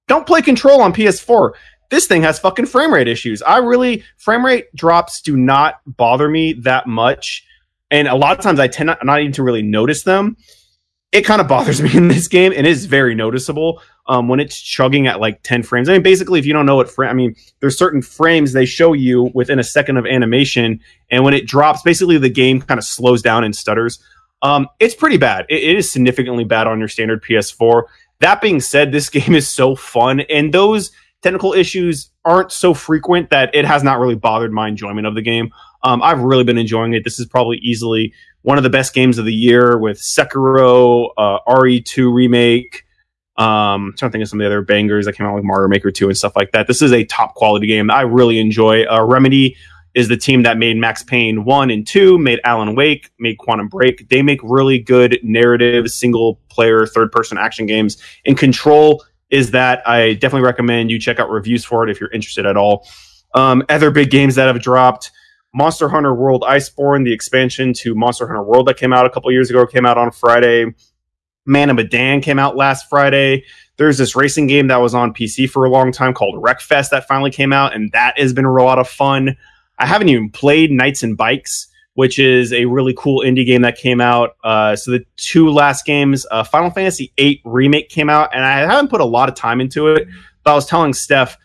don't 0.07 0.25
play 0.25 0.41
Control 0.41 0.81
on 0.81 0.93
PS4. 0.93 1.51
This 1.91 2.07
thing 2.07 2.23
has 2.23 2.39
fucking 2.39 2.65
frame 2.65 2.91
rate 2.91 3.07
issues. 3.07 3.43
I 3.43 3.57
really, 3.57 4.03
frame 4.17 4.43
rate 4.43 4.73
drops 4.75 5.21
do 5.21 5.37
not 5.37 5.75
bother 5.85 6.27
me 6.27 6.53
that 6.53 6.87
much. 6.87 7.45
And 7.91 8.07
a 8.07 8.15
lot 8.15 8.35
of 8.35 8.43
times 8.43 8.59
I 8.59 8.67
tend 8.67 8.87
not, 8.87 9.05
not 9.05 9.19
even 9.21 9.31
to 9.33 9.43
really 9.43 9.61
notice 9.61 10.01
them. 10.01 10.37
It 11.11 11.21
kind 11.21 11.39
of 11.39 11.47
bothers 11.47 11.83
me 11.83 11.95
in 11.95 12.07
this 12.07 12.27
game 12.27 12.51
and 12.55 12.65
is 12.65 12.85
very 12.87 13.13
noticeable 13.13 13.79
um, 14.07 14.27
when 14.27 14.39
it's 14.39 14.59
chugging 14.59 15.07
at 15.07 15.19
like 15.19 15.41
10 15.43 15.63
frames. 15.63 15.89
I 15.89 15.93
mean, 15.93 16.03
basically, 16.03 16.39
if 16.39 16.45
you 16.45 16.53
don't 16.53 16.65
know 16.65 16.75
what 16.75 16.89
frame, 16.89 17.09
I 17.09 17.13
mean, 17.13 17.35
there's 17.59 17.77
certain 17.77 18.01
frames 18.01 18.53
they 18.53 18.65
show 18.65 18.93
you 18.93 19.31
within 19.33 19.59
a 19.59 19.63
second 19.63 19.97
of 19.97 20.05
animation, 20.05 20.79
and 21.09 21.23
when 21.23 21.33
it 21.33 21.47
drops, 21.47 21.81
basically 21.81 22.17
the 22.17 22.29
game 22.29 22.61
kind 22.61 22.77
of 22.77 22.83
slows 22.83 23.21
down 23.21 23.43
and 23.43 23.55
stutters. 23.55 23.99
Um, 24.41 24.67
it's 24.79 24.95
pretty 24.95 25.17
bad. 25.17 25.45
It, 25.49 25.63
it 25.63 25.75
is 25.77 25.91
significantly 25.91 26.43
bad 26.43 26.67
on 26.67 26.79
your 26.79 26.87
standard 26.87 27.23
PS4. 27.23 27.83
That 28.19 28.41
being 28.41 28.59
said, 28.59 28.91
this 28.91 29.09
game 29.11 29.35
is 29.35 29.47
so 29.47 29.75
fun, 29.75 30.21
and 30.21 30.53
those 30.53 30.91
technical 31.21 31.53
issues 31.53 32.11
aren't 32.25 32.51
so 32.51 32.73
frequent 32.73 33.29
that 33.31 33.53
it 33.55 33.65
has 33.65 33.83
not 33.83 33.99
really 33.99 34.15
bothered 34.15 34.51
my 34.51 34.67
enjoyment 34.67 35.07
of 35.07 35.15
the 35.15 35.21
game. 35.21 35.51
Um, 35.83 36.01
I've 36.01 36.19
really 36.19 36.43
been 36.43 36.57
enjoying 36.57 36.93
it. 36.93 37.03
This 37.03 37.19
is 37.19 37.25
probably 37.25 37.57
easily 37.57 38.13
one 38.41 38.57
of 38.57 38.63
the 38.63 38.69
best 38.69 38.93
games 38.93 39.17
of 39.17 39.25
the 39.25 39.33
year 39.33 39.77
with 39.77 39.99
Sekiro, 39.99 41.09
uh, 41.17 41.39
RE2 41.47 42.13
remake. 42.13 42.85
Um, 43.37 43.89
I'm 43.89 43.93
trying 43.97 44.09
to 44.09 44.13
think 44.13 44.23
of 44.23 44.29
some 44.29 44.39
of 44.39 44.45
the 44.45 44.47
other 44.47 44.61
bangers 44.61 45.05
that 45.05 45.13
came 45.13 45.27
out 45.27 45.35
like 45.35 45.43
Mario 45.43 45.67
Maker 45.67 45.91
2 45.91 46.07
and 46.07 46.17
stuff 46.17 46.35
like 46.35 46.51
that. 46.53 46.67
This 46.67 46.81
is 46.81 46.91
a 46.91 47.03
top 47.05 47.35
quality 47.35 47.67
game 47.67 47.91
I 47.91 48.01
really 48.01 48.39
enjoy. 48.39 48.85
Uh, 48.85 49.03
Remedy 49.03 49.55
is 49.93 50.07
the 50.07 50.17
team 50.17 50.43
that 50.43 50.57
made 50.57 50.77
Max 50.77 51.03
Payne 51.03 51.43
1 51.43 51.71
and 51.71 51.85
2, 51.85 52.17
made 52.17 52.39
Alan 52.43 52.75
Wake, 52.75 53.11
made 53.19 53.37
Quantum 53.37 53.67
Break. 53.67 54.09
They 54.09 54.21
make 54.21 54.39
really 54.43 54.79
good 54.79 55.19
narrative, 55.23 55.89
single 55.89 56.39
player, 56.49 56.85
third 56.85 57.11
person 57.11 57.37
action 57.37 57.65
games. 57.65 57.97
And 58.25 58.37
Control 58.37 59.03
is 59.29 59.51
that 59.51 59.87
I 59.87 60.13
definitely 60.13 60.45
recommend 60.45 60.91
you 60.91 60.99
check 60.99 61.19
out 61.19 61.29
reviews 61.29 61.65
for 61.65 61.83
it 61.83 61.89
if 61.89 61.99
you're 61.99 62.11
interested 62.11 62.45
at 62.45 62.57
all. 62.57 62.87
Um, 63.33 63.63
other 63.69 63.91
big 63.91 64.09
games 64.09 64.35
that 64.35 64.47
have 64.47 64.61
dropped 64.61 65.11
Monster 65.53 65.89
Hunter 65.89 66.13
World 66.13 66.43
Iceborne, 66.47 67.03
the 67.03 67.13
expansion 67.13 67.73
to 67.73 67.95
Monster 67.95 68.27
Hunter 68.27 68.43
World 68.43 68.67
that 68.67 68.77
came 68.77 68.93
out 68.93 69.05
a 69.05 69.09
couple 69.09 69.31
years 69.31 69.49
ago, 69.49 69.65
came 69.65 69.85
out 69.85 69.97
on 69.97 70.11
Friday. 70.11 70.65
Man 71.47 71.69
of 71.69 71.77
Medan 71.77 72.21
came 72.21 72.37
out 72.37 72.55
last 72.55 72.89
Friday. 72.89 73.43
There's 73.77 73.97
this 73.97 74.15
racing 74.15 74.47
game 74.47 74.67
that 74.67 74.77
was 74.77 74.93
on 74.93 75.13
PC 75.13 75.49
for 75.49 75.63
a 75.65 75.69
long 75.69 75.91
time 75.91 76.13
called 76.13 76.41
Wreckfest 76.41 76.89
that 76.89 77.07
finally 77.07 77.31
came 77.31 77.53
out, 77.53 77.73
and 77.73 77.91
that 77.93 78.19
has 78.19 78.33
been 78.33 78.45
a 78.45 78.53
lot 78.53 78.79
of 78.79 78.87
fun. 78.87 79.37
I 79.79 79.85
haven't 79.85 80.09
even 80.09 80.29
played 80.29 80.71
Knights 80.71 81.03
and 81.03 81.15
Bikes, 81.15 81.67
which 81.93 82.19
is 82.19 82.51
a 82.51 82.65
really 82.65 82.93
cool 82.97 83.21
indie 83.21 83.45
game 83.45 83.61
that 83.61 83.77
came 83.77 84.01
out. 84.01 84.35
Uh, 84.43 84.75
so 84.75 84.91
the 84.91 85.05
two 85.15 85.49
last 85.49 85.85
games, 85.85 86.25
uh, 86.31 86.43
Final 86.43 86.69
Fantasy 86.69 87.11
VIII 87.17 87.41
Remake 87.45 87.89
came 87.89 88.09
out, 88.09 88.29
and 88.33 88.43
I 88.43 88.59
haven't 88.59 88.89
put 88.89 89.01
a 89.01 89.05
lot 89.05 89.29
of 89.29 89.35
time 89.35 89.61
into 89.61 89.87
it. 89.87 90.07
But 90.43 90.51
I 90.51 90.55
was 90.55 90.65
telling 90.65 90.93
Steph, 90.93 91.37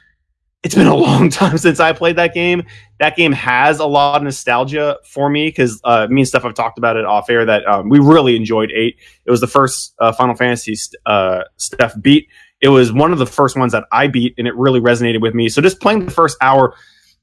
it's 0.63 0.75
been 0.75 0.87
a 0.87 0.95
long 0.97 1.29
time 1.29 1.59
since 1.59 1.81
I 1.81 1.93
played 1.93 2.17
that 2.17 2.35
game. 2.35 2.65
That 2.99 3.17
game 3.17 3.33
has 3.33 3.81
a 3.81 3.87
lot 3.87 4.17
of 4.17 4.23
nostalgia 4.23 4.99
for 5.05 5.29
me 5.29 5.49
because 5.49 5.81
uh, 5.85 6.07
me 6.09 6.23
and 6.23 6.29
Steph 6.29 6.43
have 6.43 6.55
talked 6.55 6.79
about 6.79 6.97
it 6.97 7.05
off 7.05 7.29
air 7.29 7.45
that 7.45 7.67
um, 7.67 7.89
we 7.89 7.99
really 7.99 8.37
enjoyed 8.37 8.71
eight. 8.73 8.97
It 9.25 9.31
was 9.31 9.41
the 9.41 9.47
first 9.47 9.95
uh, 9.99 10.13
Final 10.13 10.35
Fantasy 10.35 10.77
uh, 11.07 11.43
Steph 11.57 12.01
beat. 12.01 12.29
It 12.61 12.69
was 12.69 12.93
one 12.93 13.13
of 13.13 13.19
the 13.19 13.27
first 13.27 13.57
ones 13.57 13.73
that 13.73 13.85
I 13.91 14.07
beat, 14.07 14.35
and 14.39 14.47
it 14.47 14.55
really 14.55 14.81
resonated 14.81 15.21
with 15.21 15.35
me. 15.35 15.49
So 15.49 15.61
just 15.61 15.81
playing 15.81 16.05
the 16.05 16.13
first 16.13 16.37
hour, 16.41 16.75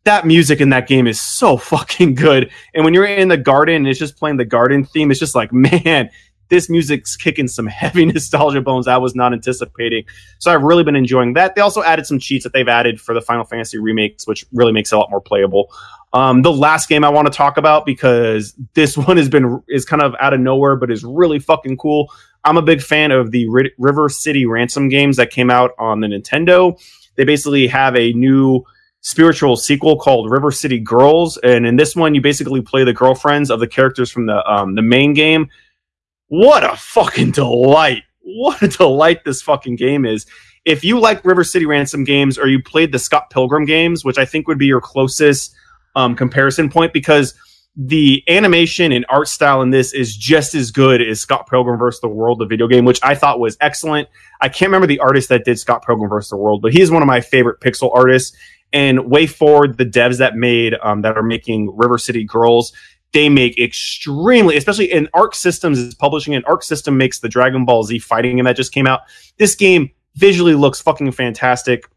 that 0.04 0.28
music 0.28 0.60
in 0.60 0.70
that 0.72 0.88
game 0.88 1.08
is 1.08 1.22
so 1.22 1.56
fucking 1.58 2.16
good. 2.16 2.52
And 2.74 2.84
when 2.84 2.94
you're 2.94 3.06
in 3.06 3.30
the 3.30 3.38
garden 3.38 3.76
and 3.76 3.88
it's 3.88 4.00
just 4.00 4.18
playing 4.18 4.38
the 4.38 4.46
garden 4.46 4.84
theme, 4.84 5.12
it's 5.12 5.20
just 5.20 5.36
like, 5.36 5.54
man, 5.54 6.10
this 6.50 6.70
music's 6.70 7.16
kicking 7.16 7.48
some 7.48 7.68
heavy 7.68 8.06
nostalgia 8.06 8.62
bones 8.62 8.88
I 8.88 8.98
was 8.98 9.16
not 9.16 9.34
anticipating. 9.34 10.06
So 10.40 10.54
I've 10.54 10.64
really 10.64 10.84
been 10.84 10.96
enjoying 10.96 11.34
that. 11.34 11.56
They 11.56 11.62
also 11.62 11.82
added 11.82 12.06
some 12.06 12.20
cheats 12.20 12.44
that 12.44 12.54
they've 12.54 12.68
added 12.68 13.00
for 13.00 13.14
the 13.14 13.22
Final 13.22 13.46
Fantasy 13.46 13.78
remakes, 13.78 14.28
which 14.28 14.46
really 14.52 14.72
makes 14.72 14.92
it 14.92 14.96
a 14.96 15.00
lot 15.00 15.10
more 15.10 15.22
playable. 15.22 15.72
Um, 16.12 16.42
the 16.42 16.52
last 16.52 16.90
game 16.90 17.04
I 17.04 17.10
want 17.10 17.28
to 17.28 17.34
talk 17.34 17.58
about 17.58 17.86
because 17.86 18.56
this 18.74 18.98
one 18.98 19.18
has 19.18 19.30
been 19.30 19.62
is 19.70 19.86
kind 19.86 20.02
of 20.02 20.16
out 20.20 20.34
of 20.34 20.40
nowhere, 20.40 20.76
but 20.76 20.92
is 20.92 21.04
really 21.04 21.40
fucking 21.40 21.78
cool. 21.78 22.12
I'm 22.44 22.58
a 22.58 22.62
big 22.62 22.82
fan 22.82 23.12
of 23.12 23.32
the 23.32 23.48
R- 23.48 23.72
River 23.78 24.10
City 24.10 24.46
Ransom 24.46 24.90
games 24.90 25.18
that 25.18 25.30
came 25.30 25.50
out 25.50 25.72
on 25.78 26.00
the 26.00 26.08
Nintendo. 26.08 26.82
They 27.16 27.26
basically 27.26 27.68
have 27.68 27.96
a 27.96 28.14
new 28.14 28.64
spiritual 29.02 29.56
sequel 29.56 29.98
called 29.98 30.32
River 30.32 30.52
City 30.52 30.80
Girls, 30.80 31.38
and 31.38 31.66
in 31.66 31.76
this 31.76 31.96
one, 31.96 32.16
you 32.16 32.22
basically 32.22 32.62
play 32.62 32.84
the 32.84 32.94
girlfriends 32.94 33.52
of 33.52 33.60
the 33.60 33.68
characters 33.68 34.10
from 34.10 34.26
the 34.26 34.44
um, 34.50 34.76
the 34.76 34.82
main 34.82 35.14
game 35.14 35.50
what 36.30 36.64
a 36.64 36.76
fucking 36.76 37.32
delight. 37.32 38.04
What 38.22 38.62
a 38.62 38.68
delight 38.68 39.26
this 39.26 39.42
fucking 39.42 39.76
game 39.76 40.06
is. 40.06 40.26
If 40.66 40.84
you 40.84 41.00
like 41.00 41.26
River 41.26 41.44
City 41.44 41.66
Ransom 41.66 42.04
games 42.04 42.38
or 42.38 42.48
you 42.48 42.62
played 42.62 42.92
the 42.92 43.00
Scott 43.00 43.30
Pilgrim 43.30 43.66
games, 43.66 44.06
which 44.06 44.18
I 44.18 44.26
think 44.26 44.48
would 44.48 44.60
be 44.60 44.68
your 44.68 44.82
closest 44.82 45.54
um, 45.96 46.16
comparison 46.16 46.70
point 46.70 46.94
because 46.94 47.34
the 47.76 48.24
animation 48.28 48.92
and 48.92 49.06
art 49.10 49.28
style 49.28 49.62
in 49.62 49.70
this 49.70 49.94
is 49.94 50.16
just 50.16 50.54
as 50.54 50.70
good 50.70 51.02
as 51.02 51.22
Scott 51.22 51.48
Pilgrim 51.50 51.80
vs. 51.80 52.02
the 52.02 52.08
World, 52.08 52.40
the 52.40 52.46
video 52.46 52.68
game, 52.68 52.86
which 52.86 53.00
I 53.02 53.16
thought 53.16 53.40
was 53.40 53.58
excellent. 53.62 54.10
I 54.42 54.50
can't 54.50 54.70
remember 54.70 54.88
the 54.88 55.00
artist 55.00 55.30
that 55.30 55.46
did 55.46 55.60
Scott 55.60 55.86
Pilgrim 55.86 56.10
vs. 56.10 56.30
the 56.30 56.38
World, 56.38 56.62
but 56.62 56.74
he's 56.74 56.92
one 56.92 57.02
of 57.02 57.08
my 57.08 57.22
favorite 57.22 57.60
pixel 57.62 57.96
artists. 57.96 58.36
And 58.72 59.00
WayForward, 59.00 59.78
the 59.78 59.86
devs 59.86 60.20
that 60.20 60.36
made 60.36 60.76
um, 60.84 61.02
that 61.02 61.18
are 61.18 61.24
making 61.24 61.76
River 61.76 61.98
City 61.98 62.24
Girls, 62.24 62.74
they 63.14 63.30
make 63.30 63.58
extremely, 63.58 64.56
especially 64.56 64.92
in 64.92 65.08
Arc 65.14 65.34
Systems 65.36 65.80
is 65.80 65.96
publishing 65.96 66.34
it. 66.34 66.46
Arc 66.48 66.64
System 66.64 66.98
makes 66.98 67.20
the 67.20 67.30
Dragon 67.30 67.66
Ball 67.66 67.84
Z 67.84 68.00
fighting 68.00 68.36
game 68.36 68.46
that 68.46 68.56
just 68.56 68.72
came 68.72 68.88
out. 68.88 69.02
This 69.38 69.56
game 69.56 69.90
visually 70.16 70.54
looks 70.54 70.82
fucking 70.82 71.12
fantastic. 71.12 71.90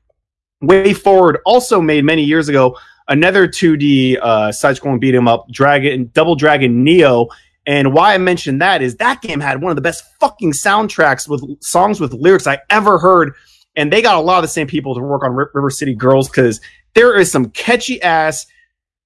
Way 0.60 0.94
Forward 0.94 1.38
also 1.44 1.80
made 1.80 2.04
many 2.04 2.22
years 2.22 2.48
ago 2.48 2.76
another 3.08 3.48
2D 3.48 4.18
uh, 4.22 4.52
side-scrolling 4.52 5.00
beat 5.00 5.14
'em 5.14 5.28
up, 5.28 5.50
Dragon 5.50 6.10
Double 6.14 6.34
Dragon 6.34 6.84
Neon. 6.84 7.26
And 7.66 7.92
why 7.92 8.14
I 8.14 8.18
mentioned 8.18 8.60
that 8.62 8.82
is 8.82 8.96
that 8.96 9.22
game 9.22 9.40
had 9.40 9.60
one 9.60 9.70
of 9.70 9.76
the 9.76 9.82
best 9.82 10.04
fucking 10.18 10.52
soundtracks 10.52 11.28
with 11.28 11.42
songs 11.62 12.00
with 12.00 12.12
lyrics 12.12 12.46
I 12.46 12.58
ever 12.70 12.98
heard. 12.98 13.34
And 13.76 13.92
they 13.92 14.02
got 14.02 14.16
a 14.16 14.20
lot 14.20 14.38
of 14.38 14.42
the 14.42 14.48
same 14.48 14.66
people 14.66 14.94
to 14.94 15.00
work 15.00 15.22
on 15.24 15.32
River 15.32 15.70
City 15.70 15.94
Girls 15.94 16.28
because 16.28 16.60
there 16.94 17.18
is 17.18 17.30
some 17.30 17.50
catchy 17.50 18.02
ass 18.02 18.46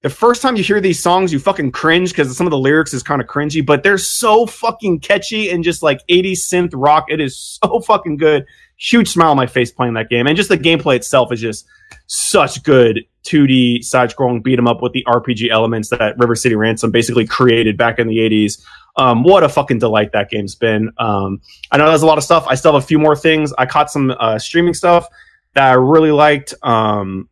the 0.07 0.15
first 0.15 0.41
time 0.41 0.55
you 0.55 0.63
hear 0.63 0.79
these 0.79 1.03
songs, 1.03 1.33
you 1.33 1.39
fucking 1.39 1.71
cringe 1.73 2.11
because 2.11 2.35
some 2.35 2.47
of 2.47 2.51
the 2.51 2.57
lyrics 2.57 2.93
is 2.93 3.03
kind 3.03 3.21
of 3.21 3.27
cringy, 3.27 3.65
but 3.65 3.83
they're 3.83 3.97
so 3.97 4.45
fucking 4.45 5.01
catchy 5.01 5.49
and 5.49 5.65
just 5.65 5.83
like 5.83 5.99
80s 6.07 6.39
synth 6.39 6.71
rock. 6.73 7.07
It 7.09 7.19
is 7.19 7.37
so 7.63 7.81
fucking 7.81 8.15
good. 8.15 8.45
Huge 8.77 9.09
smile 9.09 9.31
on 9.31 9.37
my 9.37 9.47
face 9.47 9.69
playing 9.69 9.95
that 9.95 10.09
game. 10.09 10.25
And 10.25 10.37
just 10.37 10.47
the 10.47 10.57
gameplay 10.57 10.95
itself 10.95 11.33
is 11.33 11.41
just 11.41 11.67
such 12.05 12.63
good 12.63 13.03
2D 13.25 13.83
side 13.83 14.09
scrolling 14.09 14.41
beat 14.41 14.57
'em 14.57 14.67
up 14.67 14.81
with 14.81 14.93
the 14.93 15.03
RPG 15.07 15.49
elements 15.49 15.89
that 15.89 16.17
River 16.17 16.35
City 16.35 16.55
Ransom 16.55 16.91
basically 16.91 17.25
created 17.25 17.75
back 17.75 17.99
in 17.99 18.07
the 18.07 18.19
80s. 18.19 18.61
Um, 18.95 19.23
what 19.23 19.43
a 19.43 19.49
fucking 19.49 19.79
delight 19.79 20.13
that 20.13 20.29
game's 20.29 20.55
been. 20.55 20.89
Um, 20.99 21.41
I 21.71 21.77
know 21.77 21.87
there's 21.87 22.01
a 22.01 22.05
lot 22.05 22.17
of 22.17 22.23
stuff. 22.23 22.45
I 22.47 22.55
still 22.55 22.73
have 22.73 22.81
a 22.81 22.85
few 22.85 22.99
more 22.99 23.15
things. 23.15 23.51
I 23.57 23.65
caught 23.65 23.91
some 23.91 24.11
uh, 24.17 24.39
streaming 24.39 24.73
stuff 24.73 25.07
that 25.53 25.69
I 25.69 25.73
really 25.73 26.11
liked. 26.11 26.53
Um, 26.63 27.27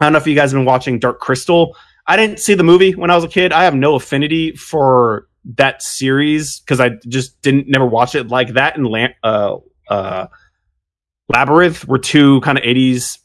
I 0.00 0.06
don't 0.06 0.14
know 0.14 0.18
if 0.18 0.26
you 0.26 0.34
guys 0.34 0.50
have 0.50 0.58
been 0.58 0.66
watching 0.66 0.98
Dark 0.98 1.20
Crystal. 1.20 1.76
I 2.08 2.16
didn't 2.16 2.40
see 2.40 2.54
the 2.54 2.64
movie 2.64 2.92
when 2.94 3.10
I 3.10 3.14
was 3.14 3.24
a 3.24 3.28
kid. 3.28 3.52
I 3.52 3.64
have 3.64 3.74
no 3.74 3.94
affinity 3.94 4.56
for 4.56 5.28
that 5.56 5.82
series 5.82 6.60
because 6.60 6.80
I 6.80 6.90
just 7.06 7.40
didn't 7.42 7.68
never 7.68 7.86
watch 7.86 8.14
it 8.14 8.28
like 8.28 8.54
that. 8.54 8.76
And 8.76 9.14
uh, 9.22 9.56
uh, 9.88 10.26
Labyrinth 11.28 11.86
were 11.86 11.98
two 11.98 12.40
kind 12.40 12.58
of 12.58 12.64
eighties 12.64 13.18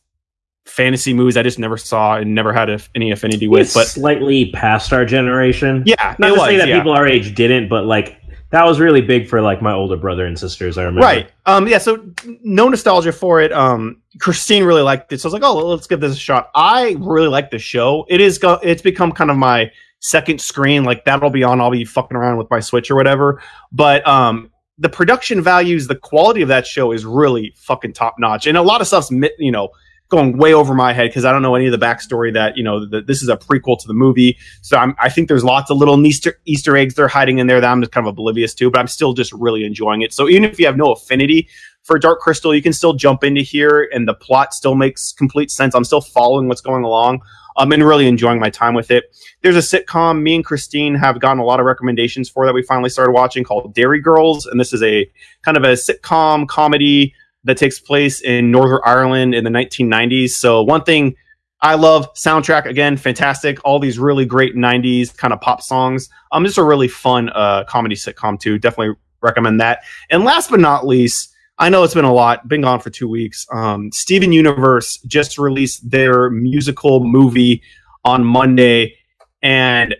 fantasy 0.65 1.13
movies 1.13 1.35
I 1.35 1.43
just 1.43 1.59
never 1.59 1.77
saw 1.77 2.15
and 2.17 2.33
never 2.33 2.53
had 2.53 2.69
a, 2.69 2.79
any 2.95 3.11
affinity 3.11 3.47
with. 3.47 3.61
It's 3.61 3.73
but 3.73 3.87
slightly 3.87 4.51
past 4.51 4.93
our 4.93 5.05
generation. 5.05 5.83
Yeah, 5.85 6.15
not 6.19 6.27
to 6.27 6.33
was, 6.33 6.41
say 6.41 6.57
that 6.57 6.67
yeah. 6.67 6.77
people 6.77 6.93
our 6.93 7.07
age 7.07 7.35
didn't, 7.35 7.69
but 7.69 7.85
like 7.85 8.21
that 8.53 8.67
was 8.67 8.79
really 8.79 9.01
big 9.01 9.27
for 9.27 9.41
like 9.41 9.63
my 9.63 9.73
older 9.73 9.97
brother 9.97 10.27
and 10.27 10.37
sisters. 10.37 10.77
I 10.77 10.83
remember. 10.83 11.01
Right. 11.01 11.31
Um. 11.47 11.67
Yeah. 11.67 11.79
So 11.79 12.05
no 12.43 12.69
nostalgia 12.69 13.11
for 13.11 13.41
it. 13.41 13.51
Um. 13.51 13.99
Christine 14.19 14.63
really 14.63 14.83
liked 14.83 15.11
it, 15.11 15.19
so 15.19 15.25
I 15.25 15.27
was 15.27 15.33
like, 15.33 15.43
"Oh, 15.43 15.57
let's 15.69 15.87
give 15.87 15.99
this 15.99 16.13
a 16.13 16.19
shot." 16.19 16.51
I 16.53 16.95
really 16.99 17.27
like 17.27 17.49
the 17.49 17.57
show. 17.57 18.05
It 18.09 18.21
is. 18.21 18.37
Go- 18.37 18.59
it's 18.61 18.83
become 18.83 19.11
kind 19.11 19.31
of 19.31 19.37
my 19.37 19.71
second 20.01 20.39
screen. 20.39 20.83
Like 20.83 21.03
that'll 21.03 21.31
be 21.31 21.43
on. 21.43 21.59
I'll 21.59 21.71
be 21.71 21.83
fucking 21.83 22.15
around 22.15 22.37
with 22.37 22.47
my 22.51 22.59
Switch 22.59 22.91
or 22.91 22.95
whatever. 22.95 23.41
But 23.71 24.07
um, 24.07 24.51
the 24.77 24.89
production 24.89 25.41
values, 25.41 25.87
the 25.87 25.95
quality 25.95 26.43
of 26.43 26.47
that 26.49 26.67
show 26.67 26.91
is 26.91 27.05
really 27.05 27.55
fucking 27.57 27.93
top 27.93 28.19
notch, 28.19 28.45
and 28.45 28.55
a 28.55 28.61
lot 28.61 28.81
of 28.81 28.87
stuff's 28.87 29.09
you 29.39 29.51
know 29.51 29.69
going 30.13 30.37
way 30.37 30.53
over 30.53 30.73
my 30.73 30.93
head 30.93 31.09
because 31.09 31.25
I 31.25 31.31
don't 31.31 31.41
know 31.41 31.55
any 31.55 31.65
of 31.65 31.71
the 31.71 31.83
backstory 31.83 32.31
that 32.33 32.55
you 32.55 32.63
know 32.63 32.85
that 32.85 33.07
this 33.07 33.21
is 33.21 33.29
a 33.29 33.35
prequel 33.35 33.79
to 33.79 33.87
the 33.87 33.93
movie. 33.93 34.37
So 34.61 34.77
I'm, 34.77 34.95
I 34.99 35.09
think 35.09 35.27
there's 35.27 35.43
lots 35.43 35.71
of 35.71 35.77
little 35.77 36.03
Easter 36.05 36.39
Easter 36.45 36.77
eggs 36.77 36.93
they're 36.93 37.07
hiding 37.07 37.39
in 37.39 37.47
there 37.47 37.59
that 37.59 37.69
I'm 37.69 37.81
just 37.81 37.91
kind 37.91 38.05
of 38.07 38.11
oblivious 38.11 38.53
to, 38.55 38.69
but 38.69 38.79
I'm 38.79 38.87
still 38.87 39.13
just 39.13 39.33
really 39.33 39.65
enjoying 39.65 40.01
it. 40.01 40.13
So 40.13 40.29
even 40.29 40.43
if 40.43 40.59
you 40.59 40.65
have 40.67 40.77
no 40.77 40.91
affinity 40.91 41.49
for 41.83 41.99
Dark 41.99 42.19
Crystal, 42.19 42.55
you 42.55 42.61
can 42.61 42.73
still 42.73 42.93
jump 42.93 43.23
into 43.23 43.41
here, 43.41 43.89
and 43.91 44.07
the 44.07 44.13
plot 44.13 44.53
still 44.53 44.75
makes 44.75 45.11
complete 45.11 45.51
sense. 45.51 45.75
I'm 45.75 45.83
still 45.83 46.01
following 46.01 46.47
what's 46.47 46.61
going 46.61 46.83
along. 46.83 47.21
Um, 47.55 47.71
and 47.71 47.85
really 47.85 48.07
enjoying 48.07 48.39
my 48.39 48.49
time 48.49 48.73
with 48.73 48.89
it. 48.89 49.15
There's 49.43 49.55
a 49.55 49.59
sitcom 49.59 50.23
me 50.23 50.33
and 50.33 50.43
Christine 50.43 50.95
have 50.95 51.19
gotten 51.19 51.37
a 51.37 51.45
lot 51.45 51.59
of 51.59 51.67
recommendations 51.67 52.27
for 52.27 52.47
that 52.47 52.53
we 52.53 52.63
finally 52.63 52.89
started 52.89 53.11
watching 53.11 53.43
called 53.43 53.75
Derry 53.75 54.01
Girls, 54.01 54.47
and 54.47 54.59
this 54.59 54.73
is 54.73 54.81
a 54.81 55.07
kind 55.43 55.55
of 55.55 55.63
a 55.63 55.73
sitcom 55.73 56.47
comedy 56.47 57.13
that 57.43 57.57
takes 57.57 57.79
place 57.79 58.21
in 58.21 58.51
Northern 58.51 58.79
Ireland 58.85 59.35
in 59.35 59.43
the 59.43 59.49
1990s. 59.49 60.31
So 60.31 60.63
one 60.63 60.83
thing 60.83 61.15
I 61.61 61.75
love 61.75 62.13
soundtrack 62.13 62.65
again, 62.65 62.97
fantastic. 62.97 63.57
All 63.63 63.79
these 63.79 63.97
really 63.97 64.25
great 64.25 64.55
90s 64.55 65.15
kind 65.15 65.33
of 65.33 65.39
pop 65.39 65.61
songs. 65.61 66.09
Um, 66.31 66.43
just 66.45 66.57
a 66.57 66.63
really 66.63 66.87
fun 66.87 67.29
uh, 67.29 67.63
comedy 67.65 67.95
sitcom 67.95 68.39
too. 68.39 68.59
Definitely 68.59 68.95
recommend 69.21 69.61
that. 69.61 69.83
And 70.09 70.23
last 70.23 70.49
but 70.49 70.59
not 70.59 70.85
least, 70.85 71.33
I 71.59 71.69
know 71.69 71.83
it's 71.83 71.93
been 71.93 72.03
a 72.03 72.13
lot, 72.13 72.47
been 72.47 72.61
gone 72.61 72.79
for 72.79 72.89
two 72.89 73.07
weeks. 73.07 73.45
Um, 73.51 73.91
Steven 73.91 74.31
Universe 74.31 74.97
just 75.07 75.37
released 75.37 75.89
their 75.89 76.29
musical 76.29 77.03
movie 77.03 77.61
on 78.03 78.25
Monday, 78.25 78.97
and 79.41 79.95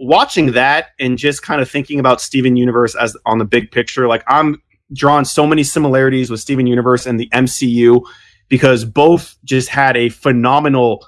watching 0.00 0.52
that 0.52 0.88
and 0.98 1.18
just 1.18 1.42
kind 1.42 1.60
of 1.60 1.70
thinking 1.70 2.00
about 2.00 2.20
Steven 2.20 2.56
Universe 2.56 2.96
as 2.96 3.16
on 3.26 3.38
the 3.38 3.44
big 3.44 3.70
picture, 3.70 4.08
like 4.08 4.24
I'm 4.26 4.60
drawn 4.94 5.24
so 5.24 5.46
many 5.46 5.62
similarities 5.62 6.30
with 6.30 6.40
Steven 6.40 6.66
Universe 6.66 7.06
and 7.06 7.18
the 7.18 7.28
MCU 7.30 8.02
because 8.48 8.84
both 8.84 9.36
just 9.44 9.68
had 9.68 9.96
a 9.96 10.08
phenomenal 10.08 11.06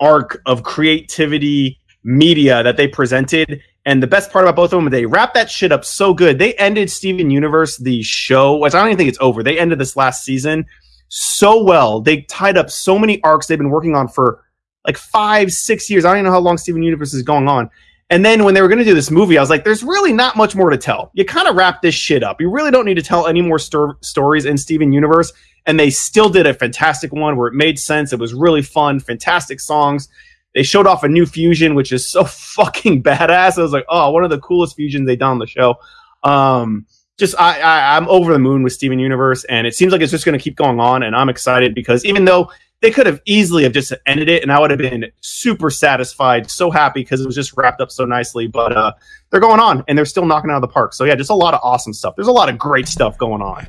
arc 0.00 0.40
of 0.46 0.62
creativity 0.62 1.78
media 2.04 2.62
that 2.62 2.76
they 2.76 2.88
presented. 2.88 3.60
And 3.84 4.02
the 4.02 4.06
best 4.06 4.30
part 4.30 4.44
about 4.44 4.56
both 4.56 4.72
of 4.72 4.82
them, 4.82 4.90
they 4.90 5.06
wrapped 5.06 5.34
that 5.34 5.50
shit 5.50 5.72
up 5.72 5.84
so 5.84 6.14
good. 6.14 6.38
They 6.38 6.54
ended 6.54 6.90
Steven 6.90 7.30
Universe, 7.30 7.76
the 7.78 8.02
show, 8.02 8.56
which 8.56 8.74
I 8.74 8.78
don't 8.78 8.88
even 8.88 8.98
think 8.98 9.08
it's 9.08 9.20
over. 9.20 9.42
They 9.42 9.58
ended 9.58 9.78
this 9.78 9.96
last 9.96 10.24
season 10.24 10.66
so 11.08 11.62
well. 11.62 12.00
They 12.00 12.22
tied 12.22 12.56
up 12.56 12.70
so 12.70 12.98
many 12.98 13.22
arcs 13.22 13.46
they've 13.46 13.58
been 13.58 13.70
working 13.70 13.94
on 13.94 14.08
for 14.08 14.44
like 14.86 14.96
five, 14.96 15.52
six 15.52 15.90
years. 15.90 16.04
I 16.04 16.08
don't 16.08 16.18
even 16.18 16.24
know 16.26 16.32
how 16.32 16.40
long 16.40 16.58
Steven 16.58 16.82
Universe 16.82 17.12
is 17.12 17.22
going 17.22 17.48
on. 17.48 17.70
And 18.12 18.22
then 18.22 18.44
when 18.44 18.52
they 18.52 18.60
were 18.60 18.68
going 18.68 18.78
to 18.78 18.84
do 18.84 18.94
this 18.94 19.10
movie, 19.10 19.38
I 19.38 19.40
was 19.40 19.48
like, 19.48 19.64
there's 19.64 19.82
really 19.82 20.12
not 20.12 20.36
much 20.36 20.54
more 20.54 20.68
to 20.68 20.76
tell. 20.76 21.10
You 21.14 21.24
kind 21.24 21.48
of 21.48 21.56
wrap 21.56 21.80
this 21.80 21.94
shit 21.94 22.22
up. 22.22 22.42
You 22.42 22.50
really 22.50 22.70
don't 22.70 22.84
need 22.84 22.96
to 22.96 23.02
tell 23.02 23.26
any 23.26 23.40
more 23.40 23.58
stor- 23.58 23.96
stories 24.02 24.44
in 24.44 24.58
Steven 24.58 24.92
Universe. 24.92 25.32
And 25.64 25.80
they 25.80 25.88
still 25.88 26.28
did 26.28 26.46
a 26.46 26.52
fantastic 26.52 27.10
one 27.10 27.38
where 27.38 27.48
it 27.48 27.54
made 27.54 27.78
sense. 27.78 28.12
It 28.12 28.18
was 28.18 28.34
really 28.34 28.60
fun, 28.60 29.00
fantastic 29.00 29.60
songs. 29.60 30.10
They 30.54 30.62
showed 30.62 30.86
off 30.86 31.04
a 31.04 31.08
new 31.08 31.24
fusion, 31.24 31.74
which 31.74 31.90
is 31.90 32.06
so 32.06 32.24
fucking 32.28 33.02
badass. 33.02 33.56
I 33.56 33.62
was 33.62 33.72
like, 33.72 33.86
oh, 33.88 34.10
one 34.10 34.24
of 34.24 34.30
the 34.30 34.40
coolest 34.40 34.76
fusions 34.76 35.06
they've 35.06 35.18
done 35.18 35.30
on 35.30 35.38
the 35.38 35.46
show. 35.46 35.76
Um, 36.22 36.84
just 37.18 37.34
I, 37.40 37.60
I 37.60 37.96
I'm 37.96 38.06
over 38.08 38.34
the 38.34 38.38
moon 38.38 38.62
with 38.62 38.74
Steven 38.74 38.98
Universe, 38.98 39.44
and 39.44 39.66
it 39.66 39.74
seems 39.74 39.90
like 39.90 40.02
it's 40.02 40.10
just 40.10 40.26
going 40.26 40.38
to 40.38 40.42
keep 40.42 40.56
going 40.56 40.80
on. 40.80 41.02
And 41.02 41.16
I'm 41.16 41.30
excited 41.30 41.74
because 41.74 42.04
even 42.04 42.26
though 42.26 42.50
they 42.82 42.90
could 42.90 43.06
have 43.06 43.22
easily 43.24 43.62
have 43.62 43.72
just 43.72 43.92
ended 44.06 44.28
it, 44.28 44.42
and 44.42 44.52
I 44.52 44.58
would 44.60 44.70
have 44.70 44.78
been 44.78 45.06
super 45.20 45.70
satisfied, 45.70 46.50
so 46.50 46.70
happy 46.70 47.00
because 47.00 47.20
it 47.22 47.26
was 47.26 47.34
just 47.34 47.56
wrapped 47.56 47.80
up 47.80 47.90
so 47.90 48.04
nicely. 48.04 48.46
But 48.46 48.76
uh, 48.76 48.92
they're 49.30 49.40
going 49.40 49.60
on, 49.60 49.82
and 49.88 49.96
they're 49.96 50.04
still 50.04 50.26
knocking 50.26 50.50
out 50.50 50.56
of 50.56 50.62
the 50.62 50.68
park. 50.68 50.92
So 50.92 51.04
yeah, 51.04 51.14
just 51.14 51.30
a 51.30 51.34
lot 51.34 51.54
of 51.54 51.60
awesome 51.62 51.94
stuff. 51.94 52.14
There's 52.16 52.28
a 52.28 52.32
lot 52.32 52.48
of 52.50 52.58
great 52.58 52.86
stuff 52.88 53.16
going 53.16 53.40
on. 53.40 53.66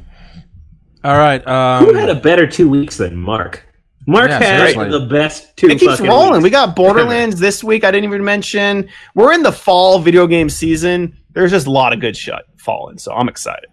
All 1.06 1.18
right. 1.18 1.45
Um, 1.48 1.85
Who 1.85 1.94
had 1.94 2.10
a 2.10 2.15
better 2.15 2.48
two 2.48 2.68
weeks 2.69 2.98
than 2.98 3.15
Mark? 3.15 3.64
Mark 4.07 4.30
Yeah, 4.30 4.40
had 4.40 4.57
seriously. 4.72 4.90
the 4.90 5.06
best 5.06 5.56
two. 5.57 5.68
It 5.68 5.80
keeps 5.80 6.02
rolling. 6.02 6.34
weeks. 6.34 6.44
We 6.44 6.49
got 6.49 6.76
Borderlands 6.76 7.40
this 7.40 7.64
week. 7.64 7.84
I 7.84 7.91
didn't 7.91 8.06
even 8.06 8.23
mention. 8.23 8.90
We're 9.15 9.31
in 9.34 9.44
the 9.44 9.52
fall 9.52 9.99
video 9.99 10.27
game 10.27 10.49
season. 10.49 11.18
There's 11.31 11.52
just 11.52 11.68
a 11.68 11.72
lot 11.72 11.94
of 11.94 11.99
good 12.02 12.18
shit 12.18 12.35
falling, 12.57 12.98
so 12.98 13.14
I'm 13.14 13.30
excited. 13.30 13.69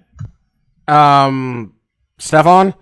um, 0.89 1.75
Stefan, 2.19 2.75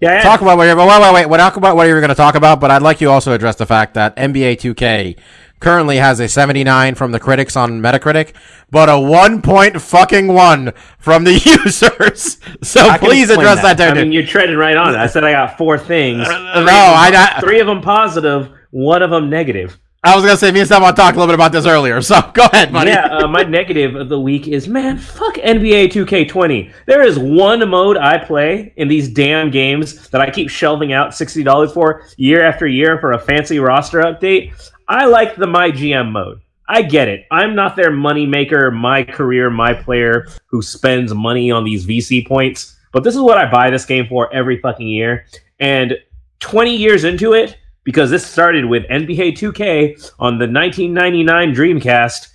Yeah, 0.00 0.16
yeah. 0.16 0.22
talk 0.22 0.40
about 0.40 0.56
what 0.58 0.64
you're. 0.64 0.76
Wait, 0.76 0.86
wait, 0.86 1.14
wait. 1.14 1.26
We'll 1.26 1.38
talk 1.38 1.56
about 1.56 1.76
what 1.76 1.86
you're 1.86 2.00
going 2.00 2.08
to 2.08 2.14
talk 2.14 2.34
about, 2.34 2.60
but 2.60 2.70
I'd 2.70 2.82
like 2.82 3.00
you 3.00 3.10
also 3.10 3.32
address 3.32 3.56
the 3.56 3.66
fact 3.66 3.94
that 3.94 4.16
NBA 4.16 4.56
2K 4.56 5.16
currently 5.60 5.96
has 5.96 6.20
a 6.20 6.28
79 6.28 6.94
from 6.94 7.12
the 7.12 7.18
critics 7.18 7.56
on 7.56 7.80
Metacritic, 7.80 8.34
but 8.70 8.88
a 8.88 8.98
one 9.00 9.40
point 9.40 9.80
fucking 9.80 10.28
one 10.28 10.72
from 10.98 11.24
the 11.24 11.32
users. 11.64 12.38
So 12.62 12.96
please 12.98 13.30
address 13.30 13.62
that, 13.62 13.78
that. 13.78 13.96
I 13.96 14.02
mean, 14.02 14.12
you're 14.12 14.26
treading 14.26 14.56
right 14.56 14.76
on 14.76 14.94
it. 14.94 14.98
I 14.98 15.06
said 15.06 15.24
I 15.24 15.32
got 15.32 15.56
four 15.56 15.78
things. 15.78 16.28
no, 16.28 16.28
I, 16.28 17.34
I, 17.36 17.40
Three 17.40 17.60
of 17.60 17.66
them 17.66 17.80
positive, 17.80 18.50
one 18.70 19.02
of 19.02 19.10
them 19.10 19.30
negative. 19.30 19.78
I 20.04 20.14
was 20.14 20.22
to 20.22 20.36
say 20.36 20.52
me 20.52 20.60
and 20.60 20.66
Stefan 20.66 20.94
talked 20.94 21.16
a 21.16 21.18
little 21.18 21.32
bit 21.32 21.34
about 21.34 21.50
this 21.50 21.64
earlier. 21.64 22.02
So 22.02 22.20
go 22.34 22.44
ahead, 22.44 22.70
buddy. 22.70 22.90
Yeah, 22.90 23.06
uh, 23.06 23.26
my 23.26 23.42
negative 23.42 23.94
of 23.94 24.10
the 24.10 24.20
week 24.20 24.48
is 24.48 24.68
man, 24.68 24.98
fuck 24.98 25.36
NBA 25.36 25.86
2K20. 25.86 26.74
There 26.86 27.00
is 27.00 27.18
one 27.18 27.66
mode 27.70 27.96
I 27.96 28.18
play 28.18 28.74
in 28.76 28.86
these 28.86 29.08
damn 29.08 29.50
games 29.50 30.10
that 30.10 30.20
I 30.20 30.28
keep 30.30 30.50
shelving 30.50 30.92
out 30.92 31.12
$60 31.12 31.72
for 31.72 32.06
year 32.18 32.44
after 32.44 32.66
year 32.66 32.98
for 32.98 33.12
a 33.12 33.18
fancy 33.18 33.58
roster 33.58 34.02
update. 34.02 34.52
I 34.86 35.06
like 35.06 35.36
the 35.36 35.46
My 35.46 35.70
GM 35.70 36.12
mode. 36.12 36.42
I 36.68 36.82
get 36.82 37.08
it. 37.08 37.26
I'm 37.30 37.54
not 37.54 37.74
their 37.74 37.90
money 37.90 38.26
maker, 38.26 38.70
my 38.70 39.04
career, 39.04 39.48
my 39.48 39.72
player 39.72 40.26
who 40.46 40.60
spends 40.60 41.14
money 41.14 41.50
on 41.50 41.64
these 41.64 41.86
VC 41.86 42.26
points. 42.26 42.76
But 42.92 43.04
this 43.04 43.14
is 43.14 43.22
what 43.22 43.38
I 43.38 43.50
buy 43.50 43.70
this 43.70 43.86
game 43.86 44.06
for 44.06 44.32
every 44.34 44.60
fucking 44.60 44.86
year. 44.86 45.24
And 45.60 45.94
20 46.40 46.76
years 46.76 47.04
into 47.04 47.32
it, 47.32 47.56
because 47.84 48.10
this 48.10 48.26
started 48.26 48.64
with 48.64 48.84
NBA 48.84 49.32
2K 49.32 50.12
on 50.18 50.38
the 50.38 50.48
1999 50.48 51.54
Dreamcast, 51.54 52.28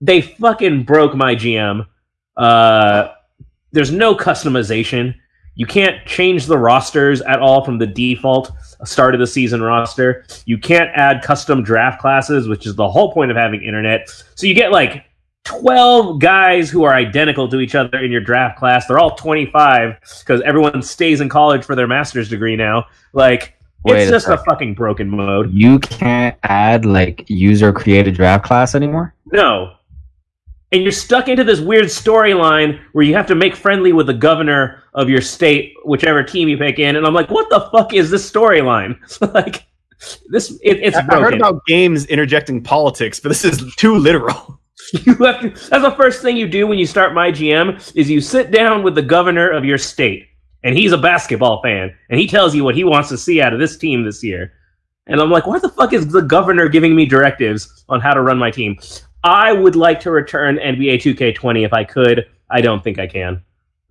they 0.00 0.20
fucking 0.20 0.84
broke 0.84 1.14
my 1.14 1.34
GM. 1.34 1.86
Uh, 2.36 3.08
there's 3.72 3.90
no 3.90 4.14
customization. 4.14 5.14
You 5.56 5.66
can't 5.66 6.04
change 6.06 6.46
the 6.46 6.58
rosters 6.58 7.20
at 7.22 7.40
all 7.40 7.64
from 7.64 7.78
the 7.78 7.86
default 7.86 8.50
start 8.84 9.14
of 9.14 9.20
the 9.20 9.26
season 9.26 9.62
roster. 9.62 10.24
You 10.46 10.58
can't 10.58 10.90
add 10.94 11.22
custom 11.22 11.62
draft 11.62 12.00
classes, 12.00 12.48
which 12.48 12.66
is 12.66 12.74
the 12.74 12.88
whole 12.88 13.12
point 13.12 13.30
of 13.30 13.36
having 13.36 13.62
internet. 13.62 14.08
So 14.34 14.46
you 14.46 14.54
get 14.54 14.72
like 14.72 15.04
12 15.44 16.20
guys 16.20 16.70
who 16.70 16.84
are 16.84 16.94
identical 16.94 17.48
to 17.48 17.60
each 17.60 17.74
other 17.74 17.98
in 17.98 18.10
your 18.10 18.20
draft 18.20 18.58
class. 18.58 18.86
They're 18.86 18.98
all 18.98 19.14
25 19.14 19.98
because 20.20 20.40
everyone 20.42 20.82
stays 20.82 21.20
in 21.20 21.28
college 21.28 21.64
for 21.64 21.74
their 21.74 21.86
master's 21.86 22.28
degree 22.28 22.56
now. 22.56 22.86
Like, 23.12 23.53
Wait 23.84 24.02
it's 24.02 24.08
a 24.08 24.12
just 24.12 24.28
a 24.28 24.38
fucking 24.38 24.74
broken 24.74 25.08
mode. 25.08 25.52
You 25.52 25.78
can't 25.78 26.36
add 26.42 26.84
like 26.84 27.24
user 27.28 27.72
created 27.72 28.14
draft 28.14 28.44
class 28.44 28.74
anymore. 28.74 29.14
No. 29.32 29.74
And 30.72 30.82
you're 30.82 30.92
stuck 30.92 31.28
into 31.28 31.44
this 31.44 31.60
weird 31.60 31.84
storyline 31.84 32.80
where 32.92 33.04
you 33.04 33.14
have 33.14 33.26
to 33.26 33.34
make 33.34 33.54
friendly 33.54 33.92
with 33.92 34.06
the 34.06 34.14
governor 34.14 34.82
of 34.94 35.08
your 35.08 35.20
state, 35.20 35.74
whichever 35.84 36.22
team 36.22 36.48
you 36.48 36.56
pick 36.58 36.78
in. 36.78 36.96
And 36.96 37.06
I'm 37.06 37.14
like, 37.14 37.30
what 37.30 37.48
the 37.50 37.68
fuck 37.72 37.92
is 37.92 38.10
this 38.10 38.28
storyline? 38.28 38.98
like, 39.34 39.66
this 40.28 40.50
it, 40.62 40.80
it's 40.82 40.96
I- 40.96 41.06
I 41.08 41.20
heard 41.20 41.34
about 41.34 41.64
games 41.66 42.06
interjecting 42.06 42.62
politics, 42.62 43.20
but 43.20 43.28
this 43.28 43.44
is 43.44 43.74
too 43.76 43.96
literal. 43.96 44.60
you 45.04 45.14
have 45.16 45.40
to, 45.40 45.48
that's 45.48 45.82
the 45.82 45.94
first 45.96 46.22
thing 46.22 46.36
you 46.36 46.48
do 46.48 46.66
when 46.66 46.78
you 46.78 46.86
start 46.86 47.14
my 47.14 47.30
GM 47.30 47.96
is 47.96 48.10
you 48.10 48.20
sit 48.20 48.50
down 48.50 48.82
with 48.82 48.94
the 48.94 49.02
governor 49.02 49.50
of 49.50 49.64
your 49.64 49.78
state, 49.78 50.26
and 50.64 50.76
he's 50.76 50.92
a 50.92 50.98
basketball 50.98 51.62
fan, 51.62 51.94
and 52.10 52.18
he 52.18 52.26
tells 52.26 52.54
you 52.54 52.64
what 52.64 52.74
he 52.74 52.82
wants 52.82 53.08
to 53.10 53.18
see 53.18 53.40
out 53.40 53.52
of 53.52 53.60
this 53.60 53.76
team 53.76 54.02
this 54.02 54.24
year. 54.24 54.54
And 55.06 55.20
I'm 55.20 55.30
like, 55.30 55.46
why 55.46 55.58
the 55.58 55.68
fuck 55.68 55.92
is 55.92 56.08
the 56.08 56.22
governor 56.22 56.68
giving 56.68 56.96
me 56.96 57.04
directives 57.04 57.84
on 57.88 58.00
how 58.00 58.14
to 58.14 58.22
run 58.22 58.38
my 58.38 58.50
team? 58.50 58.78
I 59.22 59.52
would 59.52 59.76
like 59.76 60.00
to 60.00 60.10
return 60.10 60.56
NBA 60.56 60.96
2K20 60.96 61.64
if 61.64 61.72
I 61.72 61.84
could. 61.84 62.26
I 62.50 62.62
don't 62.62 62.82
think 62.82 62.98
I 62.98 63.06
can. 63.06 63.42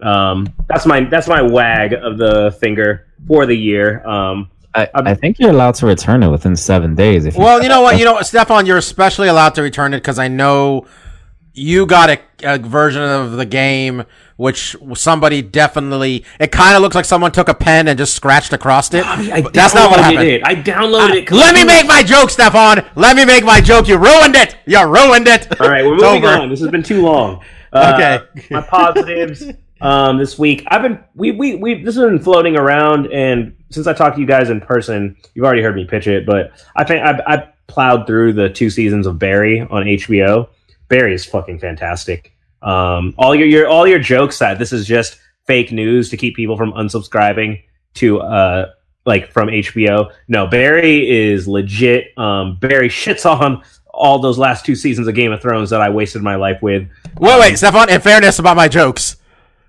Um, 0.02 0.52
that's 0.68 0.86
my 0.86 1.02
that's 1.02 1.28
my 1.28 1.42
wag 1.42 1.94
of 1.94 2.18
the 2.18 2.56
finger 2.60 3.08
for 3.28 3.46
the 3.46 3.56
year. 3.56 4.06
Um, 4.06 4.50
I, 4.76 4.90
I'm- 4.96 5.16
think 5.18 5.40
you're 5.40 5.52
allowed 5.52 5.76
to 5.76 5.86
return 5.86 6.24
it 6.24 6.30
within 6.30 6.56
seven 6.56 6.96
days. 6.96 7.26
If 7.26 7.36
you 7.36 7.42
Well, 7.42 7.62
you 7.64 7.70
know 7.70 7.82
what? 7.82 8.00
You 8.00 8.06
know, 8.06 8.20
Stefan, 8.22 8.66
you're 8.66 8.78
especially 8.78 9.28
allowed 9.28 9.56
to 9.56 9.62
return 9.62 9.94
it 9.94 9.98
because 9.98 10.18
I 10.18 10.28
know 10.28 10.88
you 11.54 11.86
got 11.86 12.10
a, 12.10 12.20
a 12.44 12.58
version 12.58 13.02
of 13.02 13.34
the 13.34 13.46
game 13.46 14.04
which 14.38 14.76
somebody 14.96 15.42
definitely. 15.42 16.26
It 16.40 16.52
kind 16.52 16.76
of 16.76 16.82
looks 16.82 16.96
like 16.96 17.06
someone 17.06 17.32
took 17.32 17.48
a 17.48 17.54
pen 17.54 17.88
and 17.88 17.98
just 17.98 18.16
scratched 18.16 18.54
across 18.54 18.94
it. 18.94 19.06
I 19.06 19.42
But 19.42 19.54
that's 19.54 19.74
not 19.74 19.90
what 19.92 20.00
happened. 20.00 20.28
It. 20.28 20.46
I 20.46 20.56
downloaded 20.56 21.16
it. 21.24 21.32
Let 21.32 21.56
me 21.56 21.64
make 21.64 21.88
my 21.88 22.04
joke, 22.04 22.30
Stefan. 22.30 22.86
Let 22.96 23.16
me 23.16 23.26
make 23.26 23.44
my 23.44 23.62
joke. 23.62 23.88
You 23.88 23.98
ruined 23.98 24.36
it. 24.36 24.58
You 24.66 24.84
ruined 24.86 25.28
it. 25.28 25.62
All 25.62 25.70
right, 25.70 25.86
we're 25.86 25.96
moving 25.96 26.26
over. 26.26 26.42
on. 26.42 26.50
This 26.50 26.60
has 26.62 26.70
been 26.70 26.84
too 26.84 27.02
long. 27.02 27.44
Uh, 27.74 27.94
Okay. 27.96 28.44
my 28.52 28.62
positives 28.62 29.44
um, 29.82 30.20
this 30.20 30.38
week. 30.38 30.64
I've 30.68 30.84
been 30.84 31.04
we 31.16 31.32
we 31.32 31.56
we 31.56 31.84
this 31.84 31.96
has 31.96 32.06
been 32.06 32.20
floating 32.20 32.56
around, 32.56 33.08
and 33.12 33.56
since 33.72 33.88
I 33.88 33.94
talked 33.94 34.16
to 34.18 34.22
you 34.22 34.28
guys 34.28 34.52
in 34.52 34.62
person, 34.62 35.18
you've 35.34 35.44
already 35.44 35.64
heard 35.64 35.76
me 35.76 35.84
pitch 35.84 36.06
it. 36.06 36.24
But 36.24 36.52
I 36.76 36.84
think 36.84 37.04
I, 37.04 37.20
I 37.26 37.50
plowed 37.66 38.06
through 38.06 38.34
the 38.34 38.48
two 38.48 38.70
seasons 38.70 39.08
of 39.08 39.18
Barry 39.18 39.62
on 39.62 39.86
HBO. 39.86 40.50
Barry 40.94 41.16
is 41.16 41.26
fucking 41.26 41.58
fantastic. 41.58 42.36
Um, 42.62 43.16
all 43.18 43.34
your 43.34 43.48
your 43.48 43.68
all 43.68 43.88
your 43.88 43.98
jokes 43.98 44.38
that 44.38 44.60
this 44.60 44.72
is 44.72 44.86
just 44.86 45.18
fake 45.48 45.72
news 45.72 46.12
to 46.12 46.18
keep 46.18 46.36
people 46.36 46.56
from 46.56 46.72
unsubscribing 46.74 47.64
to 47.96 48.20
uh 48.20 48.74
like 49.04 49.32
from 49.32 49.48
HBO. 49.48 50.12
No, 50.28 50.46
Barry 50.46 51.10
is 51.10 51.48
legit. 51.48 52.16
Um, 52.16 52.58
Barry 52.58 52.90
shits 52.90 53.26
on 53.26 53.64
all 53.88 54.20
those 54.20 54.38
last 54.38 54.68
two 54.68 54.76
seasons 54.76 55.08
of 55.08 55.16
Game 55.16 55.32
of 55.32 55.42
Thrones 55.42 55.72
that 55.72 55.82
I 55.82 55.90
wasted 55.90 56.22
my 56.22 56.36
life 56.36 56.62
with. 56.62 56.88
Wait, 57.18 57.40
wait, 57.40 57.58
Stefan. 57.58 57.90
In 57.90 58.00
fairness 58.00 58.38
about 58.38 58.56
my 58.56 58.68
jokes, 58.68 59.16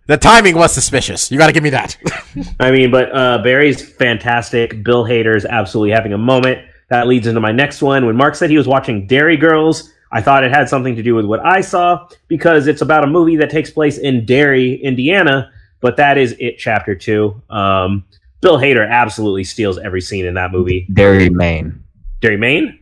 the 0.07 0.19
timing 0.19 0.57
was 0.57 0.75
suspicious. 0.75 1.31
You 1.31 1.39
got 1.39 1.47
to 1.47 1.55
give 1.55 1.63
me 1.63 1.71
that. 1.71 1.97
I 2.61 2.71
mean, 2.71 2.91
but 2.91 3.11
uh, 3.17 3.39
Barry's 3.39 3.83
fantastic. 3.83 4.85
Bill 4.85 5.05
Hader's 5.05 5.47
absolutely 5.47 5.93
having 5.93 6.13
a 6.13 6.19
moment. 6.19 6.69
That 6.91 7.07
leads 7.07 7.27
into 7.27 7.41
my 7.41 7.51
next 7.51 7.81
one. 7.81 8.05
When 8.05 8.15
Mark 8.15 8.35
said 8.35 8.51
he 8.51 8.59
was 8.59 8.69
watching 8.69 9.07
Derry 9.07 9.39
Girls, 9.39 9.91
I 10.15 10.23
thought 10.23 10.45
it 10.45 10.53
had 10.53 10.69
something 10.69 10.95
to 10.95 11.03
do 11.03 11.17
with 11.17 11.25
what 11.25 11.45
I 11.45 11.61
saw 11.61 12.09
because 12.29 12.69
it's 12.69 12.83
about 12.83 13.03
a 13.03 13.09
movie 13.09 13.35
that 13.37 13.51
takes 13.51 13.71
place 13.71 13.99
in 13.99 14.25
Derry, 14.25 14.77
Indiana. 14.77 15.51
But 15.81 15.97
that 15.97 16.17
is 16.17 16.37
it, 16.39 16.57
chapter 16.57 16.95
two. 16.95 17.43
Um, 17.51 18.05
Bill 18.41 18.57
Hader 18.57 18.89
absolutely 18.89 19.43
steals 19.43 19.77
every 19.77 20.01
scene 20.01 20.25
in 20.25 20.35
that 20.35 20.53
movie. 20.53 20.87
Derry 20.93 21.31
Maine. 21.31 21.83
Derry, 22.21 22.37
Maine. 22.37 22.79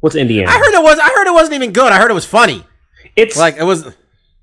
What's 0.00 0.14
Indiana? 0.14 0.48
I 0.50 0.58
heard 0.58 0.74
it 0.74 0.82
was. 0.82 0.98
I 0.98 1.08
heard 1.08 1.26
it 1.26 1.32
wasn't 1.32 1.54
even 1.54 1.72
good. 1.72 1.92
I 1.92 1.98
heard 1.98 2.10
it 2.10 2.14
was 2.14 2.24
funny. 2.24 2.62
it's 3.16 3.36
Like 3.36 3.56
it 3.56 3.64
was. 3.64 3.84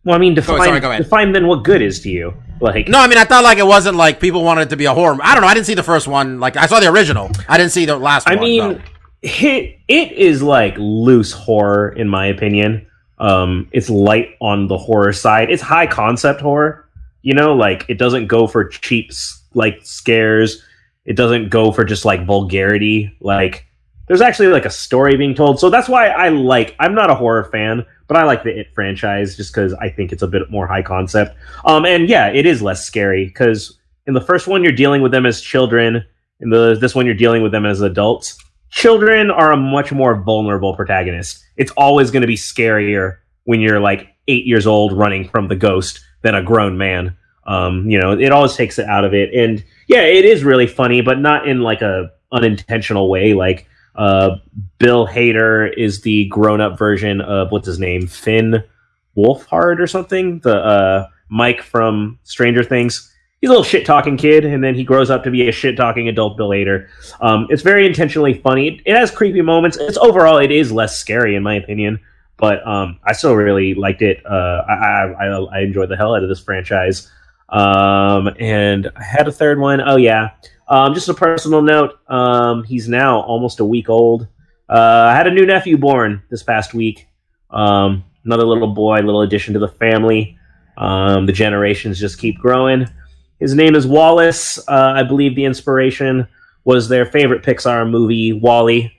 Well, 0.03 0.15
I 0.15 0.18
mean, 0.18 0.34
define 0.34 0.61
sorry, 0.64 0.82
go 0.82 0.90
ahead. 0.90 1.03
define 1.03 1.32
then 1.32 1.48
what 1.48 1.64
good 1.64 1.82
is 1.82 2.02
to 2.02 2.10
you. 2.10 2.34
Like, 2.60 2.90
No, 2.90 2.99
I 2.99 3.07
mean 3.07 3.18
I 3.18 3.24
thought 3.24 3.44
like 3.44 3.57
it 3.57 3.65
wasn't 3.65 3.95
like 3.95 4.20
people 4.20 4.44
wanted 4.44 4.64
it 4.64 4.70
to 4.72 4.78
be 4.78 4.86
a 4.86 4.94
horror. 4.94 5.18
I 5.24 5.34
don't 5.34 5.41
know. 5.41 5.48
I 5.48 5.53
didn't 5.53 5.65
see 5.65 5.76
the 5.76 5.84
first 5.84 6.07
one. 6.07 6.40
Like 6.41 6.57
I 6.57 6.65
saw 6.65 6.82
the 6.82 6.91
original. 6.91 7.32
I 7.48 7.57
didn't 7.57 7.72
see 7.72 7.86
the 7.86 7.98
last 7.98 8.28
I 8.28 8.36
one. 8.36 8.40
I 8.40 8.41
mean, 8.41 8.74
though. 8.74 8.82
It 9.24 9.80
it 9.88 10.12
is 10.12 10.44
like 10.44 10.76
loose 10.78 11.32
horror 11.32 11.90
in 11.90 12.08
my 12.08 12.28
opinion. 12.28 12.86
Um, 13.20 13.70
it's 13.72 13.90
light 13.90 14.36
on 14.41 14.68
the 14.68 14.78
horror 14.78 15.14
side. 15.14 15.50
It's 15.50 15.62
high 15.62 15.88
concept 15.88 16.41
horror. 16.41 16.90
You 17.22 17.34
know, 17.34 17.54
like 17.54 17.86
it 17.88 17.98
doesn't 17.98 18.28
go 18.28 18.48
for 18.48 18.66
cheap 18.66 19.12
like 19.54 19.80
scares. 19.84 20.62
It 21.06 21.16
doesn't 21.16 21.50
go 21.50 21.72
for 21.72 21.86
just 21.86 22.04
like 22.04 22.26
vulgarity. 22.26 23.16
Like 23.22 23.66
there's 24.08 24.22
actually 24.22 24.48
like 24.48 24.66
a 24.66 24.70
story 24.70 25.16
being 25.16 25.34
told. 25.34 25.58
So 25.58 25.70
that's 25.70 25.88
why 25.88 26.10
I 26.10 26.28
like. 26.28 26.76
I'm 26.80 26.94
not 26.94 27.10
a 27.10 27.16
horror 27.16 27.45
fan, 27.45 27.86
but 28.08 28.18
I 28.18 28.24
like 28.26 28.44
the 28.44 28.60
It 28.60 28.74
franchise 28.76 29.38
just 29.38 29.54
because 29.54 29.74
I 29.76 29.90
think 29.90 30.12
it's 30.12 30.22
a 30.24 30.28
bit 30.28 30.52
more 30.52 30.68
high 30.68 30.82
concept. 30.82 31.38
Um, 31.64 31.86
and 31.86 32.10
yeah, 32.10 32.28
it 32.28 32.45
is 32.45 32.62
less 32.62 32.86
scary 32.86 33.26
because 33.26 33.80
in 34.06 34.14
the 34.14 34.22
first 34.22 34.48
one 34.48 34.64
you're 34.64 34.74
dealing 34.74 35.02
with 35.02 35.14
them 35.14 35.26
as 35.26 35.40
children. 35.40 36.04
In 36.41 36.50
the 36.50 36.76
this 36.76 36.94
one 36.94 37.06
you're 37.06 37.16
dealing 37.16 37.41
with 37.41 37.54
them 37.54 37.66
as 37.66 37.80
adults. 37.80 38.38
Children 38.74 39.30
are 39.30 39.52
a 39.52 39.58
much 39.58 39.91
more 39.91 40.16
vulnerable 40.16 40.76
protagonist. 40.76 41.45
It's 41.58 41.72
always 41.78 42.10
going 42.10 42.22
to 42.22 42.28
be 42.28 42.36
scarier 42.36 43.18
when 43.44 43.62
you're 43.62 43.80
like 43.80 44.16
eight 44.28 44.45
years 44.48 44.66
old 44.66 44.98
running 44.98 45.30
from 45.30 45.48
the 45.48 45.56
ghost 45.56 46.04
than 46.24 46.34
a 46.34 46.41
grown 46.41 46.76
man. 46.76 47.16
Um, 47.45 47.88
you 47.88 48.00
know, 48.00 48.18
it 48.18 48.32
always 48.32 48.56
takes 48.56 48.80
it 48.80 48.88
out 48.88 49.06
of 49.06 49.14
it. 49.14 49.32
And 49.32 49.64
yeah, 49.88 50.02
it 50.02 50.26
is 50.26 50.44
really 50.44 50.66
funny, 50.66 51.02
but 51.02 51.20
not 51.20 51.48
in 51.48 51.62
like 51.62 51.84
a 51.84 52.10
unintentional 52.32 53.10
way. 53.10 53.36
Like 53.36 53.68
uh, 53.95 54.38
Bill 54.80 55.08
Hader 55.08 55.72
is 55.78 56.02
the 56.02 56.26
grown-up 56.30 56.80
version 56.80 57.22
of 57.22 57.52
what's 57.52 57.68
his 57.68 57.78
name, 57.78 58.08
Finn 58.08 58.64
Wolfhard 59.16 59.80
or 59.80 59.88
something. 59.88 60.40
The 60.40 60.56
uh, 60.56 61.08
Mike 61.30 61.62
from 61.62 62.18
Stranger 62.24 62.64
Things. 62.64 63.12
He's 63.44 63.49
a 63.49 63.52
little 63.52 63.65
shit-talking 63.65 64.15
kid, 64.15 64.45
and 64.45 64.64
then 64.64 64.74
he 64.74 64.86
grows 64.86 65.10
up 65.10 65.22
to 65.26 65.30
be 65.30 65.49
a 65.49 65.52
shit-talking 65.52 66.07
adult 66.07 66.38
Bill 66.38 66.48
Hader. 66.48 66.88
Um, 67.20 67.45
it's 67.49 67.61
very 67.61 67.86
intentionally 67.86 68.36
funny. 68.36 68.82
It 68.86 68.95
has 68.95 69.11
creepy 69.11 69.41
moments. 69.41 69.76
It's 69.76 69.98
overall, 69.98 70.38
it 70.38 70.49
is 70.49 70.72
less 70.72 70.98
scary 70.98 71.36
in 71.36 71.44
my 71.44 71.56
opinion 71.56 71.99
but 72.38 72.65
um, 72.68 72.99
I 73.06 73.14
still 73.14 73.36
really 73.36 73.74
liked 73.74 74.02
it. 74.02 74.22
Uh, 74.26 74.64
I, 74.68 75.14
I, 75.18 75.26
I 75.28 75.60
enjoyed 75.60 75.90
the 75.90 75.95
hell 75.95 76.15
out 76.15 76.24
of 76.24 76.30
this 76.30 76.41
franchise. 76.41 77.10
Um, 77.48 78.30
and 78.40 78.90
I 78.95 79.03
had 79.03 79.28
a 79.28 79.32
third 79.32 79.60
one. 79.60 79.80
Oh 79.80 79.98
yeah, 79.98 80.32
um, 80.68 80.94
just 80.94 81.07
a 81.10 81.14
personal 81.14 81.61
note. 81.61 81.99
Um, 82.10 82.64
he's 82.64 82.90
now 82.90 83.22
almost 83.22 83.60
a 83.60 83.65
week 83.65 83.90
old. 83.90 84.28
Uh, 84.68 85.10
I 85.11 85.15
had 85.15 85.28
a 85.28 85.32
new 85.32 85.45
nephew 85.45 85.78
born 85.78 86.24
this 86.30 86.41
past 86.41 86.74
week. 86.74 87.07
Um, 87.52 88.03
another 88.26 88.45
little 88.45 88.74
boy, 88.74 88.98
little 88.98 89.22
addition 89.22 89.53
to 89.53 89.60
the 89.60 89.68
family. 89.68 90.38
The 90.76 91.32
generations 91.34 91.99
just 91.99 92.18
keep 92.18 92.40
growing. 92.40 92.88
His 93.44 93.56
name 93.56 93.76
is 93.76 93.86
Wallace. 93.86 94.57
Uh, 94.70 94.94
I 94.95 95.03
believe 95.03 95.36
the 95.36 95.44
inspiration 95.44 96.26
was 96.64 96.88
their 96.88 97.06
favorite 97.06 97.44
Pixar 97.44 97.90
movie, 97.90 98.32
WALL-E. 98.32 98.90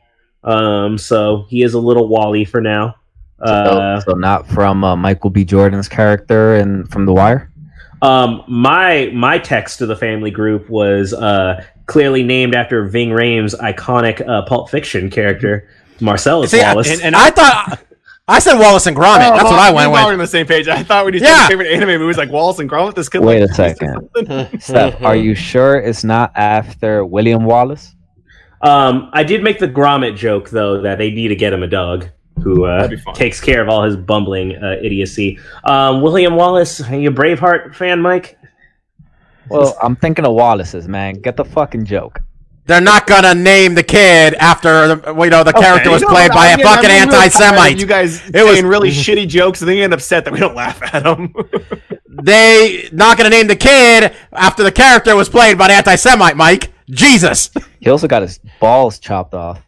Um, 0.42 0.98
so 0.98 1.46
he 1.48 1.62
is 1.62 1.72
a 1.72 1.78
little 1.78 2.08
Wally 2.08 2.44
for 2.44 2.60
now. 2.60 2.96
Uh, 3.40 4.00
so, 4.00 4.10
so 4.12 4.16
not 4.18 4.46
from 4.46 4.84
uh, 4.84 4.94
Michael 4.96 5.30
B. 5.30 5.46
Jordan's 5.46 5.88
character 5.88 6.56
and 6.56 6.86
from 6.90 7.06
The 7.06 7.14
Wire. 7.14 7.50
Um, 8.02 8.44
my 8.46 9.10
my 9.14 9.38
text 9.38 9.78
to 9.78 9.86
the 9.86 9.96
family 9.96 10.30
group 10.30 10.68
was 10.68 11.14
uh, 11.14 11.64
clearly 11.86 12.22
named 12.22 12.54
after 12.54 12.84
Ving 12.84 13.08
Rhames' 13.08 13.54
iconic 13.58 14.20
uh, 14.28 14.42
Pulp 14.42 14.68
Fiction 14.68 15.08
character, 15.08 15.70
Marcellus 16.02 16.50
See, 16.50 16.60
I- 16.60 16.74
Wallace. 16.74 16.90
and, 16.90 17.00
and 17.00 17.16
I 17.16 17.30
thought 17.30 17.80
I 18.26 18.38
said 18.38 18.58
Wallace 18.58 18.86
and 18.86 18.96
Gromit. 18.96 19.18
That's 19.18 19.44
what 19.44 19.52
I 19.58 19.70
went 19.70 19.90
with. 19.90 20.00
we 20.00 20.04
were 20.04 20.06
with. 20.06 20.12
on 20.14 20.18
the 20.18 20.26
same 20.26 20.46
page. 20.46 20.66
I 20.66 20.82
thought 20.82 21.04
when 21.04 21.12
you 21.12 21.20
Yeah. 21.20 21.40
said 21.40 21.48
favorite 21.48 21.70
anime 21.72 22.00
movies 22.00 22.16
like 22.16 22.30
Wallace 22.30 22.58
and 22.58 22.70
Gromit, 22.70 22.94
this 22.94 23.08
kid. 23.10 23.20
Wait 23.20 23.42
like, 23.42 23.50
a 23.50 23.54
second. 23.54 24.08
Steph, 24.62 25.02
are 25.02 25.14
you 25.16 25.34
sure 25.34 25.76
it's 25.78 26.04
not 26.04 26.32
after 26.34 27.04
William 27.04 27.44
Wallace? 27.44 27.94
um, 28.62 29.10
I 29.12 29.24
did 29.24 29.42
make 29.42 29.58
the 29.58 29.68
Gromit 29.68 30.16
joke 30.16 30.48
though 30.48 30.80
that 30.80 30.96
they 30.96 31.10
need 31.10 31.28
to 31.28 31.36
get 31.36 31.52
him 31.52 31.62
a 31.62 31.66
dog 31.66 32.08
who 32.42 32.64
uh, 32.64 32.80
That'd 32.80 32.98
be 32.98 33.02
fun. 33.04 33.14
takes 33.14 33.40
care 33.42 33.60
of 33.60 33.68
all 33.68 33.82
his 33.82 33.94
bumbling 33.96 34.56
uh, 34.56 34.76
idiocy. 34.82 35.38
Um, 35.64 36.00
William 36.00 36.34
Wallace, 36.34 36.80
are 36.80 36.96
you 36.96 37.10
a 37.10 37.12
Braveheart 37.12 37.74
fan, 37.74 38.00
Mike? 38.00 38.38
Well, 39.50 39.76
I'm 39.82 39.96
thinking 39.96 40.24
of 40.24 40.32
Wallace's, 40.32 40.88
man. 40.88 41.20
Get 41.20 41.36
the 41.36 41.44
fucking 41.44 41.84
joke. 41.84 42.20
They're 42.66 42.80
not 42.80 43.06
gonna 43.06 43.34
name 43.34 43.74
the 43.74 43.82
kid 43.82 44.34
after 44.34 44.94
the, 44.96 45.14
you 45.22 45.28
know 45.30 45.44
the 45.44 45.52
character 45.52 45.90
was 45.90 46.00
You 46.00 46.08
know 46.08 46.14
played 46.14 46.30
what, 46.30 46.34
by 46.36 46.46
a 46.48 46.56
fucking 46.58 46.90
I'm 46.90 47.08
really 47.08 47.16
anti-Semite. 47.16 47.78
You 47.78 47.86
guys 47.86 48.22
It 48.32 48.42
was- 48.42 48.62
really 48.62 48.90
shitty 48.90 49.28
jokes, 49.28 49.60
and 49.60 49.68
then 49.68 49.76
you 49.76 49.82
get 49.84 49.92
upset 49.92 50.24
that 50.24 50.32
we 50.32 50.40
don't 50.40 50.54
laugh 50.54 50.82
at 50.94 51.02
them. 51.04 51.34
They 52.22 52.88
not 52.92 53.18
gonna 53.18 53.28
name 53.30 53.48
the 53.48 53.56
kid 53.56 54.14
after 54.32 54.62
the 54.62 54.70
character 54.70 55.16
was 55.16 55.28
played 55.28 55.58
by 55.58 55.64
an 55.66 55.72
anti-Semite. 55.72 56.36
Mike, 56.36 56.72
Jesus. 56.88 57.50
He 57.80 57.90
also 57.90 58.06
got 58.06 58.22
his 58.22 58.38
balls 58.60 58.98
chopped 59.00 59.34
off. 59.34 59.60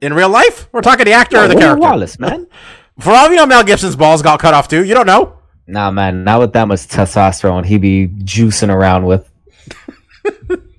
In 0.00 0.14
real 0.14 0.28
life, 0.30 0.68
we're 0.72 0.80
talking 0.82 1.04
the 1.04 1.12
actor 1.12 1.36
or 1.36 1.42
the 1.48 1.54
William 1.56 1.60
character. 1.78 1.80
Wallace, 1.80 2.18
man. 2.20 2.46
For 3.00 3.10
all 3.10 3.28
you 3.28 3.36
know, 3.36 3.44
Mel 3.44 3.64
Gibson's 3.64 3.96
balls 3.96 4.22
got 4.22 4.38
cut 4.40 4.54
off 4.54 4.68
too. 4.68 4.84
You 4.84 4.94
don't 4.94 5.06
know. 5.06 5.36
Nah, 5.66 5.90
man. 5.90 6.22
Not 6.24 6.40
with 6.40 6.52
that 6.52 6.68
much 6.68 6.86
testosterone, 6.86 7.66
he'd 7.66 7.80
be 7.82 8.06
juicing 8.08 8.72
around 8.72 9.04
with. 9.04 9.28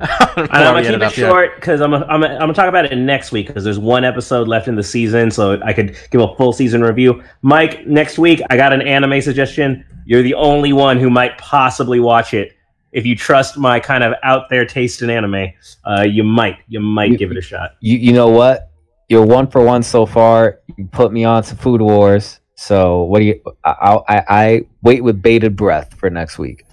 And 0.00 0.50
I'm 0.50 0.74
gonna 0.74 0.82
keep 0.82 1.00
it 1.02 1.12
short 1.12 1.54
because 1.56 1.80
I'm 1.80 1.94
I'm 1.94 2.22
I'm 2.24 2.38
gonna 2.38 2.54
talk 2.54 2.68
about 2.68 2.84
it 2.90 2.96
next 2.96 3.32
week 3.32 3.46
because 3.46 3.64
there's 3.64 3.78
one 3.78 4.04
episode 4.04 4.48
left 4.48 4.68
in 4.68 4.74
the 4.76 4.82
season, 4.82 5.30
so 5.30 5.60
I 5.62 5.72
could 5.72 5.96
give 6.10 6.20
a 6.20 6.34
full 6.36 6.52
season 6.52 6.82
review. 6.82 7.22
Mike, 7.42 7.86
next 7.86 8.18
week 8.18 8.40
I 8.50 8.56
got 8.56 8.72
an 8.72 8.82
anime 8.82 9.20
suggestion. 9.20 9.84
You're 10.04 10.22
the 10.22 10.34
only 10.34 10.72
one 10.72 10.98
who 10.98 11.10
might 11.10 11.38
possibly 11.38 12.00
watch 12.00 12.34
it. 12.34 12.52
If 12.92 13.06
you 13.06 13.16
trust 13.16 13.56
my 13.56 13.80
kind 13.80 14.04
of 14.04 14.14
out 14.22 14.50
there 14.50 14.66
taste 14.66 15.00
in 15.02 15.08
anime, 15.10 15.52
uh, 15.84 16.02
you 16.02 16.24
might 16.24 16.58
you 16.68 16.80
might 16.80 17.10
You- 17.12 17.18
give 17.18 17.30
it 17.30 17.36
a 17.36 17.42
shot. 17.42 17.72
You, 17.80 17.96
you 17.98 18.12
know 18.12 18.28
what? 18.28 18.70
You're 19.08 19.26
one 19.26 19.46
for 19.46 19.62
one 19.64 19.82
so 19.82 20.06
far. 20.06 20.60
You 20.76 20.86
put 20.86 21.12
me 21.12 21.24
on 21.24 21.42
to 21.44 21.54
Food 21.56 21.80
Wars. 21.82 22.40
So 22.54 23.02
what 23.04 23.18
do 23.18 23.24
you? 23.26 23.40
I, 23.64 23.98
I, 24.08 24.24
I 24.28 24.62
wait 24.82 25.02
with 25.04 25.20
bated 25.22 25.56
breath 25.56 25.94
for 25.94 26.08
next 26.10 26.38
week. 26.38 26.64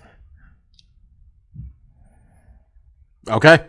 Okay. 3.30 3.60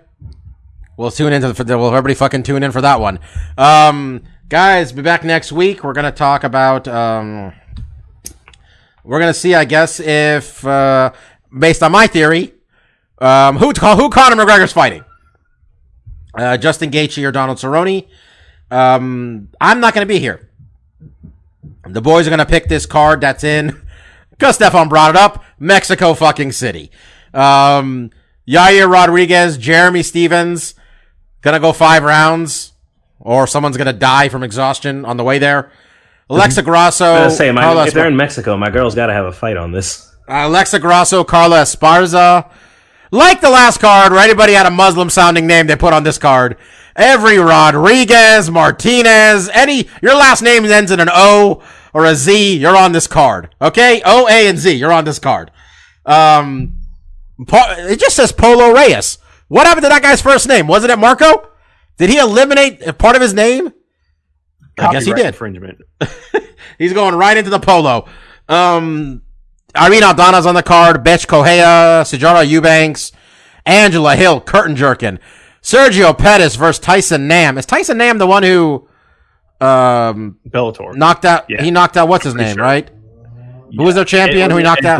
We'll 0.96 1.10
tune 1.10 1.32
into 1.32 1.52
the. 1.52 1.78
Will 1.78 1.88
everybody 1.88 2.14
fucking 2.14 2.42
tune 2.42 2.62
in 2.62 2.72
for 2.72 2.80
that 2.80 3.00
one? 3.00 3.20
Um, 3.56 4.22
guys, 4.48 4.92
be 4.92 5.02
back 5.02 5.24
next 5.24 5.52
week. 5.52 5.84
We're 5.84 5.92
gonna 5.92 6.12
talk 6.12 6.44
about. 6.44 6.88
Um, 6.88 7.52
we're 9.04 9.20
gonna 9.20 9.34
see, 9.34 9.54
I 9.54 9.64
guess, 9.64 10.00
if 10.00 10.64
uh, 10.66 11.12
based 11.56 11.82
on 11.82 11.92
my 11.92 12.06
theory, 12.06 12.54
um, 13.18 13.56
who 13.56 13.68
who 13.68 14.10
Conor 14.10 14.44
McGregor's 14.44 14.72
fighting. 14.72 15.04
Uh, 16.34 16.56
Justin 16.56 16.90
Gaethje 16.90 17.26
or 17.26 17.32
Donald 17.32 17.58
Cerrone. 17.58 18.06
Um, 18.70 19.48
I'm 19.60 19.80
not 19.80 19.94
gonna 19.94 20.06
be 20.06 20.18
here. 20.18 20.48
The 21.86 22.00
boys 22.00 22.26
are 22.26 22.30
gonna 22.30 22.46
pick 22.46 22.68
this 22.68 22.86
card 22.86 23.20
that's 23.20 23.44
in. 23.44 23.80
Because 24.30 24.54
Stefan 24.54 24.88
brought 24.88 25.10
it 25.10 25.16
up, 25.16 25.44
Mexico 25.58 26.14
fucking 26.14 26.52
City. 26.52 26.90
Um, 27.34 28.10
Yair 28.50 28.90
Rodriguez, 28.90 29.56
Jeremy 29.56 30.02
Stephens, 30.02 30.74
gonna 31.40 31.60
go 31.60 31.72
five 31.72 32.02
rounds, 32.02 32.72
or 33.20 33.46
someone's 33.46 33.76
gonna 33.76 33.92
die 33.92 34.28
from 34.28 34.42
exhaustion 34.42 35.04
on 35.04 35.16
the 35.16 35.24
way 35.24 35.38
there. 35.38 35.70
Alexa 36.30 36.62
Grasso, 36.62 37.04
I 37.04 37.24
was 37.24 37.36
say, 37.36 37.50
my, 37.50 37.62
Carla 37.62 37.86
if 37.86 37.94
they're 37.94 38.06
in 38.06 38.16
Mexico, 38.16 38.56
my 38.56 38.70
girl's 38.70 38.94
got 38.94 39.06
to 39.06 39.12
have 39.12 39.26
a 39.26 39.32
fight 39.32 39.56
on 39.56 39.72
this. 39.72 40.14
Alexa 40.28 40.78
Grasso, 40.78 41.24
Carla 41.24 41.62
Esparza. 41.62 42.48
Like 43.10 43.40
the 43.40 43.50
last 43.50 43.80
card, 43.80 44.12
where 44.12 44.22
anybody 44.22 44.52
had 44.52 44.66
a 44.66 44.70
Muslim 44.70 45.10
sounding 45.10 45.48
name 45.48 45.66
they 45.66 45.74
put 45.74 45.92
on 45.92 46.04
this 46.04 46.18
card. 46.18 46.56
Every 46.94 47.38
Rodriguez, 47.38 48.48
Martinez, 48.48 49.48
any, 49.48 49.88
your 50.00 50.14
last 50.14 50.42
name 50.42 50.64
ends 50.64 50.92
in 50.92 51.00
an 51.00 51.08
O 51.12 51.62
or 51.92 52.04
a 52.04 52.14
Z, 52.14 52.58
you're 52.58 52.76
on 52.76 52.92
this 52.92 53.08
card. 53.08 53.52
Okay? 53.60 54.00
O, 54.04 54.28
A, 54.28 54.46
and 54.48 54.58
Z, 54.58 54.74
you're 54.74 54.92
on 54.92 55.04
this 55.04 55.18
card. 55.18 55.50
Um, 56.06 56.79
it 57.48 57.98
just 57.98 58.16
says 58.16 58.32
Polo 58.32 58.72
Reyes. 58.72 59.18
What 59.48 59.66
happened 59.66 59.84
to 59.84 59.88
that 59.88 60.02
guy's 60.02 60.20
first 60.20 60.48
name? 60.48 60.66
Wasn't 60.66 60.92
it 60.92 60.98
Marco? 60.98 61.48
Did 61.98 62.10
he 62.10 62.18
eliminate 62.18 62.98
part 62.98 63.16
of 63.16 63.22
his 63.22 63.34
name? 63.34 63.72
I 64.78 64.92
guess 64.92 65.04
he 65.04 65.12
did. 65.12 65.26
Infringement. 65.26 65.78
He's 66.78 66.92
going 66.92 67.14
right 67.14 67.36
into 67.36 67.50
the 67.50 67.58
polo. 67.58 68.08
Um, 68.48 69.22
Irene 69.76 70.02
Aldana's 70.02 70.46
on 70.46 70.54
the 70.54 70.62
card. 70.62 71.04
Bethe 71.04 71.26
Correia, 71.26 72.02
Sijara 72.06 72.46
Eubanks, 72.46 73.12
Angela 73.66 74.16
Hill, 74.16 74.40
curtain 74.40 74.76
Jerkin, 74.76 75.18
Sergio 75.62 76.16
Pettis 76.16 76.56
versus 76.56 76.80
Tyson 76.80 77.28
Nam. 77.28 77.58
Is 77.58 77.66
Tyson 77.66 77.98
Nam 77.98 78.18
the 78.18 78.26
one 78.26 78.42
who 78.42 78.88
um 79.60 80.38
Bellator. 80.48 80.94
knocked 80.96 81.24
out? 81.24 81.44
Yeah. 81.50 81.62
He 81.62 81.70
knocked 81.70 81.96
out 81.96 82.08
what's 82.08 82.24
his 82.24 82.34
name, 82.34 82.56
sure. 82.56 82.64
right? 82.64 82.90
Who 83.76 83.82
was 83.84 83.94
their 83.94 84.04
champion? 84.04 84.50
Who 84.50 84.56
he 84.56 84.62
knocked 84.62 84.84
out? 84.84 84.98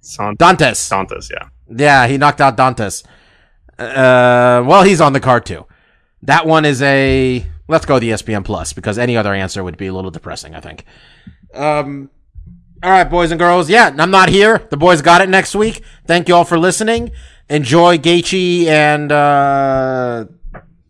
Sant- 0.00 0.38
Dantas. 0.38 0.76
Santos. 0.76 1.30
Yeah. 1.30 1.48
Yeah, 1.68 2.06
he 2.06 2.18
knocked 2.18 2.40
out 2.40 2.56
Dantas. 2.56 3.04
Uh, 3.78 4.62
well, 4.66 4.82
he's 4.82 5.00
on 5.00 5.12
the 5.12 5.20
card 5.20 5.46
too. 5.46 5.66
That 6.22 6.46
one 6.46 6.64
is 6.64 6.82
a. 6.82 7.46
Let's 7.68 7.86
go 7.86 7.98
the 7.98 8.10
ESPN 8.10 8.44
Plus 8.44 8.72
because 8.72 8.98
any 8.98 9.16
other 9.16 9.32
answer 9.32 9.62
would 9.62 9.76
be 9.76 9.86
a 9.86 9.92
little 9.94 10.10
depressing. 10.10 10.54
I 10.54 10.60
think. 10.60 10.84
Um. 11.54 12.10
All 12.82 12.90
right, 12.90 13.04
boys 13.04 13.30
and 13.30 13.38
girls. 13.38 13.68
Yeah, 13.68 13.94
I'm 13.98 14.10
not 14.10 14.30
here. 14.30 14.66
The 14.70 14.76
boys 14.76 15.02
got 15.02 15.20
it 15.20 15.28
next 15.28 15.54
week. 15.54 15.82
Thank 16.06 16.28
you 16.28 16.34
all 16.34 16.44
for 16.44 16.58
listening. 16.58 17.10
Enjoy 17.50 17.98
Gaethje 17.98 18.66
and 18.66 19.12
uh, 19.12 20.24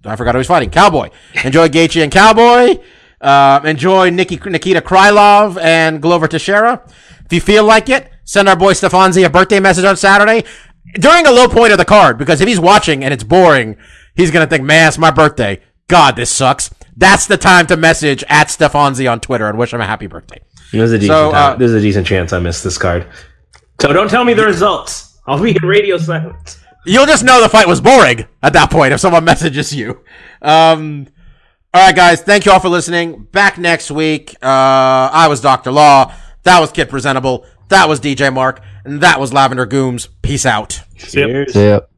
I 0.05 0.15
forgot 0.17 0.35
who 0.35 0.39
he's 0.39 0.47
fighting. 0.47 0.71
Cowboy. 0.71 1.11
Enjoy 1.45 1.69
Gaethje 1.69 2.03
and 2.03 2.13
Cowboy. 2.13 2.81
Uh, 3.21 3.61
enjoy 3.65 4.11
Nikki, 4.11 4.37
Nikita 4.37 4.81
Krylov 4.83 5.61
and 5.61 6.01
Glover 6.01 6.29
Teixeira. 6.29 6.81
If 7.25 7.33
you 7.33 7.41
feel 7.41 7.65
like 7.65 7.89
it, 7.89 8.09
Send 8.31 8.49
our 8.49 8.55
boy 8.55 8.75
Stefanzi 8.75 9.27
a 9.27 9.29
birthday 9.29 9.59
message 9.59 9.85
on 9.85 9.97
Saturday 9.97 10.49
during 11.01 11.27
a 11.27 11.33
low 11.33 11.49
point 11.49 11.73
of 11.73 11.79
the 11.79 11.85
card 11.85 12.17
because 12.17 12.41
if 12.41 12.47
he's 12.47 12.61
watching 12.61 13.03
and 13.03 13.13
it's 13.13 13.25
boring, 13.25 13.77
he's 14.15 14.31
going 14.31 14.47
to 14.47 14.49
think, 14.49 14.63
man, 14.63 14.87
it's 14.87 14.99
my 14.99 15.11
birthday. 15.11 15.61
God, 15.89 16.15
this 16.15 16.31
sucks. 16.31 16.71
That's 16.97 17.27
the 17.27 17.37
time 17.37 17.67
to 17.67 17.77
message 17.77 18.23
at 18.29 18.47
Stefanzi 18.47 19.11
on 19.11 19.19
Twitter 19.19 19.49
and 19.49 19.59
wish 19.59 19.73
him 19.73 19.81
a 19.81 19.85
happy 19.85 20.07
birthday. 20.07 20.41
There's 20.71 20.93
a 20.93 20.99
decent, 21.01 21.17
so, 21.17 21.33
uh, 21.33 21.57
there's 21.57 21.73
a 21.73 21.81
decent 21.81 22.07
chance 22.07 22.33
I 22.33 22.39
missed 22.39 22.63
this 22.63 22.79
card. 22.79 23.05
So 23.81 23.93
don't 23.93 24.09
tell 24.09 24.25
me 24.25 24.33
the 24.35 24.45
results. 24.45 25.19
I'll 25.27 25.43
be 25.43 25.51
in 25.51 25.67
radio 25.67 25.99
silence. 25.99 26.63
You'll 26.87 27.07
just 27.07 27.25
know 27.25 27.43
the 27.43 27.49
fight 27.49 27.67
was 27.67 27.81
boring 27.81 28.29
at 28.45 28.53
that 28.53 28.71
point 28.71 28.93
if 28.93 29.01
someone 29.01 29.25
messages 29.33 29.75
you. 29.75 30.05
Um, 30.41 31.09
all 31.75 31.85
right, 31.85 31.97
guys. 31.97 32.23
Thank 32.23 32.47
you 32.47 32.53
all 32.53 32.61
for 32.61 32.69
listening. 32.69 33.25
Back 33.25 33.59
next 33.59 33.91
week. 33.91 34.37
Uh, 34.41 35.11
I 35.13 35.27
was 35.29 35.41
Dr. 35.41 35.73
Law. 35.73 36.15
That 36.45 36.61
was 36.61 36.71
Kid 36.71 36.89
Presentable. 36.89 37.45
That 37.71 37.89
was 37.89 38.01
DJ 38.01 38.33
Mark, 38.33 38.61
and 38.85 39.01
that 39.01 39.19
was 39.19 39.33
Lavender 39.33 39.67
Gooms. 39.67 40.09
Peace 40.23 40.45
out. 40.47 40.83
Cheers. 40.97 41.55
Yep. 41.55 41.90